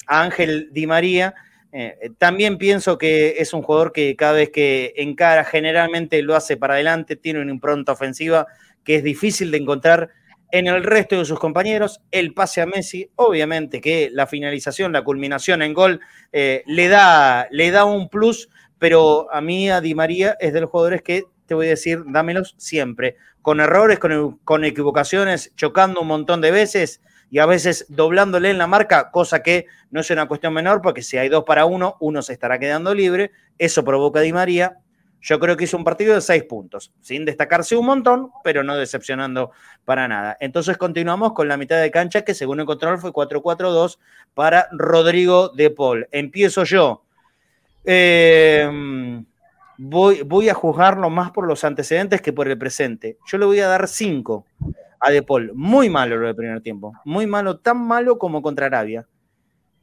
Ángel 0.07 0.69
Di 0.72 0.88
María. 0.88 1.34
Eh, 1.72 2.11
también 2.18 2.57
pienso 2.57 2.98
que 2.98 3.35
es 3.38 3.53
un 3.53 3.61
jugador 3.61 3.93
que 3.93 4.15
cada 4.15 4.34
vez 4.34 4.49
que 4.49 4.93
encara 4.98 5.45
generalmente 5.45 6.22
lo 6.22 6.35
hace 6.35 6.57
para 6.57 6.73
adelante, 6.73 7.15
tiene 7.15 7.41
una 7.41 7.52
impronta 7.52 7.93
ofensiva 7.93 8.45
que 8.84 8.95
es 8.95 9.03
difícil 9.03 9.52
de 9.52 9.57
encontrar 9.57 10.10
en 10.52 10.68
el 10.68 10.84
resto 10.84 11.18
de 11.18 11.26
sus 11.26 11.40
compañeros. 11.40 12.02
El 12.11 12.34
pase 12.34 12.61
a 12.61 12.65
Messi, 12.65 13.10
obviamente 13.15 13.82
que 13.82 14.10
la 14.11 14.28
finalización, 14.28 14.91
la 14.91 15.03
culminación 15.03 15.61
en 15.61 15.73
gol 15.73 15.99
eh, 16.32 16.64
le, 16.65 16.88
da, 16.88 17.48
le 17.52 17.72
da 17.72 17.86
un 17.86 18.10
plus, 18.10 18.49
pero 18.78 19.32
a 19.32 19.41
mí 19.41 19.69
a 19.69 19.82
Di 19.82 19.95
María 19.95 20.38
es 20.40 20.53
de 20.53 20.61
los 20.61 20.69
jugadores 20.69 21.02
que 21.02 21.23
te 21.45 21.53
voy 21.53 21.68
a 21.68 21.72
decir, 21.72 22.03
dámelos 22.07 22.56
siempre, 22.57 23.18
con 23.41 23.60
errores, 23.60 23.99
con, 23.99 24.40
con 24.44 24.64
equivocaciones, 24.64 25.53
chocando 25.56 26.02
un 26.02 26.07
montón 26.07 26.41
de 26.41 26.52
veces 26.52 27.02
y 27.30 27.40
a 27.40 27.45
veces 27.45 27.86
doblándole 27.90 28.49
en 28.49 28.57
la 28.57 28.68
marca, 28.68 29.10
cosa 29.10 29.41
que 29.41 29.65
no 29.90 30.02
es 30.02 30.10
una 30.11 30.28
cuestión 30.28 30.53
menor, 30.53 30.82
porque 30.82 31.02
si 31.02 31.18
hay 31.18 31.30
dos 31.30 31.45
para 31.45 31.65
uno, 31.65 31.95
uno 32.02 32.22
se 32.22 32.34
estará 32.34 32.60
quedando 32.60 32.94
libre. 32.94 33.32
Eso 33.57 33.86
provoca 33.86 34.19
a 34.19 34.23
Di 34.23 34.34
María. 34.34 34.80
Yo 35.22 35.39
creo 35.39 35.56
que 35.56 35.65
hizo 35.65 35.77
un 35.77 35.84
partido 35.84 36.15
de 36.15 36.22
seis 36.22 36.43
puntos, 36.43 36.91
sin 36.99 37.26
destacarse 37.26 37.77
un 37.77 37.85
montón, 37.85 38.31
pero 38.43 38.64
no 38.64 38.76
decepcionando 38.76 39.52
para 39.85 40.07
nada. 40.07 40.35
Entonces 40.39 40.77
continuamos 40.77 41.34
con 41.34 41.48
la 41.48 41.57
mitad 41.57 41.80
de 41.80 41.91
cancha, 41.91 42.23
que 42.23 42.34
según 42.34 42.60
el 42.60 42.65
control 42.65 42.98
fue 42.98 43.14
4-4-2 43.14 43.99
para 44.34 44.68
Rodrigo 44.72 45.49
de 45.49 45.69
Paul. 45.69 46.07
Empiezo 46.11 46.64
yo. 46.64 47.03
Eh, 47.85 48.69
voy, 49.77 50.23
voy 50.23 50.49
a 50.49 50.53
juzgarlo 50.53 51.10
más 51.10 51.31
por 51.31 51.48
los 51.48 51.64
antecedentes 51.64 52.22
que 52.22 52.34
por 52.34 52.48
el 52.48 52.57
presente. 52.57 53.18
Yo 53.27 53.38
le 53.38 53.45
voy 53.45 53.60
a 53.60 53.68
dar 53.68 53.88
cinco 53.88 54.45
a 54.99 55.11
De 55.11 55.23
Paul. 55.23 55.52
Muy 55.53 55.89
malo 55.89 56.18
lo 56.18 56.27
del 56.27 56.35
primer 56.35 56.61
tiempo. 56.61 56.93
Muy 57.06 57.27
malo, 57.27 57.57
tan 57.57 57.77
malo 57.77 58.18
como 58.18 58.41
contra 58.41 58.68
Arabia. 58.68 59.07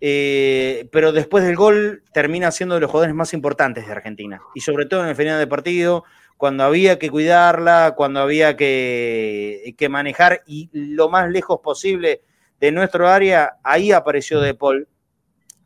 Eh, 0.01 0.89
pero 0.93 1.13
después 1.13 1.45
del 1.45 1.57
gol 1.57 2.05
termina 2.13 2.51
siendo 2.51 2.77
de 2.77 2.81
los 2.81 2.91
jugadores 2.91 3.15
más 3.15 3.35
importantes 3.35 3.87
de 3.87 3.93
Argentina. 3.93 4.41
Y 4.55 4.61
sobre 4.61 4.87
todo 4.87 5.03
en 5.03 5.09
el 5.09 5.17
final 5.17 5.39
del 5.39 5.49
partido, 5.49 6.05
cuando 6.37 6.65
había 6.65 6.99
que 6.99 7.11
cuidarla, 7.11 7.95
cuando 7.97 8.21
había 8.21 8.57
que, 8.57 9.75
que 9.77 9.89
manejar 9.89 10.43
y 10.47 10.71
lo 10.73 11.09
más 11.09 11.29
lejos 11.31 11.61
posible 11.61 12.23
de 12.61 12.73
nuestro 12.73 13.09
área, 13.09 13.57
ahí 13.63 13.93
apareció 13.93 14.41
De 14.41 14.55
Paul. 14.55 14.89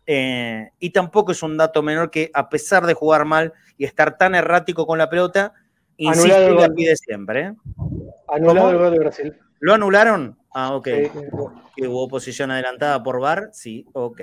Eh, 0.07 0.71
y 0.81 0.91
tampoco 0.91 1.33
es 1.33 1.43
un 1.43 1.57
dato 1.57 1.83
menor 1.83 2.11
que 2.11 2.31
a 2.35 2.49
pesar 2.49 2.87
de 2.87 2.95
jugar 2.95 3.25
mal 3.25 3.53
y 3.79 3.85
estar 3.85 4.19
tan 4.19 4.35
errático 4.35 4.87
con 4.87 4.99
la 4.99 5.09
pelota, 5.09 5.53
insiste 5.97 6.51
y 6.51 6.59
la 6.59 6.69
pide 6.71 6.97
siempre. 6.97 7.41
¿eh? 7.41 7.55
Anulado 8.29 8.71
el 8.71 8.79
gol 8.79 8.93
de 8.93 8.99
Brasil. 8.99 9.39
¿Lo 9.61 9.75
anularon? 9.75 10.39
Ah, 10.55 10.75
ok. 10.75 10.89
¿Que 11.77 11.89
hubo 11.89 12.09
posición 12.09 12.51
adelantada 12.51 13.03
por 13.03 13.21
VAR? 13.21 13.51
Sí, 13.53 13.87
ok. 13.93 14.21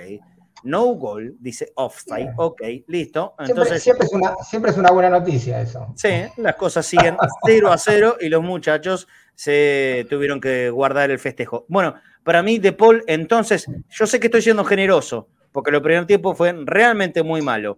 No 0.64 0.86
gol, 0.96 1.36
dice 1.40 1.72
offside, 1.76 2.34
ok, 2.36 2.62
listo. 2.88 3.34
Entonces, 3.40 3.82
siempre, 3.82 4.06
es 4.06 4.14
una, 4.14 4.36
siempre 4.44 4.72
es 4.72 4.78
una 4.78 4.92
buena 4.92 5.10
noticia 5.10 5.62
eso. 5.62 5.94
Sí, 5.96 6.10
las 6.38 6.56
cosas 6.56 6.86
siguen 6.86 7.16
0 7.46 7.72
a 7.72 7.78
0 7.78 8.18
y 8.20 8.28
los 8.28 8.44
muchachos 8.44 9.08
se 9.36 10.06
tuvieron 10.10 10.42
que 10.42 10.70
guardar 10.70 11.12
el 11.12 11.20
festejo. 11.20 11.66
Bueno, 11.70 11.96
para 12.24 12.44
mí, 12.44 12.60
De 12.60 12.74
Paul, 12.74 13.04
entonces, 13.08 13.68
yo 13.90 14.06
sé 14.06 14.20
que 14.20 14.28
estoy 14.28 14.42
siendo 14.42 14.66
generoso, 14.66 15.30
porque 15.54 15.72
el 15.72 15.82
primer 15.82 16.06
tiempo 16.06 16.36
fue 16.36 16.54
realmente 16.66 17.24
muy 17.24 17.42
malo, 17.42 17.78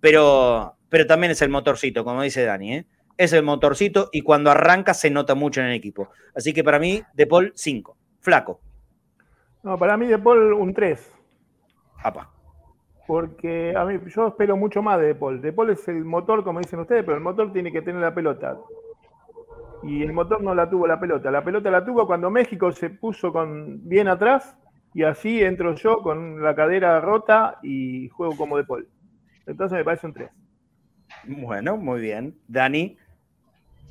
pero, 0.00 0.76
pero 0.88 1.06
también 1.06 1.32
es 1.32 1.42
el 1.42 1.50
motorcito, 1.50 2.02
como 2.02 2.22
dice 2.22 2.44
Dani, 2.44 2.76
¿eh? 2.76 2.86
Es 3.22 3.32
el 3.32 3.42
motorcito 3.42 4.08
y 4.12 4.22
cuando 4.22 4.50
arranca 4.50 4.94
se 4.94 5.10
nota 5.10 5.34
mucho 5.34 5.60
en 5.60 5.68
el 5.68 5.74
equipo. 5.74 6.10
Así 6.34 6.52
que 6.52 6.64
para 6.64 6.78
mí, 6.78 7.02
De 7.14 7.26
Paul, 7.26 7.52
5. 7.54 7.96
Flaco. 8.20 8.60
No, 9.62 9.78
para 9.78 9.96
mí, 9.96 10.06
De 10.06 10.18
Paul, 10.18 10.52
un 10.52 10.74
3. 10.74 11.12
Apa. 12.02 12.30
Porque 13.06 13.74
a 13.76 13.84
mí, 13.84 13.98
yo 14.14 14.28
espero 14.28 14.56
mucho 14.56 14.82
más 14.82 14.98
de 14.98 15.06
De 15.06 15.14
Paul. 15.14 15.40
De 15.40 15.52
Paul 15.52 15.70
es 15.70 15.86
el 15.88 16.04
motor, 16.04 16.44
como 16.44 16.60
dicen 16.60 16.80
ustedes, 16.80 17.04
pero 17.04 17.16
el 17.16 17.22
motor 17.22 17.52
tiene 17.52 17.72
que 17.72 17.82
tener 17.82 18.00
la 18.00 18.14
pelota. 18.14 18.58
Y 19.82 20.02
el 20.02 20.12
motor 20.12 20.42
no 20.42 20.54
la 20.54 20.70
tuvo 20.70 20.86
la 20.86 21.00
pelota. 21.00 21.30
La 21.30 21.42
pelota 21.42 21.70
la 21.70 21.84
tuvo 21.84 22.06
cuando 22.06 22.30
México 22.30 22.70
se 22.72 22.90
puso 22.90 23.32
con 23.32 23.88
bien 23.88 24.08
atrás 24.08 24.56
y 24.94 25.02
así 25.02 25.42
entro 25.42 25.74
yo 25.74 26.02
con 26.02 26.42
la 26.42 26.54
cadera 26.54 27.00
rota 27.00 27.58
y 27.62 28.08
juego 28.08 28.36
como 28.36 28.56
De 28.56 28.64
Paul. 28.64 28.88
Entonces 29.46 29.78
me 29.78 29.84
parece 29.84 30.06
un 30.06 30.14
3. 30.14 30.30
Bueno, 31.24 31.76
muy 31.76 32.00
bien. 32.00 32.38
Dani. 32.46 32.96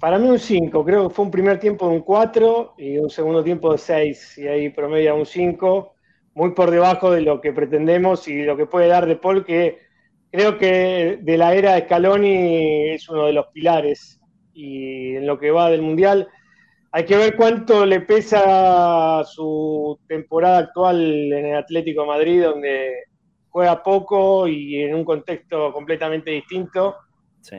Para 0.02 0.18
mí 0.18 0.28
un 0.28 0.40
5, 0.40 0.84
creo 0.84 1.08
que 1.08 1.14
fue 1.14 1.26
un 1.26 1.30
primer 1.30 1.60
tiempo 1.60 1.88
de 1.88 1.98
un 1.98 2.02
4 2.02 2.74
y 2.80 2.98
un 2.98 3.12
segundo 3.12 3.44
tiempo 3.44 3.72
de 3.72 3.78
6, 3.78 4.40
y 4.40 4.48
ahí 4.48 4.70
promedia 4.72 5.14
un 5.14 5.28
5, 5.28 5.94
muy 6.34 6.56
por 6.56 6.72
debajo 6.72 7.12
de 7.12 7.22
lo 7.22 7.40
que 7.40 7.54
pretendemos 7.54 8.28
y 8.28 8.42
lo 8.42 8.58
que 8.58 8.66
puede 8.66 8.88
dar 8.88 9.06
De 9.06 9.16
Paul, 9.18 9.46
que 9.46 9.78
creo 10.32 10.58
que 10.58 11.20
de 11.22 11.38
la 11.38 11.54
era 11.54 11.76
de 11.76 11.82
Scaloni 11.82 12.90
es 12.90 13.08
uno 13.10 13.28
de 13.28 13.34
los 13.34 13.46
pilares, 13.54 14.20
y 14.56 15.18
en 15.18 15.28
lo 15.28 15.38
que 15.38 15.52
va 15.52 15.70
del 15.70 15.84
Mundial, 15.84 16.28
hay 16.92 17.06
que 17.06 17.18
ver 17.18 17.36
cuánto 17.36 17.86
le 17.86 18.02
pesa 18.02 19.24
su 19.24 20.00
temporada 20.08 20.58
actual 20.58 21.32
en 21.32 21.46
el 21.46 21.56
Atlético 21.56 22.02
de 22.02 22.08
Madrid, 22.08 22.44
donde 22.44 23.04
juega 23.50 23.84
poco 23.84 24.48
y 24.48 24.82
en 24.82 24.96
un 24.96 25.06
contexto 25.06 25.72
completamente 25.72 26.32
distinto. 26.32 26.96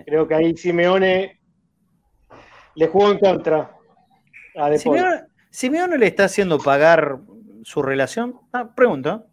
Creo 0.04 0.26
que 0.26 0.34
ahí 0.34 0.56
Simeone 0.56 1.41
le 2.74 2.88
jugó 2.88 3.10
en 3.10 3.18
contra 3.18 3.76
a 4.56 4.70
De 4.70 4.78
Simeone, 5.50 5.98
le 5.98 6.06
está 6.06 6.24
haciendo 6.24 6.58
pagar 6.58 7.18
su 7.62 7.82
relación. 7.82 8.40
Ah, 8.52 8.70
pregunta. 8.74 9.24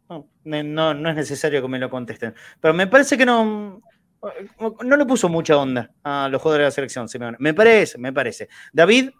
No, 0.43 0.93
no, 0.93 1.09
es 1.09 1.15
necesario 1.15 1.61
que 1.61 1.67
me 1.67 1.79
lo 1.79 1.89
contesten. 1.89 2.33
Pero 2.59 2.73
me 2.73 2.87
parece 2.87 3.17
que 3.17 3.25
no. 3.25 3.81
No 4.83 4.97
le 4.97 5.05
puso 5.05 5.29
mucha 5.29 5.57
onda 5.57 5.91
a 6.03 6.27
los 6.29 6.41
jugadores 6.41 6.63
de 6.63 6.67
la 6.67 6.71
selección, 6.71 7.07
Simeone. 7.07 7.37
Me 7.39 7.53
parece, 7.53 7.97
me 7.97 8.11
parece. 8.11 8.49
David. 8.73 9.11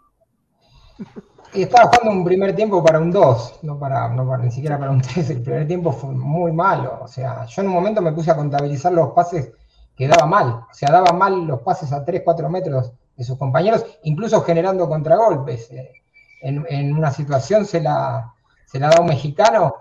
Y 1.52 1.62
estaba 1.62 1.88
jugando 1.88 2.12
un 2.12 2.24
primer 2.24 2.54
tiempo 2.54 2.80
para 2.84 3.00
un 3.00 3.10
2, 3.10 3.60
no 3.64 3.76
para, 3.76 4.08
no 4.10 4.24
para, 4.24 4.44
ni 4.44 4.52
siquiera 4.52 4.78
para 4.78 4.92
un 4.92 5.00
3. 5.00 5.30
El 5.30 5.42
primer 5.42 5.66
tiempo 5.66 5.90
fue 5.90 6.10
muy 6.10 6.52
malo. 6.52 7.00
O 7.02 7.08
sea, 7.08 7.44
yo 7.46 7.62
en 7.62 7.68
un 7.68 7.74
momento 7.74 8.00
me 8.00 8.12
puse 8.12 8.30
a 8.30 8.36
contabilizar 8.36 8.92
los 8.92 9.10
pases 9.14 9.50
que 9.96 10.06
daba 10.06 10.26
mal. 10.26 10.46
O 10.70 10.72
sea, 10.72 10.92
daba 10.92 11.12
mal 11.12 11.48
los 11.48 11.60
pases 11.62 11.92
a 11.92 12.04
3, 12.04 12.22
4 12.24 12.48
metros 12.48 12.92
de 13.20 13.26
sus 13.26 13.36
compañeros, 13.36 13.84
incluso 14.04 14.40
generando 14.40 14.88
contragolpes. 14.88 15.70
Eh, 15.72 15.92
en, 16.40 16.96
una 16.96 17.10
situación 17.10 17.66
se 17.66 17.82
la, 17.82 18.32
se 18.64 18.80
la 18.80 18.88
da 18.88 19.02
un 19.02 19.08
mexicano 19.08 19.74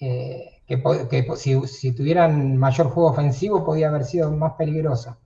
eh, 0.00 0.60
que, 0.68 1.26
si, 1.34 1.92
tuvieran 1.92 2.56
mayor 2.56 2.88
juego 2.90 3.10
ofensivo 3.10 3.64
podía 3.64 3.88
haber 3.88 4.04
sido 4.04 4.30
más 4.30 4.52
peligroso. 4.52 5.16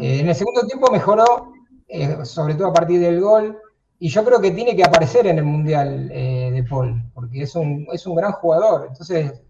Eh, 0.00 0.18
en 0.18 0.28
el 0.28 0.34
segundo 0.34 0.66
tiempo 0.66 0.90
mejoró, 0.90 1.52
sobre 2.24 2.56
todo 2.56 2.66
a 2.66 2.72
partir 2.72 2.98
del 2.98 3.20
gol, 3.20 3.56
y 4.00 4.08
yo 4.08 4.24
creo 4.24 4.40
que 4.40 4.50
tiene 4.50 4.74
que 4.74 4.82
aparecer 4.82 5.28
en 5.28 5.38
el 5.38 5.44
Mundial 5.44 6.08
de 6.08 6.66
Paul, 6.68 7.04
porque 7.14 7.42
es 7.42 7.54
un, 7.54 7.86
es 7.92 8.04
un 8.04 8.16
gran 8.16 8.32
jugador. 8.32 8.86
Entonces, 8.88 9.40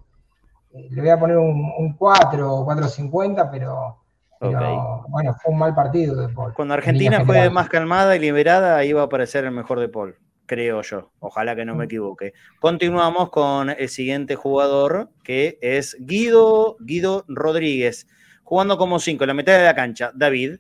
le 0.72 1.00
voy 1.00 1.10
a 1.10 1.18
poner 1.18 1.38
un, 1.38 1.72
un 1.78 1.94
4 1.94 2.54
o 2.54 2.66
4.50, 2.66 3.48
pero 3.50 3.99
bueno, 4.40 5.36
fue 5.42 5.52
un 5.52 5.58
mal 5.58 5.74
partido 5.74 6.16
de 6.16 6.32
Paul. 6.32 6.54
Cuando 6.54 6.74
Argentina 6.74 7.24
fue 7.24 7.50
más 7.50 7.68
calmada 7.68 8.16
y 8.16 8.18
liberada, 8.18 8.76
ahí 8.76 8.92
va 8.92 9.02
a 9.02 9.04
aparecer 9.04 9.44
el 9.44 9.50
mejor 9.50 9.80
de 9.80 9.88
Paul, 9.88 10.16
creo 10.46 10.80
yo. 10.82 11.10
Ojalá 11.20 11.54
que 11.54 11.64
no 11.64 11.74
me 11.74 11.84
mm. 11.84 11.86
equivoque. 11.86 12.32
Continuamos 12.58 13.30
con 13.30 13.70
el 13.70 13.88
siguiente 13.88 14.36
jugador, 14.36 15.10
que 15.22 15.58
es 15.60 15.96
Guido, 16.00 16.76
Guido 16.80 17.24
Rodríguez. 17.28 18.06
jugando 18.42 18.78
como 18.78 18.98
cinco 18.98 19.24
en 19.24 19.28
la 19.28 19.34
mitad 19.34 19.58
de 19.58 19.64
la 19.64 19.74
cancha. 19.74 20.10
David. 20.14 20.58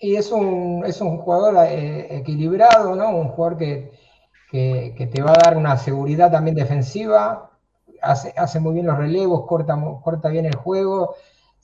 Y 0.00 0.16
es 0.16 0.30
un, 0.30 0.84
es 0.86 1.00
un 1.00 1.16
jugador 1.18 1.66
eh, 1.66 2.18
equilibrado, 2.18 2.94
¿no? 2.94 3.10
Un 3.10 3.28
jugador 3.28 3.58
que, 3.58 3.90
que, 4.50 5.10
te 5.12 5.22
va 5.22 5.32
a 5.32 5.42
dar 5.42 5.56
una 5.56 5.76
seguridad 5.76 6.30
también 6.30 6.54
defensiva, 6.54 7.50
hace, 8.00 8.32
hace 8.36 8.60
muy 8.60 8.74
bien 8.74 8.86
los 8.86 8.98
relevos, 8.98 9.46
corta, 9.46 9.76
corta 10.04 10.28
bien 10.28 10.46
el 10.46 10.54
juego, 10.54 11.16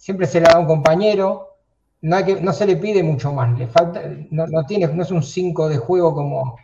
siempre 0.05 0.27
se 0.27 0.39
le 0.39 0.47
da 0.49 0.59
un 0.59 0.67
compañero, 0.67 1.57
no, 2.03 2.17
hay 2.17 2.25
que, 2.25 2.39
no 2.39 2.53
se 2.53 2.67
le 2.67 2.77
pide 2.77 3.03
mucho 3.03 3.33
más, 3.33 3.59
le 3.59 3.67
falta, 3.67 4.03
no, 4.31 4.47
no, 4.47 4.67
tiene, 4.67 4.87
no 4.89 5.03
es 5.03 5.11
un 5.11 5.23
5 5.23 5.71
de 5.71 5.79
juego 5.79 6.15
como, 6.15 6.59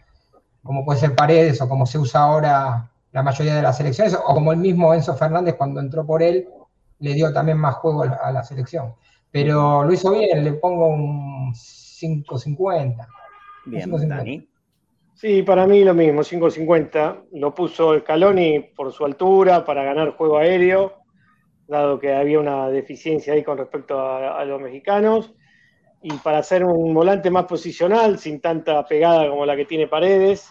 como 0.62 0.84
puede 0.84 1.00
ser 1.00 1.16
Paredes 1.16 1.58
o 1.62 1.66
como 1.66 1.86
se 1.86 1.96
usa 1.96 2.20
ahora 2.20 2.90
la 3.12 3.22
mayoría 3.22 3.54
de 3.54 3.62
las 3.62 3.78
selecciones, 3.78 4.12
o 4.14 4.34
como 4.34 4.52
el 4.52 4.58
mismo 4.58 4.92
Enzo 4.92 5.14
Fernández 5.14 5.54
cuando 5.54 5.80
entró 5.80 6.04
por 6.04 6.22
él, 6.22 6.48
le 6.98 7.14
dio 7.14 7.32
también 7.32 7.56
más 7.56 7.76
juego 7.76 8.02
a 8.02 8.30
la 8.30 8.44
selección. 8.44 8.92
Pero 9.30 9.84
lo 9.84 9.90
hizo 9.90 10.10
bien, 10.10 10.44
le 10.44 10.52
pongo 10.52 10.88
un 10.88 11.54
5.50. 11.54 13.06
Bien, 13.64 13.90
Dani. 14.06 14.46
Sí, 15.14 15.42
para 15.42 15.66
mí 15.66 15.82
lo 15.82 15.94
mismo, 15.94 16.20
5.50. 16.20 17.22
Lo 17.32 17.54
puso 17.54 17.98
Scaloni 18.00 18.60
por 18.60 18.92
su 18.92 19.06
altura 19.06 19.64
para 19.64 19.82
ganar 19.82 20.10
juego 20.10 20.36
aéreo, 20.36 20.99
dado 21.70 21.98
que 21.98 22.12
había 22.12 22.38
una 22.38 22.68
deficiencia 22.68 23.32
ahí 23.32 23.42
con 23.42 23.56
respecto 23.56 23.98
a, 23.98 24.44
los 24.44 24.60
mexicanos. 24.60 25.32
Y 26.02 26.12
para 26.18 26.38
hacer 26.38 26.64
un 26.64 26.92
volante 26.92 27.30
más 27.30 27.44
posicional, 27.44 28.18
sin 28.18 28.40
tanta 28.40 28.84
pegada 28.86 29.28
como 29.28 29.47
la 29.47 29.56
que 29.56 29.64
tiene 29.64 29.86
Paredes. 29.86 30.51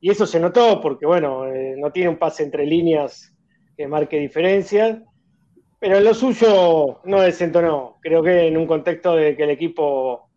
Y 0.00 0.10
eso 0.10 0.26
se 0.26 0.40
notó 0.40 0.80
porque, 0.80 1.06
bueno, 1.06 1.46
eh, 1.46 1.74
no 1.76 1.90
tiene 1.90 2.10
un 2.10 2.18
pase 2.18 2.42
entre 2.42 2.66
líneas 2.66 3.34
que 3.76 3.86
marque 3.86 4.18
diferencias. 4.18 4.98
Pero 5.78 6.00
lo 6.00 6.12
suyo 6.14 7.00
no 7.04 7.20
desentonó. 7.22 7.98
Creo 8.00 8.22
que 8.22 8.46
en 8.46 8.56
un 8.56 8.66
contexto 8.66 9.16
de 9.16 9.36
que 9.36 9.44
el 9.44 9.50
equipo 9.50 10.28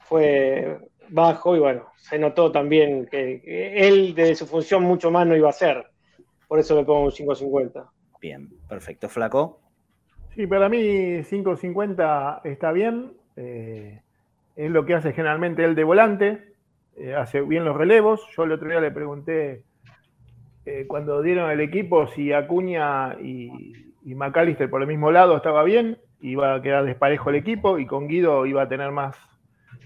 fue 0.00 0.78
bajo 1.10 1.54
y 1.54 1.60
bueno, 1.60 1.86
se 1.96 2.18
notó 2.18 2.50
también 2.50 3.06
que, 3.06 3.42
él 3.76 4.14
de 4.14 4.34
su 4.34 4.46
función 4.46 4.82
mucho 4.82 5.10
más 5.10 5.26
no 5.26 5.36
iba 5.36 5.48
a 5.48 5.50
hacer. 5.50 5.86
Por 6.48 6.58
eso 6.58 6.74
le 6.74 6.84
pongo 6.84 7.04
un 7.04 7.10
5.50. 7.10 7.88
Bien, 8.20 8.50
perfecto. 8.68 9.08
Flaco. 9.08 9.60
Sí, 10.34 10.46
para 10.46 10.68
mí 10.68 10.78
5.50 11.22 12.42
está 12.44 12.72
bien. 12.72 13.12
Eh, 13.36 14.00
es 14.56 14.70
lo 14.70 14.84
que 14.84 14.94
hace 14.94 15.12
generalmente 15.12 15.64
él 15.64 15.74
de 15.74 15.84
volante. 15.84 16.54
Eh, 16.96 17.14
hace 17.14 17.40
bien 17.40 17.64
los 17.64 17.76
relevos. 17.76 18.20
Yo 18.36 18.44
el 18.44 18.52
otro 18.52 18.68
día 18.68 18.80
le 18.80 18.90
pregunté 18.90 19.64
eh, 20.66 20.84
cuando 20.86 21.22
dieron 21.22 21.50
el 21.50 21.60
equipo 21.60 22.06
si 22.08 22.32
Acuña 22.32 23.16
y, 23.20 23.94
y 24.04 24.14
McAllister 24.14 24.68
por 24.68 24.82
el 24.82 24.88
mismo 24.88 25.10
lado 25.10 25.36
estaba 25.36 25.62
bien, 25.62 25.98
iba 26.20 26.54
a 26.54 26.62
quedar 26.62 26.84
desparejo 26.84 27.30
el 27.30 27.36
equipo 27.36 27.78
y 27.78 27.86
con 27.86 28.06
Guido 28.06 28.44
iba 28.44 28.62
a 28.62 28.68
tener 28.68 28.92
más, 28.92 29.16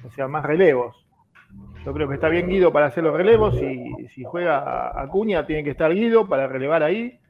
o 0.04 0.10
sea, 0.10 0.26
más 0.26 0.44
relevos. 0.44 1.06
Yo 1.84 1.92
creo 1.92 2.08
que 2.08 2.14
está 2.14 2.28
bien 2.28 2.48
Guido 2.48 2.72
para 2.72 2.86
hacer 2.86 3.04
los 3.04 3.14
relevos. 3.14 3.54
y 3.62 4.08
si 4.08 4.24
juega 4.24 5.00
Acuña, 5.00 5.46
tiene 5.46 5.62
que 5.62 5.70
estar 5.70 5.94
Guido 5.94 6.28
para 6.28 6.48
relevar 6.48 6.82
ahí. 6.82 7.20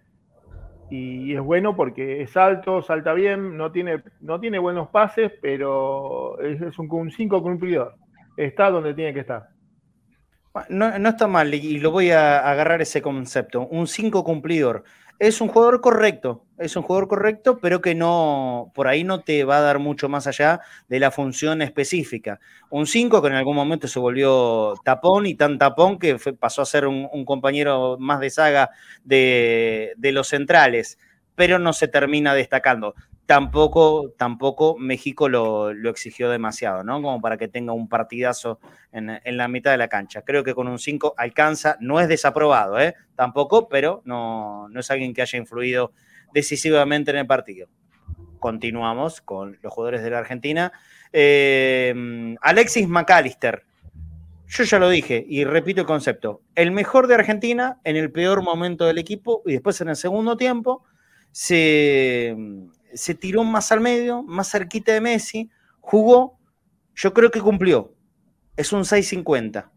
Y 0.90 1.34
es 1.34 1.40
bueno 1.40 1.74
porque 1.76 2.22
es 2.22 2.36
alto, 2.36 2.82
salta 2.82 3.14
bien, 3.14 3.56
no 3.56 3.72
tiene, 3.72 4.02
no 4.20 4.38
tiene 4.38 4.58
buenos 4.58 4.88
pases, 4.88 5.32
pero 5.40 6.38
es, 6.40 6.78
un 6.78 7.10
5 7.10 7.42
cumplidor. 7.42 7.94
Está 8.36 8.70
donde 8.70 8.94
tiene 8.94 9.14
que 9.14 9.20
estar. 9.20 9.48
No, 10.68 10.98
no, 10.98 11.08
está 11.08 11.26
mal 11.26 11.52
y 11.52 11.78
lo 11.80 11.90
voy 11.90 12.10
a 12.10 12.48
agarrar 12.48 12.80
ese 12.80 13.02
concepto. 13.02 13.66
Un 13.66 13.86
5 13.88 14.22
cumplidor 14.22 14.84
es 15.18 15.40
un 15.40 15.48
jugador 15.48 15.80
correcto, 15.80 16.44
es 16.58 16.76
un 16.76 16.82
jugador 16.82 17.08
correcto, 17.08 17.58
pero 17.58 17.80
que 17.80 17.94
no, 17.94 18.72
por 18.74 18.88
ahí 18.88 19.04
no 19.04 19.20
te 19.20 19.44
va 19.44 19.58
a 19.58 19.62
dar 19.62 19.78
mucho 19.78 20.08
más 20.08 20.26
allá 20.26 20.60
de 20.88 20.98
la 20.98 21.10
función 21.10 21.62
específica. 21.62 22.40
Un 22.70 22.86
5 22.86 23.22
que 23.22 23.28
en 23.28 23.34
algún 23.34 23.56
momento 23.56 23.88
se 23.88 23.98
volvió 23.98 24.74
tapón 24.84 25.26
y 25.26 25.34
tan 25.34 25.58
tapón 25.58 25.98
que 25.98 26.16
pasó 26.38 26.62
a 26.62 26.66
ser 26.66 26.86
un, 26.86 27.24
compañero 27.24 27.96
más 27.98 28.20
de 28.20 28.30
saga 28.30 28.70
de, 29.04 29.94
de 29.96 30.12
los 30.12 30.28
centrales, 30.28 30.98
pero 31.34 31.58
no 31.58 31.72
se 31.72 31.88
termina 31.88 32.34
destacando 32.34 32.94
tampoco, 33.26 34.12
tampoco 34.16 34.76
México 34.78 35.28
lo, 35.28 35.70
exigió 35.88 36.30
demasiado, 36.30 36.84
¿no? 36.84 37.00
Como 37.00 37.20
para 37.20 37.36
que 37.36 37.48
tenga 37.48 37.72
un 37.72 37.88
partidazo 37.88 38.58
en, 38.92 39.20
la 39.36 39.48
mitad 39.48 39.70
de 39.70 39.78
la 39.78 39.88
cancha. 39.88 40.22
Creo 40.22 40.44
que 40.44 40.54
con 40.54 40.68
un 40.68 40.78
5 40.78 41.14
alcanza, 41.16 41.76
no 41.80 42.00
es 42.00 42.08
desaprobado, 42.08 42.78
¿eh? 42.78 42.94
Tampoco, 43.14 43.68
pero 43.68 44.02
no, 44.04 44.68
no 44.68 44.80
es 44.80 44.90
alguien 44.90 45.14
que 45.14 45.22
haya 45.22 45.38
influido 45.38 45.92
decisivamente 46.32 47.10
en 47.10 47.18
el 47.18 47.26
partido. 47.26 47.68
Continuamos 48.38 49.20
con 49.20 49.58
los 49.62 49.72
jugadores 49.72 50.02
de 50.02 50.10
la 50.10 50.18
Argentina. 50.18 50.72
Eh, 51.12 52.34
Alexis 52.42 52.88
McAllister. 52.88 53.64
Yo 54.46 54.64
ya 54.64 54.78
lo 54.78 54.90
dije 54.90 55.24
y 55.26 55.44
repito 55.44 55.80
el 55.80 55.86
concepto. 55.86 56.42
El 56.54 56.70
mejor 56.70 57.06
de 57.06 57.14
Argentina 57.14 57.80
en 57.84 57.96
el 57.96 58.12
peor 58.12 58.42
momento 58.42 58.84
del 58.84 58.98
equipo 58.98 59.42
y 59.46 59.52
después 59.52 59.80
en 59.80 59.88
el 59.88 59.96
segundo 59.96 60.36
tiempo 60.36 60.84
se, 61.32 62.36
se 62.94 63.14
tiró 63.14 63.44
más 63.44 63.72
al 63.72 63.80
medio, 63.80 64.22
más 64.22 64.50
cerquita 64.50 64.92
de 64.92 65.00
Messi, 65.00 65.50
jugó, 65.80 66.38
yo 66.94 67.12
creo 67.12 67.30
que 67.30 67.40
cumplió. 67.40 67.94
Es 68.56 68.72
un 68.72 68.82
6.50 68.82 69.70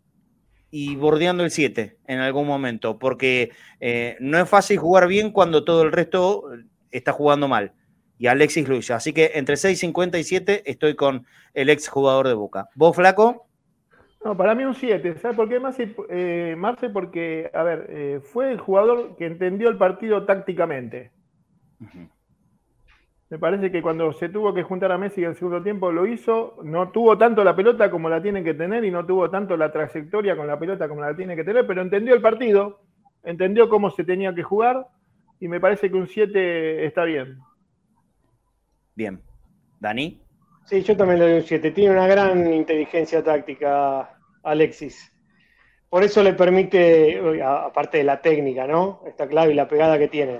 y 0.69 0.95
bordeando 0.95 1.44
el 1.44 1.52
7 1.52 1.98
en 2.06 2.19
algún 2.19 2.48
momento, 2.48 2.99
porque 2.99 3.52
eh, 3.80 4.18
no 4.19 4.38
es 4.39 4.49
fácil 4.49 4.77
jugar 4.77 5.07
bien 5.07 5.31
cuando 5.31 5.64
todo 5.64 5.84
el 5.84 5.91
resto 5.91 6.44
está 6.91 7.11
jugando 7.11 7.48
mal. 7.48 7.73
Y 8.19 8.27
Alexis 8.27 8.68
hizo. 8.69 8.95
Así 8.95 9.14
que 9.14 9.31
entre 9.35 9.56
6.50 9.56 10.19
y 10.19 10.23
7 10.23 10.64
estoy 10.65 10.95
con 10.95 11.26
el 11.53 11.69
ex 11.69 11.88
jugador 11.88 12.27
de 12.27 12.34
Boca. 12.34 12.69
¿Vos, 12.76 12.95
Flaco? 12.95 13.48
No, 14.26 14.35
para 14.35 14.56
mí 14.56 14.64
un 14.64 14.73
7. 14.73 15.18
¿Sabes 15.19 15.38
por 15.38 15.48
qué, 15.48 15.60
Marce? 15.60 15.95
Eh, 16.10 16.56
Marce 16.57 16.89
porque, 16.89 17.52
a 17.53 17.64
ver, 17.64 17.85
eh, 17.89 18.19
fue 18.22 18.52
el 18.52 18.60
jugador 18.60 19.15
que 19.18 19.27
entendió 19.27 19.69
el 19.69 19.77
partido 19.77 20.26
tácticamente. 20.26 21.11
Me 23.29 23.37
parece 23.37 23.71
que 23.71 23.81
cuando 23.81 24.13
se 24.13 24.29
tuvo 24.29 24.53
que 24.53 24.63
juntar 24.63 24.91
a 24.91 24.97
Messi 24.97 25.21
en 25.21 25.31
el 25.31 25.35
segundo 25.35 25.61
tiempo 25.61 25.91
lo 25.91 26.07
hizo, 26.07 26.55
no 26.63 26.91
tuvo 26.91 27.17
tanto 27.17 27.43
la 27.43 27.55
pelota 27.55 27.91
como 27.91 28.07
la 28.07 28.21
tiene 28.21 28.41
que 28.41 28.53
tener 28.53 28.85
y 28.85 28.91
no 28.91 29.05
tuvo 29.05 29.29
tanto 29.29 29.57
la 29.57 29.69
trayectoria 29.69 30.37
con 30.37 30.47
la 30.47 30.57
pelota 30.57 30.87
como 30.87 31.01
la 31.01 31.13
tiene 31.13 31.35
que 31.35 31.43
tener, 31.43 31.67
pero 31.67 31.81
entendió 31.81 32.13
el 32.13 32.21
partido, 32.21 32.79
entendió 33.23 33.67
cómo 33.67 33.89
se 33.89 34.05
tenía 34.05 34.33
que 34.33 34.43
jugar 34.43 34.87
y 35.41 35.49
me 35.49 35.59
parece 35.59 35.91
que 35.91 35.97
un 35.97 36.07
7 36.07 36.85
está 36.85 37.03
bien. 37.03 37.37
Bien. 38.95 39.21
¿Dani? 39.81 40.21
Sí, 40.63 40.81
yo 40.81 40.95
también 40.95 41.19
le 41.19 41.25
doy 41.25 41.39
un 41.39 41.43
7. 41.43 41.71
Tiene 41.71 41.91
una 41.91 42.07
gran 42.07 42.51
inteligencia 42.53 43.21
táctica, 43.21 44.09
Alexis. 44.41 45.13
Por 45.89 46.03
eso 46.03 46.23
le 46.23 46.33
permite, 46.33 47.41
aparte 47.43 47.97
de 47.97 48.03
la 48.05 48.21
técnica, 48.21 48.65
¿no? 48.67 49.01
Está 49.05 49.27
clave 49.27 49.51
y 49.51 49.55
la 49.55 49.67
pegada 49.67 49.99
que 49.99 50.07
tiene 50.07 50.39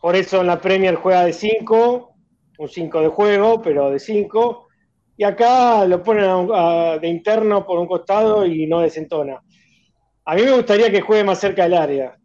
por 0.00 0.16
eso 0.16 0.40
en 0.40 0.46
la 0.46 0.60
Premier 0.60 0.94
juega 0.94 1.24
de 1.24 1.32
5, 1.32 2.14
un 2.58 2.68
5 2.68 3.00
de 3.00 3.08
juego, 3.08 3.62
pero 3.62 3.90
de 3.90 3.98
5. 3.98 4.68
Y 5.16 5.24
acá 5.24 5.84
lo 5.84 6.02
ponen 6.02 6.46
de 7.00 7.08
interno 7.08 7.66
por 7.66 7.78
un 7.78 7.86
costado 7.86 8.46
y 8.46 8.66
no 8.66 8.80
desentona. 8.80 9.42
A 10.24 10.34
mí 10.34 10.42
me 10.42 10.52
gustaría 10.52 10.90
que 10.90 11.00
juegue 11.00 11.24
más 11.24 11.40
cerca 11.40 11.64
del 11.64 11.74
área, 11.74 12.16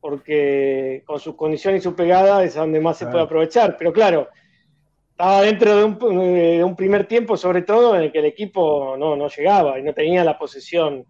porque 0.00 1.02
con 1.06 1.18
sus 1.18 1.34
condiciones 1.34 1.80
y 1.80 1.84
su 1.84 1.94
pegada 1.94 2.44
es 2.44 2.54
donde 2.54 2.80
más 2.80 2.98
se 2.98 3.06
puede 3.06 3.24
aprovechar. 3.24 3.76
Pero 3.78 3.92
claro, 3.92 4.28
estaba 5.10 5.40
dentro 5.40 5.76
de 5.76 5.84
un, 6.64 6.76
primer 6.76 7.06
tiempo, 7.06 7.36
sobre 7.36 7.62
todo, 7.62 7.96
en 7.96 8.02
el 8.02 8.12
que 8.12 8.18
el 8.18 8.26
equipo 8.26 8.96
no, 8.98 9.16
no 9.16 9.28
llegaba 9.28 9.78
y 9.78 9.82
no 9.82 9.94
tenía 9.94 10.22
la 10.24 10.38
posesión 10.38 11.06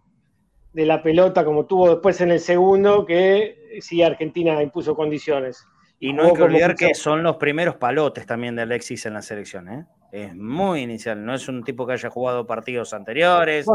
de 0.71 0.85
la 0.85 1.03
pelota 1.03 1.43
como 1.43 1.65
tuvo 1.65 1.89
después 1.89 2.19
en 2.21 2.31
el 2.31 2.39
segundo, 2.39 3.05
que 3.05 3.79
sí 3.81 4.01
Argentina 4.01 4.61
impuso 4.61 4.95
condiciones. 4.95 5.65
Y 6.03 6.11
no 6.11 6.25
hay 6.25 6.33
que 6.33 6.43
olvidar 6.43 6.75
que 6.75 6.93
son 6.95 7.23
los 7.23 7.37
primeros 7.37 7.77
palotes 7.77 8.25
también 8.25 8.57
de 8.57 8.63
Alexis 8.63 9.05
en 9.05 9.13
la 9.13 9.21
selección. 9.21 9.69
¿eh? 9.69 9.85
Es 10.11 10.35
muy 10.35 10.81
inicial, 10.81 11.23
no 11.23 11.33
es 11.33 11.47
un 11.47 11.63
tipo 11.63 11.87
que 11.87 11.93
haya 11.93 12.09
jugado 12.09 12.45
partidos 12.45 12.93
anteriores. 12.93 13.65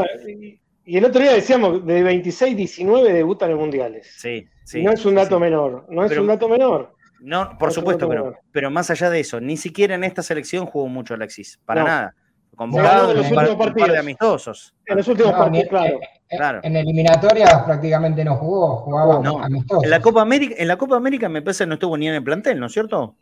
y, 0.85 0.97
el 0.99 1.05
otro 1.07 1.23
día 1.23 1.33
decíamos, 1.33 1.87
de 1.87 2.05
26-19 2.05 3.15
debutan 3.15 3.51
en 3.51 3.57
mundiales. 3.57 4.15
Sí, 4.19 4.47
sí. 4.63 4.83
no 4.83 4.93
es 4.93 5.07
un 5.07 5.15
dato 5.15 5.41
menor, 5.41 5.87
no 5.89 6.05
es 6.05 6.19
un 6.19 6.27
dato 6.27 6.51
menor. 6.51 6.95
No, 7.21 7.57
por 7.59 7.73
supuesto, 7.73 8.07
pero, 8.07 8.37
pero 8.53 8.71
más 8.71 8.91
allá 8.91 9.09
de 9.09 9.21
eso, 9.21 9.41
ni 9.41 9.57
siquiera 9.57 9.95
en 9.95 10.05
esta 10.05 10.23
selección 10.23 10.67
jugó 10.67 10.87
mucho 10.87 11.15
Alexis, 11.15 11.59
para 11.65 11.83
nada 11.83 12.15
convocado 12.59 13.13
en 13.13 13.17
los 13.19 13.31
un 13.31 13.35
par 13.59 13.93
de 13.93 13.99
amistosos. 13.99 14.75
En 14.85 14.97
los 14.97 15.09
últimos 15.09 15.33
partidos, 15.33 15.69
claro. 15.69 16.01
Claro. 16.29 16.61
En 16.63 16.77
eliminatoria 16.77 17.65
prácticamente 17.65 18.25
no 18.25 18.37
jugó, 18.37 18.77
jugaba 18.77 19.21
no, 19.21 19.43
amistosos. 19.43 19.85
En 19.85 19.91
la 19.91 20.01
Copa 20.01 20.23
América, 20.23 20.55
en 20.59 20.69
la 20.69 20.77
Copa 20.77 20.97
América 20.97 21.29
me 21.29 21.43
parece 21.43 21.65
que 21.65 21.69
no 21.69 21.75
estuvo 21.75 21.97
ni 21.97 22.09
en 22.09 22.15
el 22.15 22.25
plantel, 22.25 22.59
¿no 22.61 22.67
es 22.67 22.73
cierto? 22.73 23.15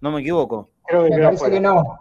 No 0.00 0.10
me 0.10 0.20
equivoco. 0.20 0.70
Creo 0.86 1.04
que 1.04 1.10
me 1.10 1.22
parece 1.24 1.50
que 1.50 1.60
no. 1.60 1.98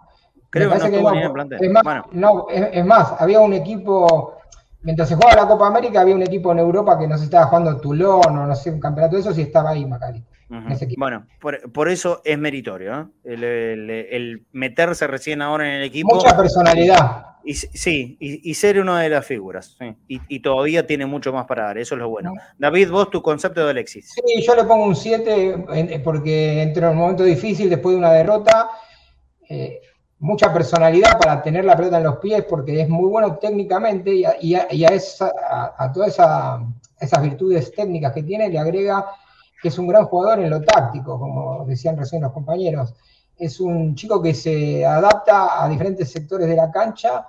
Creo 0.50 0.72
que 0.72 0.78
no 0.78 0.86
estuvo 0.86 1.12
ni 1.12 1.18
en 1.18 1.24
el 1.24 1.32
plantel. 1.32 1.60
Es 1.62 1.72
más, 1.72 2.06
no, 2.12 2.48
es, 2.50 2.86
más, 2.86 3.14
había 3.20 3.40
un 3.42 3.54
equipo 3.54 4.37
mientras 4.82 5.10
se 5.10 5.16
jugaba 5.16 5.44
la 5.44 5.48
Copa 5.48 5.68
América 5.68 6.02
había 6.02 6.16
un 6.16 6.24
equipo 6.24 6.52
en 6.52 6.60
Europa 6.60 6.98
que 6.98 7.08
no 7.08 7.18
se 7.18 7.26
estaba 7.26 7.48
jugando 7.48 7.80
Toulon 7.80 8.38
o 8.38 8.48
no 8.48 8.56
sé, 8.56 8.72
un 8.72 8.80
campeonato 8.80 9.16
de 9.16 9.22
esos 9.22 9.38
y 9.38 9.42
estaba 9.42 9.72
ahí 9.72 9.86
Macali. 9.86 10.24
Bueno, 10.98 11.28
por, 11.42 11.90
eso 11.90 12.22
es 12.24 12.38
meritorio, 12.38 13.12
¿eh? 13.26 14.08
el, 14.10 14.46
meterse 14.54 15.06
recién 15.06 15.42
ahora 15.42 15.68
en 15.68 15.74
el 15.76 15.84
equipo. 15.84 16.16
Mucha 16.16 16.38
personalidad. 16.38 17.26
Y, 17.44 17.54
sí, 17.54 18.18
y, 18.20 18.54
ser 18.56 18.80
una 18.80 19.02
de 19.02 19.10
las 19.10 19.26
figuras. 19.26 19.78
Y, 20.08 20.40
todavía 20.40 20.88
tiene 20.88 21.06
mucho 21.06 21.34
más 21.34 21.46
para 21.48 21.64
dar, 21.64 21.78
eso 21.78 21.96
es 21.96 22.00
lo 22.00 22.10
bueno. 22.10 22.34
David, 22.58 22.90
vos 22.90 23.10
tu 23.10 23.22
concepto 23.22 23.64
de 23.64 23.72
Alexis. 23.72 24.14
Sí, 24.14 24.42
yo 24.42 24.56
le 24.56 24.64
pongo 24.64 24.86
un 24.86 24.96
7 24.96 26.02
porque 26.04 26.62
entró 26.62 26.88
en 26.88 26.94
un 26.94 27.00
momento 27.00 27.24
difícil 27.24 27.70
después 27.70 27.94
de 27.94 28.00
una 28.00 28.12
derrota. 28.12 28.70
Eh, 29.50 29.82
mucha 30.20 30.52
personalidad 30.52 31.18
para 31.20 31.42
tener 31.42 31.66
la 31.66 31.76
pelota 31.76 31.98
en 31.98 32.04
los 32.04 32.18
pies 32.18 32.44
porque 32.50 32.82
es 32.82 32.90
muy 32.90 33.10
bueno 33.10 33.36
técnicamente 33.38 34.14
y 34.42 34.56
a, 34.56 34.64
esa, 34.90 35.32
a 35.78 35.92
todas 35.92 36.18
esas 37.00 37.22
virtudes 37.22 37.72
técnicas 37.74 38.14
que 38.14 38.24
tiene 38.24 38.50
le 38.50 38.58
agrega 38.58 39.06
que 39.62 39.70
es 39.70 39.78
un 39.78 39.88
gran 39.88 40.06
jugador 40.06 40.40
en 40.40 40.50
lo 40.50 40.62
táctico, 40.62 41.20
como 41.20 41.66
decían 41.66 41.98
recién 41.98 42.22
los 42.22 42.32
compañeros. 42.32 42.94
Es 43.38 43.60
un 43.60 43.96
chico 43.96 44.22
que 44.22 44.34
se 44.34 44.86
adapta 44.86 45.64
a 45.64 45.70
diferentes 45.70 46.12
sectores 46.12 46.48
de 46.48 46.56
la 46.56 46.72
cancha, 46.72 47.26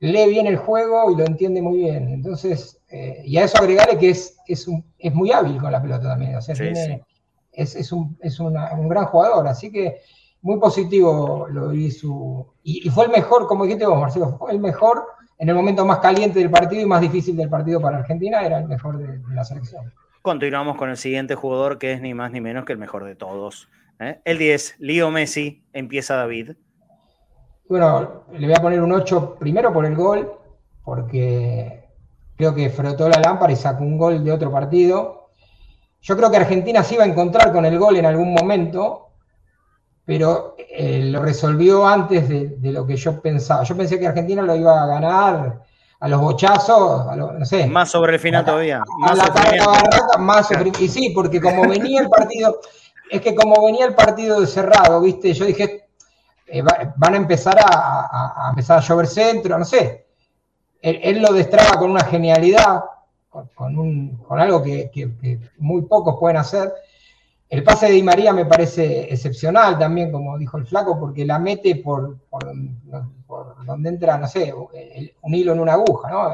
lee 0.00 0.30
bien 0.30 0.46
el 0.46 0.56
juego 0.56 1.10
y 1.10 1.16
lo 1.16 1.24
entiende 1.24 1.62
muy 1.62 1.78
bien. 1.78 2.08
Entonces, 2.08 2.78
eh, 2.90 3.22
y 3.24 3.36
a 3.36 3.44
eso 3.44 3.58
agregarle 3.58 3.98
que 3.98 4.10
es, 4.10 4.36
es, 4.46 4.66
es, 4.98 5.14
muy 5.14 5.32
hábil 5.32 5.60
con 5.60 5.72
la 5.72 5.80
pelota 5.80 6.08
también. 6.08 6.36
O 6.36 6.42
sea, 6.42 6.54
Es, 7.52 7.76
es, 7.76 7.92
un, 7.92 8.16
es 8.20 8.40
un 8.40 8.54
gran 8.88 9.06
jugador. 9.06 9.46
Así 9.46 9.70
que 9.70 10.00
muy 10.42 10.58
positivo 10.58 11.46
lo 11.50 11.68
vi 11.68 11.90
su. 11.90 12.46
Y, 12.62 12.88
fue 12.90 13.06
el 13.06 13.10
mejor, 13.10 13.46
como 13.46 13.64
dijiste 13.64 13.86
vos, 13.86 14.00
Marcelo, 14.00 14.36
fue 14.38 14.52
el 14.52 14.58
mejor 14.58 15.04
en 15.38 15.48
el 15.48 15.54
momento 15.54 15.86
más 15.86 15.98
caliente 15.98 16.38
del 16.38 16.50
partido 16.50 16.82
y 16.82 16.86
más 16.86 17.00
difícil 17.00 17.36
del 17.36 17.48
partido 17.48 17.80
para 17.80 17.98
Argentina, 17.98 18.42
era 18.42 18.58
el 18.58 18.68
mejor 18.68 18.98
de 18.98 19.20
la 19.34 19.44
selección. 19.44 19.92
Continuamos 20.20 20.76
con 20.76 20.90
el 20.90 20.96
siguiente 20.96 21.34
jugador 21.34 21.78
que 21.78 21.92
es 21.92 22.00
ni 22.00 22.14
más 22.14 22.30
ni 22.30 22.40
menos 22.40 22.64
que 22.64 22.72
el 22.72 22.78
mejor 22.78 23.04
de 23.04 23.16
todos. 23.16 23.68
¿eh? 23.98 24.20
El 24.24 24.38
10, 24.38 24.76
Leo 24.78 25.10
Messi, 25.10 25.64
empieza 25.72 26.14
David. 26.14 26.52
Bueno, 27.68 28.24
le 28.32 28.46
voy 28.46 28.54
a 28.56 28.62
poner 28.62 28.82
un 28.82 28.92
8 28.92 29.36
primero 29.38 29.72
por 29.72 29.86
el 29.86 29.96
gol, 29.96 30.32
porque 30.84 31.88
creo 32.36 32.54
que 32.54 32.70
frotó 32.70 33.08
la 33.08 33.18
lámpara 33.20 33.52
y 33.52 33.56
sacó 33.56 33.82
un 33.82 33.96
gol 33.96 34.22
de 34.22 34.30
otro 34.30 34.50
partido. 34.52 35.30
Yo 36.00 36.16
creo 36.16 36.30
que 36.30 36.36
Argentina 36.36 36.82
se 36.82 36.94
iba 36.94 37.04
a 37.04 37.06
encontrar 37.08 37.52
con 37.52 37.64
el 37.64 37.78
gol 37.78 37.96
en 37.96 38.06
algún 38.06 38.32
momento, 38.34 39.11
pero 40.04 40.56
eh, 40.58 41.00
lo 41.04 41.22
resolvió 41.22 41.86
antes 41.86 42.28
de, 42.28 42.48
de, 42.48 42.72
lo 42.72 42.86
que 42.86 42.96
yo 42.96 43.20
pensaba. 43.20 43.62
Yo 43.62 43.76
pensé 43.76 43.98
que 43.98 44.06
Argentina 44.06 44.42
lo 44.42 44.56
iba 44.56 44.82
a 44.82 44.86
ganar 44.86 45.62
a 46.02 46.08
los 46.08 46.20
bochazos, 46.20 47.16
no 47.16 47.44
sé. 47.44 47.64
Más 47.68 47.88
sobre 47.88 48.14
el 48.14 48.18
final 48.18 48.44
todavía. 48.44 48.82
Más 48.98 49.12
a 49.12 49.14
la 49.14 49.28
barraca, 49.30 50.18
más 50.18 50.48
sobre, 50.48 50.72
Y 50.80 50.88
sí, 50.88 51.10
porque 51.10 51.40
como 51.40 51.62
venía 51.68 52.00
el 52.00 52.08
partido, 52.08 52.58
es 53.08 53.20
que 53.20 53.36
como 53.36 53.64
venía 53.64 53.86
el 53.86 53.94
partido 53.94 54.44
cerrado, 54.44 55.00
¿viste? 55.00 55.32
Yo 55.32 55.44
dije, 55.44 55.86
eh, 56.48 56.60
van 56.96 57.14
a 57.14 57.16
empezar 57.16 57.56
a, 57.56 58.48
empezar 58.50 58.78
a 58.78 58.80
llover 58.80 59.06
centro, 59.06 59.56
no 59.56 59.64
sé. 59.64 60.08
Él, 60.80 61.22
lo 61.22 61.32
destraba 61.32 61.78
con 61.78 61.92
una 61.92 62.02
genialidad, 62.02 62.82
con, 63.30 63.78
un, 63.78 64.16
con 64.26 64.40
algo 64.40 64.60
que, 64.60 65.38
muy 65.58 65.82
pocos 65.82 66.16
pueden 66.18 66.38
hacer. 66.38 66.72
El 67.52 67.62
pase 67.62 67.84
de 67.84 67.92
Di 67.92 68.02
María 68.02 68.32
me 68.32 68.46
parece 68.46 69.12
excepcional 69.12 69.78
también, 69.78 70.10
como 70.10 70.38
dijo 70.38 70.56
el 70.56 70.64
flaco, 70.64 70.98
porque 70.98 71.26
la 71.26 71.38
mete 71.38 71.76
por, 71.76 72.16
por 72.30 72.46
donde 73.66 73.90
entra, 73.90 74.16
no 74.16 74.26
sé, 74.26 74.54
un 74.54 75.34
hilo 75.34 75.52
en 75.52 75.60
una 75.60 75.74
aguja, 75.74 76.10
¿no? 76.10 76.30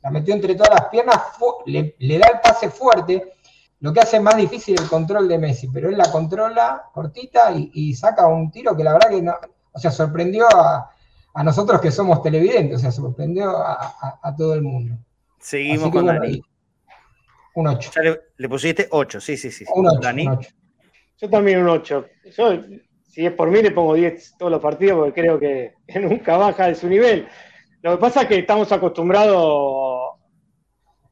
La 0.00 0.10
metió 0.10 0.32
entre 0.32 0.54
todas 0.54 0.80
las 0.80 0.88
piernas, 0.88 1.18
le, 1.66 2.18
da 2.18 2.28
el 2.28 2.40
pase 2.40 2.70
fuerte, 2.70 3.34
lo 3.80 3.92
que 3.92 4.00
hace 4.00 4.18
más 4.18 4.34
difícil 4.34 4.80
el 4.80 4.88
control 4.88 5.28
de 5.28 5.36
Messi, 5.36 5.68
pero 5.68 5.90
él 5.90 5.98
la 5.98 6.10
controla 6.10 6.84
cortita 6.94 7.52
y, 7.52 7.92
saca 7.92 8.26
un 8.26 8.50
tiro 8.50 8.74
que 8.74 8.82
la 8.82 8.94
verdad 8.94 9.10
que 9.10 9.20
no, 9.20 9.34
o 9.72 9.78
sea, 9.78 9.90
sorprendió 9.90 10.46
a, 10.50 10.90
nosotros 11.44 11.82
que 11.82 11.90
somos 11.90 12.22
televidentes, 12.22 12.78
o 12.78 12.80
sea, 12.80 12.92
sorprendió 12.92 13.58
a, 13.58 14.34
todo 14.38 14.54
el 14.54 14.62
mundo. 14.62 14.96
Seguimos 15.38 15.90
con 15.90 16.06
Dani. 16.06 16.40
Un 17.54 17.66
8. 17.66 17.90
Le, 18.36 18.48
pusiste 18.48 18.88
8, 18.90 19.20
sí, 19.20 19.36
sí, 19.36 19.50
sí. 19.50 19.64
Un 19.74 19.88
8. 19.88 20.48
Yo 21.18 21.28
también 21.28 21.60
un 21.60 21.68
8. 21.68 22.06
Yo 22.36 22.60
si 23.10 23.26
es 23.26 23.32
por 23.32 23.50
mí, 23.50 23.60
le 23.60 23.72
pongo 23.72 23.94
10 23.94 24.36
todos 24.38 24.52
los 24.52 24.60
partidos 24.60 24.98
porque 24.98 25.20
creo 25.20 25.38
que, 25.38 25.74
nunca 26.00 26.36
baja 26.36 26.68
de 26.68 26.74
su 26.76 26.88
nivel. 26.88 27.26
Lo 27.82 27.92
que 27.92 28.00
pasa 28.00 28.22
es 28.22 28.28
que 28.28 28.38
estamos 28.38 28.70
acostumbrados 28.70 30.18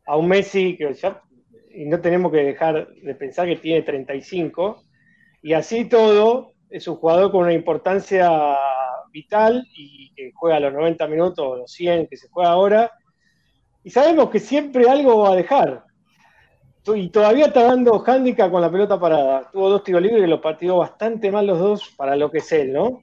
a 0.06 0.16
un 0.16 0.28
Messi 0.28 0.76
que 0.76 0.94
ya, 0.94 1.20
y 1.70 1.86
no 1.86 2.00
tenemos 2.00 2.30
que 2.30 2.38
dejar 2.38 2.88
de 2.88 3.14
pensar 3.14 3.46
que 3.46 3.56
tiene 3.56 3.82
35 3.82 4.82
y 5.42 5.52
así 5.52 5.84
todo 5.86 6.52
es 6.70 6.86
un 6.88 6.96
jugador 6.96 7.30
con 7.30 7.42
una 7.42 7.52
importancia 7.52 8.30
vital 9.12 9.66
y 9.74 10.12
que 10.14 10.32
juega 10.34 10.60
los 10.60 10.72
90 10.72 11.06
minutos 11.08 11.58
los 11.58 11.72
100 11.72 12.08
que 12.08 12.16
se 12.16 12.28
juega 12.28 12.50
ahora 12.50 12.92
y 13.84 13.90
sabemos 13.90 14.28
que 14.30 14.40
siempre 14.40 14.88
algo 14.88 15.20
va 15.20 15.32
a 15.32 15.36
dejar 15.36 15.84
y 16.96 17.08
todavía 17.10 17.46
está 17.46 17.64
dando 17.64 18.02
handicap 18.06 18.50
con 18.50 18.60
la 18.60 18.70
pelota 18.70 18.98
parada. 18.98 19.50
Tuvo 19.50 19.70
dos 19.70 19.84
tiros 19.84 20.02
libres 20.02 20.24
y 20.24 20.26
lo 20.26 20.40
partió 20.40 20.76
bastante 20.78 21.30
mal 21.30 21.46
los 21.46 21.58
dos 21.58 21.94
para 21.96 22.16
lo 22.16 22.30
que 22.30 22.38
es 22.38 22.52
él, 22.52 22.72
¿no? 22.72 23.02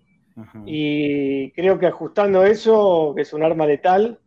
Y 0.65 1.51
creo 1.51 1.79
que 1.79 1.87
ajustando 1.87 2.43
eso, 2.43 3.13
que 3.15 3.21
es 3.21 3.31
un 3.31 3.43
arma 3.43 3.65
letal, 3.65 4.19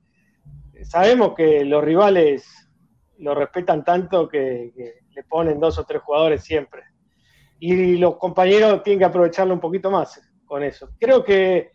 sabemos 0.83 1.35
que 1.35 1.65
los 1.65 1.85
rivales 1.85 2.71
lo 3.19 3.35
respetan 3.35 3.85
tanto 3.85 4.29
que, 4.29 4.73
le 5.11 5.25
ponen 5.25 5.59
dos 5.59 5.79
o 5.79 5.85
tres 5.85 6.01
jugadores 6.03 6.43
siempre. 6.45 6.83
Y 7.59 7.97
los 7.97 8.17
compañeros 8.17 8.83
tienen 8.83 9.01
que 9.01 9.05
aprovecharlo 9.05 9.53
un 9.53 9.61
poquito 9.61 9.91
más 9.91 10.21
con 10.47 10.63
eso. 10.63 10.91
Creo 10.99 11.25
que 11.25 11.73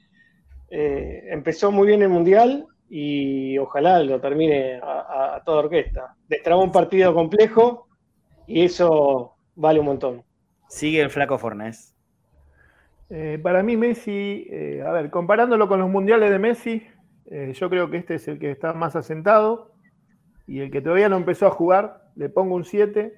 eh, 0.69 1.23
empezó 1.30 1.72
muy 1.72 1.88
bien 1.88 2.01
el 2.01 2.10
Mundial, 2.10 2.65
y 2.95 3.57
ojalá 3.57 4.03
lo 4.03 4.22
termine 4.22 4.80
a, 4.84 5.41
toda 5.44 5.64
orquesta. 5.64 6.15
Destrabó 6.30 6.64
un 6.64 6.72
partido 6.72 7.11
complejo 7.11 7.88
y 8.45 8.65
eso 8.65 9.34
vale 9.56 9.80
un 9.80 9.88
montón. 9.88 10.24
Sigue 10.70 11.02
el 11.02 11.10
flaco 11.10 11.40
Fornés. 11.40 11.95
Eh, 13.10 13.40
para 13.41 13.64
mí 13.64 13.78
Messi, 13.78 14.45
eh, 14.48 14.84
a 14.86 14.91
ver, 14.91 15.10
comparándolo 15.10 15.68
con 15.68 15.80
los 15.80 15.90
mundiales 15.90 16.30
de 16.30 16.38
Messi, 16.38 16.84
eh, 17.32 17.53
yo 17.56 17.68
creo 17.68 17.90
que 17.90 17.98
este 17.98 18.14
es 18.14 18.28
el 18.28 18.38
que 18.38 18.52
está 18.52 18.74
más 18.74 18.95
asentado 18.95 19.72
y 20.45 20.60
el 20.60 20.70
que 20.70 20.82
todavía 20.82 21.10
no 21.10 21.18
empezó 21.18 21.48
a 21.48 21.52
jugar, 21.52 22.11
le 22.15 22.30
pongo 22.30 22.53
un 22.53 22.64
7 22.64 23.11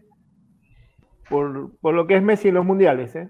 por, 1.27 1.77
por, 1.81 1.93
lo 1.93 2.07
que 2.07 2.15
es 2.15 2.23
Messi 2.23 2.47
en 2.47 2.55
los 2.55 2.65
mundiales. 2.65 3.13
¿eh? 3.17 3.29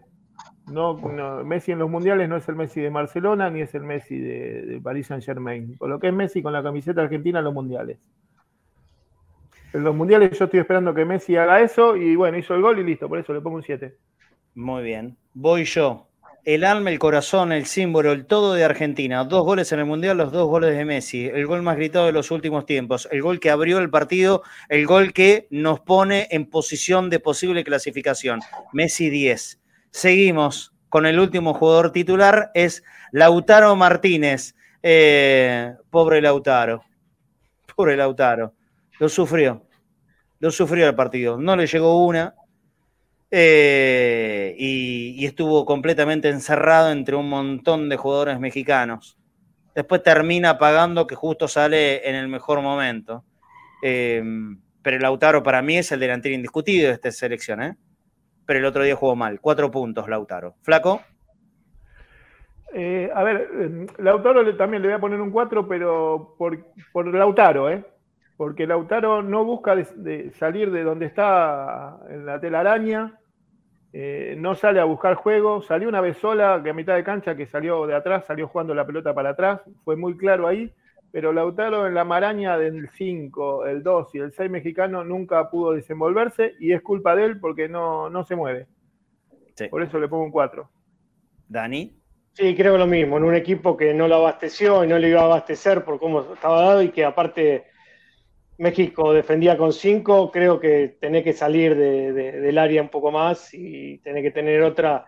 No, 0.68 0.96
Messi 1.44 1.74
en 1.74 1.80
los 1.80 1.90
mundiales 1.90 2.28
no 2.28 2.38
es 2.38 2.50
el 2.50 2.56
Messi 2.56 2.82
de 2.82 2.90
Barcelona 2.90 3.50
ni 3.50 3.62
es 3.62 3.76
el 3.76 3.84
Messi 3.84 4.18
de, 4.18 4.80
Paris 4.84 5.08
Saint 5.08 5.24
Germain. 5.24 5.78
Por 5.78 5.90
lo 5.90 6.00
que 6.00 6.08
es 6.08 6.14
Messi 6.14 6.42
con 6.42 6.54
la 6.54 6.64
camiseta 6.64 7.02
argentina 7.02 7.40
en 7.40 7.46
los 7.46 7.54
mundiales. 7.54 7.98
En 9.74 9.84
los 9.84 9.96
mundiales 9.96 10.38
yo 10.38 10.46
estoy 10.46 10.60
esperando 10.60 10.94
que 10.94 11.06
Messi 11.06 11.36
haga 11.36 11.62
eso 11.62 11.96
y 11.96 12.16
bueno, 12.16 12.38
hizo 12.38 12.56
el 12.56 12.62
gol 12.62 12.80
y 12.80 12.84
listo, 12.84 13.08
por 13.08 13.20
eso 13.20 13.34
le 13.34 13.42
pongo 13.42 13.58
un 13.58 13.64
7. 13.64 13.96
Muy 14.56 14.84
bien. 14.84 15.18
Voy 15.34 15.66
yo. 15.66 16.08
El 16.46 16.64
alma, 16.64 16.92
el 16.92 17.00
corazón, 17.00 17.52
el 17.52 17.66
símbolo, 17.66 18.12
el 18.12 18.26
todo 18.26 18.54
de 18.54 18.64
Argentina. 18.64 19.24
Dos 19.24 19.44
goles 19.44 19.72
en 19.72 19.80
el 19.80 19.86
Mundial, 19.86 20.18
los 20.18 20.32
dos 20.32 20.48
goles 20.48 20.78
de 20.78 20.86
Messi. 20.86 21.26
El 21.26 21.48
gol 21.48 21.64
más 21.64 21.76
gritado 21.76 22.06
de 22.06 22.12
los 22.12 22.30
últimos 22.30 22.66
tiempos. 22.68 23.08
El 23.12 23.24
gol 23.24 23.40
que 23.40 23.50
abrió 23.50 23.80
el 23.80 23.90
partido, 23.90 24.44
el 24.70 24.86
gol 24.86 25.12
que 25.12 25.48
nos 25.50 25.80
pone 25.80 26.28
en 26.30 26.46
posición 26.46 27.10
de 27.10 27.20
posible 27.20 27.64
clasificación. 27.64 28.42
Messi 28.74 29.10
10 29.10 29.60
Seguimos 29.96 30.74
con 30.90 31.06
el 31.06 31.18
último 31.18 31.54
jugador 31.54 31.94
titular, 31.94 32.52
es 32.54 32.84
Lautaro 33.14 33.78
Martínez. 33.78 34.54
Eh, 34.84 35.74
pobre 35.90 36.22
Lautaro. 36.22 36.84
Pobre 37.74 37.96
Lautaro. 37.96 38.54
Lo 39.00 39.08
sufrió. 39.08 39.66
Lo 40.40 40.52
sufrió 40.52 40.90
el 40.90 40.96
partido. 40.96 41.38
No 41.38 41.56
le 41.56 41.66
llegó 41.66 42.06
una. 42.06 42.36
Eh, 43.32 44.54
y, 44.60 45.26
estuvo 45.26 45.66
completamente 45.66 46.28
encerrado 46.28 46.92
entre 46.92 47.16
un 47.16 47.30
montón 47.30 47.88
de 47.88 47.96
jugadores 47.96 48.38
mexicanos. 48.38 49.18
Después 49.76 50.04
termina 50.04 50.58
pagando 50.58 51.08
que 51.08 51.16
justo 51.16 51.48
sale 51.48 52.06
en 52.06 52.16
el 52.16 52.28
mejor 52.28 52.62
momento. 52.62 53.24
Eh, 53.82 54.22
pero 54.82 55.00
Lautaro 55.00 55.42
para 55.42 55.62
mí 55.62 55.78
es 55.78 55.90
el 55.94 56.02
delantero 56.02 56.36
indiscutido 56.36 56.90
de 56.90 56.96
esta 56.96 57.14
selección. 57.14 57.64
¿eh? 57.64 57.78
Pero 58.46 58.60
el 58.60 58.66
otro 58.66 58.84
día 58.84 58.96
jugó 58.96 59.16
mal. 59.16 59.40
Cuatro 59.42 59.72
puntos, 59.72 60.08
Lautaro. 60.08 60.56
¿Flaco? 60.62 61.02
Eh, 62.74 63.10
a 63.14 63.24
ver, 63.24 63.50
eh, 63.54 63.88
Lautaro 64.00 64.56
también 64.58 64.82
le 64.82 64.90
voy 64.90 64.98
a 64.98 65.00
poner 65.00 65.22
un 65.22 65.32
4, 65.32 65.66
pero 65.68 66.36
por, 66.38 67.08
Lautaro, 67.08 67.70
¿eh? 67.70 67.86
Porque 68.36 68.68
Lautaro 68.68 69.24
no 69.24 69.46
busca 69.46 69.76
salir 70.38 70.70
de 70.72 70.84
donde 70.84 71.06
está 71.06 71.98
en 72.10 72.26
la 72.26 72.38
telaraña, 72.42 73.18
eh, 73.94 74.36
no 74.38 74.56
sale 74.56 74.82
a 74.82 74.84
buscar 74.84 75.14
juego, 75.16 75.62
salió 75.62 75.88
una 75.88 76.02
vez 76.02 76.18
sola, 76.18 76.60
que 76.62 76.72
a 76.72 76.74
mitad 76.74 76.96
de 76.96 77.06
cancha, 77.06 77.38
que 77.38 77.46
salió 77.46 77.88
de 77.88 77.96
atrás, 77.96 78.26
salió 78.26 78.50
jugando 78.50 78.76
la 78.76 78.86
pelota 78.86 79.14
para 79.14 79.30
atrás, 79.30 79.62
fue 79.86 79.96
muy 79.96 80.18
claro 80.18 80.46
ahí, 80.50 80.74
pero 81.16 81.32
Lautaro 81.32 81.88
en 81.88 81.94
la 81.94 82.04
maraña 82.04 82.58
del 82.58 82.90
5, 82.90 83.68
el 83.68 83.84
2 83.84 84.16
y 84.16 84.18
el 84.18 84.34
6 84.34 84.52
mexicano 84.52 85.06
nunca 85.06 85.50
pudo 85.50 85.72
desenvolverse 85.72 86.56
y 86.60 86.74
es 86.74 86.82
culpa 86.82 87.16
de 87.16 87.24
él 87.24 87.40
porque 87.40 87.70
no, 87.70 88.10
no 88.10 88.26
se 88.26 88.36
mueve. 88.36 88.68
Por 89.70 89.82
eso 89.82 89.98
le 89.98 90.10
pongo 90.10 90.26
un 90.26 90.32
4. 90.32 90.70
Dani. 91.48 91.98
Sí, 92.34 92.54
creo 92.54 92.78
lo 92.78 92.86
mismo, 92.86 93.16
en 93.16 93.24
un 93.24 93.34
equipo 93.34 93.78
que 93.78 93.94
no 93.94 94.10
lo 94.10 94.16
abasteció 94.16 94.84
y 94.84 94.88
no 94.90 95.00
le 95.00 95.08
iba 95.08 95.22
a 95.22 95.24
abastecer 95.24 95.86
por 95.86 96.02
cómo 96.02 96.34
estaba 96.34 96.62
dado 96.64 96.82
y 96.82 96.90
que 96.90 97.06
aparte 97.06 97.68
México 98.58 99.14
defendía 99.14 99.56
con 99.56 99.72
5, 99.72 100.32
creo 100.34 100.60
que 100.60 100.98
tenés 101.00 101.24
que 101.24 101.32
salir 101.32 101.78
del 101.78 102.58
área 102.58 102.82
un 102.82 102.90
poco 102.90 103.10
más 103.10 103.54
y 103.54 104.00
tenés 104.00 104.22
que 104.22 104.32
tener 104.32 104.62
otra, 104.64 105.06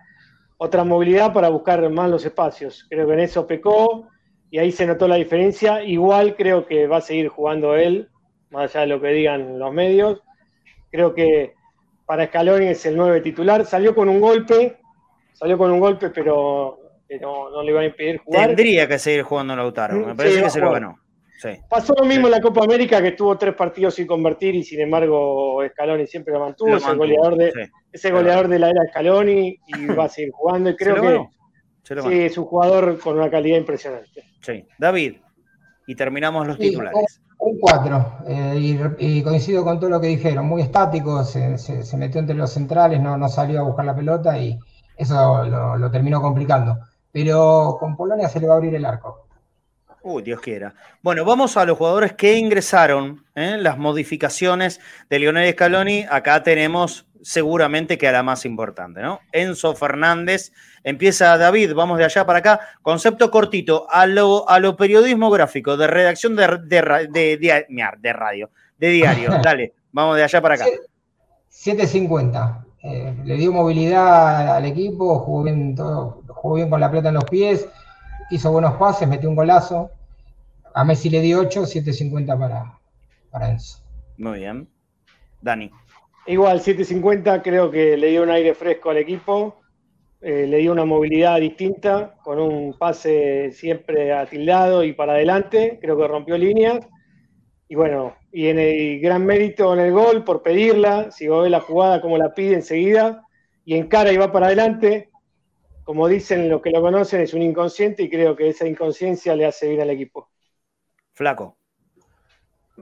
otra 0.56 0.86
movilidad 0.86 1.34
para 1.34 1.50
buscar 1.50 1.90
más 1.90 2.10
los 2.10 2.24
espacios. 2.24 2.88
Creo 2.90 3.06
que 3.08 3.14
en 3.14 3.20
eso 3.20 3.46
pecó 3.46 4.08
y 4.50 4.60
ahí 4.60 4.72
se 4.72 4.86
notó 4.86 5.08
la 5.08 5.16
diferencia. 5.16 5.84
Igual 5.84 6.36
creo 6.36 6.66
que 6.66 6.88
va 6.88 6.98
a 6.98 7.02
seguir 7.02 7.28
jugando 7.28 7.76
él, 7.76 8.10
más 8.50 8.76
allá 8.76 8.82
de 8.82 8.88
lo 8.88 9.02
que 9.02 9.10
digan 9.10 9.60
los 9.60 9.74
medios. 9.74 10.22
Creo 10.92 11.14
que 11.14 11.54
para 12.06 12.28
Scaloni 12.28 12.68
es 12.68 12.86
el 12.86 12.96
9 12.96 13.22
titular. 13.22 13.66
Salió 13.66 13.94
con 13.94 14.10
un 14.10 14.22
golpe, 14.22 14.78
salió 15.34 15.58
con 15.58 15.72
un 15.72 15.80
golpe, 15.80 16.10
pero 16.10 16.80
no, 17.22 17.64
le 17.64 17.74
va 17.74 17.82
a 17.82 17.86
impedir 17.86 18.20
jugar. 18.20 18.48
Tendría 18.48 18.88
que 18.88 19.00
seguir 19.00 19.24
jugando 19.24 19.56
Lautaro, 19.56 19.96
me 20.06 20.16
parece 20.16 20.44
que 20.44 20.50
se 20.50 20.60
lo 20.60 20.72
ganó. 20.72 20.98
Pasó 21.70 21.94
lo 21.96 22.06
mismo 22.06 22.28
en 22.28 22.32
la 22.32 22.42
Copa 22.42 22.64
América, 22.64 23.02
que 23.02 23.12
tuvo 23.12 23.38
tres 23.38 23.54
partidos 23.54 23.94
sin 23.94 24.08
convertir 24.08 24.56
y 24.56 24.64
sin 24.64 24.82
embargo 24.82 25.62
Scaloni 25.70 26.08
siempre 26.08 26.34
lo 26.34 26.40
mantuvo. 26.40 26.76
es 26.76 26.88
el 26.88 26.98
goleador, 26.98 27.38
de, 27.38 27.70
ese 27.92 28.12
goleador 28.12 28.48
de 28.48 28.60
la 28.60 28.70
era 28.72 28.82
Scaloni 28.90 29.60
y 29.68 29.86
va 29.88 30.06
a 30.06 30.10
seguir 30.10 30.32
jugando. 30.32 30.72
Y 30.72 30.76
creo 30.76 30.96
que 30.96 31.37
sí, 31.88 32.22
es 32.24 32.38
un 32.38 32.46
jugador 32.46 33.00
con 33.00 33.18
una 33.18 33.30
calidad 33.30 33.58
impresionante. 33.58 34.24
Sí. 34.42 34.66
David, 34.78 35.16
y 35.88 35.96
terminamos 35.96 36.48
los 36.48 36.58
titulares. 36.58 37.22
Un 37.40 37.60
4, 37.60 38.18
eh, 38.28 38.96
y, 38.98 39.22
coincido 39.22 39.64
con 39.64 39.80
todo 39.80 39.92
lo 39.92 40.02
que 40.02 40.08
dijeron, 40.08 40.48
muy 40.48 40.64
estático, 40.64 41.24
se, 41.24 41.56
metió 41.96 42.20
entre 42.20 42.36
los 42.36 42.52
centrales, 42.52 43.00
no, 43.00 43.16
no, 43.16 43.30
salió 43.30 43.60
a 43.60 43.64
buscar 43.64 43.86
la 43.86 43.96
pelota 43.96 44.38
y 44.38 44.58
eso 44.98 45.46
lo 45.78 45.92
terminó 45.92 46.20
complicando 46.20 46.80
pero 47.18 47.78
con 47.80 47.98
Polonia 47.98 48.30
se 48.30 48.40
le 48.40 48.46
va 48.46 48.54
a 48.54 48.58
abrir 48.58 48.76
el 48.76 48.86
arco. 48.86 49.28
Uy, 50.04 50.22
Dios 50.22 50.40
quiera. 50.40 50.76
Bueno, 51.02 51.26
vamos 51.26 51.58
a 51.58 51.66
los 51.66 51.76
jugadores 51.76 52.14
que 52.14 52.38
ingresaron, 52.38 53.26
¿eh? 53.34 53.58
las 53.58 53.80
modificaciones 53.80 54.80
de 55.10 55.18
Lionel 55.18 55.52
Scaloni. 55.52 56.06
Acá 56.12 56.44
tenemos 56.44 57.07
seguramente 57.22 57.98
que 57.98 58.08
a 58.08 58.12
la 58.12 58.24
más 58.24 58.46
importante, 58.46 59.02
¿no? 59.02 59.20
Enzo 59.32 59.76
Fernández. 59.76 60.52
Empieza 60.84 61.38
David, 61.38 61.74
vamos 61.74 61.98
de 61.98 62.06
allá 62.06 62.26
para 62.26 62.40
acá. 62.40 62.60
Concepto 62.82 63.30
cortito, 63.32 63.88
a 63.90 64.06
lo, 64.06 64.50
a 64.50 64.60
lo 64.60 64.76
periodismo 64.76 65.30
gráfico, 65.30 65.78
de 65.78 65.88
redacción 65.88 66.36
de, 66.36 66.48
de, 66.64 67.38
de, 67.38 67.66
de 68.00 68.14
radio, 68.14 68.50
de 68.78 68.90
diario. 68.90 69.30
Dale, 69.44 69.74
vamos 69.92 70.16
de 70.16 70.24
allá 70.24 70.42
para 70.42 70.56
acá. 70.56 70.66
750. 71.50 72.66
Eh, 72.84 73.18
le 73.26 73.36
dio 73.36 73.52
movilidad 73.52 74.56
al 74.56 74.66
equipo, 74.66 75.20
jugó 75.20 75.44
bien, 75.44 75.76
todo, 75.76 76.24
jugó 76.28 76.56
bien 76.56 76.70
con 76.70 76.80
la 76.80 76.90
pelota 76.90 77.10
en 77.10 77.16
los 77.16 77.26
pies, 77.26 77.68
hizo 78.30 78.52
buenos 78.52 78.76
pases, 78.76 79.08
metió 79.08 79.30
un 79.30 79.36
golazo. 79.36 79.92
A 80.74 80.84
Messi 80.84 81.10
le 81.10 81.22
dio 81.22 81.40
8, 81.40 81.64
7.50 81.64 82.40
para, 82.40 82.80
para 83.32 83.50
Enzo. 83.50 83.80
Muy 84.18 84.40
bien. 84.40 84.70
Dani. 85.42 85.72
Igual, 86.28 86.60
7.50 86.60 87.42
creo 87.42 87.72
que 87.72 87.96
le 87.96 88.08
dio 88.08 88.24
un 88.24 88.30
aire 88.30 88.54
fresco 88.54 88.90
al 88.90 88.98
equipo, 88.98 89.62
eh, 90.20 90.46
le 90.46 90.58
dio 90.58 90.74
una 90.74 90.84
movilidad 90.84 91.40
distinta, 91.40 92.16
con 92.22 92.38
un 92.38 92.78
pase 92.78 93.52
siempre 93.54 94.12
atildado 94.12 94.84
y 94.84 94.92
para 94.92 95.14
adelante, 95.14 95.80
creo 95.82 95.98
que 95.98 96.06
rompió 96.06 96.38
líneas. 96.38 96.86
Y 97.70 97.76
bueno, 97.76 98.16
y 98.32 98.48
en 98.48 98.60
el 98.60 99.00
gran 99.00 99.26
mérito 99.26 99.74
en 99.74 99.80
el 99.80 99.94
gol 99.94 100.26
por 100.26 100.44
pedirla, 100.44 101.12
si 101.12 101.30
vos 101.30 101.44
ves 101.44 101.52
la 101.52 101.62
jugada 101.62 102.02
como 102.02 102.18
la 102.18 102.34
pide 102.34 102.56
enseguida, 102.56 103.24
y 103.64 103.76
encara 103.76 104.12
y 104.12 104.18
va 104.18 104.30
para 104.30 104.48
adelante, 104.48 105.10
como 105.86 106.10
dicen 106.10 106.50
los 106.50 106.62
que 106.62 106.72
lo 106.72 106.82
conocen, 106.82 107.22
es 107.22 107.34
un 107.34 107.42
inconsciente 107.42 108.04
y 108.04 108.10
creo 108.10 108.36
que 108.36 108.50
esa 108.50 108.68
inconsciencia 108.68 109.34
le 109.34 109.46
hace 109.46 109.70
bien 109.70 109.82
al 109.82 109.92
equipo. 109.92 110.30
Flaco. 111.14 111.57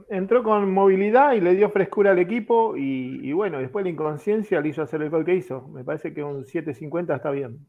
Entró 0.10 0.44
con 0.44 0.72
movilidad 0.72 1.34
y 1.34 1.42
le 1.42 1.56
dio 1.56 1.70
frescura 1.70 2.12
al 2.12 2.20
equipo 2.20 2.76
y, 2.76 3.32
bueno, 3.32 3.60
después 3.60 3.84
la 3.86 3.92
inconsciencia 3.92 4.60
le 4.60 4.70
hizo 4.70 4.82
hacer 4.82 5.02
el 5.02 5.10
gol 5.10 5.24
que 5.24 5.36
hizo. 5.36 5.68
Me 5.70 5.84
parece 5.84 6.14
que 6.14 6.22
un 6.22 6.44
7.50 6.44 7.16
está 7.16 7.32
bien. 7.32 7.60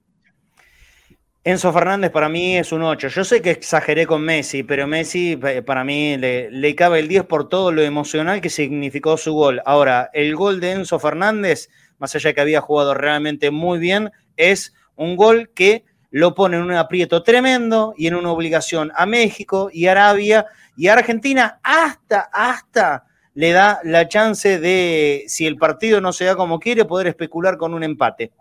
Enzo 1.44 1.72
Fernández 1.72 2.10
para 2.10 2.28
mí 2.28 2.56
es 2.56 2.72
un 2.72 2.82
8. 2.82 3.06
Yo 3.06 3.22
sé 3.22 3.40
que 3.40 3.52
exageré 3.52 4.04
con 4.04 4.22
Messi, 4.22 4.64
pero 4.64 4.88
Messi 4.88 5.38
para 5.64 5.84
mí 5.84 6.16
le, 6.16 6.74
cabe 6.74 6.98
el 6.98 7.06
10 7.06 7.26
por 7.26 7.48
todo 7.48 7.70
lo 7.70 7.82
emocional 7.82 8.40
que 8.40 8.50
significó 8.50 9.16
su 9.16 9.32
gol. 9.32 9.62
Ahora, 9.64 10.10
el 10.12 10.34
gol 10.34 10.58
de 10.58 10.72
Enzo 10.72 10.98
Fernández, 10.98 11.68
más 11.98 12.12
allá 12.16 12.30
de 12.30 12.34
que 12.34 12.40
había 12.40 12.60
jugado 12.60 12.94
realmente 12.94 13.52
muy 13.52 13.78
bien, 13.78 14.10
es 14.36 14.74
un 14.96 15.14
gol 15.14 15.50
que 15.54 15.84
lo 16.10 16.34
pone 16.34 16.56
en 16.56 16.64
un 16.64 16.72
aprieto 16.72 17.22
tremendo 17.22 17.94
y 17.96 18.08
en 18.08 18.16
una 18.16 18.32
obligación 18.32 18.90
a 18.96 19.06
México 19.06 19.70
y 19.72 19.86
Arabia 19.86 20.46
y 20.76 20.88
Argentina 20.88 21.60
hasta, 21.62 22.28
hasta 22.32 23.04
le 23.34 23.52
da 23.52 23.80
la 23.84 24.08
chance 24.08 24.58
de, 24.58 25.24
si 25.28 25.46
el 25.46 25.56
partido 25.56 26.00
no 26.00 26.12
se 26.12 26.24
da 26.24 26.36
como 26.36 26.58
quiere, 26.58 26.84
poder 26.84 27.06
especular 27.06 27.56
con 27.58 27.74
un 27.74 27.82
empate. 27.82 28.32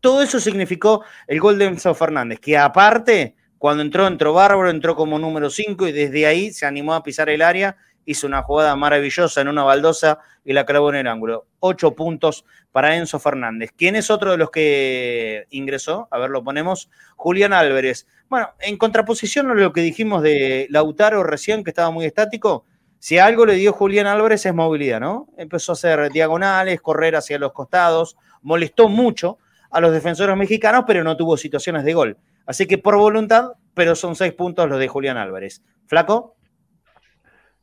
Todo 0.00 0.22
eso 0.22 0.38
significó 0.38 1.02
el 1.26 1.40
gol 1.40 1.58
de 1.58 1.66
Enzo 1.66 1.92
Fernández, 1.94 2.38
que 2.38 2.56
aparte, 2.56 3.34
cuando 3.58 3.82
entró, 3.82 4.06
entró 4.06 4.32
bárbaro, 4.32 4.70
entró 4.70 4.94
como 4.94 5.18
número 5.18 5.50
5 5.50 5.88
y 5.88 5.92
desde 5.92 6.26
ahí 6.26 6.52
se 6.52 6.66
animó 6.66 6.94
a 6.94 7.02
pisar 7.02 7.28
el 7.28 7.42
área, 7.42 7.76
hizo 8.08 8.26
una 8.26 8.42
jugada 8.42 8.74
maravillosa 8.74 9.42
en 9.42 9.48
una 9.48 9.64
baldosa 9.64 10.20
y 10.42 10.54
la 10.54 10.64
clavó 10.64 10.88
en 10.88 10.96
el 10.96 11.06
ángulo. 11.08 11.46
Ocho 11.60 11.94
puntos 11.94 12.46
para 12.72 12.96
Enzo 12.96 13.18
Fernández. 13.18 13.70
¿Quién 13.76 13.96
es 13.96 14.10
otro 14.10 14.30
de 14.30 14.38
los 14.38 14.50
que 14.50 15.46
ingresó? 15.50 16.08
A 16.10 16.16
ver, 16.16 16.30
lo 16.30 16.42
ponemos. 16.42 16.88
Julián 17.16 17.52
Álvarez. 17.52 18.06
Bueno, 18.30 18.48
en 18.60 18.78
contraposición 18.78 19.50
a 19.50 19.54
lo 19.54 19.74
que 19.74 19.82
dijimos 19.82 20.22
de 20.22 20.68
Lautaro 20.70 21.22
recién, 21.22 21.62
que 21.62 21.70
estaba 21.70 21.90
muy 21.90 22.06
estático, 22.06 22.64
si 22.98 23.18
algo 23.18 23.44
le 23.44 23.56
dio 23.56 23.74
Julián 23.74 24.06
Álvarez 24.06 24.46
es 24.46 24.54
movilidad, 24.54 25.00
¿no? 25.00 25.28
Empezó 25.36 25.72
a 25.72 25.74
hacer 25.74 26.10
diagonales, 26.10 26.80
correr 26.80 27.14
hacia 27.14 27.38
los 27.38 27.52
costados, 27.52 28.16
molestó 28.40 28.88
mucho 28.88 29.36
a 29.70 29.82
los 29.82 29.92
defensores 29.92 30.34
mexicanos, 30.34 30.84
pero 30.86 31.04
no 31.04 31.14
tuvo 31.14 31.36
situaciones 31.36 31.84
de 31.84 31.92
gol. 31.92 32.16
Así 32.46 32.66
que 32.66 32.78
por 32.78 32.96
voluntad, 32.96 33.52
pero 33.74 33.94
son 33.94 34.16
seis 34.16 34.32
puntos 34.32 34.66
los 34.66 34.78
de 34.78 34.88
Julián 34.88 35.18
Álvarez. 35.18 35.62
¿Flaco? 35.84 36.37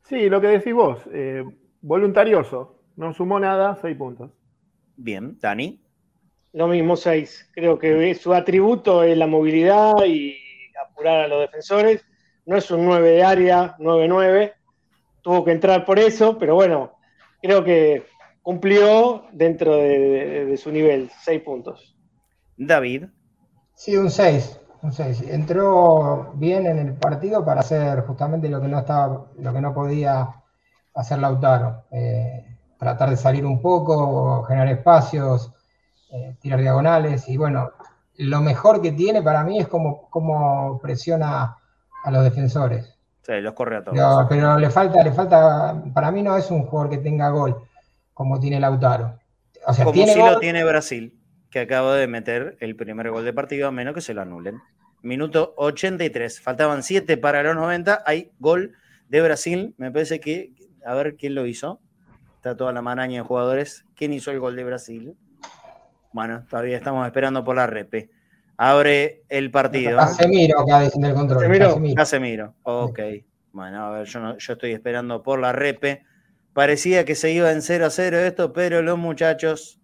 Sí, 0.08 0.30
lo 0.30 0.40
que 0.40 0.48
decís 0.48 0.74
vos, 0.74 1.00
eh, 1.12 1.44
voluntarioso, 1.82 2.80
no 2.96 3.14
sumó 3.14 3.40
nada, 3.40 3.78
seis 3.82 3.98
puntos. 3.98 4.32
Bien, 4.96 5.38
Dani. 5.40 5.82
Lo 6.54 6.68
mismo, 6.68 6.96
seis. 6.96 7.50
Creo 7.54 7.80
que 7.80 8.14
su 8.16 8.34
atributo 8.34 9.04
es 9.04 9.18
la 9.18 9.28
movilidad 9.28 9.94
y 10.06 10.38
apurar 10.88 11.22
a 11.22 11.28
los 11.28 11.42
defensores. 11.42 12.06
No 12.46 12.56
es 12.56 12.70
un 12.70 12.86
9 12.86 13.10
de 13.10 13.24
área, 13.24 13.76
9-9. 13.80 14.54
Tuvo 15.22 15.44
que 15.44 15.52
entrar 15.52 15.84
por 15.84 15.98
eso, 15.98 16.38
pero 16.38 16.54
bueno, 16.54 16.94
creo 17.42 17.64
que 17.64 18.06
cumplió 18.44 19.26
dentro 19.34 19.76
de 19.76 20.56
su 20.58 20.72
nivel, 20.72 21.10
seis 21.24 21.42
puntos. 21.42 21.98
David. 22.56 23.06
Sí, 23.74 23.98
un 23.98 24.10
6. 24.10 24.60
6. 24.92 25.24
Entró 25.30 26.34
bien 26.36 26.66
en 26.68 26.80
el 26.80 26.94
partido 26.94 27.44
para 27.46 27.62
hacer 27.62 28.02
justamente 28.02 28.50
lo 28.50 28.62
que 28.62 28.68
no 28.68 28.80
estaba, 28.80 29.26
lo 29.38 29.54
que 29.54 29.62
no 29.62 29.74
podía 29.74 30.30
hacer 30.94 31.20
Lautaro. 31.20 31.84
Eh, 31.92 32.58
tratar 32.78 33.10
de 33.10 33.18
salir 33.18 33.46
un 33.46 33.62
poco, 33.62 34.44
generar 34.44 34.70
espacios, 34.70 35.52
eh, 36.12 36.36
tirar 36.40 36.60
diagonales. 36.60 37.28
Y 37.30 37.38
bueno, 37.38 37.72
lo 38.18 38.42
mejor 38.42 38.82
que 38.82 38.92
tiene 38.92 39.22
para 39.22 39.44
mí 39.44 39.60
es 39.60 39.68
como, 39.68 40.10
como 40.10 40.80
presiona 40.80 41.58
a 42.04 42.12
los 42.12 42.24
defensores. 42.24 42.98
Sí, 43.22 43.34
los 43.42 43.54
corre 43.54 43.78
a 43.78 43.84
todos. 43.84 44.28
Pero, 44.30 44.58
le 44.58 44.70
falta, 44.70 45.04
le 45.04 45.12
falta, 45.12 45.84
para 45.94 46.12
mí 46.12 46.22
no 46.22 46.38
es 46.38 46.52
un 46.52 46.64
jugador 46.66 46.92
que 46.92 47.00
tenga 47.00 47.30
gol, 47.30 47.56
como 48.14 48.40
tiene 48.40 48.60
Lautaro. 48.60 49.20
O 49.66 49.74
sea, 49.74 49.84
como 49.84 49.94
tiene 49.94 50.14
si 50.14 50.20
lo 50.20 50.40
tiene 50.40 50.64
Brasil 50.64 51.25
que 51.50 51.60
acaba 51.60 51.96
de 51.96 52.08
meter 52.08 52.58
el 52.60 52.76
primer 52.76 53.10
gol 53.12 53.26
de 53.26 53.34
partido, 53.34 53.68
a 53.68 53.72
menos 53.72 53.94
que 53.94 54.02
se 54.02 54.14
lo 54.14 54.22
anulen. 54.22 54.62
Minuto 55.02 55.54
83, 55.58 56.42
faltaban 56.42 56.84
7 56.84 57.18
para 57.18 57.44
los 57.44 57.56
90, 57.56 58.04
hay 58.06 58.32
gol 58.40 58.74
de 59.10 59.22
Brasil, 59.22 59.76
me 59.78 59.92
parece 59.92 60.20
que, 60.20 60.54
a 60.86 60.96
ver 60.96 61.16
quién 61.16 61.36
lo 61.36 61.46
hizo, 61.46 61.80
está 62.36 62.58
toda 62.58 62.74
la 62.74 62.82
maraña 62.82 63.22
de 63.22 63.28
jugadores, 63.28 63.86
¿quién 63.96 64.14
hizo 64.14 64.32
el 64.32 64.40
gol 64.40 64.56
de 64.56 64.64
Brasil? 64.64 65.16
Bueno, 66.12 66.46
todavía 66.50 66.78
estamos 66.78 67.06
esperando 67.06 67.44
por 67.44 67.56
la 67.56 67.68
repe. 67.68 68.10
Abre 68.58 69.24
el 69.28 69.52
partido. 69.52 69.98
Casemiro 69.98 70.62
acá 70.62 70.82
diciendo 70.82 71.10
el 71.10 71.14
control. 71.14 71.40
Casemiro. 71.40 71.96
Casemiro, 71.96 72.56
ok. 72.64 73.00
Bueno, 73.52 73.86
a 73.86 73.92
ver, 73.92 74.08
yo, 74.08 74.38
yo 74.38 74.54
estoy 74.54 74.72
esperando 74.72 75.22
por 75.22 75.40
la 75.40 75.52
repe. 75.52 76.04
Parecía 76.54 77.04
que 77.04 77.16
se 77.16 77.32
iba 77.32 77.52
en 77.52 77.62
0 77.62 77.86
a 77.86 77.90
0 77.90 78.18
esto, 78.20 78.54
pero 78.54 78.82
los 78.82 78.98
muchachos 78.98 79.82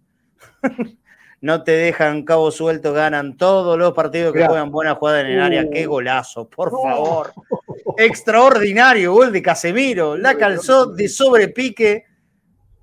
no 1.42 1.64
te 1.64 1.72
dejan 1.72 2.22
cabo 2.22 2.52
suelto, 2.52 2.92
ganan 2.92 3.36
todos 3.36 3.76
los 3.76 3.92
partidos 3.92 4.32
que 4.32 4.46
juegan 4.46 4.70
buena 4.70 4.94
jugada 4.94 5.22
en 5.22 5.26
el 5.26 5.42
área. 5.42 5.68
Qué 5.68 5.86
golazo, 5.86 6.48
por 6.48 6.70
favor. 6.70 7.32
Extraordinario 7.98 9.12
gol 9.12 9.32
de 9.32 9.42
Casemiro. 9.42 10.16
La 10.16 10.36
calzó 10.36 10.86
de 10.86 11.08
sobrepique, 11.08 12.04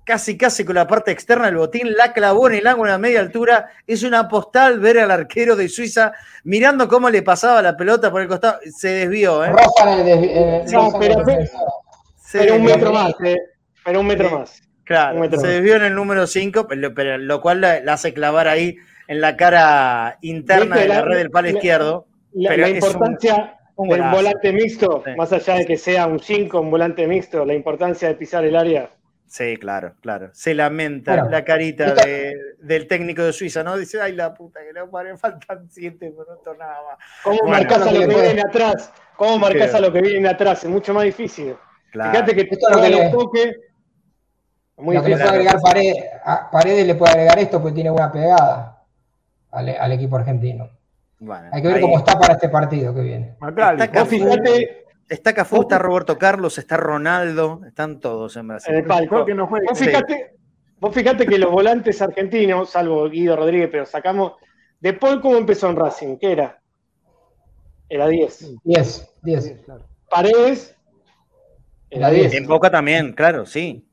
casi 0.04 0.36
casi 0.36 0.66
con 0.66 0.74
la 0.74 0.86
parte 0.86 1.10
externa 1.10 1.46
del 1.46 1.56
botín, 1.56 1.94
la 1.94 2.12
clavó 2.12 2.48
en 2.48 2.56
el 2.56 2.66
ángulo 2.66 2.92
a 2.92 2.98
media 2.98 3.20
altura. 3.20 3.70
Es 3.86 4.02
una 4.02 4.28
postal 4.28 4.78
ver 4.78 4.98
al 4.98 5.10
arquero 5.10 5.56
de 5.56 5.66
Suiza 5.70 6.12
mirando 6.44 6.86
cómo 6.86 7.08
le 7.08 7.22
pasaba 7.22 7.62
la 7.62 7.78
pelota 7.78 8.10
por 8.10 8.20
el 8.20 8.28
costado. 8.28 8.58
Se 8.76 8.88
desvió, 8.88 9.42
¿eh? 9.42 9.52
no, 10.70 10.92
pero, 11.00 11.24
pero 12.30 12.56
un 12.56 12.64
metro 12.64 12.92
más, 12.92 13.14
eh, 13.24 13.38
pero 13.82 14.00
un 14.00 14.06
metro 14.06 14.38
más. 14.38 14.60
Claro, 14.84 15.30
se 15.38 15.46
desvió 15.46 15.76
en 15.76 15.84
el 15.84 15.94
número 15.94 16.26
5, 16.26 16.66
pero, 16.66 17.18
lo 17.18 17.40
cual 17.40 17.60
la, 17.60 17.80
hace 17.88 18.12
clavar 18.12 18.48
ahí 18.48 18.76
en 19.06 19.20
la 19.20 19.36
cara 19.36 20.18
interna 20.20 20.76
de 20.76 20.88
la, 20.88 21.02
red 21.02 21.18
del 21.18 21.30
palo 21.30 21.48
izquierdo. 21.48 22.06
La, 22.32 22.68
importancia 22.68 23.56
del 23.76 24.02
volante 24.10 24.52
mixto, 24.52 25.02
más 25.16 25.32
allá 25.32 25.54
de 25.56 25.66
que 25.66 25.76
sea 25.76 26.06
un 26.06 26.20
5, 26.20 26.60
un 26.60 26.70
volante 26.70 27.06
mixto, 27.06 27.44
la 27.44 27.54
importancia 27.54 28.08
de 28.08 28.14
pisar 28.14 28.44
el 28.44 28.56
área. 28.56 28.90
Sí, 29.30 29.56
claro, 29.58 29.94
claro. 30.00 30.30
Se 30.32 30.54
lamenta 30.54 31.28
la 31.30 31.44
carita 31.44 31.94
del 32.58 32.88
técnico 32.88 33.22
de 33.22 33.32
Suiza, 33.32 33.62
¿no? 33.62 33.76
Dice, 33.76 34.00
ay, 34.00 34.12
la 34.12 34.34
puta 34.34 34.58
que 34.60 34.72
no 34.72 34.90
pare, 34.90 35.16
faltan 35.18 35.70
7 35.70 36.04
minutos 36.10 36.58
nada 36.58 36.78
más. 36.82 36.98
¿Cómo 37.22 37.48
marcas 37.48 37.82
a 37.82 37.92
lo 37.92 38.00
que 38.00 38.06
viene 38.08 38.40
atrás? 38.40 38.92
¿Cómo 39.16 39.38
marcas 39.38 39.72
a 39.72 39.80
lo 39.80 39.92
que 39.92 40.00
viene 40.00 40.28
atrás? 40.28 40.64
Es 40.64 40.70
mucho 40.70 40.92
más 40.92 41.04
difícil. 41.04 41.54
Fíjate 41.92 42.34
que 42.34 42.40
esto 42.40 42.70
lo 42.70 42.82
que 42.82 43.10
toque. 43.12 43.52
Muy 44.80 44.96
lo 44.96 45.02
que 45.02 45.10
le 45.10 45.16
puede 45.16 45.28
agregar 45.28 45.56
Paredes, 46.50 46.86
le 46.86 46.94
puede 46.94 47.12
agregar 47.12 47.38
esto 47.38 47.60
porque 47.60 47.74
tiene 47.74 47.90
buena 47.90 48.10
pegada 48.10 48.84
al 49.50 49.92
equipo 49.92 50.16
argentino. 50.16 50.70
Hay 51.52 51.60
que 51.60 51.68
ver 51.68 51.80
cómo 51.80 51.98
está 51.98 52.18
para 52.18 52.34
este 52.34 52.48
partido 52.48 52.94
que 52.94 53.02
viene. 53.02 53.36
Está 53.40 53.90
Cafú, 53.90 54.16
está, 55.08 55.34
Cafú, 55.34 55.62
está 55.62 55.78
Roberto 55.78 56.16
Carlos, 56.16 56.56
está 56.56 56.76
Ronaldo, 56.76 57.60
están 57.66 58.00
todos 58.00 58.36
en 58.36 58.48
Brasil. 58.48 58.72
En 58.72 58.80
el 58.80 58.86
palco. 58.86 59.26
Que 59.26 59.34
no 59.34 59.46
vos, 59.46 59.78
fíjate, 59.78 60.36
vos 60.78 60.94
fíjate 60.94 61.26
que 61.26 61.36
los 61.38 61.50
volantes 61.50 62.00
argentinos, 62.00 62.70
salvo 62.70 63.08
Guido 63.10 63.36
Rodríguez, 63.36 63.68
pero 63.70 63.84
sacamos. 63.84 64.34
De 64.80 64.94
Paul, 64.94 65.20
¿cómo 65.20 65.36
empezó 65.36 65.68
en 65.68 65.76
Racing? 65.76 66.16
¿Qué 66.16 66.32
era? 66.32 66.58
Era 67.86 68.06
10. 68.06 68.54
10, 68.64 69.14
10. 69.22 69.56
Paredes. 70.08 70.74
Era 71.90 72.08
10. 72.08 72.32
En 72.32 72.46
Boca 72.46 72.70
también, 72.70 73.12
claro, 73.12 73.44
sí. 73.44 73.86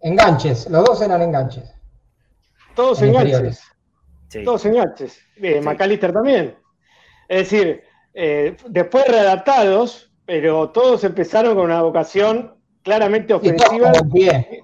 Enganches, 0.00 0.68
los 0.70 0.84
dos 0.84 1.02
eran 1.02 1.22
enganches. 1.22 1.74
Todos 2.74 3.02
enganches. 3.02 3.62
Todos 4.44 4.64
enganches. 4.66 5.20
Eh, 5.36 5.60
McAllister 5.60 6.12
también. 6.12 6.56
Es 7.28 7.50
decir, 7.50 7.82
eh, 8.14 8.56
después 8.68 9.06
readaptados, 9.08 10.10
pero 10.24 10.70
todos 10.70 11.04
empezaron 11.04 11.54
con 11.54 11.64
una 11.64 11.82
vocación 11.82 12.54
claramente 12.82 13.34
ofensiva. 13.34 13.92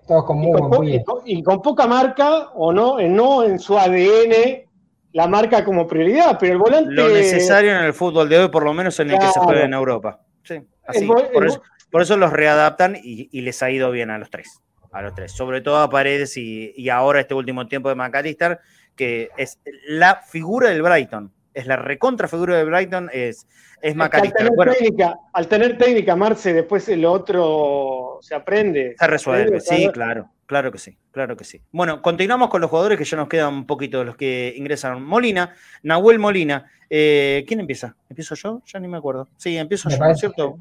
todos 0.07 0.25
con, 0.25 0.39
muy 0.39 1.03
y, 1.25 1.43
con, 1.43 1.61
poca 1.61 1.87
marca, 1.87 2.51
o 2.55 2.73
no, 2.73 2.99
no 3.01 3.45
en 3.45 3.59
su 3.59 3.79
ADN 3.79 4.65
la 5.13 5.29
marca 5.29 5.65
como 5.65 5.87
prioridad, 5.87 6.37
pero 6.41 6.55
el 6.55 6.59
volante. 6.59 6.91
Lo 6.93 7.09
necesario 7.09 7.71
en 7.71 7.85
el 7.85 7.93
fútbol 7.93 8.29
de 8.29 8.39
hoy, 8.39 8.49
por 8.49 8.65
lo 8.65 8.75
menos 8.75 8.99
en 8.99 9.11
el 9.11 9.19
que 9.19 9.29
se 9.29 9.41
juega 9.41 9.65
en 9.65 9.73
Europa. 9.73 10.21
Sí, 10.43 10.61
así. 10.87 11.07
por, 11.07 12.03
eso, 12.03 12.17
los 12.17 12.33
readaptan 12.33 12.97
y, 13.01 13.41
les 13.41 13.63
ha 13.63 13.71
ido 13.71 13.91
bien 13.93 14.11
a 14.11 14.19
los 14.19 14.31
tres. 14.31 14.61
A 14.95 15.03
los 15.03 15.15
tres. 15.15 15.33
Sobre 15.33 15.61
todo 15.61 15.79
a 15.79 15.91
Paredes 15.91 16.37
y, 16.37 16.73
y 16.77 16.89
ahora 16.89 17.21
este 17.21 17.35
último 17.35 17.67
tiempo 17.67 17.89
de 17.89 17.97
McAllister, 17.97 18.61
que 18.97 19.29
es 19.37 19.59
la 19.87 20.17
figura 20.17 20.71
del 20.71 20.83
Brighton 20.83 21.33
es 21.55 21.67
la 21.67 21.77
recontra 21.77 22.29
figura 22.29 22.57
de 22.57 22.65
Brighton, 22.65 23.09
es, 23.13 23.47
es 23.81 23.97
Al 23.99 24.11
tener, 24.11 24.53
técnica, 24.73 25.19
al 25.33 25.47
tener 25.47 25.79
técnica, 25.79 26.17
Marce, 26.17 26.53
después 26.53 26.89
el 26.89 27.05
otro 27.05 28.19
se 28.21 28.35
aprende. 28.35 28.97
Se 28.99 29.07
resuelve, 29.07 29.61
sí, 29.61 29.89
claro, 29.93 30.29
claro 30.47 30.73
que 30.73 30.79
sí, 30.79 30.99
claro 31.13 31.37
que 31.37 31.45
sí. 31.45 31.63
Bueno, 31.71 32.03
continuamos 32.03 32.51
con 32.51 32.61
los 32.61 32.69
jugadores 32.69 32.99
que 32.99 33.05
ya 33.05 33.17
nos 33.17 33.29
quedan 33.29 33.55
un 33.55 33.67
poquito 33.67 34.01
de 34.01 34.05
los 34.05 34.17
que 34.17 34.53
ingresaron. 34.57 35.03
Molina, 35.05 35.55
Nahuel 35.83 36.19
Molina. 36.19 36.71
Eh, 36.91 37.45
¿Quién 37.47 37.61
empieza? 37.61 37.97
¿Empiezo 38.11 38.35
yo? 38.35 38.63
Ya 38.67 38.79
ni 38.81 38.89
me 38.89 38.99
acuerdo. 38.99 39.29
Sí, 39.37 39.57
empiezo 39.57 39.89
yo, 39.89 39.99
¿no 39.99 40.11
es 40.11 40.19
cierto? 40.19 40.57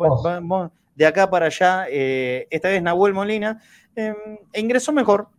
De 0.96 1.06
acá 1.06 1.30
para 1.30 1.48
allá, 1.48 1.86
eh, 1.90 2.48
esta 2.50 2.70
vez 2.70 2.82
Nahuel 2.82 3.14
Molina, 3.14 3.62
eh, 3.96 4.14
ingresó 4.54 4.92
mejor, 4.92 5.30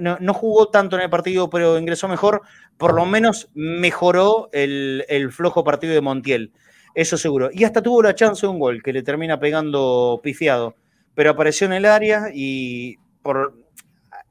no, 0.00 0.34
jugó 0.34 0.68
tanto 0.68 0.96
en 0.96 1.02
el 1.02 1.10
partido, 1.10 1.48
pero 1.50 1.78
ingresó 1.78 2.08
mejor. 2.08 2.42
Por 2.76 2.94
lo 2.94 3.06
menos 3.06 3.48
mejoró 3.54 4.48
el, 4.52 5.30
flojo 5.32 5.64
partido 5.64 5.94
de 5.94 6.00
Montiel. 6.00 6.52
Eso 6.94 7.16
seguro. 7.16 7.50
Y 7.52 7.64
hasta 7.64 7.82
tuvo 7.82 8.02
la 8.02 8.14
chance 8.14 8.46
de 8.46 8.50
un 8.50 8.58
gol 8.58 8.82
que 8.82 8.92
le 8.92 9.02
termina 9.02 9.38
pegando 9.38 10.20
pifiado. 10.22 10.74
Pero 11.14 11.30
apareció 11.30 11.66
en 11.66 11.72
el 11.72 11.84
área 11.84 12.26
y 12.32 12.96
por, 13.22 13.54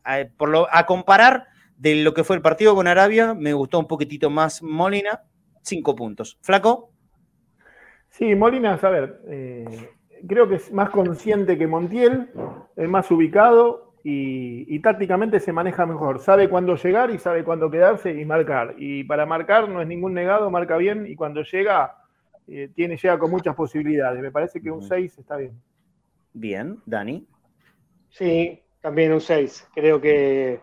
a, 0.03 0.25
por 0.37 0.49
lo, 0.49 0.67
a 0.71 0.85
comparar 0.85 1.47
de 1.77 1.95
lo 1.95 2.13
que 2.13 2.23
fue 2.23 2.35
el 2.35 2.41
partido 2.41 2.75
con 2.75 2.87
Arabia, 2.87 3.33
me 3.33 3.53
gustó 3.53 3.79
un 3.79 3.87
poquitito 3.87 4.29
más 4.29 4.61
Molina. 4.61 5.23
Cinco 5.61 5.95
puntos. 5.95 6.37
¿Flaco? 6.41 6.91
Sí, 8.17 8.33
Molina, 8.33 8.79
a 8.81 8.89
ver, 8.89 9.21
eh, 9.27 9.89
creo 10.27 10.49
que 10.49 10.55
es 10.55 10.71
más 10.71 10.89
consciente 10.89 11.55
que 11.55 11.67
Montiel, 11.67 12.29
es 12.75 12.89
más 12.89 13.11
ubicado, 13.11 13.93
y, 14.03 14.79
tácticamente 14.79 15.39
se 15.39 15.51
maneja 15.51 15.85
mejor. 15.85 16.19
Sabe 16.19 16.49
cuándo 16.49 16.75
llegar 16.77 17.11
y 17.11 17.19
sabe 17.19 17.43
cuándo 17.43 17.69
quedarse 17.69 18.11
y 18.11 18.23
marcar. 18.23 18.75
Y 18.77 19.03
para 19.03 19.25
marcar 19.25 19.67
no 19.67 19.81
es 19.81 19.87
ningún 19.87 20.13
negado, 20.13 20.49
marca 20.49 20.77
bien 20.77 21.05
y 21.05 21.15
cuando 21.15 21.43
llega, 21.43 21.97
eh, 22.47 22.71
tiene, 22.73 22.95
llega 22.95 23.19
con 23.19 23.29
muchas 23.29 23.53
posibilidades. 23.53 24.21
Me 24.21 24.31
parece 24.31 24.61
que 24.61 24.71
un 24.71 24.81
6 24.81 25.17
está 25.17 25.35
bien. 25.35 25.61
Bien, 26.31 26.79
Dani. 26.85 27.27
Sí, 28.09 28.63
también 28.79 29.11
un 29.11 29.19
6. 29.19 29.67
Creo 29.75 29.99
que, 29.99 30.61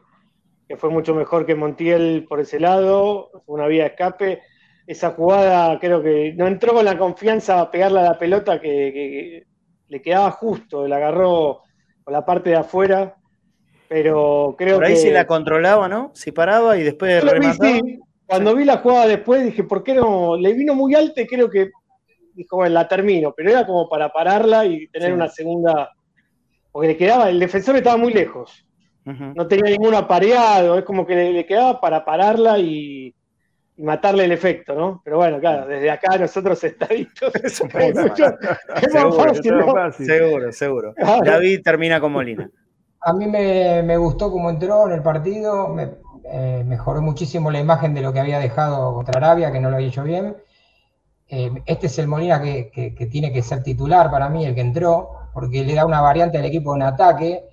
fue 0.78 0.88
mucho 0.88 1.14
mejor 1.14 1.44
que 1.44 1.54
Montiel 1.54 2.24
por 2.26 2.40
ese 2.40 2.58
lado. 2.58 3.30
Fue 3.44 3.56
una 3.56 3.66
vía 3.66 3.82
de 3.82 3.90
escape. 3.90 4.42
Esa 4.86 5.10
jugada 5.10 5.78
creo 5.78 6.02
que 6.02 6.34
no 6.36 6.46
entró 6.46 6.74
con 6.74 6.84
la 6.84 6.98
confianza 6.98 7.60
a 7.60 7.70
pegarle 7.70 8.00
a 8.00 8.04
la 8.04 8.18
pelota 8.18 8.60
que, 8.60 8.68
que 8.68 9.46
le 9.88 10.02
quedaba 10.02 10.30
justo. 10.30 10.86
Le 10.86 10.94
agarró 10.94 11.62
con 12.04 12.12
la 12.12 12.24
parte 12.24 12.50
de 12.50 12.56
afuera 12.56 13.16
pero 13.88 14.54
creo 14.56 14.76
Por 14.76 14.86
ahí 14.86 15.00
que... 15.00 15.12
la 15.12 15.26
controlaba, 15.26 15.88
¿no? 15.88 16.10
Si 16.14 16.32
paraba 16.32 16.76
y 16.76 16.82
después 16.82 17.22
remataba. 17.22 17.80
Cuando 18.26 18.54
vi 18.56 18.64
la 18.64 18.78
jugada 18.78 19.06
después 19.06 19.44
dije, 19.44 19.64
¿por 19.64 19.84
qué 19.84 19.94
no? 19.94 20.36
Le 20.36 20.54
vino 20.54 20.74
muy 20.74 20.94
alta 20.94 21.20
y 21.20 21.26
creo 21.26 21.50
que 21.50 21.70
dijo, 22.34 22.56
bueno, 22.56 22.74
la 22.74 22.88
termino, 22.88 23.32
pero 23.36 23.50
era 23.50 23.66
como 23.66 23.88
para 23.88 24.10
pararla 24.12 24.64
y 24.64 24.88
tener 24.88 25.12
una 25.12 25.28
segunda. 25.28 25.90
Porque 26.72 26.88
le 26.88 26.96
quedaba, 26.96 27.28
el 27.28 27.38
defensor 27.38 27.76
estaba 27.76 27.96
muy 27.96 28.12
lejos. 28.12 28.66
No 29.04 29.46
tenía 29.46 29.70
ningún 29.70 29.94
apareado, 29.94 30.78
es 30.78 30.84
como 30.84 31.06
que 31.06 31.14
le, 31.14 31.46
quedaba 31.46 31.78
para 31.78 32.04
pararla 32.04 32.58
y, 32.58 33.14
matarle 33.78 34.24
el 34.24 34.32
efecto, 34.32 34.74
¿no? 34.74 35.00
Pero 35.04 35.16
bueno, 35.18 35.40
claro, 35.40 35.66
desde 35.66 35.90
acá 35.90 36.16
nosotros 36.18 36.62
estaditos. 36.62 37.34
es, 37.42 37.62
más 37.62 39.16
fácil, 39.16 39.58
¿no? 39.58 39.92
Seguro, 39.92 40.52
seguro. 40.52 40.94
David 41.24 41.60
termina 41.62 42.00
con 42.00 42.12
Molina. 42.12 42.48
A 43.00 43.12
mí 43.12 43.26
me, 43.26 43.96
gustó 43.96 44.30
cómo 44.30 44.48
entró 44.48 44.86
en 44.86 44.92
el 44.92 45.02
partido, 45.02 45.68
me, 45.68 45.90
eh, 46.24 46.64
mejoró 46.64 47.02
muchísimo 47.02 47.50
la 47.50 47.60
imagen 47.60 47.92
de 47.92 48.00
lo 48.00 48.12
que 48.12 48.20
había 48.20 48.38
dejado 48.38 48.94
contra 48.94 49.18
Arabia, 49.18 49.52
que 49.52 49.60
no 49.60 49.70
lo 49.70 49.76
había 49.76 49.88
hecho 49.88 50.04
bien. 50.04 50.36
Eh, 51.28 51.50
este 51.66 51.86
es 51.88 51.98
el 51.98 52.06
Molina 52.06 52.40
que, 52.40 53.08
tiene 53.10 53.32
que 53.32 53.42
ser 53.42 53.62
titular 53.62 54.10
para 54.10 54.28
mí, 54.28 54.44
el 54.44 54.54
que 54.54 54.60
entró, 54.60 55.10
porque 55.32 55.64
le 55.64 55.74
da 55.74 55.84
una 55.84 56.00
variante 56.00 56.38
al 56.38 56.44
equipo 56.44 56.74
en 56.76 56.82
ataque, 56.82 57.44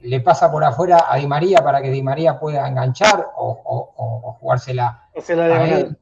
le 0.00 0.20
pasa 0.20 0.50
por 0.50 0.64
afuera 0.64 1.06
a 1.08 1.16
Di 1.16 1.26
María 1.26 1.62
para 1.62 1.82
que 1.82 1.90
Di 1.90 2.02
María 2.02 2.38
pueda 2.38 2.66
enganchar 2.68 3.28
o, 3.36 4.36
jugársela 4.40 5.08
a 5.14 5.66
él. 5.66 5.98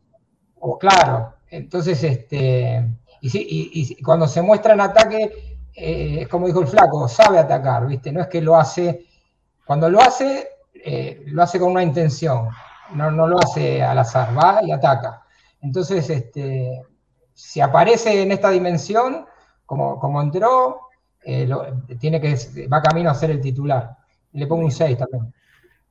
O, 0.58 0.78
claro, 0.78 1.34
entonces, 1.48 2.02
este, 2.02 2.84
y 3.20 4.02
cuando 4.02 4.26
se 4.26 4.42
muestra 4.42 4.74
en 4.74 4.80
ataque, 4.80 5.56
eh, 5.78 6.26
como 6.30 6.46
dijo 6.46 6.60
el 6.60 6.68
flaco, 6.68 7.06
sabe 7.06 7.38
atacar, 7.38 7.86
¿viste? 7.86 8.10
No 8.10 8.22
es 8.22 8.28
que 8.28 8.40
lo 8.40 8.56
hace, 8.56 9.04
cuando 9.66 9.90
lo 9.90 10.00
hace, 10.00 10.48
eh, 10.72 11.22
lo 11.26 11.42
hace 11.42 11.60
con 11.60 11.72
una 11.72 11.82
intención, 11.82 12.48
no, 12.94 13.10
no, 13.10 13.26
lo 13.26 13.38
hace 13.38 13.82
al 13.82 13.98
azar, 13.98 14.36
va 14.36 14.60
y 14.62 14.72
ataca. 14.72 15.26
Entonces, 15.60 16.08
este, 16.08 16.82
si 17.34 17.60
aparece 17.60 18.22
en 18.22 18.32
esta 18.32 18.48
dimensión, 18.48 19.26
como, 19.66 20.00
como 20.00 20.22
entró, 20.22 20.85
eh, 21.28 21.48
tiene 21.98 22.20
que, 22.20 22.36
va 22.72 22.80
camino 22.80 23.10
a 23.10 23.14
ser 23.14 23.32
el 23.32 23.40
titular. 23.40 23.96
Le 24.32 24.46
pongo 24.46 24.64
un 24.64 24.70
6 24.70 24.96
también. 24.96 25.34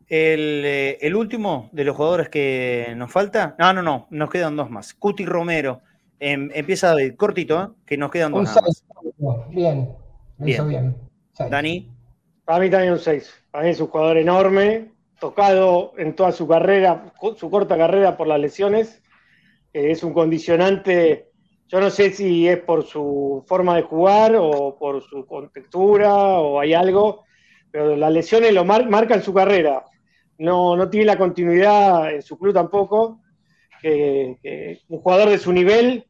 El, 0.08 1.16
último 1.16 1.70
de 1.74 1.84
los 1.84 1.96
jugadores 1.98 2.30
que 2.30 2.94
nos 2.96 3.12
falta, 3.12 3.54
no, 3.60 3.74
no, 3.74 3.82
no, 3.82 4.08
nos 4.12 4.30
quedan 4.30 4.56
dos 4.56 4.70
más. 4.70 4.94
Cuti 4.94 5.26
Romero, 5.26 5.82
em, 6.20 6.50
empieza 6.54 6.90
David, 6.90 7.16
cortito, 7.16 7.76
que 7.86 7.98
nos 7.98 8.12
quedan 8.12 8.32
dos 8.32 8.44
más. 8.56 8.86
Bien, 9.50 9.94
lo 10.38 10.48
hizo 10.48 10.68
bien. 10.68 10.96
Dani. 11.38 11.92
Para 12.46 12.60
mí 12.60 12.70
también 12.70 12.94
un 12.94 13.00
6. 13.00 13.30
Para 13.52 13.66
mí 13.66 13.72
es 13.72 13.82
un 13.82 13.88
jugador 13.88 14.18
enorme, 14.18 14.92
tocado 15.20 15.92
en 15.98 16.16
toda 16.16 16.32
su 16.32 16.48
carrera, 16.48 17.14
su 17.36 17.50
corta 17.50 17.78
carrera 17.78 18.16
por 18.16 18.28
las 18.28 18.40
lesiones. 18.40 19.02
es 19.74 20.02
un 20.02 20.14
condicionante 20.14 21.32
Yo 21.68 21.80
no 21.80 21.90
sé 21.90 22.12
si 22.12 22.48
es 22.48 22.60
por 22.60 22.84
su 22.84 23.44
forma 23.48 23.76
de 23.76 23.82
jugar 23.82 24.36
o 24.38 24.78
por 24.78 25.02
su 25.02 25.26
contextura 25.26 26.14
o 26.14 26.60
hay 26.60 26.74
algo, 26.74 27.24
pero 27.72 27.96
las 27.96 28.12
lesiones 28.12 28.54
lo 28.54 28.64
marcan 28.66 29.24
su 29.24 29.34
carrera. 29.34 29.84
No, 30.38 30.76
no 30.76 30.90
tiene 30.90 31.08
la 31.08 31.18
continuidad 31.18 32.14
en 32.14 32.22
su 32.22 32.38
club 32.38 32.54
tampoco. 32.54 33.22
Que, 33.82 34.80
un 34.90 35.00
jugador 35.00 35.30
de 35.30 35.38
su 35.38 35.52
nivel 35.52 36.06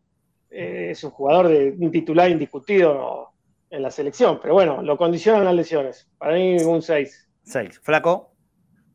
eh, 0.49 0.90
es 0.91 1.03
un 1.03 1.11
jugador 1.11 1.48
de 1.48 1.76
un 1.77 1.91
titular 1.91 2.30
indiscutido 2.30 3.30
en 3.69 3.82
la 3.82 3.91
selección, 3.91 4.40
pero 4.41 4.53
bueno, 4.53 4.82
lo 4.82 4.98
condicionan 4.98 5.45
las 5.45 5.56
lesiones. 5.56 6.10
Para 6.18 6.36
mí 6.36 6.57
un 6.64 6.82
6. 6.82 7.30
6. 7.44 7.80
Flaco. 7.82 8.32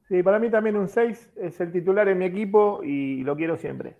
Sí, 0.09 0.23
para 0.23 0.39
mí 0.39 0.51
también 0.51 0.77
un 0.77 0.89
6 0.89 1.33
es 1.37 1.61
el 1.61 1.73
titular 1.73 2.09
en 2.09 2.19
mi 2.19 2.25
equipo 2.27 2.83
y 2.83 3.23
lo 3.23 3.37
quiero 3.37 3.57
siempre. 3.57 3.97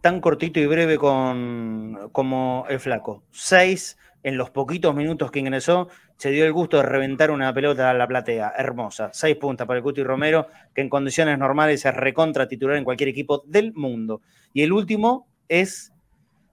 Tan 0.00 0.20
cortito 0.20 0.60
y 0.60 0.66
breve 0.66 0.98
con, 0.98 2.10
como 2.12 2.64
el 2.68 2.80
flaco. 2.80 3.24
6 3.30 3.98
en 4.22 4.36
los 4.36 4.50
poquitos 4.50 4.94
minutos 4.94 5.30
que 5.30 5.38
ingresó, 5.38 5.88
se 6.16 6.30
dio 6.30 6.44
el 6.44 6.52
gusto 6.52 6.76
de 6.76 6.82
reventar 6.82 7.30
una 7.30 7.54
pelota 7.54 7.90
a 7.90 7.94
la 7.94 8.06
platea. 8.06 8.52
Hermosa. 8.56 9.10
6 9.12 9.36
puntas 9.36 9.66
para 9.66 9.78
el 9.78 9.82
Cuti 9.82 10.02
Romero, 10.02 10.48
que 10.74 10.82
en 10.82 10.88
condiciones 10.88 11.38
normales 11.38 11.84
es 11.84 11.94
recontra 11.94 12.46
titular 12.46 12.76
en 12.76 12.84
cualquier 12.84 13.08
equipo 13.08 13.42
del 13.46 13.72
mundo. 13.74 14.20
Y 14.52 14.62
el 14.62 14.72
último 14.72 15.28
es 15.48 15.92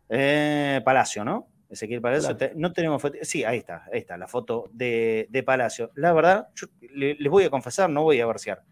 eh, 0.10 0.82
Palacio, 0.86 1.26
¿no? 1.26 1.48
Ezequiel 1.70 2.00
Palacio, 2.00 2.38
no 2.56 2.72
tenemos 2.72 3.02
foto. 3.02 3.18
Sí, 3.24 3.44
ahí 3.44 3.58
está, 3.58 3.84
ahí 3.92 4.00
está, 4.00 4.18
la 4.18 4.28
foto 4.28 4.70
de, 4.72 5.44
Palacio. 5.46 5.92
La 5.96 6.14
verdad, 6.14 6.48
les 6.94 7.30
voy 7.30 7.44
a 7.44 7.50
confesar, 7.50 7.90
no 7.90 8.04
voy 8.04 8.22
a 8.22 8.26
versear. 8.26 8.64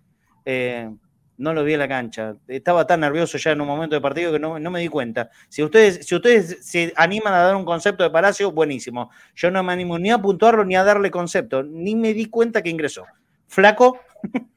Eh, 0.46 0.90
no 1.38 1.54
lo 1.54 1.64
vi 1.64 1.74
en 1.74 1.80
la 1.80 1.88
cancha. 1.88 2.36
Estaba 2.48 2.86
tan 2.88 3.02
nervioso 3.02 3.38
ya 3.38 3.52
en 3.52 3.62
un 3.62 3.68
momento 3.68 3.96
de 3.96 4.02
partido 4.02 4.32
que 4.32 4.40
no, 4.40 4.60
me 4.60 4.80
di 4.80 4.88
cuenta. 4.88 5.30
Si 5.50 5.64
ustedes, 5.64 6.06
si 6.06 6.16
ustedes 6.16 6.66
se 6.66 6.94
animan 6.96 7.34
a 7.34 7.40
dar 7.40 7.56
un 7.56 7.66
concepto 7.66 8.04
de 8.04 8.10
Palacio, 8.10 8.52
buenísimo. 8.52 9.10
Yo 9.36 9.52
no 9.52 9.64
me 9.64 9.74
animo 9.74 9.98
ni 10.00 10.12
a 10.12 10.18
puntuarlo 10.18 10.64
ni 10.64 10.76
a 10.76 10.84
darle 10.84 11.12
concepto. 11.12 11.64
Ni 11.64 11.96
me 11.96 12.14
di 12.14 12.28
cuenta 12.28 12.62
que 12.62 12.70
ingresó. 12.70 13.06
¿Flaco? 13.48 14.00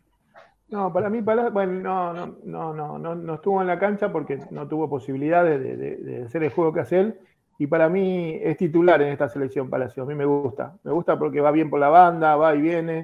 No, 0.70 0.92
para 0.92 1.08
mí, 1.08 1.22
Palacio, 1.22 1.50
bueno, 1.50 1.72
no, 1.80 2.12
no, 2.12 2.74
no, 2.74 2.98
no, 2.98 3.14
no, 3.14 3.34
estuvo 3.36 3.62
en 3.62 3.68
la 3.68 3.78
cancha 3.78 4.12
porque 4.12 4.38
no 4.50 4.68
tuvo 4.68 4.86
posibilidad 4.90 5.42
de, 5.42 5.58
de 5.58 6.24
hacer 6.26 6.42
el 6.42 6.50
juego 6.50 6.74
que 6.74 6.80
hace 6.80 7.00
él 7.00 7.18
y 7.58 7.66
para 7.66 7.88
mí 7.88 8.38
es 8.40 8.56
titular 8.56 9.02
en 9.02 9.08
esta 9.08 9.28
selección 9.28 9.68
Palacio. 9.68 10.04
A 10.04 10.06
mí 10.06 10.14
me 10.14 10.24
gusta. 10.24 10.74
Me 10.84 10.92
gusta 10.92 11.18
porque 11.18 11.40
va 11.40 11.50
bien 11.50 11.68
por 11.68 11.80
la 11.80 11.88
banda, 11.88 12.36
va 12.36 12.54
y 12.54 12.60
viene. 12.60 13.02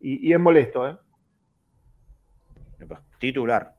Y, 0.00 0.32
es 0.32 0.40
molesto. 0.40 0.88
¿eh? 0.88 0.96
Titular. 3.22 3.72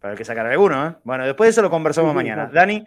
Para 0.00 0.14
que 0.14 0.24
sacar 0.24 0.46
alguno. 0.46 0.86
¿eh? 0.86 0.94
Bueno, 1.02 1.26
después 1.26 1.48
de 1.48 1.50
eso 1.50 1.62
lo 1.62 1.70
conversamos 1.70 2.14
mañana. 2.14 2.46
Dani. 2.46 2.86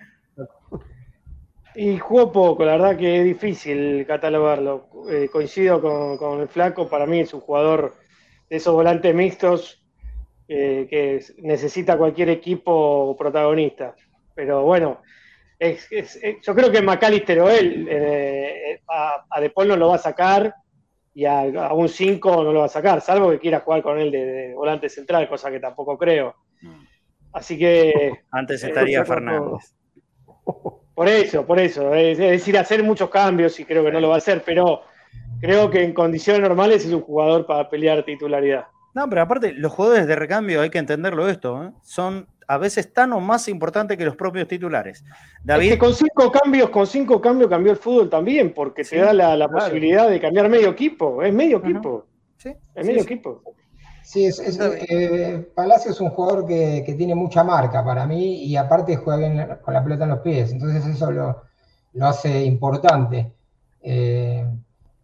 Y 1.76 1.98
jugó 1.98 2.32
poco, 2.32 2.64
la 2.64 2.78
verdad 2.78 2.98
que 2.98 3.20
es 3.20 3.26
difícil 3.26 4.06
catalogarlo. 4.08 4.88
Eh, 5.12 5.28
coincido 5.30 5.82
con, 5.82 6.40
el 6.40 6.48
Flaco, 6.48 6.88
para 6.88 7.06
mí 7.06 7.20
es 7.20 7.34
un 7.34 7.42
jugador 7.42 7.94
de 8.50 8.56
esos 8.56 8.74
volantes 8.74 9.14
mixtos 9.14 9.84
eh, 10.48 10.88
que 10.90 11.22
necesita 11.40 11.98
cualquier 11.98 12.30
equipo 12.30 13.14
protagonista. 13.20 13.94
Pero 14.34 14.64
bueno, 14.64 15.02
yo 15.60 16.56
creo 16.56 16.72
que 16.72 16.82
McAllister 16.82 17.42
o 17.42 17.50
él 17.50 17.86
eh, 17.92 18.80
a, 18.88 19.26
a 19.30 19.42
De 19.42 19.50
Paul 19.50 19.68
no 19.68 19.76
lo 19.76 19.90
va 19.90 19.96
a 19.96 20.00
sacar 20.00 20.56
y 21.18 21.26
a, 21.26 21.74
un 21.74 21.90
5 21.90 22.44
no 22.44 22.54
lo 22.54 22.60
va 22.60 22.66
a 22.66 22.70
sacar, 22.70 23.02
salvo 23.02 23.32
que 23.32 23.40
quiera 23.40 23.62
jugar 23.62 23.82
con 23.82 23.98
él 23.98 24.12
de, 24.12 24.54
volante 24.54 24.88
central, 24.88 25.28
cosa 25.28 25.50
que 25.50 25.60
tampoco 25.60 25.98
creo. 25.98 26.36
Así 27.34 27.58
que. 27.58 28.20
Antes 28.30 28.64
eh, 28.64 28.68
estaría 28.68 29.04
Fernández. 29.04 29.74
Por 30.94 31.08
eso, 31.08 31.44
por 31.44 31.60
eso. 31.60 31.96
Es, 31.96 32.20
decir, 32.20 32.56
hacer 32.56 32.84
muchos 32.84 33.10
cambios 33.10 33.60
y 33.60 33.66
creo 33.66 33.84
que 33.84 33.92
no 33.92 34.00
lo 34.00 34.10
va 34.10 34.16
a 34.16 34.18
hacer, 34.20 34.44
pero 34.46 34.84
creo 35.42 35.72
que 35.72 35.84
en 35.84 35.96
condiciones 35.96 36.44
normales 36.44 36.86
es 36.86 36.94
un 36.94 37.02
jugador 37.02 37.48
para 37.48 37.68
pelear 37.68 38.06
titularidad. 38.06 38.68
No, 38.94 39.10
pero 39.10 39.24
aparte, 39.24 39.54
los 39.54 39.72
jugadores 39.72 40.06
de 40.06 40.16
recambio, 40.16 40.62
hay 40.62 40.70
que 40.70 40.78
entenderlo 40.78 41.28
esto, 41.28 41.64
¿eh? 41.64 41.72
son 41.82 42.28
a 42.48 42.58
veces 42.58 42.94
tan 42.94 43.12
o 43.12 43.20
más 43.20 43.50
importante 43.50 43.98
que 43.98 44.06
los 44.06 44.16
propios 44.16 44.48
titulares. 44.48 45.04
David. 45.44 45.78
con 45.78 45.94
cinco 45.94 46.32
cambios, 46.32 46.70
con 46.70 46.88
cinco 46.88 47.20
cambios 47.20 47.50
cambió 47.50 47.74
el 47.74 47.78
fútbol 47.78 48.10
también, 48.10 48.54
porque 48.54 48.84
se 48.84 48.98
da 48.98 49.14
la, 49.14 49.50
posibilidad 49.50 50.10
de 50.10 50.20
cambiar 50.20 50.50
medio 50.50 50.70
equipo. 50.70 51.22
Es 51.22 51.34
medio 51.34 51.58
equipo. 51.58 52.06
Sí. 52.38 52.56
Es 52.74 52.86
medio 52.86 53.02
equipo. 53.02 53.42
Sí, 54.04 54.26
es, 54.26 54.40
eh, 54.40 55.52
Palacio 55.54 55.92
es 55.92 56.00
un 56.00 56.10
jugador 56.12 56.46
que, 56.46 56.96
tiene 56.98 57.14
mucha 57.14 57.44
marca 57.44 57.84
para 57.84 58.06
mí 58.06 58.46
y 58.46 58.56
aparte 58.56 58.96
juega 58.96 59.20
bien 59.20 59.58
con 59.62 59.74
la 59.74 59.84
pelota 59.84 60.06
en 60.06 60.12
los 60.12 60.20
pies, 60.20 60.54
entonces 60.54 60.86
eso 60.86 61.12
lo, 61.12 61.44
hace 62.00 62.46
importante. 62.46 63.34
Eh, 63.82 64.46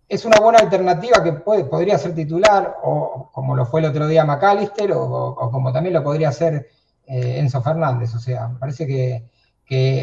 es 0.08 0.24
una 0.24 0.40
buena 0.40 0.60
alternativa 0.60 1.22
que 1.22 1.34
puede, 1.34 1.66
podría 1.66 1.98
ser 1.98 2.16
titular, 2.16 2.78
o 2.82 3.30
como 3.34 3.58
lo 3.58 3.66
fue 3.66 3.82
el 3.82 3.88
otro 3.88 4.08
día 4.08 4.24
McAllister, 4.24 4.94
o 4.94 5.50
como 5.52 5.74
también 5.74 5.96
lo 5.96 6.04
podría 6.04 6.32
ser 6.32 6.70
eh, 7.08 7.40
Enzo 7.40 7.62
Fernández. 7.62 8.14
O 8.16 8.20
sea, 8.20 8.48
me 8.48 8.60
parece 8.60 8.88
que, 8.88 9.24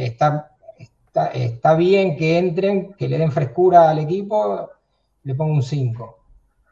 está, 0.05 1.75
bien 1.77 2.17
que 2.17 2.39
entren, 2.39 2.95
que 2.95 3.09
le 3.09 3.19
den 3.19 3.33
frescura 3.33 3.91
al 3.91 3.99
equipo, 4.01 4.71
le 5.25 5.35
pongo 5.35 5.55
un 5.55 5.63
5. 5.63 6.19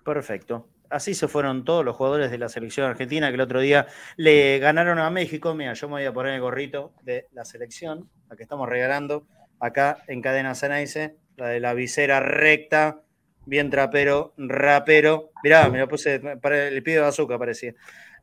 Perfecto. 0.05 0.69
Así 0.91 1.15
se 1.15 1.29
fueron 1.29 1.65
todos 1.65 1.85
los 1.85 1.97
jugadores 1.97 2.31
de 2.31 2.39
la 2.39 2.49
selección 2.49 2.89
argentina 2.89 3.29
que 3.29 3.35
el 3.35 3.43
otro 3.43 3.61
día 3.61 3.87
le 4.17 4.59
ganaron 4.59 4.99
a 4.99 5.11
México. 5.11 5.55
Mira, 5.55 5.75
yo 5.75 5.87
me 5.89 5.95
voy 5.95 6.05
a 6.05 6.13
poner 6.13 6.35
el 6.35 6.41
gorrito 6.41 6.93
de 7.03 7.27
la 7.33 7.45
selección, 7.45 8.09
la 8.31 8.37
que 8.37 8.43
estamos 8.43 8.69
regalando 8.69 9.27
acá 9.61 9.99
en 10.07 10.23
Cadena 10.23 10.55
Ceneice, 10.55 11.17
la 11.37 11.49
de 11.49 11.61
la 11.61 11.75
visera 11.75 12.21
recta, 12.21 13.03
bien 13.45 13.71
trapero, 13.71 14.33
rapero. 14.39 15.31
Mirá, 15.43 15.69
me 15.69 15.79
lo 15.79 15.89
puse, 15.89 16.21
el 16.43 16.83
pido 16.83 17.05
azúcar 17.05 17.39
parecía. 17.39 17.75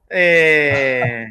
Eh, 0.09 1.27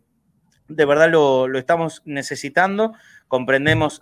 de 0.68 0.84
verdad 0.84 1.10
lo, 1.10 1.48
lo 1.48 1.58
estamos 1.58 2.02
necesitando 2.04 2.94
comprendemos 3.34 4.00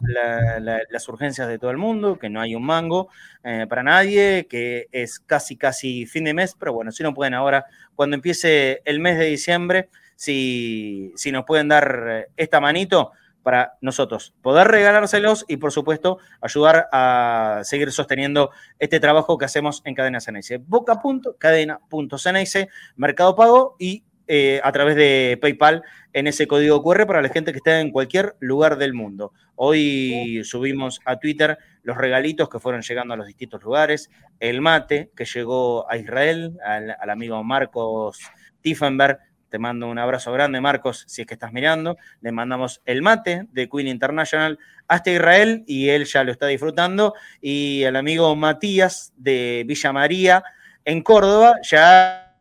las 0.60 1.08
urgencias 1.08 1.48
de 1.48 1.58
todo 1.58 1.70
el 1.70 1.78
mundo, 1.78 2.18
que 2.18 2.28
no 2.28 2.38
hay 2.38 2.54
un 2.54 2.64
mango 2.64 3.08
eh, 3.44 3.66
para 3.66 3.82
nadie, 3.82 4.46
que 4.46 4.88
es 4.92 5.20
casi, 5.20 5.56
casi 5.56 6.04
fin 6.04 6.24
de 6.24 6.34
mes, 6.34 6.54
pero 6.58 6.74
bueno, 6.74 6.92
si 6.92 7.02
no 7.02 7.14
pueden 7.14 7.32
ahora, 7.32 7.64
cuando 7.94 8.14
empiece 8.14 8.82
el 8.84 9.00
mes 9.00 9.18
de 9.18 9.24
diciembre, 9.24 9.88
si, 10.16 11.12
si 11.16 11.32
nos 11.32 11.46
pueden 11.46 11.68
dar 11.68 12.06
eh, 12.08 12.26
esta 12.36 12.60
manito 12.60 13.12
para 13.42 13.74
nosotros 13.80 14.34
poder 14.42 14.68
regalárselos 14.68 15.44
y 15.48 15.56
por 15.56 15.72
supuesto 15.72 16.18
ayudar 16.40 16.88
a 16.92 17.60
seguir 17.64 17.90
sosteniendo 17.92 18.50
este 18.78 19.00
trabajo 19.00 19.38
que 19.38 19.44
hacemos 19.44 19.82
en 19.84 19.94
Cadena 19.94 20.20
Ceneice. 20.20 20.58
Boca.cadena.ceneice, 20.58 22.68
Mercado 22.96 23.36
Pago 23.36 23.76
y 23.78 24.04
eh, 24.28 24.60
a 24.62 24.72
través 24.72 24.96
de 24.96 25.38
PayPal 25.40 25.82
en 26.12 26.26
ese 26.26 26.46
código 26.46 26.82
QR 26.82 27.06
para 27.06 27.22
la 27.22 27.28
gente 27.28 27.52
que 27.52 27.58
esté 27.58 27.80
en 27.80 27.90
cualquier 27.90 28.36
lugar 28.38 28.78
del 28.78 28.94
mundo. 28.94 29.32
Hoy 29.56 30.42
subimos 30.44 31.00
a 31.04 31.18
Twitter 31.18 31.58
los 31.82 31.96
regalitos 31.96 32.48
que 32.48 32.60
fueron 32.60 32.82
llegando 32.82 33.14
a 33.14 33.16
los 33.16 33.26
distintos 33.26 33.62
lugares, 33.62 34.10
el 34.38 34.60
mate 34.60 35.10
que 35.16 35.24
llegó 35.24 35.90
a 35.90 35.96
Israel, 35.96 36.56
al, 36.64 36.96
al 36.98 37.10
amigo 37.10 37.42
Marcos 37.42 38.20
Tiffenberg. 38.60 39.18
Te 39.52 39.58
mando 39.58 39.86
un 39.86 39.98
abrazo 39.98 40.32
grande, 40.32 40.62
Marcos, 40.62 41.04
si 41.06 41.20
es 41.20 41.26
que 41.26 41.34
estás 41.34 41.52
mirando. 41.52 41.98
Le 42.22 42.32
mandamos 42.32 42.80
el 42.86 43.02
mate 43.02 43.48
de 43.52 43.68
Queen 43.68 43.86
International 43.86 44.58
hasta 44.88 45.10
Israel 45.10 45.62
y 45.66 45.90
él 45.90 46.06
ya 46.06 46.24
lo 46.24 46.32
está 46.32 46.46
disfrutando. 46.46 47.12
Y 47.42 47.82
el 47.82 47.96
amigo 47.96 48.34
Matías 48.34 49.12
de 49.14 49.64
Villa 49.66 49.92
María 49.92 50.42
en 50.86 51.02
Córdoba 51.02 51.56
ya 51.70 52.34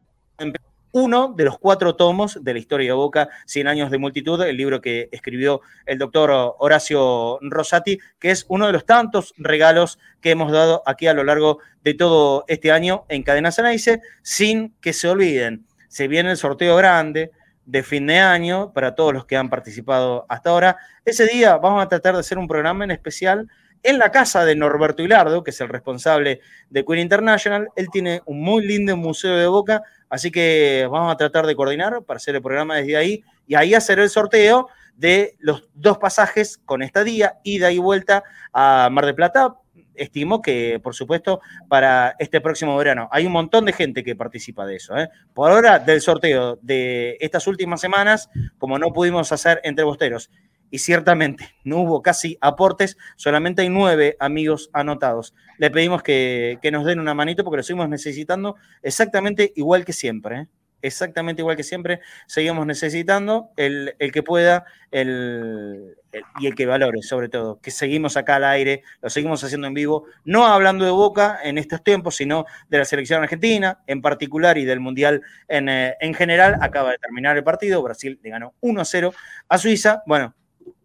uno 0.93 1.33
de 1.35 1.43
los 1.43 1.59
cuatro 1.59 1.97
tomos 1.97 2.41
de 2.41 2.53
la 2.53 2.59
historia 2.59 2.91
de 2.91 2.93
Boca, 2.93 3.27
100 3.45 3.67
años 3.67 3.91
de 3.91 3.97
multitud, 3.97 4.41
el 4.41 4.55
libro 4.55 4.79
que 4.79 5.09
escribió 5.11 5.59
el 5.85 5.97
doctor 5.97 6.31
Horacio 6.59 7.39
Rosati, 7.41 7.99
que 8.19 8.31
es 8.31 8.45
uno 8.47 8.67
de 8.67 8.73
los 8.73 8.85
tantos 8.85 9.33
regalos 9.37 9.99
que 10.21 10.31
hemos 10.31 10.49
dado 10.53 10.81
aquí 10.85 11.07
a 11.07 11.13
lo 11.13 11.25
largo 11.25 11.59
de 11.83 11.93
todo 11.93 12.45
este 12.47 12.71
año 12.71 13.03
en 13.09 13.23
Cadena 13.23 13.51
Ceneice, 13.51 14.01
sin 14.21 14.73
que 14.79 14.93
se 14.93 15.09
olviden, 15.09 15.65
se 15.91 16.07
viene 16.07 16.31
el 16.31 16.37
sorteo 16.37 16.77
grande 16.77 17.31
de 17.65 17.83
fin 17.83 18.07
de 18.07 18.19
año 18.19 18.71
para 18.71 18.95
todos 18.95 19.13
los 19.13 19.25
que 19.25 19.35
han 19.35 19.49
participado 19.49 20.25
hasta 20.29 20.51
ahora. 20.51 20.77
Ese 21.03 21.27
día 21.27 21.57
vamos 21.57 21.83
a 21.83 21.89
tratar 21.89 22.13
de 22.13 22.21
hacer 22.21 22.37
un 22.37 22.47
programa 22.47 22.85
en 22.85 22.91
especial 22.91 23.49
en 23.83 23.99
la 23.99 24.09
casa 24.09 24.45
de 24.45 24.55
Norberto 24.55 25.03
Hilardo, 25.03 25.43
que 25.43 25.51
es 25.51 25.59
el 25.59 25.67
responsable 25.67 26.39
de 26.69 26.85
Queen 26.85 26.99
International. 26.99 27.67
Él 27.75 27.89
tiene 27.91 28.21
un 28.25 28.41
muy 28.41 28.65
lindo 28.65 28.95
museo 28.95 29.35
de 29.35 29.47
Boca 29.47 29.83
Así 30.11 30.29
que 30.29 30.89
vamos 30.91 31.09
a 31.09 31.15
tratar 31.15 31.47
de 31.47 31.55
coordinar 31.55 32.03
para 32.03 32.17
hacer 32.17 32.35
el 32.35 32.41
programa 32.41 32.75
desde 32.75 32.97
ahí 32.97 33.23
y 33.47 33.55
ahí 33.55 33.73
hacer 33.73 33.97
el 33.97 34.09
sorteo 34.09 34.67
de 34.97 35.37
los 35.39 35.69
dos 35.73 35.99
pasajes 35.99 36.59
con 36.65 36.83
estadía, 36.83 37.39
ida 37.45 37.71
y 37.71 37.77
vuelta 37.77 38.21
a 38.51 38.89
Mar 38.91 39.05
del 39.05 39.15
Plata. 39.15 39.55
Estimo 40.01 40.41
que, 40.41 40.79
por 40.81 40.95
supuesto, 40.95 41.41
para 41.69 42.15
este 42.17 42.41
próximo 42.41 42.75
verano 42.75 43.07
hay 43.11 43.27
un 43.27 43.33
montón 43.33 43.65
de 43.65 43.73
gente 43.73 44.03
que 44.03 44.15
participa 44.15 44.65
de 44.65 44.77
eso. 44.77 44.97
¿eh? 44.97 45.09
Por 45.31 45.51
ahora, 45.51 45.77
del 45.77 46.01
sorteo 46.01 46.57
de 46.63 47.17
estas 47.19 47.45
últimas 47.45 47.81
semanas, 47.81 48.27
como 48.57 48.79
no 48.79 48.91
pudimos 48.93 49.31
hacer 49.31 49.61
entre 49.63 49.83
bosteros 49.83 50.31
y 50.71 50.79
ciertamente 50.79 51.53
no 51.63 51.81
hubo 51.81 52.01
casi 52.01 52.35
aportes, 52.41 52.97
solamente 53.15 53.61
hay 53.61 53.69
nueve 53.69 54.17
amigos 54.19 54.71
anotados. 54.73 55.35
Le 55.59 55.69
pedimos 55.69 56.01
que, 56.01 56.57
que 56.63 56.71
nos 56.71 56.83
den 56.83 56.99
una 56.99 57.13
manito 57.13 57.43
porque 57.43 57.57
lo 57.57 57.63
seguimos 57.63 57.87
necesitando 57.87 58.55
exactamente 58.81 59.53
igual 59.55 59.85
que 59.85 59.93
siempre. 59.93 60.39
¿eh? 60.39 60.47
Exactamente 60.81 61.41
igual 61.41 61.55
que 61.55 61.63
siempre, 61.63 61.99
seguimos 62.27 62.65
necesitando 62.65 63.51
el, 63.57 63.95
el 63.99 64.11
que 64.11 64.23
pueda 64.23 64.65
el, 64.91 65.95
y 66.39 66.47
el 66.47 66.55
que 66.55 66.65
valore, 66.65 67.01
sobre 67.01 67.29
todo, 67.29 67.59
que 67.61 67.71
seguimos 67.71 68.17
acá 68.17 68.35
al 68.35 68.43
aire, 68.43 68.83
lo 69.01 69.09
seguimos 69.09 69.43
haciendo 69.43 69.67
en 69.67 69.73
vivo, 69.73 70.05
no 70.25 70.45
hablando 70.45 70.85
de 70.85 70.91
Boca 70.91 71.39
en 71.43 71.57
estos 71.57 71.83
tiempos, 71.83 72.15
sino 72.15 72.45
de 72.69 72.79
la 72.79 72.85
selección 72.85 73.23
argentina 73.23 73.79
en 73.87 74.01
particular 74.01 74.57
y 74.57 74.65
del 74.65 74.79
Mundial 74.79 75.21
en, 75.47 75.69
eh, 75.69 75.95
en 75.99 76.13
general. 76.13 76.57
Acaba 76.61 76.91
de 76.91 76.97
terminar 76.97 77.37
el 77.37 77.43
partido, 77.43 77.81
Brasil 77.81 78.19
le 78.21 78.29
ganó 78.29 78.53
1-0 78.61 79.13
a 79.47 79.57
Suiza. 79.57 80.03
Bueno, 80.05 80.35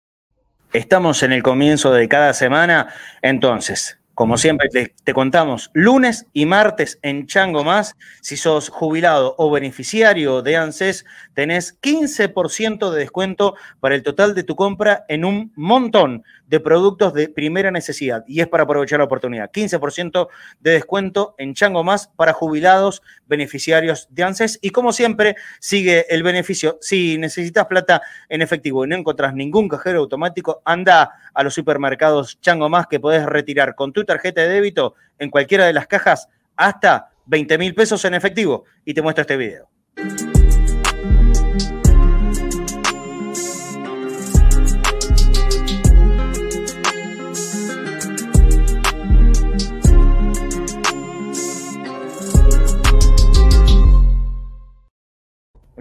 Estamos 0.74 1.22
en 1.22 1.32
el 1.32 1.42
comienzo 1.42 1.90
de 1.90 2.06
cada 2.06 2.34
semana, 2.34 2.88
entonces, 3.22 3.98
como 4.18 4.36
siempre 4.36 4.68
te, 4.68 4.96
te, 5.04 5.14
contamos, 5.14 5.70
lunes 5.74 6.26
y 6.32 6.44
martes 6.44 6.98
en 7.02 7.28
Chango 7.28 7.62
Más, 7.62 7.94
si 8.20 8.36
sos 8.36 8.68
jubilado 8.68 9.36
o 9.38 9.48
beneficiario 9.48 10.42
de 10.42 10.56
ANSES, 10.56 11.04
tenés 11.34 11.80
15% 11.80 12.90
de 12.90 12.98
descuento 12.98 13.54
para 13.78 13.94
el 13.94 14.02
total 14.02 14.34
de 14.34 14.42
tu 14.42 14.56
compra 14.56 15.04
en 15.06 15.24
un 15.24 15.52
montón 15.54 16.24
de 16.48 16.60
productos 16.60 17.14
de 17.14 17.28
primera 17.28 17.70
necesidad. 17.70 18.24
Y 18.26 18.40
es 18.40 18.48
para 18.48 18.64
aprovechar 18.64 18.98
la 18.98 19.04
oportunidad. 19.04 19.50
15% 19.50 20.28
de 20.60 20.70
descuento 20.72 21.34
en 21.38 21.54
Chango 21.54 21.84
Más 21.84 22.08
para 22.08 22.32
jubilados, 22.32 23.02
beneficiarios 23.26 24.08
de 24.10 24.24
ANSES. 24.24 24.58
Y 24.62 24.70
como 24.70 24.92
siempre, 24.92 25.36
sigue 25.60 26.06
el 26.08 26.22
beneficio. 26.22 26.78
Si 26.80 27.18
necesitas 27.18 27.66
plata 27.66 28.02
en 28.28 28.42
efectivo 28.42 28.84
y 28.84 28.88
no 28.88 28.96
encontrás 28.96 29.34
ningún 29.34 29.68
cajero 29.68 30.00
automático, 30.00 30.62
anda 30.64 31.12
a 31.34 31.42
los 31.42 31.54
supermercados 31.54 32.40
Chango 32.40 32.68
Más 32.68 32.86
que 32.86 32.98
podés 32.98 33.26
retirar 33.26 33.74
con 33.74 33.92
tu 33.92 34.04
tarjeta 34.04 34.40
de 34.40 34.48
débito 34.48 34.94
en 35.18 35.30
cualquiera 35.30 35.66
de 35.66 35.72
las 35.74 35.86
cajas 35.86 36.28
hasta 36.56 37.10
20 37.26 37.58
mil 37.58 37.74
pesos 37.74 38.04
en 38.04 38.14
efectivo 38.14 38.64
y 38.84 38.94
te 38.94 39.02
muestro 39.02 39.22
este 39.22 39.36
video. 39.36 39.68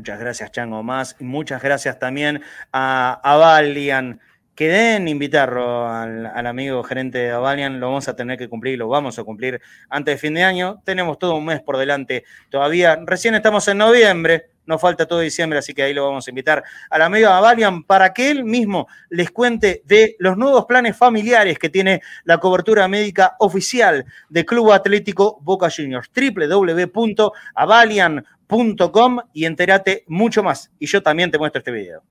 Muchas 0.07 0.21
gracias, 0.21 0.51
Chango 0.53 0.83
Más. 0.83 1.17
Muchas 1.19 1.61
gracias 1.61 1.99
también 1.99 2.41
a, 2.71 3.19
a 3.21 3.35
Valian. 3.35 4.21
Queden 4.55 5.09
invitarlo 5.09 5.85
al, 5.85 6.27
al, 6.27 6.47
amigo 6.47 6.81
gerente 6.83 7.17
de 7.17 7.31
Avalian, 7.31 7.81
lo 7.81 7.87
vamos 7.87 8.07
a 8.07 8.15
tener 8.15 8.37
que 8.37 8.47
cumplir, 8.47 8.79
lo 8.79 8.87
vamos 8.87 9.19
a 9.19 9.25
cumplir 9.25 9.59
antes 9.89 10.15
de 10.15 10.17
fin 10.17 10.33
de 10.33 10.45
año. 10.45 10.81
Tenemos 10.85 11.19
todo 11.19 11.35
un 11.35 11.43
mes 11.43 11.59
por 11.59 11.75
delante 11.75 12.23
todavía. 12.49 12.97
Recién 13.05 13.35
estamos 13.35 13.67
en 13.67 13.79
noviembre, 13.79 14.45
nos 14.65 14.79
falta 14.79 15.05
todo 15.05 15.19
diciembre, 15.19 15.59
así 15.59 15.73
que 15.73 15.83
ahí 15.83 15.93
lo 15.93 16.05
vamos 16.05 16.25
a 16.25 16.31
invitar 16.31 16.63
al 16.89 17.01
amigo 17.01 17.27
Avalian 17.27 17.83
para 17.83 18.13
que 18.13 18.31
él 18.31 18.45
mismo 18.45 18.87
les 19.09 19.29
cuente 19.29 19.81
de 19.83 20.15
los 20.19 20.37
nuevos 20.37 20.63
planes 20.67 20.95
familiares 20.95 21.59
que 21.59 21.67
tiene 21.67 22.01
la 22.23 22.37
cobertura 22.37 22.87
médica 22.87 23.35
oficial 23.39 24.05
de 24.29 24.45
Club 24.45 24.71
Atlético 24.71 25.37
Boca 25.41 25.67
Juniors. 25.69 26.09
www.avalian.com 26.15 28.36
.com 28.47 29.19
y 29.33 29.45
entérate 29.45 30.03
mucho 30.07 30.43
más. 30.43 30.71
Y 30.79 30.87
yo 30.87 31.03
también 31.03 31.31
te 31.31 31.37
muestro 31.37 31.59
este 31.59 31.71
video. 31.71 32.03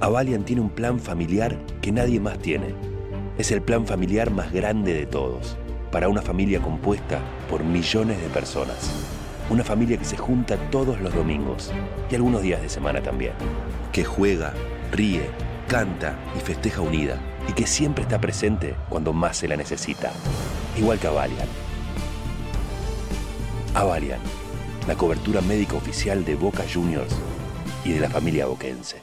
Avalian 0.00 0.44
tiene 0.44 0.62
un 0.62 0.70
plan 0.70 1.00
familiar 1.00 1.58
que 1.80 1.90
nadie 1.90 2.20
más 2.20 2.38
tiene. 2.38 2.74
Es 3.36 3.50
el 3.50 3.62
plan 3.62 3.86
familiar 3.86 4.30
más 4.30 4.52
grande 4.52 4.92
de 4.92 5.06
todos, 5.06 5.56
para 5.90 6.08
una 6.08 6.22
familia 6.22 6.60
compuesta 6.60 7.20
por 7.50 7.64
millones 7.64 8.20
de 8.20 8.28
personas. 8.28 8.90
Una 9.50 9.64
familia 9.64 9.96
que 9.96 10.04
se 10.04 10.16
junta 10.16 10.56
todos 10.70 11.00
los 11.00 11.14
domingos 11.14 11.72
y 12.10 12.14
algunos 12.14 12.42
días 12.42 12.60
de 12.60 12.68
semana 12.68 13.02
también. 13.02 13.32
Que 13.92 14.04
juega, 14.04 14.52
ríe, 14.92 15.30
canta 15.68 16.18
y 16.36 16.40
festeja 16.40 16.80
unida 16.80 17.18
y 17.48 17.52
que 17.52 17.66
siempre 17.66 18.02
está 18.02 18.20
presente 18.20 18.74
cuando 18.88 19.12
más 19.12 19.38
se 19.38 19.48
la 19.48 19.56
necesita. 19.56 20.12
Igual 20.76 20.98
que 20.98 21.06
Avalian. 21.06 21.48
Avalian 23.74 24.20
la 24.88 24.94
cobertura 24.94 25.42
médica 25.42 25.76
oficial 25.76 26.24
de 26.24 26.34
Boca 26.34 26.64
Juniors 26.72 27.14
y 27.84 27.92
de 27.92 28.00
la 28.00 28.08
familia 28.08 28.46
boquense. 28.46 29.02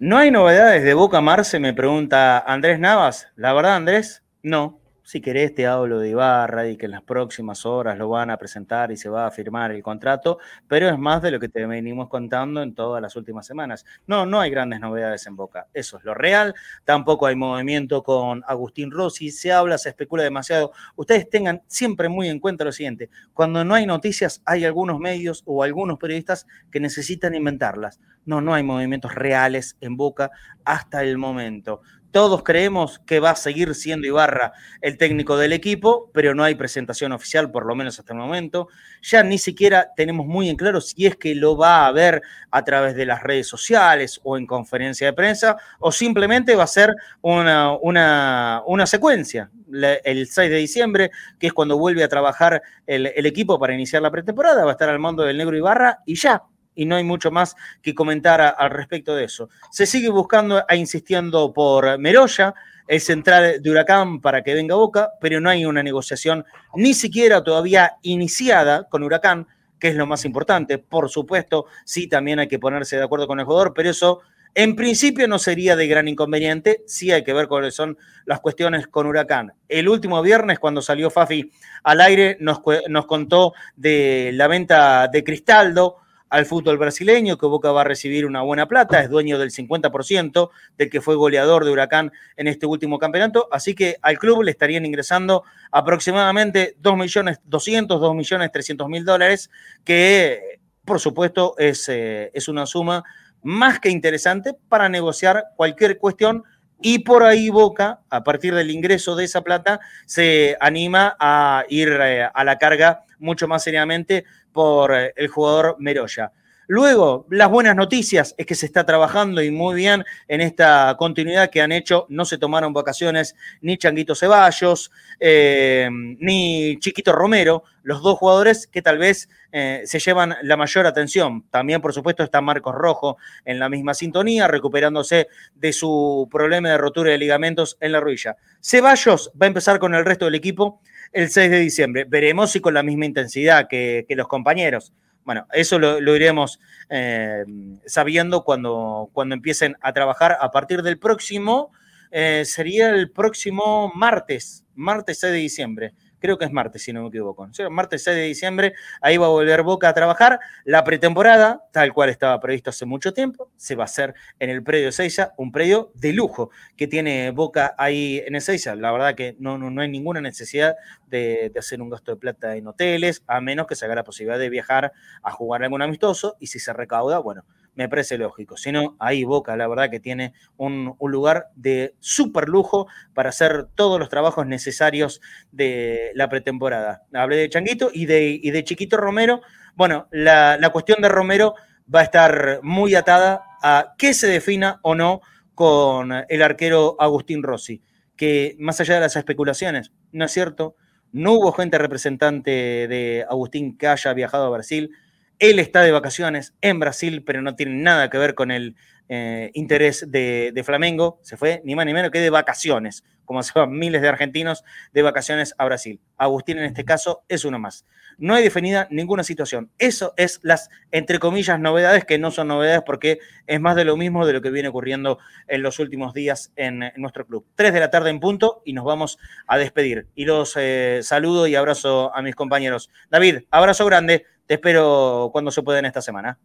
¿No 0.00 0.18
hay 0.18 0.32
novedades 0.32 0.82
de 0.82 0.94
Boca 0.94 1.20
Marce? 1.20 1.60
Me 1.60 1.72
pregunta 1.72 2.40
Andrés 2.40 2.80
Navas. 2.80 3.28
La 3.36 3.52
verdad, 3.52 3.76
Andrés, 3.76 4.24
no. 4.42 4.80
Si 5.04 5.20
querés, 5.20 5.52
te 5.52 5.66
hablo 5.66 5.98
de 5.98 6.10
Ibarra 6.10 6.68
y 6.68 6.76
que 6.76 6.86
en 6.86 6.92
las 6.92 7.02
próximas 7.02 7.66
horas 7.66 7.98
lo 7.98 8.08
van 8.08 8.30
a 8.30 8.36
presentar 8.36 8.92
y 8.92 8.96
se 8.96 9.08
va 9.08 9.26
a 9.26 9.30
firmar 9.32 9.72
el 9.72 9.82
contrato, 9.82 10.38
pero 10.68 10.88
es 10.88 10.96
más 10.96 11.20
de 11.22 11.32
lo 11.32 11.40
que 11.40 11.48
te 11.48 11.66
venimos 11.66 12.08
contando 12.08 12.62
en 12.62 12.72
todas 12.72 13.02
las 13.02 13.16
últimas 13.16 13.44
semanas. 13.44 13.84
No, 14.06 14.26
no 14.26 14.40
hay 14.40 14.50
grandes 14.50 14.78
novedades 14.78 15.26
en 15.26 15.34
Boca. 15.34 15.66
Eso 15.74 15.98
es 15.98 16.04
lo 16.04 16.14
real. 16.14 16.54
Tampoco 16.84 17.26
hay 17.26 17.34
movimiento 17.34 18.04
con 18.04 18.44
Agustín 18.46 18.92
Rossi. 18.92 19.32
Se 19.32 19.50
habla, 19.52 19.76
se 19.76 19.88
especula 19.88 20.22
demasiado. 20.22 20.70
Ustedes 20.94 21.28
tengan 21.28 21.62
siempre 21.66 22.08
muy 22.08 22.28
en 22.28 22.38
cuenta 22.38 22.64
lo 22.64 22.70
siguiente: 22.70 23.10
cuando 23.34 23.64
no 23.64 23.74
hay 23.74 23.86
noticias, 23.86 24.40
hay 24.44 24.64
algunos 24.64 25.00
medios 25.00 25.42
o 25.46 25.64
algunos 25.64 25.98
periodistas 25.98 26.46
que 26.70 26.78
necesitan 26.78 27.34
inventarlas. 27.34 27.98
No, 28.24 28.40
no 28.40 28.54
hay 28.54 28.62
movimientos 28.62 29.16
reales 29.16 29.76
en 29.80 29.96
Boca 29.96 30.30
hasta 30.64 31.02
el 31.02 31.18
momento. 31.18 31.80
Todos 32.12 32.42
creemos 32.42 32.98
que 33.06 33.20
va 33.20 33.30
a 33.30 33.36
seguir 33.36 33.74
siendo 33.74 34.06
Ibarra 34.06 34.52
el 34.82 34.98
técnico 34.98 35.38
del 35.38 35.54
equipo, 35.54 36.10
pero 36.12 36.34
no 36.34 36.44
hay 36.44 36.54
presentación 36.54 37.10
oficial, 37.12 37.50
por 37.50 37.64
lo 37.64 37.74
menos 37.74 37.98
hasta 37.98 38.12
el 38.12 38.18
momento. 38.18 38.68
Ya 39.00 39.22
ni 39.22 39.38
siquiera 39.38 39.92
tenemos 39.96 40.26
muy 40.26 40.50
en 40.50 40.56
claro 40.56 40.82
si 40.82 41.06
es 41.06 41.16
que 41.16 41.34
lo 41.34 41.56
va 41.56 41.86
a 41.86 41.92
ver 41.92 42.20
a 42.50 42.64
través 42.64 42.94
de 42.96 43.06
las 43.06 43.22
redes 43.22 43.48
sociales 43.48 44.20
o 44.24 44.36
en 44.36 44.46
conferencia 44.46 45.06
de 45.06 45.14
prensa, 45.14 45.56
o 45.78 45.90
simplemente 45.90 46.54
va 46.54 46.64
a 46.64 46.66
ser 46.66 46.94
una, 47.22 47.72
una, 47.78 48.62
una 48.66 48.86
secuencia. 48.86 49.50
El 49.72 50.26
6 50.26 50.50
de 50.50 50.56
diciembre, 50.56 51.10
que 51.38 51.46
es 51.46 51.54
cuando 51.54 51.78
vuelve 51.78 52.04
a 52.04 52.08
trabajar 52.08 52.60
el, 52.86 53.06
el 53.06 53.24
equipo 53.24 53.58
para 53.58 53.72
iniciar 53.72 54.02
la 54.02 54.10
pretemporada, 54.10 54.64
va 54.64 54.72
a 54.72 54.72
estar 54.72 54.90
al 54.90 54.98
mando 54.98 55.22
del 55.22 55.38
negro 55.38 55.56
Ibarra 55.56 56.00
y 56.04 56.14
ya, 56.16 56.42
y 56.74 56.86
no 56.86 56.96
hay 56.96 57.04
mucho 57.04 57.30
más 57.30 57.56
que 57.82 57.94
comentar 57.94 58.40
al 58.40 58.70
respecto 58.70 59.14
de 59.14 59.24
eso. 59.24 59.48
Se 59.70 59.86
sigue 59.86 60.08
buscando 60.08 60.64
e 60.68 60.76
insistiendo 60.76 61.52
por 61.52 61.98
Meroya, 61.98 62.54
el 62.88 63.00
central 63.00 63.62
de 63.62 63.70
Huracán, 63.70 64.20
para 64.20 64.42
que 64.42 64.54
venga 64.54 64.74
Boca, 64.74 65.10
pero 65.20 65.40
no 65.40 65.48
hay 65.48 65.64
una 65.64 65.82
negociación 65.82 66.44
ni 66.74 66.94
siquiera 66.94 67.42
todavía 67.42 67.96
iniciada 68.02 68.88
con 68.88 69.02
Huracán, 69.02 69.46
que 69.78 69.88
es 69.88 69.94
lo 69.94 70.06
más 70.06 70.24
importante. 70.24 70.78
Por 70.78 71.08
supuesto, 71.08 71.66
sí, 71.84 72.08
también 72.08 72.38
hay 72.38 72.48
que 72.48 72.58
ponerse 72.58 72.96
de 72.96 73.04
acuerdo 73.04 73.26
con 73.26 73.40
el 73.40 73.46
jugador, 73.46 73.72
pero 73.74 73.90
eso 73.90 74.20
en 74.54 74.76
principio 74.76 75.26
no 75.28 75.38
sería 75.38 75.76
de 75.76 75.86
gran 75.86 76.08
inconveniente, 76.08 76.82
sí 76.86 77.10
hay 77.10 77.24
que 77.24 77.32
ver 77.32 77.48
cuáles 77.48 77.74
son 77.74 77.96
las 78.26 78.40
cuestiones 78.40 78.86
con 78.86 79.06
Huracán. 79.06 79.54
El 79.66 79.88
último 79.88 80.20
viernes, 80.20 80.58
cuando 80.58 80.82
salió 80.82 81.08
Fafi 81.08 81.50
al 81.84 82.02
aire, 82.02 82.36
nos, 82.38 82.60
nos 82.88 83.06
contó 83.06 83.54
de 83.76 84.30
la 84.34 84.48
venta 84.48 85.08
de 85.08 85.24
Cristaldo, 85.24 86.01
al 86.32 86.46
fútbol 86.46 86.78
brasileño, 86.78 87.36
que 87.36 87.44
Boca 87.44 87.72
va 87.72 87.82
a 87.82 87.84
recibir 87.84 88.24
una 88.24 88.40
buena 88.40 88.66
plata, 88.66 89.00
es 89.00 89.10
dueño 89.10 89.38
del 89.38 89.50
50% 89.50 90.48
del 90.78 90.88
que 90.88 91.02
fue 91.02 91.14
goleador 91.14 91.66
de 91.66 91.70
Huracán 91.70 92.10
en 92.38 92.48
este 92.48 92.64
último 92.64 92.98
campeonato, 92.98 93.48
así 93.52 93.74
que 93.74 93.98
al 94.00 94.18
club 94.18 94.42
le 94.42 94.50
estarían 94.50 94.86
ingresando 94.86 95.44
aproximadamente 95.70 96.74
2 96.80 96.96
millones 96.96 97.40
200, 97.44 98.00
2 98.00 98.14
millones 98.14 98.50
300 98.50 98.88
mil 98.88 99.04
dólares, 99.04 99.50
que 99.84 100.58
por 100.86 101.00
supuesto 101.00 101.54
es, 101.58 101.86
eh, 101.90 102.30
es 102.32 102.48
una 102.48 102.64
suma 102.64 103.04
más 103.42 103.78
que 103.78 103.90
interesante 103.90 104.54
para 104.70 104.88
negociar 104.88 105.44
cualquier 105.54 105.98
cuestión 105.98 106.44
y 106.82 107.00
por 107.00 107.22
ahí 107.22 107.50
Boca, 107.50 108.00
a 108.10 108.24
partir 108.24 108.54
del 108.54 108.70
ingreso 108.70 109.16
de 109.16 109.24
esa 109.24 109.42
plata, 109.42 109.80
se 110.06 110.56
anima 110.60 111.16
a 111.18 111.64
ir 111.68 111.88
eh, 112.00 112.28
a 112.32 112.44
la 112.44 112.58
carga 112.58 113.04
mucho 113.18 113.48
más 113.48 113.62
seriamente 113.62 114.24
por 114.52 114.94
eh, 114.94 115.12
el 115.16 115.28
jugador 115.28 115.76
Meroya. 115.78 116.32
Luego, 116.68 117.26
las 117.28 117.50
buenas 117.50 117.74
noticias 117.74 118.34
es 118.38 118.46
que 118.46 118.54
se 118.54 118.66
está 118.66 118.86
trabajando 118.86 119.42
y 119.42 119.50
muy 119.50 119.74
bien 119.74 120.04
en 120.28 120.40
esta 120.40 120.94
continuidad 120.96 121.50
que 121.50 121.60
han 121.60 121.72
hecho. 121.72 122.06
No 122.08 122.24
se 122.24 122.38
tomaron 122.38 122.72
vacaciones 122.72 123.34
ni 123.60 123.76
Changuito 123.76 124.14
Ceballos, 124.14 124.90
eh, 125.18 125.88
ni 125.90 126.78
Chiquito 126.78 127.12
Romero, 127.12 127.64
los 127.82 128.00
dos 128.02 128.16
jugadores 128.16 128.68
que 128.68 128.80
tal 128.80 128.98
vez 128.98 129.28
eh, 129.50 129.82
se 129.84 129.98
llevan 129.98 130.36
la 130.42 130.56
mayor 130.56 130.86
atención. 130.86 131.44
También, 131.50 131.80
por 131.80 131.92
supuesto, 131.92 132.22
está 132.22 132.40
Marcos 132.40 132.74
Rojo 132.74 133.18
en 133.44 133.58
la 133.58 133.68
misma 133.68 133.92
sintonía, 133.92 134.46
recuperándose 134.46 135.28
de 135.54 135.72
su 135.72 136.28
problema 136.30 136.70
de 136.70 136.78
rotura 136.78 137.10
de 137.10 137.18
ligamentos 137.18 137.76
en 137.80 137.92
la 137.92 138.00
rodilla. 138.00 138.36
Ceballos 138.60 139.32
va 139.40 139.46
a 139.46 139.48
empezar 139.48 139.78
con 139.78 139.94
el 139.94 140.04
resto 140.04 140.26
del 140.26 140.36
equipo 140.36 140.80
el 141.12 141.28
6 141.28 141.50
de 141.50 141.58
diciembre. 141.58 142.04
Veremos 142.04 142.52
si 142.52 142.60
con 142.60 142.72
la 142.72 142.82
misma 142.82 143.04
intensidad 143.04 143.66
que, 143.68 144.06
que 144.08 144.16
los 144.16 144.28
compañeros. 144.28 144.92
Bueno, 145.24 145.46
eso 145.52 145.78
lo, 145.78 146.16
iremos 146.16 146.60
eh, 146.88 147.44
sabiendo 147.86 148.42
cuando, 148.42 149.08
cuando 149.12 149.34
empiecen 149.34 149.76
a 149.80 149.92
trabajar. 149.92 150.36
A 150.40 150.50
partir 150.50 150.82
del 150.82 150.98
próximo, 150.98 151.70
eh, 152.10 152.44
sería 152.44 152.90
el 152.90 153.10
próximo 153.10 153.92
martes, 153.94 154.64
martes 154.74 155.20
6 155.20 155.32
de 155.32 155.38
diciembre 155.38 155.94
creo 156.22 156.38
que 156.38 156.44
es 156.44 156.52
martes, 156.52 156.82
si 156.82 156.92
no 156.92 157.02
me 157.02 157.08
equivoco. 157.08 157.48
Martes 157.70 158.04
6 158.04 158.16
de 158.16 158.22
diciembre, 158.22 158.74
ahí 159.00 159.16
va 159.16 159.26
a 159.26 159.28
volver 159.28 159.62
Boca 159.62 159.88
a 159.88 159.92
trabajar. 159.92 160.38
La 160.64 160.84
pretemporada, 160.84 161.64
tal 161.72 161.92
cual 161.92 162.08
estaba 162.08 162.38
previsto 162.40 162.70
hace 162.70 162.86
mucho 162.86 163.12
tiempo, 163.12 163.50
se 163.56 163.74
va 163.74 163.82
a 163.82 163.86
hacer 163.86 164.14
en 164.38 164.48
el 164.48 164.62
predio 164.62 164.92
Seiza, 164.92 165.34
un 165.36 165.50
predio 165.50 165.90
de 165.94 166.12
lujo 166.12 166.50
que 166.76 166.86
tiene 166.86 167.32
Boca 167.32 167.74
ahí 167.76 168.22
en 168.24 168.36
el 168.36 168.40
Seiza. 168.40 168.76
La 168.76 168.92
verdad 168.92 169.14
que 169.16 169.36
no, 169.40 169.58
no, 169.58 169.68
no 169.70 169.82
hay 169.82 169.90
ninguna 169.90 170.20
necesidad 170.20 170.76
de, 171.08 171.50
de, 171.52 171.58
hacer 171.58 171.82
un 171.82 171.90
gasto 171.90 172.12
de 172.12 172.16
plata 172.16 172.54
en 172.56 172.68
hoteles, 172.68 173.24
a 173.26 173.40
menos 173.40 173.66
que 173.66 173.74
se 173.74 173.84
haga 173.84 173.96
la 173.96 174.04
posibilidad 174.04 174.38
de 174.38 174.48
viajar 174.48 174.92
a 175.22 175.30
jugar 175.32 175.64
algún 175.64 175.82
amistoso 175.82 176.36
y 176.38 176.46
si 176.46 176.60
se 176.60 176.72
recauda, 176.72 177.18
bueno, 177.18 177.44
me 177.74 177.88
parece 177.88 178.18
lógico. 178.18 178.56
Si 178.56 178.70
no, 178.72 178.96
ahí 178.98 179.24
Boca, 179.24 179.56
la 179.56 179.68
verdad 179.68 179.90
que 179.90 180.00
tiene 180.00 180.34
un, 180.56 180.94
un 180.98 181.12
lugar 181.12 181.48
de 181.54 181.94
súper 182.00 182.48
lujo 182.48 182.86
para 183.14 183.30
hacer 183.30 183.66
todos 183.74 183.98
los 183.98 184.08
trabajos 184.08 184.46
necesarios 184.46 185.20
de 185.50 186.10
la 186.14 186.28
pretemporada. 186.28 187.02
Hablé 187.12 187.36
de 187.36 187.48
Changuito 187.48 187.90
y 187.92 188.06
de, 188.06 188.38
y 188.42 188.50
de 188.50 188.64
Chiquito 188.64 188.96
Romero. 188.96 189.40
Bueno, 189.74 190.08
la, 190.10 190.58
la 190.58 190.70
cuestión 190.70 191.00
de 191.00 191.08
Romero 191.08 191.54
va 191.92 192.00
a 192.00 192.04
estar 192.04 192.60
muy 192.62 192.94
atada 192.94 193.42
a 193.62 193.94
qué 193.96 194.14
se 194.14 194.26
defina 194.26 194.80
o 194.82 194.94
no 194.94 195.20
con 195.54 196.12
el 196.28 196.42
arquero 196.42 196.96
Agustín 196.98 197.42
Rossi, 197.42 197.82
que 198.16 198.56
más 198.58 198.80
allá 198.80 198.94
de 198.94 199.00
las 199.00 199.16
especulaciones, 199.16 199.92
¿no 200.12 200.24
es 200.24 200.32
cierto? 200.32 200.76
No 201.12 201.32
hubo 201.32 201.52
gente 201.52 201.78
representante 201.78 202.50
de 202.50 203.26
Agustín 203.28 203.76
que 203.76 203.86
haya 203.86 204.12
viajado 204.14 204.46
a 204.46 204.50
Brasil, 204.50 204.90
él 205.38 205.58
está 205.58 205.82
de 205.82 205.92
vacaciones 205.92 206.54
en 206.60 206.78
Brasil, 206.78 207.22
pero 207.24 207.42
no 207.42 207.56
tiene 207.56 207.74
nada 207.74 208.10
que 208.10 208.18
ver 208.18 208.34
con 208.34 208.50
el 208.50 208.76
eh, 209.08 209.50
interés 209.52 210.06
de, 210.10 210.62
Flamengo. 210.64 211.18
Se 211.22 211.36
fue 211.36 211.60
ni 211.64 211.74
más 211.74 211.84
ni 211.84 211.92
menos 211.92 212.10
que 212.10 212.18
de 212.18 212.30
vacaciones, 212.30 213.04
como 213.26 213.42
se 213.42 213.52
van 213.54 213.70
miles 213.70 214.00
de 214.00 214.08
argentinos 214.08 214.64
de 214.94 215.02
vacaciones 215.02 215.54
a 215.58 215.66
Brasil. 215.66 216.00
Agustín 216.16 216.56
en 216.58 216.64
este 216.64 216.84
caso 216.84 217.22
es 217.28 217.44
uno 217.44 217.58
más. 217.58 217.84
No 218.16 218.34
hay 218.34 218.42
definida 218.42 218.88
ninguna 218.90 219.22
situación. 219.22 219.70
Eso 219.78 220.14
es 220.16 220.40
las, 220.42 220.70
entre 220.92 221.18
comillas, 221.18 221.60
novedades 221.60 222.06
que 222.06 222.18
no 222.18 222.30
son 222.30 222.48
novedades 222.48 222.82
porque 222.86 223.18
es 223.46 223.60
más 223.60 223.76
de 223.76 223.84
lo 223.84 223.96
mismo 223.96 224.26
de 224.26 224.32
lo 224.32 224.40
que 224.40 224.50
viene 224.50 224.68
ocurriendo 224.68 225.18
en 225.46 225.62
los 225.62 225.78
últimos 225.78 226.14
días 226.14 226.52
en, 226.56 226.92
nuestro 226.96 227.26
club. 227.26 227.44
Tres 227.54 227.74
de 227.74 227.80
la 227.80 227.90
tarde 227.90 228.08
en 228.08 228.20
punto 228.20 228.62
y 228.64 228.72
nos 228.72 228.84
vamos 228.84 229.18
a 229.46 229.58
despedir. 229.58 230.06
Y 230.14 230.24
los 230.24 230.54
eh, 230.56 231.00
saludo 231.02 231.46
y 231.46 231.54
abrazo 231.54 232.14
a 232.14 232.22
mis 232.22 232.34
compañeros. 232.34 232.88
David, 233.10 233.40
abrazo 233.50 233.84
grande. 233.84 234.24
Te 234.46 234.54
espero 234.54 235.30
cuando 235.32 235.50
se 235.50 235.62
pueda 235.62 235.78
en 235.78 235.86
esta 235.86 236.02
semana. 236.02 236.38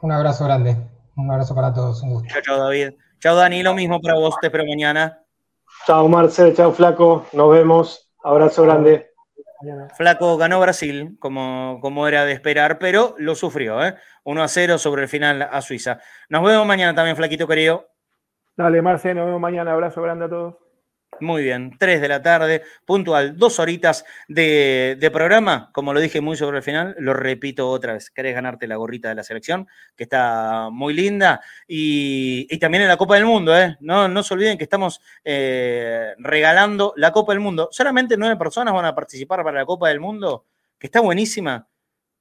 Un 0.00 0.12
abrazo 0.12 0.44
grande. 0.44 0.76
Un 1.16 1.30
abrazo 1.30 1.54
para 1.54 1.72
todos. 1.72 2.02
Un 2.02 2.14
gusto. 2.14 2.28
Chao, 2.28 2.42
chao, 2.42 2.58
David. 2.58 2.92
Chao, 3.18 3.36
Dani. 3.36 3.62
Lo 3.62 3.74
mismo 3.74 4.00
para 4.00 4.14
vos. 4.14 4.36
Te 4.40 4.46
espero 4.48 4.64
mañana. 4.64 5.22
Chao, 5.86 6.08
Marcel. 6.08 6.54
Chao, 6.54 6.72
Flaco. 6.72 7.26
Nos 7.32 7.50
vemos. 7.50 8.10
Abrazo 8.22 8.62
grande. 8.62 9.10
Flaco 9.94 10.38
ganó 10.38 10.58
Brasil, 10.58 11.16
como, 11.18 11.80
como 11.82 12.08
era 12.08 12.24
de 12.24 12.32
esperar, 12.32 12.78
pero 12.78 13.14
lo 13.18 13.34
sufrió, 13.34 13.84
¿eh? 13.84 13.94
1 14.24 14.42
a 14.42 14.48
0 14.48 14.78
sobre 14.78 15.02
el 15.02 15.08
final 15.08 15.42
a 15.42 15.60
Suiza. 15.60 16.00
Nos 16.30 16.42
vemos 16.42 16.66
mañana 16.66 16.94
también, 16.94 17.16
Flaquito 17.16 17.46
querido. 17.46 17.86
Dale, 18.56 18.80
Marcel, 18.80 19.16
nos 19.16 19.26
vemos 19.26 19.40
mañana. 19.40 19.72
Abrazo 19.72 20.00
grande 20.00 20.24
a 20.24 20.28
todos. 20.28 20.54
Muy 21.20 21.42
bien, 21.42 21.76
3 21.78 22.00
de 22.00 22.08
la 22.08 22.22
tarde, 22.22 22.62
puntual, 22.86 23.36
dos 23.36 23.58
horitas 23.58 24.04
de, 24.26 25.10
programa. 25.12 25.70
Como 25.72 25.92
lo 25.92 26.00
dije 26.00 26.20
muy 26.20 26.36
sobre 26.36 26.58
el 26.58 26.62
final, 26.62 26.96
lo 26.98 27.12
repito 27.12 27.68
otra 27.68 27.92
vez. 27.92 28.10
Querés 28.10 28.34
ganarte 28.34 28.66
la 28.66 28.76
gorrita 28.76 29.10
de 29.10 29.14
la 29.14 29.22
selección, 29.22 29.68
que 29.96 30.04
está 30.04 30.70
muy 30.70 30.94
linda. 30.94 31.42
Y, 31.68 32.46
también 32.58 32.82
en 32.82 32.88
la 32.88 32.96
Copa 32.96 33.16
del 33.16 33.26
Mundo, 33.26 33.56
¿eh? 33.56 33.76
No, 33.80 34.08
no 34.08 34.22
se 34.22 34.34
olviden 34.34 34.56
que 34.56 34.64
estamos 34.64 35.00
eh, 35.24 36.14
regalando 36.18 36.94
la 36.96 37.12
Copa 37.12 37.32
del 37.32 37.40
Mundo. 37.40 37.68
Solamente 37.70 38.16
nueve 38.16 38.36
personas 38.36 38.72
van 38.72 38.86
a 38.86 38.94
participar 38.94 39.44
para 39.44 39.58
la 39.58 39.66
Copa 39.66 39.88
del 39.88 40.00
Mundo, 40.00 40.46
que 40.78 40.86
está 40.86 41.00
buenísima. 41.00 41.68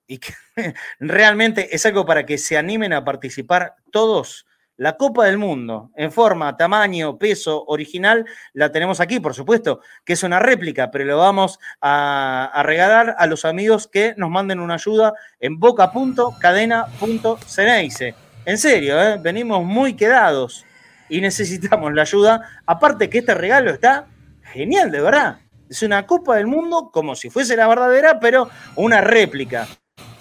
Y 0.07 0.17
que 0.17 0.33
realmente 0.99 1.73
es 1.73 1.85
algo 1.85 2.05
para 2.05 2.25
que 2.25 2.37
se 2.37 2.57
animen 2.57 2.93
a 2.93 3.05
participar 3.05 3.75
todos 3.91 4.45
la 4.79 4.95
Copa 4.95 5.25
del 5.25 5.37
Mundo, 5.37 5.91
en 5.93 6.09
forma, 6.09 6.55
tamaño, 6.55 7.17
peso, 7.17 7.65
original, 7.67 8.25
la 8.53 8.71
tenemos 8.71 9.01
aquí, 9.01 9.19
por 9.19 9.33
supuesto, 9.33 9.81
que 10.05 10.13
es 10.13 10.23
una 10.23 10.39
réplica, 10.39 10.89
pero 10.89 11.03
lo 11.03 11.17
vamos 11.17 11.59
a, 11.81 12.49
regalar 12.63 13.13
a 13.19 13.27
los 13.27 13.43
amigos 13.43 13.89
que 13.89 14.13
nos 14.15 14.29
manden 14.29 14.61
una 14.61 14.75
ayuda 14.75 15.11
en 15.41 15.59
boca.cadena.ceneice. 15.59 18.15
En 18.45 18.57
serio, 18.57 19.01
¿eh? 19.01 19.19
venimos 19.21 19.65
muy 19.65 19.97
quedados 19.97 20.65
y 21.09 21.19
necesitamos 21.19 21.93
la 21.93 22.03
ayuda. 22.03 22.61
Aparte 22.65 23.09
que 23.09 23.17
este 23.17 23.33
regalo 23.33 23.71
está 23.71 24.07
genial, 24.43 24.91
de 24.91 25.01
verdad. 25.01 25.39
Es 25.69 25.83
una 25.83 26.05
Copa 26.05 26.37
del 26.37 26.47
Mundo 26.47 26.89
como 26.93 27.15
si 27.15 27.29
fuese 27.29 27.57
la 27.57 27.67
verdadera, 27.67 28.21
pero 28.21 28.49
una 28.77 29.01
réplica. 29.01 29.67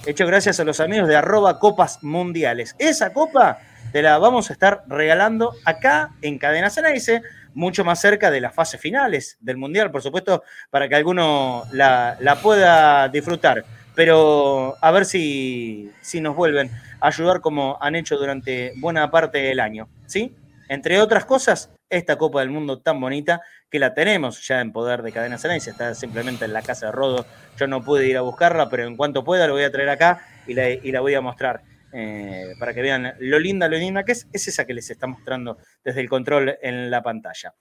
Hecho 0.05 0.27
gracias 0.27 0.59
a 0.59 0.65
los 0.65 0.81
amigos 0.81 1.07
de 1.07 1.15
arroba 1.15 1.61
copas 1.61 2.03
mundiales. 2.03 2.75
Esa 2.81 3.13
copa 3.13 3.61
te 3.93 4.03
la 4.03 4.19
vamos 4.19 4.51
a 4.51 4.53
estar 4.53 4.83
regalando 4.87 5.55
acá 5.65 6.11
en 6.23 6.39
Cadena 6.39 6.71
Ceneice, 6.71 7.23
mucho 7.55 7.85
más 7.85 8.01
cerca 8.01 8.31
de 8.31 8.41
las 8.41 8.55
fases 8.55 8.81
finales 8.81 9.37
del 9.41 9.57
Mundial, 9.57 9.91
por 9.91 10.03
supuesto, 10.03 10.43
para 10.71 10.89
que 10.89 10.95
alguno 10.95 11.65
la, 11.73 12.39
pueda 12.43 13.09
disfrutar. 13.09 13.65
Pero 13.95 14.77
a 14.81 14.91
ver 14.91 15.05
si, 15.05 15.91
si 16.01 16.21
nos 16.21 16.37
vuelven 16.37 16.71
a 17.01 17.09
ayudar 17.09 17.41
como 17.41 17.79
han 17.81 17.97
hecho 17.97 18.17
durante 18.17 18.73
buena 18.77 19.11
parte 19.11 19.39
del 19.39 19.61
año. 19.61 19.89
¿Sí? 20.07 20.35
Entre 20.69 21.01
otras 21.01 21.25
cosas, 21.25 21.71
esta 21.91 22.17
Copa 22.17 22.41
del 22.41 22.51
Mundo 22.51 22.79
tan 22.79 23.01
bonita 23.01 23.41
que 23.71 23.79
la 23.79 23.95
tenemos 23.95 24.47
ya 24.47 24.61
en 24.61 24.73
poder 24.73 25.03
de 25.03 25.13
Cadena 25.13 25.39
Ceneice, 25.39 25.71
está 25.71 25.95
simplemente 25.95 26.45
en 26.45 26.53
la 26.53 26.63
casa 26.63 26.87
de 26.87 26.93
Rodo. 26.93 27.27
Yo 27.59 27.67
no 27.67 27.83
pude 27.83 28.07
ir 28.07 28.19
a 28.19 28.21
buscarla, 28.21 28.69
pero 28.69 28.87
en 28.87 28.97
cuanto 28.97 29.25
pueda 29.25 29.47
lo 29.47 29.55
voy 29.55 29.65
a 29.65 29.73
traer 29.73 29.89
acá 29.89 30.21
y 30.47 30.53
y 30.53 30.93
la 30.93 31.01
voy 31.01 31.15
a 31.15 31.21
mostrar. 31.21 31.63
Eh, 31.93 32.55
para 32.59 32.75
que 32.75 32.83
vean 32.83 33.15
lo 33.21 33.39
linda, 33.39 33.69
lo 33.69 33.77
linda 33.77 34.05
que 34.05 34.13
es, 34.13 34.29
es 34.33 34.49
esa 34.49 34.67
que 34.67 34.75
les 34.75 34.91
está 34.91 35.07
mostrando 35.07 35.59
desde 35.83 36.01
el 36.01 36.09
control 36.09 36.59
en 36.61 36.91
la 36.91 37.03
pantalla. 37.03 37.55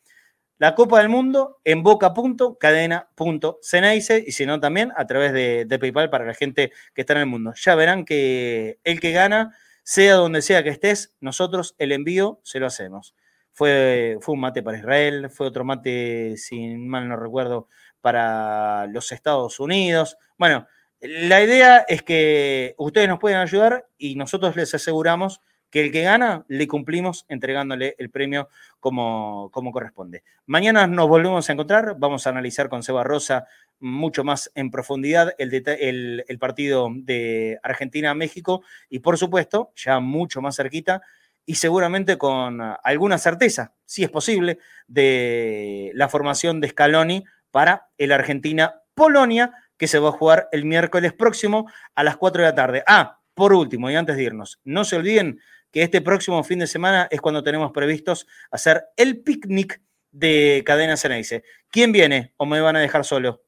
La 0.59 0.73
Copa 0.73 0.97
del 0.97 1.09
Mundo 1.09 1.59
en 1.63 1.83
boca.cadena.ceneice 1.83 4.23
y 4.25 4.31
si 4.31 4.47
no 4.47 4.59
también 4.59 4.91
a 4.95 5.05
través 5.05 5.31
de, 5.31 5.67
PayPal 5.79 6.09
para 6.09 6.25
la 6.25 6.33
gente 6.33 6.71
que 6.95 7.01
está 7.01 7.13
en 7.13 7.19
el 7.19 7.27
mundo. 7.27 7.53
Ya 7.55 7.75
verán 7.75 8.05
que 8.05 8.79
el 8.83 8.99
que 8.99 9.11
gana, 9.11 9.55
sea 9.83 10.15
donde 10.15 10.41
sea 10.41 10.63
que 10.63 10.69
estés, 10.69 11.13
nosotros 11.19 11.75
el 11.77 11.91
envío 11.91 12.41
se 12.43 12.59
lo 12.59 12.65
hacemos. 12.65 13.13
Fue, 13.51 14.17
fue 14.19 14.33
un 14.33 14.41
mate 14.41 14.63
para 14.63 14.79
Israel, 14.79 15.29
fue 15.29 15.45
otro 15.45 15.63
mate, 15.63 16.37
si 16.37 16.75
mal 16.75 17.07
no 17.07 17.17
recuerdo, 17.17 17.67
para 18.01 18.87
los 18.87 19.11
Estados 19.11 19.59
Unidos. 19.59 20.17
Bueno, 20.39 20.65
la 21.01 21.43
idea 21.43 21.85
es 21.87 22.01
que 22.01 22.75
ustedes 22.77 23.07
nos 23.07 23.19
pueden 23.19 23.37
ayudar 23.37 23.87
y 23.97 24.15
nosotros 24.15 24.55
les 24.55 24.73
aseguramos 24.73 25.41
que 25.69 25.81
el 25.81 25.91
que 25.91 26.01
gana 26.01 26.45
le 26.47 26.67
cumplimos 26.67 27.25
entregándole 27.27 27.95
el 27.97 28.09
premio 28.09 28.49
como, 28.79 29.49
como 29.51 29.71
corresponde. 29.71 30.23
Mañana 30.45 30.87
nos 30.87 31.07
volvemos 31.07 31.49
a 31.49 31.53
encontrar, 31.53 31.95
vamos 31.99 32.25
a 32.25 32.29
analizar 32.29 32.69
con 32.69 32.83
Seba 32.83 33.03
Rosa 33.03 33.45
mucho 33.79 34.23
más 34.23 34.51
en 34.55 34.71
profundidad 34.71 35.35
el, 35.37 36.23
el 36.27 36.39
partido 36.39 36.89
de 36.91 37.59
Argentina-México 37.63 38.63
y 38.89 38.99
por 38.99 39.17
supuesto, 39.17 39.71
ya 39.75 39.99
mucho 39.99 40.41
más 40.41 40.55
cerquita 40.55 41.01
y 41.45 41.55
seguramente 41.55 42.17
con 42.17 42.61
alguna 42.83 43.17
certeza, 43.17 43.73
si 43.85 44.03
es 44.03 44.09
posible, 44.09 44.59
de 44.87 45.91
la 45.95 46.09
formación 46.09 46.59
de 46.59 46.69
Scaloni 46.69 47.23
para 47.51 47.89
el 47.97 48.11
Argentina-Polonia 48.11 49.53
que 49.77 49.87
se 49.87 49.99
va 49.99 50.09
a 50.09 50.13
jugar 50.13 50.49
el 50.51 50.65
miércoles 50.65 51.13
próximo 51.13 51.69
a 51.95 52.03
las 52.03 52.17
4 52.17 52.41
de 52.41 52.47
la 52.47 52.55
tarde. 52.55 52.83
Ah, 52.87 53.19
por 53.33 53.53
último, 53.53 53.89
y 53.89 53.95
antes 53.95 54.15
de 54.15 54.23
irnos, 54.23 54.59
no 54.63 54.83
se 54.83 54.95
olviden 54.95 55.39
que 55.71 55.83
este 55.83 56.01
próximo 56.01 56.43
fin 56.43 56.59
de 56.59 56.67
semana 56.67 57.07
es 57.11 57.21
cuando 57.21 57.43
tenemos 57.43 57.71
previstos 57.71 58.25
hacer 58.51 58.85
el 58.95 59.21
picnic 59.21 59.81
de 60.11 60.63
Cadena 60.65 60.97
Ceneice. 60.97 61.43
¿Quién 61.69 61.91
viene 61.91 62.33
o 62.37 62.45
me 62.45 62.61
van 62.61 62.75
a 62.75 62.79
dejar 62.79 63.05
solo? 63.05 63.43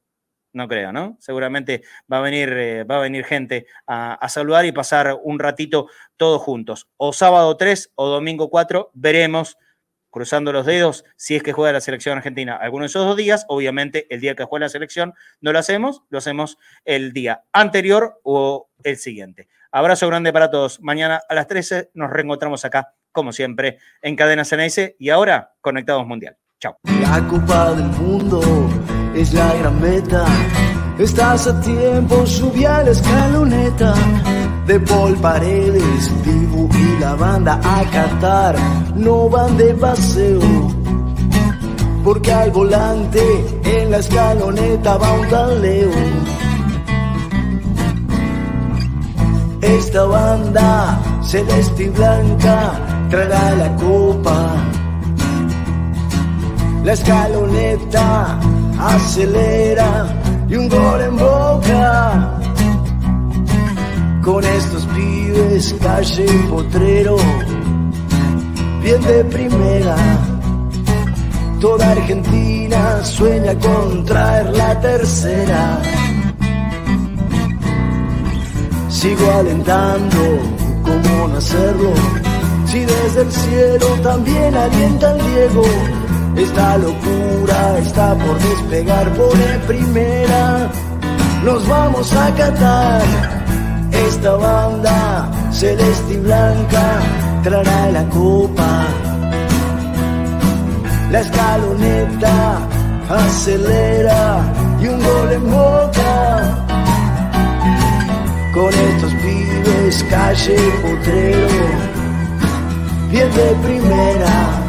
No 0.52 0.66
creo, 0.68 0.92
¿no? 0.92 1.16
Seguramente 1.20 1.82
va 2.12 2.18
a 2.18 2.22
venir, 2.22 2.52
eh, 2.52 2.84
va 2.84 2.96
a 2.96 3.00
venir 3.00 3.24
gente 3.24 3.66
a, 3.86 4.14
a, 4.14 4.28
saludar 4.28 4.64
y 4.66 4.72
pasar 4.72 5.18
un 5.22 5.38
ratito 5.38 5.88
todos 6.16 6.42
juntos. 6.42 6.88
O 6.96 7.12
sábado 7.12 7.56
3 7.56 7.92
o 7.94 8.08
domingo 8.08 8.50
4, 8.50 8.90
veremos 8.94 9.56
cruzando 10.10 10.52
los 10.52 10.66
dedos, 10.66 11.04
si 11.16 11.36
es 11.36 11.42
que 11.42 11.52
juega 11.52 11.72
la 11.72 11.80
selección 11.80 12.16
argentina 12.16 12.56
alguno 12.56 12.82
de 12.82 12.88
esos 12.88 13.06
dos 13.06 13.16
días, 13.16 13.44
obviamente 13.48 14.06
el 14.10 14.20
día 14.20 14.34
que 14.34 14.44
juega 14.44 14.66
la 14.66 14.70
selección 14.70 15.14
no 15.40 15.52
lo 15.52 15.58
hacemos, 15.58 16.02
lo 16.10 16.18
hacemos 16.18 16.58
el 16.84 17.12
día 17.12 17.44
anterior 17.52 18.20
o 18.22 18.68
el 18.82 18.96
siguiente. 18.96 19.48
Abrazo 19.72 20.08
grande 20.08 20.32
para 20.32 20.50
todos. 20.50 20.80
Mañana 20.80 21.20
a 21.28 21.34
las 21.34 21.46
13 21.46 21.90
nos 21.94 22.10
reencontramos 22.10 22.64
acá, 22.64 22.94
como 23.12 23.32
siempre, 23.32 23.78
en 24.02 24.16
Cadena 24.16 24.44
CNS 24.44 24.96
y 24.98 25.10
ahora 25.10 25.52
Conectados 25.60 26.06
Mundial. 26.06 26.36
Chao. 26.58 26.76
La 27.00 27.26
Copa 27.28 27.74
del 27.74 27.86
Mundo 27.86 28.40
es 29.14 29.32
la 29.32 29.54
gran 29.54 29.80
meta. 29.80 30.26
Estás 31.00 31.46
a 31.46 31.58
tiempo, 31.62 32.26
subí 32.26 32.66
a 32.66 32.82
la 32.82 32.90
escaloneta 32.90 33.94
de 34.66 34.78
Paul 34.80 35.16
Paredes, 35.16 36.12
Dibu 36.22 36.68
y 36.74 37.00
la 37.00 37.14
banda 37.14 37.58
a 37.64 37.82
cantar, 37.90 38.54
no 38.96 39.30
van 39.30 39.56
de 39.56 39.72
paseo. 39.72 40.40
Porque 42.04 42.30
al 42.30 42.50
volante 42.50 43.22
en 43.64 43.90
la 43.90 43.96
escaloneta 43.96 44.98
va 44.98 45.12
un 45.14 45.28
tal 45.28 45.64
Esta 49.62 50.04
banda 50.04 51.00
celeste 51.22 51.84
y 51.84 51.88
blanca 51.88 52.72
traerá 53.08 53.52
la 53.52 53.76
copa. 53.76 54.54
La 56.84 56.92
escaloneta 56.92 58.38
acelera 58.80 60.06
y 60.48 60.56
un 60.56 60.68
gol 60.68 61.00
en 61.00 61.16
boca 61.16 62.40
con 64.22 64.44
estos 64.44 64.86
pibes, 64.86 65.74
calle 65.80 66.26
y 66.26 66.38
potrero, 66.48 67.16
bien 68.82 69.02
de 69.02 69.24
primera. 69.24 69.96
Toda 71.60 71.90
Argentina 71.90 73.04
sueña 73.04 73.54
con 73.58 74.04
traer 74.04 74.56
la 74.56 74.80
tercera. 74.80 75.78
Sigo 78.88 79.30
alentando, 79.32 80.18
¿cómo 80.82 81.28
no 81.28 81.36
hacerlo? 81.36 81.92
Si 82.66 82.80
desde 82.80 83.22
el 83.22 83.32
cielo 83.32 83.86
también 84.02 84.54
alienta 84.54 85.12
el 85.12 85.18
Diego. 85.26 85.99
Esta 86.36 86.78
locura 86.78 87.78
está 87.78 88.14
por 88.14 88.38
despegar, 88.38 89.12
por 89.14 89.36
primera. 89.66 90.70
Nos 91.44 91.66
vamos 91.66 92.12
a 92.12 92.34
catar 92.34 93.02
esta 93.92 94.36
banda 94.36 95.30
celeste 95.50 96.14
y 96.14 96.16
blanca 96.18 97.00
traerá 97.42 97.90
la 97.90 98.04
copa. 98.08 98.86
la 101.10 101.20
escaloneta 101.20 102.58
acelera 103.08 104.42
y 104.80 104.86
un 104.86 104.98
gol 105.02 105.32
en 105.32 105.50
boca. 105.50 106.66
Con 108.54 108.68
estos 108.68 109.12
pibes, 109.14 110.04
calle 110.04 110.56
potrero, 110.82 111.66
bien 113.10 113.30
de 113.34 113.54
primera. 113.64 114.59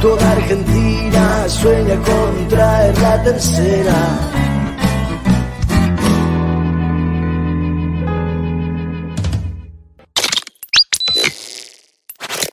Toda 0.00 0.30
Argentina 0.32 1.46
sueña 1.48 1.96
con 1.96 2.48
traer 2.48 2.98
la 2.98 3.22
tercera. 3.22 4.39